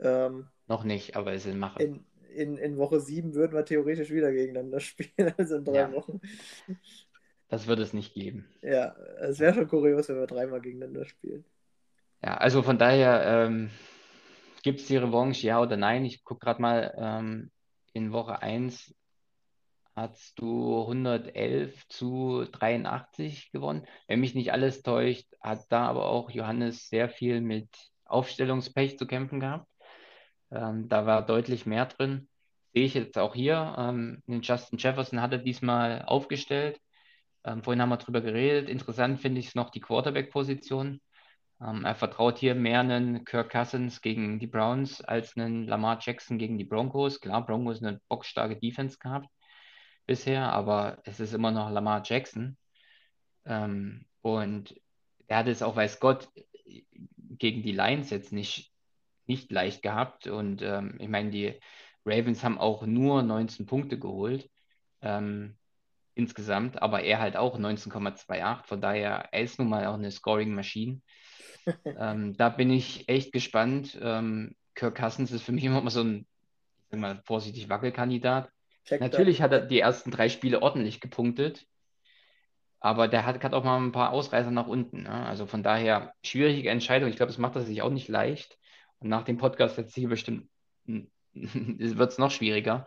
Ähm, 0.00 0.46
noch 0.68 0.84
nicht, 0.84 1.16
aber 1.16 1.32
es 1.32 1.46
ist 1.46 1.52
in 1.52 1.58
Mache. 1.58 1.82
in, 1.82 2.04
in, 2.36 2.56
in 2.58 2.76
Woche 2.76 3.00
7 3.00 3.34
würden 3.34 3.54
wir 3.54 3.64
theoretisch 3.64 4.10
wieder 4.10 4.32
gegeneinander 4.32 4.80
spielen, 4.80 5.34
also 5.36 5.56
in 5.56 5.64
drei 5.64 5.74
Ja. 5.74 5.92
Wochen. 5.92 6.20
Das 7.48 7.66
wird 7.66 7.78
es 7.78 7.92
nicht 7.92 8.14
geben. 8.14 8.48
Ja, 8.62 8.96
es 9.20 9.38
wäre 9.38 9.54
schon 9.54 9.68
kurios, 9.68 10.08
wenn 10.08 10.18
wir 10.18 10.26
dreimal 10.26 10.60
gegeneinander 10.60 11.04
spielen. 11.04 11.44
Ja, 12.22 12.36
also 12.38 12.62
von 12.62 12.78
daher 12.78 13.46
ähm, 13.46 13.70
gibt 14.62 14.80
es 14.80 14.86
die 14.86 14.96
Revanche, 14.96 15.46
ja 15.46 15.60
oder 15.60 15.76
nein? 15.76 16.04
Ich 16.04 16.24
gucke 16.24 16.44
gerade 16.44 16.60
mal, 16.60 16.94
ähm, 16.98 17.50
in 17.92 18.12
Woche 18.12 18.42
1 18.42 18.94
hast 19.94 20.38
du 20.38 20.80
111 20.82 21.88
zu 21.88 22.44
83 22.52 23.50
gewonnen. 23.52 23.86
Wenn 24.08 24.20
mich 24.20 24.34
nicht 24.34 24.52
alles 24.52 24.82
täuscht, 24.82 25.26
hat 25.40 25.60
da 25.70 25.86
aber 25.86 26.06
auch 26.06 26.30
Johannes 26.30 26.88
sehr 26.88 27.08
viel 27.08 27.40
mit 27.40 27.68
Aufstellungspech 28.04 28.98
zu 28.98 29.06
kämpfen 29.06 29.40
gehabt. 29.40 29.66
Ähm, 30.50 30.88
da 30.88 31.06
war 31.06 31.24
deutlich 31.24 31.66
mehr 31.66 31.86
drin. 31.86 32.28
Sehe 32.74 32.84
ich 32.84 32.94
jetzt 32.94 33.18
auch 33.18 33.34
hier. 33.34 33.74
Ähm, 33.78 34.22
den 34.26 34.42
Justin 34.42 34.78
Jefferson 34.78 35.20
hat 35.20 35.32
er 35.32 35.38
diesmal 35.38 36.02
aufgestellt. 36.06 36.80
Ähm, 37.44 37.62
vorhin 37.62 37.80
haben 37.80 37.88
wir 37.90 37.96
drüber 37.96 38.20
geredet. 38.20 38.68
Interessant 38.68 39.20
finde 39.20 39.40
ich 39.40 39.54
noch 39.54 39.70
die 39.70 39.80
Quarterback-Position. 39.80 41.00
Ähm, 41.60 41.84
er 41.84 41.94
vertraut 41.94 42.38
hier 42.38 42.54
mehr 42.54 42.80
einen 42.80 43.24
Kirk 43.24 43.50
Cousins 43.50 44.00
gegen 44.02 44.38
die 44.38 44.46
Browns 44.46 45.00
als 45.00 45.36
einen 45.36 45.66
Lamar 45.66 45.98
Jackson 46.00 46.38
gegen 46.38 46.58
die 46.58 46.64
Broncos. 46.64 47.20
Klar, 47.20 47.46
Broncos 47.46 47.82
eine 47.82 48.00
bockstarke 48.08 48.56
Defense 48.56 48.98
gehabt 48.98 49.28
bisher, 50.06 50.52
aber 50.52 50.98
es 51.04 51.20
ist 51.20 51.34
immer 51.34 51.50
noch 51.50 51.70
Lamar 51.70 52.02
Jackson. 52.04 52.56
Ähm, 53.44 54.06
und 54.22 54.80
er 55.28 55.38
hat 55.38 55.48
es 55.48 55.62
auch, 55.62 55.76
weiß 55.76 56.00
Gott, 56.00 56.28
gegen 57.38 57.62
die 57.62 57.72
Lions 57.72 58.10
jetzt 58.10 58.32
nicht, 58.32 58.72
nicht 59.28 59.50
leicht 59.52 59.82
gehabt. 59.82 60.26
Und 60.26 60.62
ähm, 60.62 60.96
ich 60.98 61.08
meine, 61.08 61.30
die 61.30 61.58
Ravens 62.04 62.44
haben 62.44 62.58
auch 62.58 62.86
nur 62.86 63.22
19 63.22 63.66
Punkte 63.66 63.98
geholt 63.98 64.48
ähm, 65.02 65.56
insgesamt, 66.14 66.80
aber 66.80 67.02
er 67.02 67.18
halt 67.18 67.36
auch 67.36 67.58
19,28. 67.58 68.64
Von 68.64 68.80
daher, 68.80 69.28
er 69.32 69.42
ist 69.42 69.58
nun 69.58 69.68
mal 69.68 69.86
auch 69.86 69.94
eine 69.94 70.10
Scoring-Maschine. 70.10 71.00
ähm, 71.98 72.36
da 72.36 72.48
bin 72.48 72.70
ich 72.70 73.08
echt 73.08 73.32
gespannt. 73.32 73.98
Ähm, 74.00 74.54
Kirk 74.74 74.96
Cousins 74.96 75.32
ist 75.32 75.42
für 75.42 75.52
mich 75.52 75.64
immer 75.64 75.80
mal 75.80 75.90
so 75.90 76.02
ein, 76.02 76.18
ich 76.18 76.90
sag 76.90 77.00
mal, 77.00 77.22
vorsichtig 77.24 77.68
Wackelkandidat. 77.68 78.50
Check 78.84 79.00
Natürlich 79.00 79.42
hat 79.42 79.52
er 79.52 79.60
die 79.60 79.80
ersten 79.80 80.10
drei 80.10 80.28
Spiele 80.28 80.62
ordentlich 80.62 81.00
gepunktet, 81.00 81.66
aber 82.78 83.08
der 83.08 83.26
hat, 83.26 83.42
hat 83.42 83.52
auch 83.52 83.64
mal 83.64 83.78
ein 83.80 83.90
paar 83.90 84.12
Ausreißer 84.12 84.52
nach 84.52 84.68
unten. 84.68 85.02
Ne? 85.02 85.26
Also 85.26 85.46
von 85.46 85.64
daher 85.64 86.12
schwierige 86.22 86.70
Entscheidung. 86.70 87.08
Ich 87.08 87.16
glaube, 87.16 87.32
das 87.32 87.38
macht 87.38 87.56
er 87.56 87.62
sich 87.62 87.82
auch 87.82 87.90
nicht 87.90 88.08
leicht. 88.08 88.58
Nach 89.00 89.24
dem 89.24 89.38
Podcast 89.38 89.76
jetzt 89.78 89.94
hier 89.94 90.08
bestimmt 90.08 90.48
wird 90.86 92.10
es 92.10 92.18
noch 92.18 92.30
schwieriger. 92.30 92.86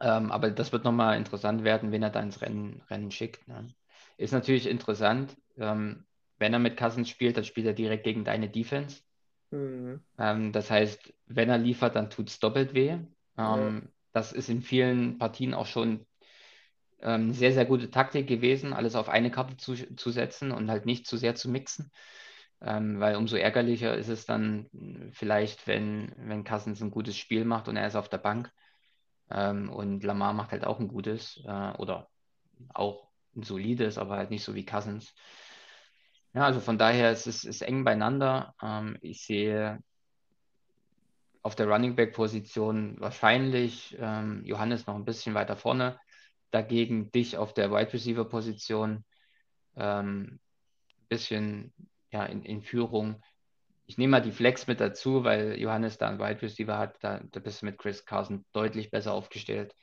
Ähm, 0.00 0.32
aber 0.32 0.50
das 0.50 0.72
wird 0.72 0.84
nochmal 0.84 1.16
interessant 1.16 1.64
werden, 1.64 1.92
wenn 1.92 2.02
er 2.02 2.10
da 2.10 2.20
ins 2.20 2.40
Rennen, 2.40 2.82
Rennen 2.88 3.10
schickt. 3.10 3.46
Ne? 3.46 3.74
Ist 4.16 4.32
natürlich 4.32 4.66
interessant. 4.66 5.36
Ähm, 5.58 6.04
wenn 6.38 6.52
er 6.52 6.58
mit 6.58 6.76
Cousins 6.76 7.08
spielt, 7.08 7.36
dann 7.36 7.44
spielt 7.44 7.66
er 7.66 7.72
direkt 7.72 8.04
gegen 8.04 8.24
deine 8.24 8.48
Defense. 8.48 9.02
Mhm. 9.50 10.00
Ähm, 10.18 10.52
das 10.52 10.70
heißt, 10.70 11.12
wenn 11.26 11.50
er 11.50 11.58
liefert, 11.58 11.94
dann 11.94 12.10
tut 12.10 12.28
es 12.28 12.40
doppelt 12.40 12.74
weh. 12.74 12.98
Ähm, 13.38 13.88
das 14.12 14.32
ist 14.32 14.48
in 14.48 14.62
vielen 14.62 15.18
Partien 15.18 15.54
auch 15.54 15.66
schon 15.66 16.06
ähm, 17.00 17.22
eine 17.22 17.34
sehr, 17.34 17.52
sehr 17.52 17.64
gute 17.64 17.90
Taktik 17.90 18.26
gewesen, 18.26 18.72
alles 18.72 18.94
auf 18.94 19.08
eine 19.08 19.30
Karte 19.30 19.56
zu, 19.56 19.74
zu 19.74 20.10
setzen 20.10 20.52
und 20.52 20.70
halt 20.70 20.86
nicht 20.86 21.06
zu 21.06 21.16
sehr 21.16 21.34
zu 21.34 21.50
mixen. 21.50 21.90
Ähm, 22.64 23.00
weil 23.00 23.16
umso 23.16 23.36
ärgerlicher 23.36 23.96
ist 23.96 24.08
es 24.08 24.24
dann 24.26 24.68
mh, 24.72 25.10
vielleicht, 25.12 25.66
wenn, 25.66 26.12
wenn 26.16 26.44
Cousins 26.44 26.80
ein 26.80 26.90
gutes 26.90 27.16
Spiel 27.16 27.44
macht 27.44 27.68
und 27.68 27.76
er 27.76 27.86
ist 27.86 27.96
auf 27.96 28.08
der 28.08 28.18
Bank. 28.18 28.52
Ähm, 29.30 29.68
und 29.70 30.04
Lamar 30.04 30.32
macht 30.32 30.52
halt 30.52 30.64
auch 30.64 30.78
ein 30.78 30.88
gutes 30.88 31.42
äh, 31.46 31.72
oder 31.78 32.08
auch 32.74 33.08
ein 33.34 33.42
solides, 33.42 33.98
aber 33.98 34.16
halt 34.16 34.30
nicht 34.30 34.44
so 34.44 34.54
wie 34.54 34.64
Cousins. 34.64 35.14
Ja, 36.34 36.44
also 36.46 36.60
von 36.60 36.78
daher 36.78 37.12
ist 37.12 37.26
es 37.26 37.44
ist 37.44 37.62
eng 37.62 37.84
beieinander. 37.84 38.54
Ähm, 38.62 38.96
ich 39.00 39.24
sehe 39.24 39.82
auf 41.42 41.56
der 41.56 41.68
Running 41.68 41.96
Back 41.96 42.14
Position 42.14 42.96
wahrscheinlich 43.00 43.96
ähm, 43.98 44.44
Johannes 44.44 44.86
noch 44.86 44.94
ein 44.94 45.04
bisschen 45.04 45.34
weiter 45.34 45.56
vorne. 45.56 45.98
Dagegen 46.50 47.10
dich 47.10 47.36
auf 47.36 47.54
der 47.54 47.70
Wide 47.72 47.92
Receiver 47.92 48.24
Position 48.24 49.04
ähm, 49.76 50.38
ein 51.00 51.08
bisschen 51.08 51.72
ja, 52.12 52.24
in, 52.26 52.42
in 52.44 52.62
Führung. 52.62 53.22
Ich 53.86 53.98
nehme 53.98 54.12
mal 54.12 54.20
die 54.22 54.32
Flex 54.32 54.66
mit 54.66 54.80
dazu, 54.80 55.24
weil 55.24 55.58
Johannes 55.58 55.98
da 55.98 56.08
einen 56.08 56.18
Wide 56.20 56.42
Receiver 56.42 56.78
hat. 56.78 56.96
Da, 57.02 57.20
da 57.30 57.40
bist 57.40 57.62
du 57.62 57.66
mit 57.66 57.78
Chris 57.78 58.04
Carson 58.04 58.44
deutlich 58.52 58.90
besser 58.90 59.12
aufgestellt. 59.12 59.74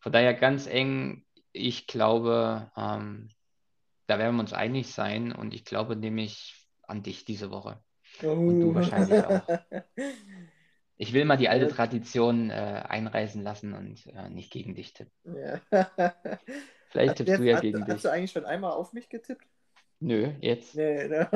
Von 0.00 0.12
daher 0.12 0.34
ganz 0.34 0.66
eng. 0.66 1.24
Ich 1.52 1.86
glaube, 1.86 2.70
ähm, 2.76 3.30
da 4.06 4.18
werden 4.18 4.36
wir 4.36 4.40
uns 4.40 4.52
einig 4.52 4.88
sein 4.92 5.32
und 5.32 5.54
ich 5.54 5.64
glaube 5.64 5.96
nämlich 5.96 6.66
an 6.82 7.02
dich 7.02 7.24
diese 7.24 7.50
Woche. 7.50 7.82
Und 8.20 8.60
du 8.60 8.68
Oh. 8.68 8.74
wahrscheinlich 8.74 9.24
auch. 9.24 9.46
Ich 10.96 11.12
will 11.12 11.24
mal 11.24 11.36
die 11.36 11.48
alte. 11.48 11.68
Tradition 11.68 12.50
äh, 12.50 12.54
einreisen 12.88 13.42
lassen 13.42 13.72
und 13.72 14.04
äh, 14.08 14.28
nicht 14.30 14.50
gegen 14.52 14.74
dich 14.74 14.92
tippen. 14.94 15.12
Ja. 15.24 15.60
Vielleicht 16.88 17.10
Hast 17.10 17.18
tippst 17.18 17.28
jetzt, 17.28 17.38
du 17.38 17.42
ja 17.48 17.56
hast, 17.56 17.62
gegen 17.62 17.80
hast 17.80 17.86
dich. 17.86 18.02
du 18.04 18.10
eigentlich 18.12 18.32
schon 18.32 18.44
einmal 18.44 18.72
auf 18.72 18.92
mich 18.92 19.08
getippt? 19.08 19.46
Nö, 20.00 20.32
jetzt. 20.40 20.74
Nee, 20.74 21.08
ne? 21.08 21.28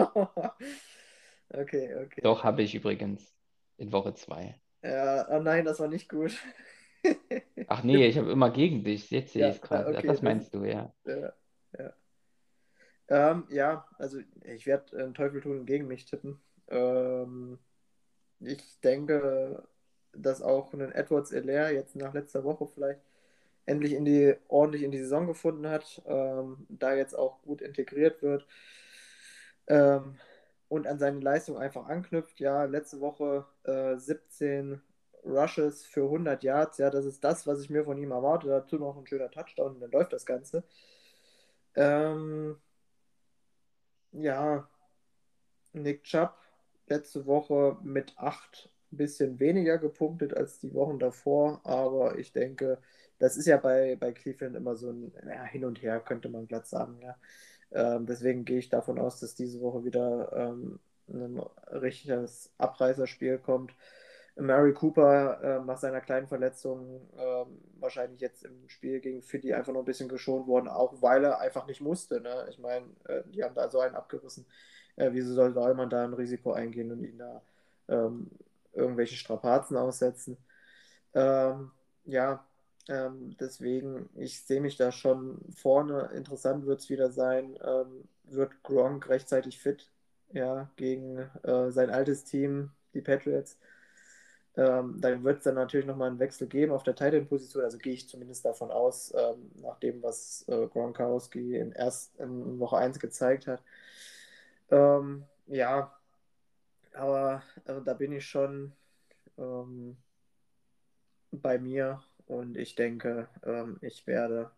Okay, 1.54 1.94
okay. 1.94 2.22
Doch, 2.22 2.42
habe 2.44 2.62
ich 2.62 2.74
übrigens 2.74 3.36
in 3.76 3.92
Woche 3.92 4.14
zwei. 4.14 4.60
Ja, 4.82 5.26
oh 5.30 5.40
nein, 5.40 5.64
das 5.64 5.78
war 5.80 5.88
nicht 5.88 6.08
gut. 6.08 6.32
Ach 7.66 7.82
nee, 7.82 8.06
ich 8.06 8.18
habe 8.18 8.30
immer 8.30 8.50
gegen 8.52 8.84
dich. 8.84 9.10
Jetzt 9.10 9.32
sehe 9.32 9.48
Ja, 9.48 9.48
ich 9.48 9.56
es 9.56 9.60
gerade. 9.60 9.90
okay, 9.90 10.06
das 10.06 10.22
meinst 10.22 10.54
du, 10.54 10.64
ja. 10.64 10.94
Ja, 11.04 11.32
ja. 11.78 11.92
Ähm, 13.08 13.46
ja, 13.50 13.86
also 13.98 14.18
ich 14.44 14.66
werde 14.66 14.96
äh, 14.96 15.12
Teufel 15.12 15.40
tun 15.40 15.60
und 15.60 15.66
gegen 15.66 15.86
mich 15.88 16.04
tippen. 16.06 16.40
Ähm, 16.68 17.58
ich 18.40 18.80
denke, 18.82 19.66
dass 20.12 20.42
auch 20.42 20.72
ein 20.74 20.92
Edwards 20.92 21.32
Elair 21.32 21.72
jetzt 21.72 21.96
nach 21.96 22.14
letzter 22.14 22.44
Woche 22.44 22.66
vielleicht 22.68 23.02
endlich 23.66 23.92
in 23.92 24.04
die, 24.04 24.34
ordentlich 24.48 24.82
in 24.82 24.90
die 24.90 24.98
Saison 24.98 25.26
gefunden 25.26 25.68
hat, 25.68 26.02
ähm, 26.06 26.66
da 26.68 26.94
jetzt 26.94 27.14
auch 27.14 27.42
gut 27.42 27.62
integriert 27.62 28.22
wird 28.22 28.46
ähm, 29.68 30.16
und 30.68 30.86
an 30.86 30.98
seine 30.98 31.20
Leistung 31.20 31.58
einfach 31.58 31.86
anknüpft. 31.88 32.40
Ja, 32.40 32.64
letzte 32.64 33.00
Woche 33.00 33.46
äh, 33.64 33.96
17 33.96 34.80
Rushes 35.24 35.84
für 35.84 36.04
100 36.04 36.42
Yards. 36.42 36.78
Ja, 36.78 36.90
das 36.90 37.04
ist 37.04 37.22
das, 37.24 37.46
was 37.46 37.60
ich 37.62 37.70
mir 37.70 37.84
von 37.84 37.98
ihm 37.98 38.10
erwarte. 38.10 38.48
Dazu 38.48 38.76
noch 38.78 38.96
ein 38.96 39.06
schöner 39.06 39.30
Touchdown 39.30 39.74
und 39.74 39.80
dann 39.80 39.90
läuft 39.90 40.12
das 40.12 40.26
Ganze. 40.26 40.64
Ähm, 41.74 42.56
ja, 44.12 44.68
Nick 45.72 46.04
Chubb 46.04 46.34
letzte 46.86 47.26
Woche 47.26 47.78
mit 47.82 48.18
8 48.18 48.70
ein 48.92 48.96
bisschen 48.98 49.40
weniger 49.40 49.78
gepunktet 49.78 50.36
als 50.36 50.58
die 50.58 50.74
Wochen 50.74 50.98
davor, 50.98 51.60
aber 51.64 52.18
ich 52.18 52.32
denke, 52.32 52.78
das 53.22 53.36
ist 53.36 53.46
ja 53.46 53.56
bei, 53.56 53.94
bei 53.94 54.10
Cleveland 54.10 54.56
immer 54.56 54.74
so 54.74 54.90
ein 54.90 55.12
ja, 55.24 55.44
Hin 55.44 55.64
und 55.64 55.80
Her, 55.80 56.00
könnte 56.00 56.28
man 56.28 56.48
glatt 56.48 56.66
sagen. 56.66 56.98
Ja. 57.00 57.16
Ähm, 57.70 58.04
deswegen 58.04 58.44
gehe 58.44 58.58
ich 58.58 58.68
davon 58.68 58.98
aus, 58.98 59.20
dass 59.20 59.36
diese 59.36 59.60
Woche 59.60 59.84
wieder 59.84 60.32
ähm, 60.34 60.80
ein 61.08 61.38
richtiges 61.70 62.52
Abreißerspiel 62.58 63.38
kommt. 63.38 63.74
Mary 64.34 64.72
Cooper 64.74 65.40
äh, 65.40 65.64
nach 65.64 65.78
seiner 65.78 66.00
kleinen 66.00 66.26
Verletzung 66.26 67.00
äh, 67.16 67.44
wahrscheinlich 67.78 68.20
jetzt 68.20 68.44
im 68.44 68.68
Spiel 68.68 68.98
gegen 68.98 69.22
Philly 69.22 69.52
einfach 69.52 69.72
noch 69.72 69.82
ein 69.82 69.86
bisschen 69.86 70.08
geschont 70.08 70.48
worden, 70.48 70.66
auch 70.66 71.00
weil 71.00 71.22
er 71.22 71.38
einfach 71.38 71.68
nicht 71.68 71.80
musste. 71.80 72.20
Ne? 72.20 72.48
Ich 72.50 72.58
meine, 72.58 72.86
äh, 73.04 73.22
die 73.26 73.44
haben 73.44 73.54
da 73.54 73.70
so 73.70 73.78
einen 73.78 73.94
abgerissen. 73.94 74.46
Äh, 74.96 75.10
wieso 75.12 75.32
soll 75.32 75.74
man 75.74 75.90
da 75.90 76.02
ein 76.02 76.14
Risiko 76.14 76.54
eingehen 76.54 76.90
und 76.90 77.04
ihn 77.04 77.18
da 77.18 77.40
ähm, 77.88 78.32
irgendwelche 78.72 79.14
Strapazen 79.14 79.76
aussetzen? 79.76 80.38
Ähm, 81.14 81.70
ja, 82.04 82.44
ähm, 82.88 83.36
deswegen, 83.38 84.08
ich 84.14 84.44
sehe 84.44 84.60
mich 84.60 84.76
da 84.76 84.92
schon 84.92 85.38
vorne. 85.54 86.10
Interessant 86.14 86.66
wird 86.66 86.80
es 86.80 86.90
wieder 86.90 87.10
sein. 87.10 87.58
Ähm, 87.62 88.08
wird 88.24 88.62
Gronk 88.62 89.08
rechtzeitig 89.08 89.58
fit? 89.58 89.90
Ja, 90.32 90.70
gegen 90.76 91.18
äh, 91.42 91.70
sein 91.70 91.90
altes 91.90 92.24
Team, 92.24 92.70
die 92.94 93.02
Patriots. 93.02 93.58
Ähm, 94.56 95.00
dann 95.00 95.24
wird 95.24 95.38
es 95.38 95.44
dann 95.44 95.54
natürlich 95.54 95.86
nochmal 95.86 96.10
einen 96.10 96.18
Wechsel 96.18 96.46
geben 96.46 96.72
auf 96.72 96.82
der 96.82 96.94
Titan-Position. 96.94 97.64
Also 97.64 97.78
gehe 97.78 97.94
ich 97.94 98.08
zumindest 98.08 98.44
davon 98.44 98.70
aus, 98.70 99.12
ähm, 99.16 99.50
nach 99.62 99.78
dem, 99.78 100.02
was 100.02 100.44
äh, 100.48 100.66
Gronkowski 100.66 101.56
in, 101.56 101.72
erst, 101.72 102.16
in 102.18 102.58
Woche 102.58 102.76
1 102.78 102.98
gezeigt 102.98 103.46
hat. 103.46 103.62
Ähm, 104.70 105.24
ja, 105.46 105.94
aber 106.94 107.42
äh, 107.66 107.80
da 107.84 107.94
bin 107.94 108.12
ich 108.12 108.26
schon 108.26 108.72
ähm, 109.38 109.96
bei 111.30 111.58
mir 111.58 112.02
und 112.26 112.56
ich 112.56 112.74
denke, 112.74 113.28
ähm, 113.44 113.78
ich 113.80 114.06
werde 114.06 114.50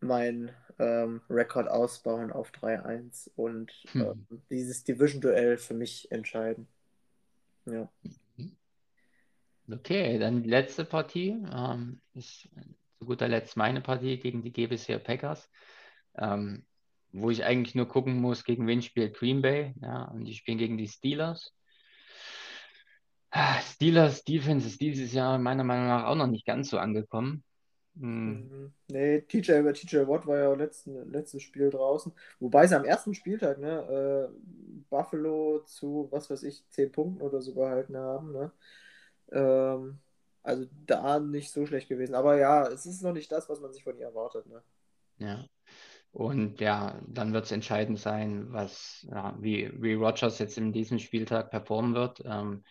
meinen 0.00 0.50
ähm, 0.78 1.20
Rekord 1.30 1.68
ausbauen 1.68 2.32
auf 2.32 2.50
3-1 2.50 3.30
und 3.36 3.70
hm. 3.92 4.26
dieses 4.50 4.84
Division-Duell 4.84 5.58
für 5.58 5.74
mich 5.74 6.10
entscheiden. 6.10 6.66
Ja. 7.66 7.88
Okay, 9.70 10.18
dann 10.18 10.42
die 10.42 10.50
letzte 10.50 10.84
Partie 10.84 11.36
ähm, 11.52 12.00
ist 12.14 12.48
zu 12.98 13.06
guter 13.06 13.28
Letzt 13.28 13.56
meine 13.56 13.80
Partie 13.80 14.18
gegen 14.18 14.42
die 14.42 14.52
GBC 14.52 15.02
Packers, 15.02 15.50
ähm, 16.16 16.64
wo 17.12 17.30
ich 17.30 17.44
eigentlich 17.44 17.74
nur 17.74 17.86
gucken 17.88 18.20
muss, 18.20 18.44
gegen 18.44 18.66
wen 18.66 18.82
spielt 18.82 19.16
Green 19.16 19.40
Bay. 19.40 19.74
Ja, 19.80 20.04
und 20.04 20.24
die 20.24 20.34
spielen 20.34 20.58
gegen 20.58 20.76
die 20.76 20.88
Steelers. 20.88 21.54
Steelers 23.62 24.24
Defense 24.24 24.66
ist 24.66 24.80
dieses 24.80 25.12
Jahr 25.12 25.38
meiner 25.38 25.64
Meinung 25.64 25.86
nach 25.86 26.04
auch 26.04 26.14
noch 26.14 26.26
nicht 26.26 26.46
ganz 26.46 26.70
so 26.70 26.78
angekommen. 26.78 27.42
Hm. 27.98 28.48
Mhm. 28.48 28.72
Nee, 28.88 29.20
TJ 29.22 29.60
über 29.60 29.74
TJ 29.74 30.06
Watt 30.08 30.26
war 30.26 30.38
ja 30.38 30.52
letzten, 30.54 31.10
letzten 31.10 31.40
Spiel 31.40 31.70
draußen. 31.70 32.12
Wobei 32.40 32.66
sie 32.66 32.76
am 32.76 32.84
ersten 32.84 33.14
Spieltag, 33.14 33.58
ne, 33.58 34.30
äh, 34.30 34.34
Buffalo 34.88 35.60
zu, 35.66 36.08
was 36.10 36.30
weiß 36.30 36.42
ich, 36.44 36.64
10 36.70 36.92
Punkten 36.92 37.22
oder 37.22 37.40
so 37.42 37.54
gehalten 37.54 37.96
haben, 37.96 38.32
ne? 38.32 38.52
Ähm, 39.32 39.98
also 40.42 40.66
da 40.86 41.20
nicht 41.20 41.50
so 41.50 41.66
schlecht 41.66 41.88
gewesen. 41.88 42.14
Aber 42.14 42.38
ja, 42.38 42.66
es 42.66 42.86
ist 42.86 43.02
noch 43.02 43.12
nicht 43.12 43.30
das, 43.30 43.48
was 43.48 43.60
man 43.60 43.72
sich 43.72 43.84
von 43.84 43.96
ihr 43.98 44.06
erwartet, 44.06 44.46
ne? 44.46 44.62
Ja. 45.18 45.44
Und 46.12 46.60
ja, 46.60 47.00
dann 47.06 47.32
wird 47.32 47.46
es 47.46 47.52
entscheidend 47.52 47.98
sein, 47.98 48.52
was, 48.52 49.06
ja, 49.10 49.34
wie, 49.40 49.70
wie 49.80 49.94
Rogers 49.94 50.38
jetzt 50.38 50.58
in 50.58 50.72
diesem 50.72 50.98
Spieltag 50.98 51.50
performen 51.50 51.94
wird. 51.94 52.22
Ähm, 52.26 52.64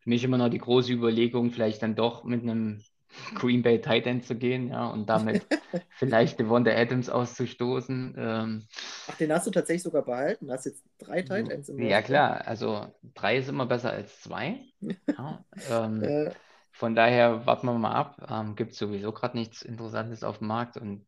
für 0.00 0.10
mich 0.10 0.24
immer 0.24 0.38
noch 0.38 0.48
die 0.48 0.58
große 0.58 0.92
Überlegung, 0.92 1.50
vielleicht 1.50 1.82
dann 1.82 1.94
doch 1.94 2.24
mit 2.24 2.42
einem 2.42 2.82
Green 3.34 3.62
Bay 3.62 3.80
Tight 3.80 4.06
End 4.06 4.24
zu 4.24 4.36
gehen, 4.36 4.68
ja, 4.68 4.88
und 4.88 5.08
damit 5.08 5.46
vielleicht 5.90 6.38
Devonta 6.38 6.70
Adams 6.70 7.08
auszustoßen. 7.08 8.14
Ähm, 8.16 8.66
Ach, 9.08 9.16
den 9.16 9.32
hast 9.32 9.46
du 9.46 9.50
tatsächlich 9.50 9.82
sogar 9.82 10.02
behalten? 10.02 10.46
Du 10.46 10.52
hast 10.52 10.66
jetzt 10.66 10.84
drei 10.98 11.22
Tight 11.22 11.50
Ends 11.50 11.68
im 11.68 11.80
Ja, 11.80 12.02
klar, 12.02 12.46
also 12.46 12.86
drei 13.14 13.38
ist 13.38 13.48
immer 13.48 13.66
besser 13.66 13.90
als 13.90 14.20
zwei. 14.22 14.60
ja, 14.80 15.44
ähm, 15.70 16.02
äh. 16.02 16.30
Von 16.72 16.94
daher 16.94 17.44
warten 17.46 17.66
wir 17.66 17.74
mal 17.74 17.92
ab. 17.92 18.26
Ähm, 18.30 18.56
Gibt 18.56 18.74
sowieso 18.74 19.12
gerade 19.12 19.36
nichts 19.36 19.60
Interessantes 19.60 20.24
auf 20.24 20.38
dem 20.38 20.46
Markt 20.46 20.76
und 20.76 21.04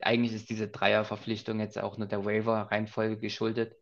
eigentlich 0.00 0.34
ist 0.34 0.50
diese 0.50 0.68
Dreierverpflichtung 0.68 1.60
jetzt 1.60 1.78
auch 1.78 1.98
nur 1.98 2.06
der 2.06 2.24
Waiver-Reihenfolge 2.24 3.18
geschuldet, 3.18 3.76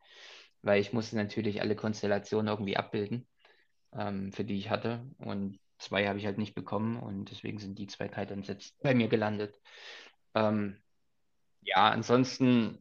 weil 0.62 0.80
ich 0.80 0.92
musste 0.92 1.16
natürlich 1.16 1.60
alle 1.60 1.76
Konstellationen 1.76 2.48
irgendwie 2.48 2.76
abbilden, 2.76 3.26
ähm, 3.96 4.32
für 4.32 4.44
die 4.44 4.58
ich 4.58 4.70
hatte. 4.70 5.04
Und 5.18 5.58
Zwei 5.78 6.06
habe 6.08 6.18
ich 6.18 6.26
halt 6.26 6.38
nicht 6.38 6.54
bekommen 6.54 6.98
und 6.98 7.30
deswegen 7.30 7.58
sind 7.58 7.78
die 7.78 7.86
zwei 7.86 8.08
Titans 8.08 8.46
jetzt 8.48 8.80
bei 8.80 8.94
mir 8.94 9.08
gelandet. 9.08 9.60
Ähm, 10.34 10.80
ja, 11.60 11.90
ansonsten, 11.90 12.78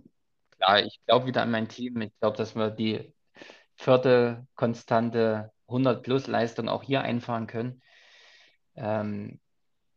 klar, 0.57 0.83
ich 0.85 1.01
glaube 1.05 1.25
wieder 1.25 1.41
an 1.41 1.51
mein 1.51 1.67
Team. 1.67 1.99
Ich 2.01 2.17
glaube, 2.19 2.37
dass 2.37 2.55
wir 2.55 2.69
die 2.69 3.13
vierte 3.75 4.47
konstante 4.55 5.51
100-Plus-Leistung 5.67 6.69
auch 6.69 6.83
hier 6.83 7.01
einfahren 7.01 7.47
können. 7.47 7.81
Ähm, 8.75 9.41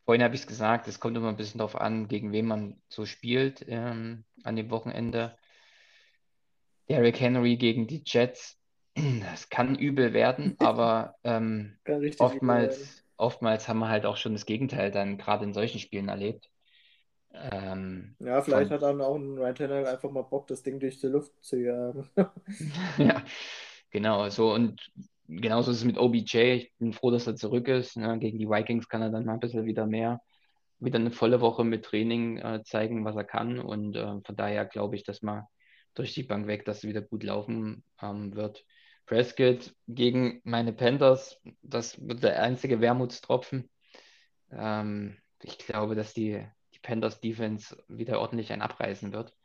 vorhin 0.05 0.25
habe 0.25 0.35
ich 0.35 0.41
es 0.43 0.47
gesagt, 0.47 0.89
es 0.89 0.99
kommt 0.99 1.17
immer 1.17 1.29
ein 1.29 1.37
bisschen 1.37 1.59
darauf 1.59 1.77
an, 1.77 2.09
gegen 2.09 2.33
wen 2.33 2.47
man 2.47 2.83
so 2.89 3.07
spielt 3.07 3.65
ähm, 3.69 4.25
an 4.43 4.57
dem 4.57 4.71
Wochenende. 4.71 5.39
Derrick 6.89 7.21
Henry 7.21 7.57
gegen 7.57 7.87
die 7.87 8.03
Jets 8.05 8.59
das 9.31 9.49
kann 9.49 9.77
übel 9.77 10.13
werden, 10.13 10.57
aber 10.59 11.17
ähm, 11.25 11.77
oftmals, 12.19 12.79
werden. 12.79 13.03
oftmals 13.17 13.69
haben 13.69 13.79
wir 13.79 13.89
halt 13.89 14.07
auch 14.07 14.17
schon 14.17 14.33
das 14.33 14.47
Gegenteil 14.47 14.91
dann 14.91 15.19
gerade 15.19 15.45
in 15.45 15.53
solchen 15.53 15.79
Spielen 15.79 16.09
erlebt. 16.09 16.51
Ähm, 17.35 18.17
ja, 18.19 18.41
vielleicht 18.41 18.69
von, 18.69 18.75
hat 18.77 18.83
dann 18.83 19.01
auch 19.03 19.17
ein 19.17 19.37
Ryan 19.37 19.55
Tannehill 19.55 19.87
einfach 19.87 20.11
mal 20.11 20.23
Bock, 20.23 20.47
das 20.47 20.63
Ding 20.63 20.81
durch 20.81 20.99
die 20.99 21.09
Luft 21.09 21.33
zu 21.45 21.57
jagen. 21.57 22.09
ja, 22.99 23.23
genau. 23.91 24.29
So 24.31 24.55
und 24.55 24.91
genauso 25.29 25.71
ist 25.71 25.79
es 25.79 25.85
mit 25.85 25.99
OBJ. 25.99 26.39
Ich 26.39 26.73
bin 26.79 26.93
froh, 26.95 27.11
dass 27.11 27.27
er 27.27 27.37
zurück 27.37 27.69
ist. 27.69 27.97
Ne? 27.97 28.19
Gegen 28.19 28.39
die 28.39 28.49
Vikings 28.49 28.89
kann 28.89 29.03
er 29.03 29.11
dann 29.11 29.27
mal 29.27 29.35
ein 29.35 29.41
bisschen 29.41 29.67
wieder 29.67 29.87
mehr, 29.87 30.23
wieder 30.79 30.99
eine 30.99 31.11
volle 31.11 31.43
Woche 31.43 31.65
mit 31.65 31.85
Training 31.85 32.39
äh, 32.39 32.63
zeigen, 32.65 33.05
was 33.05 33.17
er 33.17 33.25
kann. 33.25 33.59
Und 33.59 33.97
äh, 33.97 34.21
von 34.25 34.37
daher 34.37 34.65
glaube 34.65 34.97
ich, 34.97 35.05
dass 35.05 35.21
man 35.21 35.45
durch 35.95 36.15
die 36.15 36.23
Bank 36.23 36.47
weg, 36.47 36.65
dass 36.65 36.79
es 36.79 36.85
wieder 36.85 37.03
gut 37.03 37.23
laufen 37.23 37.83
ähm, 38.01 38.35
wird. 38.35 38.65
Prescott 39.07 39.75
gegen 39.87 40.41
meine 40.45 40.73
Panthers, 40.73 41.41
das 41.63 42.05
wird 42.07 42.23
der 42.25 42.43
einzige 42.43 42.81
Wermutstropfen. 42.81 43.71
Ähm, 44.51 45.17
ich 45.43 45.59
glaube, 45.59 45.95
dass 45.95 46.13
die, 46.13 46.45
die 46.75 46.81
Panthers 46.81 47.21
Defense 47.21 47.83
wieder 47.89 48.21
ordentlich 48.21 48.53
ein 48.53 48.63
abreißen 48.63 49.13
wird. 49.13 49.37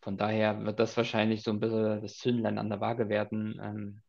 Von 0.00 0.16
daher 0.16 0.64
wird 0.64 0.78
das 0.80 0.96
wahrscheinlich 0.96 1.42
so 1.42 1.50
ein 1.50 1.60
bisschen 1.60 2.00
das 2.00 2.16
Zündlein 2.16 2.58
an 2.58 2.70
der 2.70 2.80
Waage 2.80 3.08
werden. 3.08 3.60
Ähm, 3.62 4.02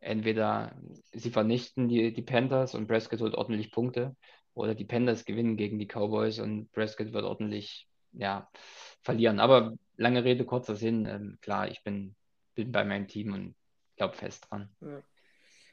entweder 0.00 0.74
sie 1.12 1.30
vernichten 1.30 1.88
die, 1.88 2.12
die 2.12 2.22
Panthers 2.22 2.74
und 2.74 2.88
Prescott 2.88 3.20
holt 3.20 3.34
ordentlich 3.34 3.70
Punkte 3.70 4.16
oder 4.54 4.74
die 4.74 4.84
Panthers 4.84 5.24
gewinnen 5.24 5.56
gegen 5.56 5.78
die 5.78 5.86
Cowboys 5.86 6.40
und 6.40 6.72
Prescott 6.72 7.12
wird 7.12 7.24
ordentlich 7.24 7.86
ja, 8.12 8.50
verlieren. 9.02 9.38
Aber 9.38 9.74
lange 9.96 10.24
Rede, 10.24 10.44
kurzer 10.44 10.74
Sinn. 10.74 11.06
Ähm, 11.06 11.38
klar, 11.40 11.68
ich 11.68 11.82
bin, 11.84 12.16
bin 12.54 12.72
bei 12.72 12.84
meinem 12.84 13.06
Team 13.06 13.32
und 13.32 13.54
glaube 14.02 14.16
fest 14.16 14.48
dran. 14.50 14.68
Ja. 14.80 15.00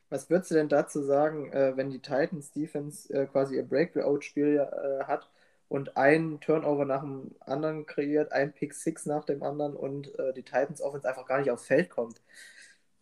Was 0.10 0.30
würdest 0.30 0.52
du 0.52 0.56
denn 0.56 0.70
dazu 0.70 1.02
sagen, 1.04 1.52
äh, 1.52 1.76
wenn 1.76 1.90
die 1.90 2.00
Titans 2.00 2.52
Defense 2.52 3.12
äh, 3.14 3.26
quasi 3.28 3.56
ihr 3.56 3.64
Breakout-Spiel 3.64 4.58
äh, 4.58 5.04
hat 5.06 5.30
und 5.68 5.98
ein 5.98 6.40
Turnover 6.40 6.86
nach 6.86 7.02
dem 7.02 7.36
anderen 7.42 7.86
kreiert, 7.86 8.32
ein 8.32 8.54
Pick 8.54 8.74
Six 8.74 9.06
nach 9.06 9.24
dem 9.26 9.44
anderen 9.44 9.76
und 9.76 10.12
die 10.36 10.42
Titans 10.42 10.82
Offense 10.82 11.08
einfach 11.08 11.28
gar 11.28 11.38
nicht 11.40 11.52
aufs 11.52 11.68
Feld 11.68 11.92
kommt? 11.92 12.20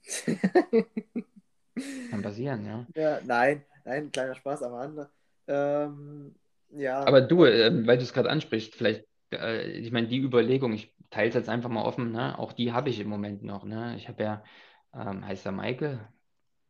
Kann 2.09 2.21
passieren, 2.21 2.65
ja. 2.65 2.85
Ja, 2.93 3.21
nein, 3.23 3.63
nein, 3.85 4.11
kleiner 4.11 4.35
Spaß 4.35 4.63
am 4.63 4.73
Rande. 4.73 5.09
Ähm, 5.47 6.35
ja. 6.71 7.05
Aber 7.05 7.21
du, 7.21 7.45
äh, 7.45 7.87
weil 7.87 7.97
du 7.97 8.03
es 8.03 8.11
gerade 8.11 8.29
ansprichst, 8.29 8.75
vielleicht, 8.75 9.05
ich 9.29 9.91
meine, 9.91 10.07
die 10.07 10.19
Überlegung, 10.19 10.73
ich 10.73 10.93
teile 11.09 11.29
es 11.29 11.35
jetzt 11.35 11.49
einfach 11.49 11.69
mal 11.69 11.83
offen, 11.83 12.11
ne? 12.11 12.37
auch 12.37 12.51
die 12.53 12.73
habe 12.73 12.89
ich 12.89 12.99
im 12.99 13.07
Moment 13.07 13.43
noch. 13.43 13.63
Ne? 13.63 13.95
Ich 13.97 14.09
habe 14.09 14.23
ja 14.23 14.43
ähm, 14.93 15.25
heißt 15.25 15.45
er 15.45 15.51
Michael? 15.51 16.07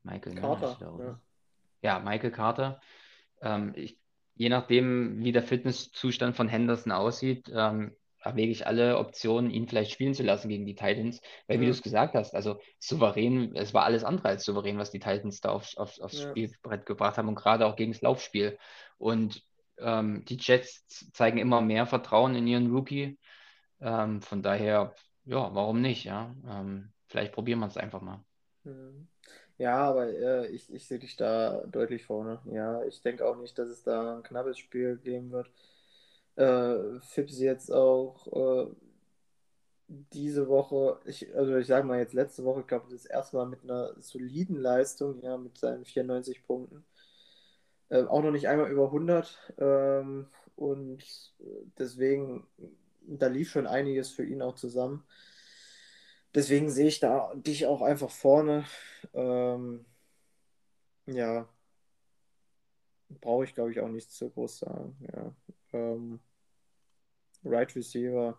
Michael 0.03 0.35
Carter. 0.35 0.98
Ne, 0.98 1.19
ja. 1.81 1.98
ja. 1.98 1.99
Michael 1.99 2.31
Carter. 2.31 2.81
Ähm, 3.41 3.73
ich, 3.76 3.99
je 4.35 4.49
nachdem, 4.49 5.23
wie 5.23 5.31
der 5.31 5.44
Fitnesszustand 5.44 6.35
von 6.35 6.48
Henderson 6.48 6.91
aussieht, 6.91 7.52
ähm, 7.53 7.95
erwäge 8.22 8.52
ich 8.52 8.68
alle 8.68 8.98
Optionen, 8.98 9.52
ihn 9.52 9.68
vielleicht 9.68 9.91
spielen 9.91 10.14
zu 10.14 10.23
lassen 10.23 10.49
gegen 10.49 10.65
die 10.65 10.76
Titans. 10.76 11.22
Weil, 11.48 11.57
ja. 11.57 11.61
wie 11.61 11.65
du 11.65 11.72
es 11.72 11.81
gesagt 11.81 12.15
hast, 12.15 12.35
also 12.35 12.60
souverän, 12.80 13.56
es 13.56 13.73
war 13.73 13.85
alles 13.85 14.03
andere 14.03 14.30
als 14.30 14.44
souverän, 14.44 14.77
was 14.77 14.91
die 14.91 14.99
Titans 14.99 15.41
da 15.41 15.49
aufs, 15.49 15.77
aufs, 15.77 15.99
aufs 15.99 16.22
ja. 16.22 16.30
Spielbrett 16.30 16.85
gebracht 16.85 17.18
haben 17.18 17.27
und 17.27 17.35
gerade 17.35 17.65
auch 17.65 17.76
gegen 17.76 17.91
das 17.91 18.02
Laufspiel. 18.02 18.57
Und 18.98 19.44
ähm, 19.80 20.26
die 20.26 20.38
Jets 20.39 20.85
zeigen 21.14 21.38
immer 21.38 21.61
mehr 21.61 21.85
Vertrauen 21.85 22.35
in 22.35 22.48
ihren 22.48 22.72
Rookie. 22.72 23.18
Ähm, 23.80 24.22
von 24.22 24.41
daher, 24.41 24.95
ja, 25.26 25.53
warum 25.53 25.81
nicht? 25.81 26.03
Ja? 26.03 26.35
Ähm, 26.48 26.91
Vielleicht 27.07 27.34
probieren 27.34 27.59
wir 27.59 27.67
es 27.67 27.77
einfach 27.77 28.01
mal. 28.01 28.23
Hm. 28.63 29.07
Ja, 29.57 29.77
aber 29.77 30.07
äh, 30.07 30.47
ich, 30.47 30.71
ich 30.71 30.88
sehe 30.88 30.99
dich 30.99 31.15
da 31.15 31.63
deutlich 31.65 32.05
vorne. 32.05 32.39
Ja, 32.45 32.84
ich 32.84 33.01
denke 33.01 33.25
auch 33.25 33.38
nicht, 33.38 33.57
dass 33.57 33.69
es 33.69 33.84
da 33.84 34.17
ein 34.17 34.23
knappes 34.23 34.59
Spiel 34.59 34.97
geben 34.97 35.31
wird. 35.31 35.49
Äh, 36.35 36.99
Fips 36.99 37.39
jetzt 37.39 37.71
auch, 37.71 38.67
äh, 38.67 38.71
diese 39.88 40.47
Woche, 40.49 40.99
ich, 41.05 41.34
also 41.35 41.55
ich 41.55 41.67
sage 41.67 41.88
mal 41.88 41.99
jetzt 41.99 42.13
letzte 42.13 42.43
Woche, 42.43 42.61
ich 42.61 42.67
glaube, 42.67 42.88
das 42.91 43.05
erste 43.05 43.38
Mal 43.38 43.47
mit 43.47 43.63
einer 43.63 43.93
soliden 44.01 44.57
Leistung, 44.57 45.21
ja, 45.21 45.38
mit 45.38 45.57
seinen 45.57 45.85
94 45.85 46.43
Punkten. 46.45 46.85
Äh, 47.89 48.03
auch 48.03 48.21
noch 48.21 48.31
nicht 48.31 48.47
einmal 48.47 48.69
über 48.69 48.88
100. 48.88 49.53
Ähm, 49.57 50.27
und 50.55 51.03
deswegen, 51.77 52.45
da 53.07 53.27
lief 53.27 53.49
schon 53.49 53.67
einiges 53.67 54.09
für 54.09 54.25
ihn 54.25 54.41
auch 54.41 54.55
zusammen. 54.55 55.03
Deswegen 56.38 56.69
sehe 56.69 56.85
ich 56.88 56.99
da 56.99 57.34
dich 57.34 57.65
auch 57.65 57.81
einfach 57.81 58.11
vorne. 58.11 58.64
Ähm, 59.15 59.88
ja, 61.07 61.49
brauche 63.09 63.43
ich, 63.43 63.55
glaube 63.55 63.72
ich, 63.72 63.80
auch 63.80 63.88
nichts 63.88 64.14
zu 64.14 64.30
groß 64.30 64.59
sagen. 64.59 64.95
Ja. 65.11 65.35
Ähm, 65.73 66.19
right 67.43 67.76
Receiver 67.76 68.38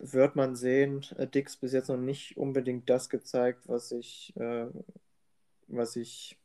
wird 0.00 0.34
man 0.34 0.56
sehen. 0.56 1.06
Äh, 1.16 1.28
Dix 1.28 1.56
bis 1.58 1.72
jetzt 1.72 1.90
noch 1.90 1.96
nicht 1.96 2.36
unbedingt 2.36 2.90
das 2.90 3.08
gezeigt, 3.08 3.68
was 3.68 3.92
ich, 3.92 4.34
äh, 4.36 4.66
was 5.68 5.94
ich 5.94 6.40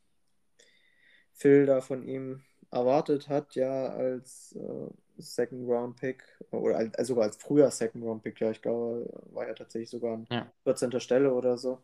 Phil 1.33 1.65
da 1.65 1.81
von 1.81 2.03
ihm 2.03 2.43
erwartet 2.69 3.29
hat, 3.29 3.55
ja, 3.55 3.87
als 3.87 4.55
äh, 4.55 4.93
Second 5.22 5.69
Round 5.69 5.95
Pick 5.98 6.23
oder 6.52 6.77
als, 6.77 6.95
also 6.95 7.14
sogar 7.14 7.26
als 7.26 7.38
früher 7.38 7.72
Second 7.72 8.03
Round 8.03 8.23
Pick, 8.23 8.39
ja, 8.39 8.52
ich 8.52 8.61
glaube, 8.61 9.10
war 9.31 9.48
ja 9.48 9.53
tatsächlich 9.53 9.89
sogar 9.89 10.14
an 10.14 10.27
ja. 10.30 10.52
14. 10.64 10.99
Stelle 10.99 11.34
oder 11.34 11.57
so. 11.57 11.80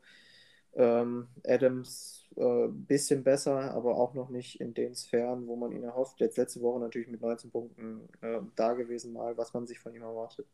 Ähm, 0.75 1.27
Adams 1.45 2.27
äh, 2.35 2.67
bisschen 2.67 3.23
besser, 3.23 3.73
aber 3.73 3.97
auch 3.97 4.13
noch 4.13 4.29
nicht 4.29 4.61
in 4.61 4.73
den 4.73 4.93
Sphären, 4.93 5.47
wo 5.47 5.55
man 5.55 5.71
ihn 5.71 5.83
erhofft. 5.83 6.19
Jetzt 6.19 6.37
letzte 6.37 6.61
Woche 6.61 6.79
natürlich 6.79 7.07
mit 7.07 7.21
19 7.21 7.49
Punkten 7.49 8.07
äh, 8.21 8.39
da 8.55 8.73
gewesen, 8.73 9.13
mal, 9.13 9.37
was 9.37 9.53
man 9.53 9.65
sich 9.65 9.79
von 9.79 9.95
ihm 9.95 10.03
erwartet. 10.03 10.45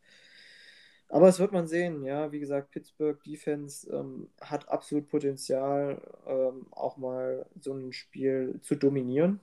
Aber 1.10 1.28
es 1.28 1.40
wird 1.40 1.52
man 1.52 1.68
sehen, 1.68 2.04
ja, 2.04 2.32
wie 2.32 2.40
gesagt, 2.40 2.72
Pittsburgh 2.72 3.22
Defense 3.24 3.88
ähm, 3.92 4.30
hat 4.42 4.70
absolut 4.70 5.10
Potenzial, 5.10 6.02
ähm, 6.26 6.68
auch 6.72 6.98
mal 6.98 7.46
so 7.60 7.74
ein 7.74 7.94
Spiel 7.94 8.60
zu 8.62 8.76
dominieren. 8.76 9.40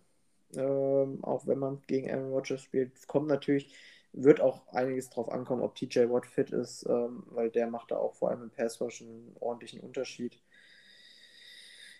Ähm, 0.57 1.23
auch 1.23 1.47
wenn 1.47 1.59
man 1.59 1.83
gegen 1.87 2.11
Aaron 2.11 2.33
Rodgers 2.33 2.63
spielt, 2.63 3.07
kommt 3.07 3.29
natürlich, 3.29 3.75
wird 4.13 4.41
auch 4.41 4.67
einiges 4.69 5.11
drauf 5.11 5.31
ankommen, 5.31 5.63
ob 5.63 5.75
TJ 5.77 6.11
Watt 6.11 6.27
fit 6.27 6.51
ist, 6.51 6.85
ähm, 6.89 7.25
weil 7.31 7.51
der 7.51 7.69
macht 7.69 7.91
da 7.93 7.97
auch 7.99 8.15
vor 8.15 8.31
allem 8.31 8.43
im 8.43 8.51
Pass 8.51 8.81
Rush 8.81 9.03
einen 9.03 9.37
ordentlichen 9.41 9.81
Unterschied. 9.81 10.41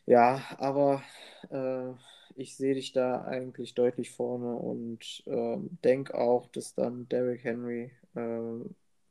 Ja, 0.07 0.43
aber 0.59 1.03
äh, 1.51 1.93
ich 2.35 2.57
sehe 2.57 2.75
dich 2.75 2.93
da 2.93 3.23
eigentlich 3.25 3.75
deutlich 3.75 4.11
vorne 4.11 4.55
und 4.57 5.23
äh, 5.27 5.57
denke 5.85 6.15
auch, 6.17 6.47
dass 6.49 6.75
dann 6.75 7.09
Derrick 7.09 7.45
Henry 7.45 7.93
äh, 8.15 8.65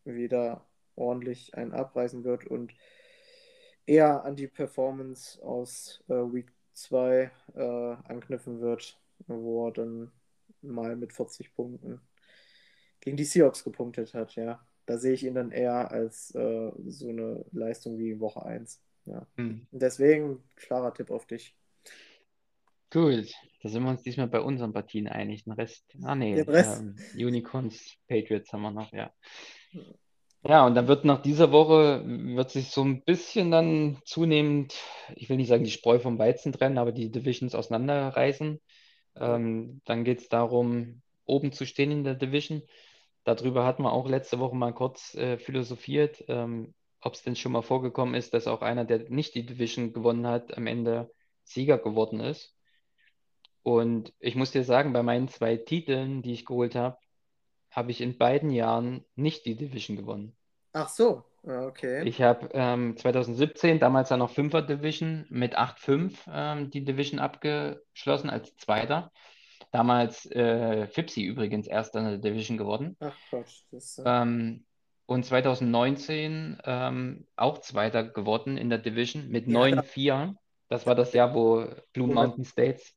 wieder 0.05 0.65
ordentlich 0.95 1.55
einen 1.55 1.73
abreißen 1.73 2.23
wird 2.23 2.45
und 2.47 2.73
eher 3.85 4.23
an 4.25 4.35
die 4.35 4.47
Performance 4.47 5.41
aus 5.43 6.03
äh, 6.09 6.13
Week 6.13 6.51
2 6.73 7.31
äh, 7.55 7.61
anknüpfen 8.07 8.61
wird, 8.61 8.99
wo 9.27 9.67
er 9.67 9.73
dann 9.73 10.11
mal 10.61 10.95
mit 10.95 11.13
40 11.13 11.53
Punkten 11.53 12.01
gegen 13.01 13.17
die 13.17 13.23
Seahawks 13.23 13.63
gepunktet 13.63 14.13
hat, 14.13 14.35
ja. 14.35 14.65
Da 14.85 14.97
sehe 14.97 15.13
ich 15.13 15.23
ihn 15.23 15.35
dann 15.35 15.51
eher 15.51 15.91
als 15.91 16.33
äh, 16.33 16.71
so 16.87 17.09
eine 17.09 17.45
Leistung 17.51 17.99
wie 17.99 18.19
Woche 18.19 18.43
1. 18.43 18.81
Ja. 19.05 19.27
Hm. 19.37 19.67
Deswegen 19.71 20.43
klarer 20.55 20.93
Tipp 20.93 21.11
auf 21.11 21.25
dich. 21.27 21.55
Gut, 22.91 23.31
da 23.61 23.69
sind 23.69 23.83
wir 23.83 23.91
uns 23.91 24.01
diesmal 24.01 24.27
bei 24.27 24.41
unseren 24.41 24.73
Partien 24.73 25.07
einig. 25.07 25.43
Den 25.43 25.53
Rest, 25.53 25.85
ah 26.03 26.15
nee, 26.15 26.41
Rest. 26.41 26.81
Ähm, 26.81 26.95
Unicorns, 27.13 27.97
Patriots 28.07 28.51
haben 28.51 28.63
wir 28.63 28.71
noch, 28.71 28.91
ja. 28.91 29.13
Ja, 30.41 30.65
und 30.65 30.73
dann 30.73 30.87
wird 30.87 31.05
nach 31.05 31.21
dieser 31.21 31.51
Woche, 31.51 32.03
wird 32.05 32.49
sich 32.49 32.71
so 32.71 32.83
ein 32.83 33.03
bisschen 33.03 33.51
dann 33.51 33.99
zunehmend, 34.05 34.73
ich 35.15 35.29
will 35.29 35.37
nicht 35.37 35.49
sagen 35.49 35.65
die 35.65 35.71
Spreu 35.71 35.99
vom 35.99 36.17
Weizen 36.17 36.51
trennen, 36.51 36.77
aber 36.77 36.91
die 36.91 37.11
Divisions 37.11 37.53
auseinanderreißen. 37.53 38.59
Ähm, 39.15 39.81
dann 39.85 40.03
geht 40.03 40.19
es 40.19 40.29
darum, 40.29 41.01
oben 41.25 41.51
zu 41.51 41.65
stehen 41.65 41.91
in 41.91 42.03
der 42.03 42.15
Division. 42.15 42.63
Darüber 43.23 43.65
hatten 43.65 43.83
wir 43.83 43.91
auch 43.91 44.07
letzte 44.07 44.39
Woche 44.39 44.55
mal 44.55 44.73
kurz 44.73 45.13
äh, 45.15 45.37
philosophiert, 45.37 46.23
ähm, 46.27 46.73
ob 47.01 47.13
es 47.13 47.21
denn 47.21 47.35
schon 47.35 47.51
mal 47.51 47.61
vorgekommen 47.61 48.15
ist, 48.15 48.33
dass 48.33 48.47
auch 48.47 48.61
einer, 48.61 48.85
der 48.85 49.09
nicht 49.09 49.35
die 49.35 49.45
Division 49.45 49.93
gewonnen 49.93 50.27
hat, 50.27 50.57
am 50.57 50.67
Ende 50.67 51.11
Sieger 51.43 51.77
geworden 51.77 52.19
ist. 52.19 52.55
Und 53.63 54.13
ich 54.19 54.35
muss 54.35 54.51
dir 54.51 54.63
sagen, 54.63 54.93
bei 54.93 55.03
meinen 55.03 55.27
zwei 55.27 55.57
Titeln, 55.57 56.21
die 56.21 56.33
ich 56.33 56.45
geholt 56.45 56.75
habe, 56.75 56.97
habe 57.71 57.91
ich 57.91 58.01
in 58.01 58.17
beiden 58.17 58.49
Jahren 58.49 59.05
nicht 59.15 59.45
die 59.45 59.55
Division 59.55 59.97
gewonnen. 59.97 60.35
Ach 60.73 60.87
so, 60.87 61.23
okay. 61.43 62.07
Ich 62.07 62.21
habe 62.21 62.49
ähm, 62.53 62.95
2017, 62.95 63.79
damals 63.79 64.09
dann 64.09 64.19
noch 64.19 64.31
Fünfer 64.31 64.61
Division, 64.61 65.25
mit 65.29 65.57
8-5 65.57 66.13
ähm, 66.31 66.69
die 66.69 66.83
Division 66.83 67.19
abgeschlossen 67.19 68.29
als 68.29 68.55
Zweiter. 68.57 69.11
Damals 69.71 70.25
äh, 70.31 70.87
Fipsi 70.87 71.23
übrigens 71.23 71.67
erster 71.67 71.99
in 71.99 72.05
der 72.05 72.17
Division 72.17 72.57
geworden. 72.57 72.95
Ach 72.99 73.15
Quatsch. 73.29 73.63
Das, 73.71 73.97
äh... 73.99 74.03
ähm, 74.05 74.65
und 75.05 75.25
2019 75.25 76.59
ähm, 76.63 77.27
auch 77.35 77.59
Zweiter 77.59 78.03
geworden 78.03 78.57
in 78.57 78.69
der 78.69 78.79
Division 78.79 79.27
mit 79.29 79.47
ja, 79.47 79.59
9-4. 79.59 80.35
Das 80.69 80.85
war 80.85 80.93
das 80.93 81.13
Jahr, 81.13 81.33
wo 81.33 81.65
Blue 81.93 82.07
Mountain 82.07 82.45
States 82.45 82.95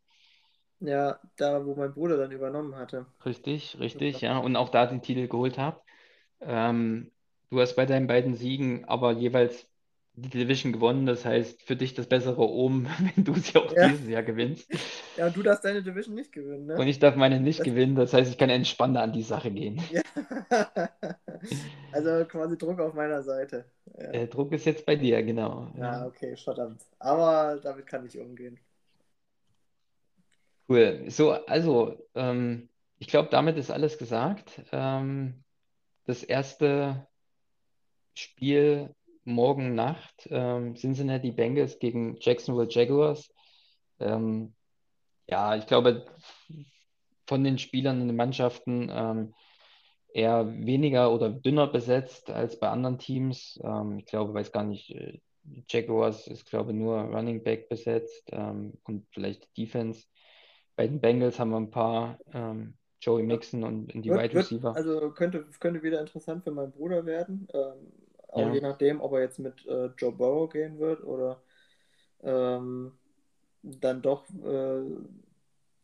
ja, 0.84 1.20
da, 1.36 1.64
wo 1.64 1.74
mein 1.74 1.92
Bruder 1.92 2.16
dann 2.16 2.32
übernommen 2.32 2.74
hatte. 2.74 3.06
Richtig, 3.24 3.78
richtig, 3.78 4.20
ja. 4.20 4.38
Und 4.38 4.56
auch 4.56 4.68
da 4.68 4.86
den 4.86 5.00
Titel 5.00 5.28
geholt 5.28 5.56
habe. 5.58 5.80
Ähm, 6.40 7.11
du 7.52 7.60
hast 7.60 7.74
bei 7.74 7.84
deinen 7.84 8.06
beiden 8.06 8.34
Siegen 8.34 8.86
aber 8.86 9.12
jeweils 9.12 9.66
die 10.14 10.30
Division 10.30 10.72
gewonnen. 10.72 11.06
Das 11.06 11.24
heißt, 11.24 11.62
für 11.62 11.76
dich 11.76 11.92
das 11.94 12.06
bessere 12.06 12.40
oben, 12.40 12.86
wenn 13.14 13.24
du 13.24 13.34
sie 13.34 13.56
auch 13.58 13.70
ja. 13.74 13.88
dieses 13.88 14.08
Jahr 14.08 14.22
gewinnst. 14.22 14.70
Ja, 15.16 15.26
und 15.26 15.36
du 15.36 15.42
darfst 15.42 15.64
deine 15.64 15.82
Division 15.82 16.14
nicht 16.14 16.32
gewinnen, 16.32 16.66
ne? 16.66 16.76
Und 16.76 16.88
ich 16.88 16.98
darf 16.98 17.14
meine 17.14 17.40
nicht 17.40 17.60
das 17.60 17.66
gewinnen. 17.66 17.94
Das 17.94 18.14
heißt, 18.14 18.30
ich 18.30 18.38
kann 18.38 18.48
entspannter 18.48 19.02
an 19.02 19.12
die 19.12 19.22
Sache 19.22 19.50
gehen. 19.50 19.80
Ja. 19.90 20.02
Also 21.90 22.24
quasi 22.24 22.56
Druck 22.56 22.78
auf 22.78 22.94
meiner 22.94 23.20
Seite. 23.20 23.64
Ja. 23.98 24.12
Der 24.12 24.26
Druck 24.28 24.52
ist 24.52 24.64
jetzt 24.64 24.86
bei 24.86 24.94
dir, 24.94 25.22
genau. 25.24 25.66
Ja, 25.76 26.06
okay, 26.06 26.36
verdammt. 26.36 26.80
Aber 27.00 27.58
damit 27.60 27.84
kann 27.86 28.06
ich 28.06 28.16
umgehen. 28.16 28.60
Cool. 30.68 31.02
So, 31.08 31.32
also, 31.32 31.98
ähm, 32.14 32.68
ich 33.00 33.08
glaube, 33.08 33.28
damit 33.30 33.58
ist 33.58 33.72
alles 33.72 33.98
gesagt. 33.98 34.62
Ähm, 34.70 35.42
das 36.06 36.22
erste 36.22 37.08
Spiel 38.14 38.94
morgen 39.24 39.74
Nacht, 39.74 40.28
ähm, 40.30 40.74
Cincinnati 40.74 41.30
Bengals 41.30 41.78
gegen 41.78 42.16
Jacksonville 42.20 42.68
Jaguars. 42.70 43.32
Ähm, 44.00 44.54
ja, 45.28 45.56
ich 45.56 45.66
glaube, 45.66 46.04
von 47.26 47.44
den 47.44 47.58
Spielern 47.58 48.00
in 48.00 48.08
den 48.08 48.16
Mannschaften 48.16 48.90
ähm, 48.92 49.34
eher 50.12 50.46
weniger 50.46 51.12
oder 51.12 51.30
dünner 51.30 51.66
besetzt 51.66 52.30
als 52.30 52.58
bei 52.58 52.68
anderen 52.68 52.98
Teams. 52.98 53.58
Ähm, 53.62 53.98
ich 53.98 54.06
glaube, 54.06 54.34
weiß 54.34 54.52
gar 54.52 54.64
nicht, 54.64 54.90
äh, 54.90 55.20
Jaguars 55.68 56.26
ist, 56.26 56.46
glaube 56.46 56.72
ich, 56.72 56.76
nur 56.76 57.00
Running 57.00 57.42
Back 57.42 57.68
besetzt 57.68 58.28
ähm, 58.32 58.74
und 58.84 59.06
vielleicht 59.10 59.56
Defense. 59.56 60.04
Bei 60.76 60.86
den 60.86 61.00
Bengals 61.00 61.38
haben 61.38 61.50
wir 61.50 61.58
ein 61.58 61.70
paar 61.70 62.18
ähm, 62.32 62.74
Joey 63.00 63.24
Mixon 63.24 63.64
und 63.64 63.92
in 63.92 64.02
die 64.02 64.10
Wide 64.10 64.34
Receiver. 64.34 64.74
also 64.76 65.10
könnte, 65.10 65.44
könnte 65.58 65.82
wieder 65.82 66.00
interessant 66.00 66.44
für 66.44 66.52
meinen 66.52 66.72
Bruder 66.72 67.04
werden. 67.04 67.48
Ähm, 67.52 67.92
auch 68.32 68.46
ja. 68.48 68.54
je 68.54 68.60
nachdem, 68.60 69.00
ob 69.00 69.12
er 69.12 69.20
jetzt 69.20 69.38
mit 69.38 69.66
äh, 69.66 69.90
Joe 69.96 70.12
Burrow 70.12 70.50
gehen 70.50 70.78
wird 70.78 71.04
oder 71.04 71.42
ähm, 72.22 72.92
dann 73.62 74.02
doch 74.02 74.28
äh, 74.30 74.82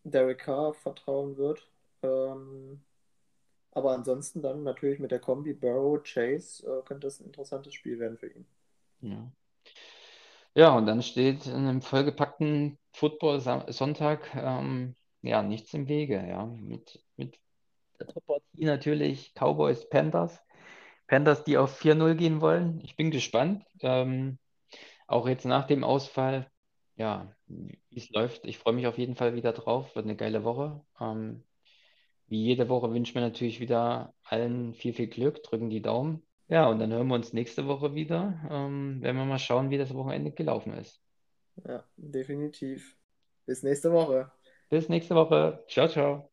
Derek 0.05 0.39
Carr 0.39 0.75
vertrauen 0.75 1.37
wird. 1.37 1.69
Ähm, 2.03 2.81
aber 3.73 3.93
ansonsten 3.93 4.43
dann 4.43 4.63
natürlich 4.63 4.99
mit 4.99 5.11
der 5.11 5.21
Kombi 5.21 5.53
Burrow 5.53 6.03
Chase 6.03 6.67
äh, 6.67 6.83
könnte 6.85 7.07
das 7.07 7.21
ein 7.21 7.27
interessantes 7.27 7.75
Spiel 7.75 7.99
werden 7.99 8.19
für 8.19 8.29
ihn. 8.29 8.47
Ja. 9.01 9.31
Ja, 10.55 10.77
und 10.77 10.87
dann 10.87 11.03
steht 11.03 11.47
in 11.47 11.55
einem 11.55 11.83
vollgepackten 11.83 12.79
Football-Sonntag 12.93 14.35
ähm, 14.35 14.97
ja 15.23 15.43
nichts 15.43 15.75
im 15.75 15.87
Wege. 15.87 16.25
Ja. 16.27 16.47
Mit, 16.47 17.05
mit 17.17 17.39
der 18.01 18.09
Top-Partie 18.09 18.65
natürlich 18.65 19.35
Cowboys, 19.35 19.89
Panthers. 19.89 20.41
Panthers, 21.09 21.43
die 21.45 21.59
auf 21.59 21.81
4-0 21.81 22.15
gehen 22.15 22.41
wollen. 22.41 22.81
Ich 22.85 22.95
bin 22.95 23.11
gespannt. 23.11 23.65
Ähm, 23.81 24.39
auch 25.07 25.27
jetzt 25.27 25.47
nach 25.47 25.67
dem 25.67 25.83
Ausfall, 25.83 26.51
ja, 26.97 27.35
wie 27.47 27.79
es 27.97 28.11
läuft. 28.11 28.45
Ich 28.47 28.59
freue 28.59 28.75
mich 28.75 28.87
auf 28.87 28.99
jeden 28.99 29.17
Fall 29.17 29.35
wieder 29.35 29.53
drauf. 29.53 29.97
Wird 29.97 30.05
eine 30.05 30.17
geile 30.17 30.45
Woche. 30.45 30.85
Ähm, 31.01 31.45
wie 32.27 32.45
jede 32.45 32.69
Woche 32.69 32.93
wünsche 32.93 33.11
ich 33.11 33.15
mir 33.15 33.23
natürlich 33.23 33.59
wieder 33.59 34.15
allen 34.23 34.75
viel, 34.75 34.93
viel 34.93 35.09
Glück. 35.09 35.43
Drücken 35.43 35.71
die 35.71 35.83
Daumen. 35.83 36.23
Ja, 36.49 36.69
und 36.69 36.79
dann 36.79 36.93
hören 36.93 37.09
wir 37.09 37.15
uns 37.15 37.33
nächste 37.33 37.67
Woche 37.67 37.95
wieder. 37.95 38.41
Ähm, 38.51 39.03
werden 39.03 39.17
wir 39.17 39.25
mal 39.25 39.39
schauen, 39.39 39.71
wie 39.71 39.79
das 39.79 39.95
Wochenende 39.95 40.31
gelaufen 40.31 40.75
ist. 40.75 41.03
Ja, 41.67 41.85
definitiv. 41.97 42.97
Bis 43.47 43.63
nächste 43.63 43.93
Woche. 43.93 44.31
Bis 44.69 44.89
nächste 44.91 45.15
Woche. 45.15 45.65
Ciao, 45.69 45.89
ciao. 45.89 46.31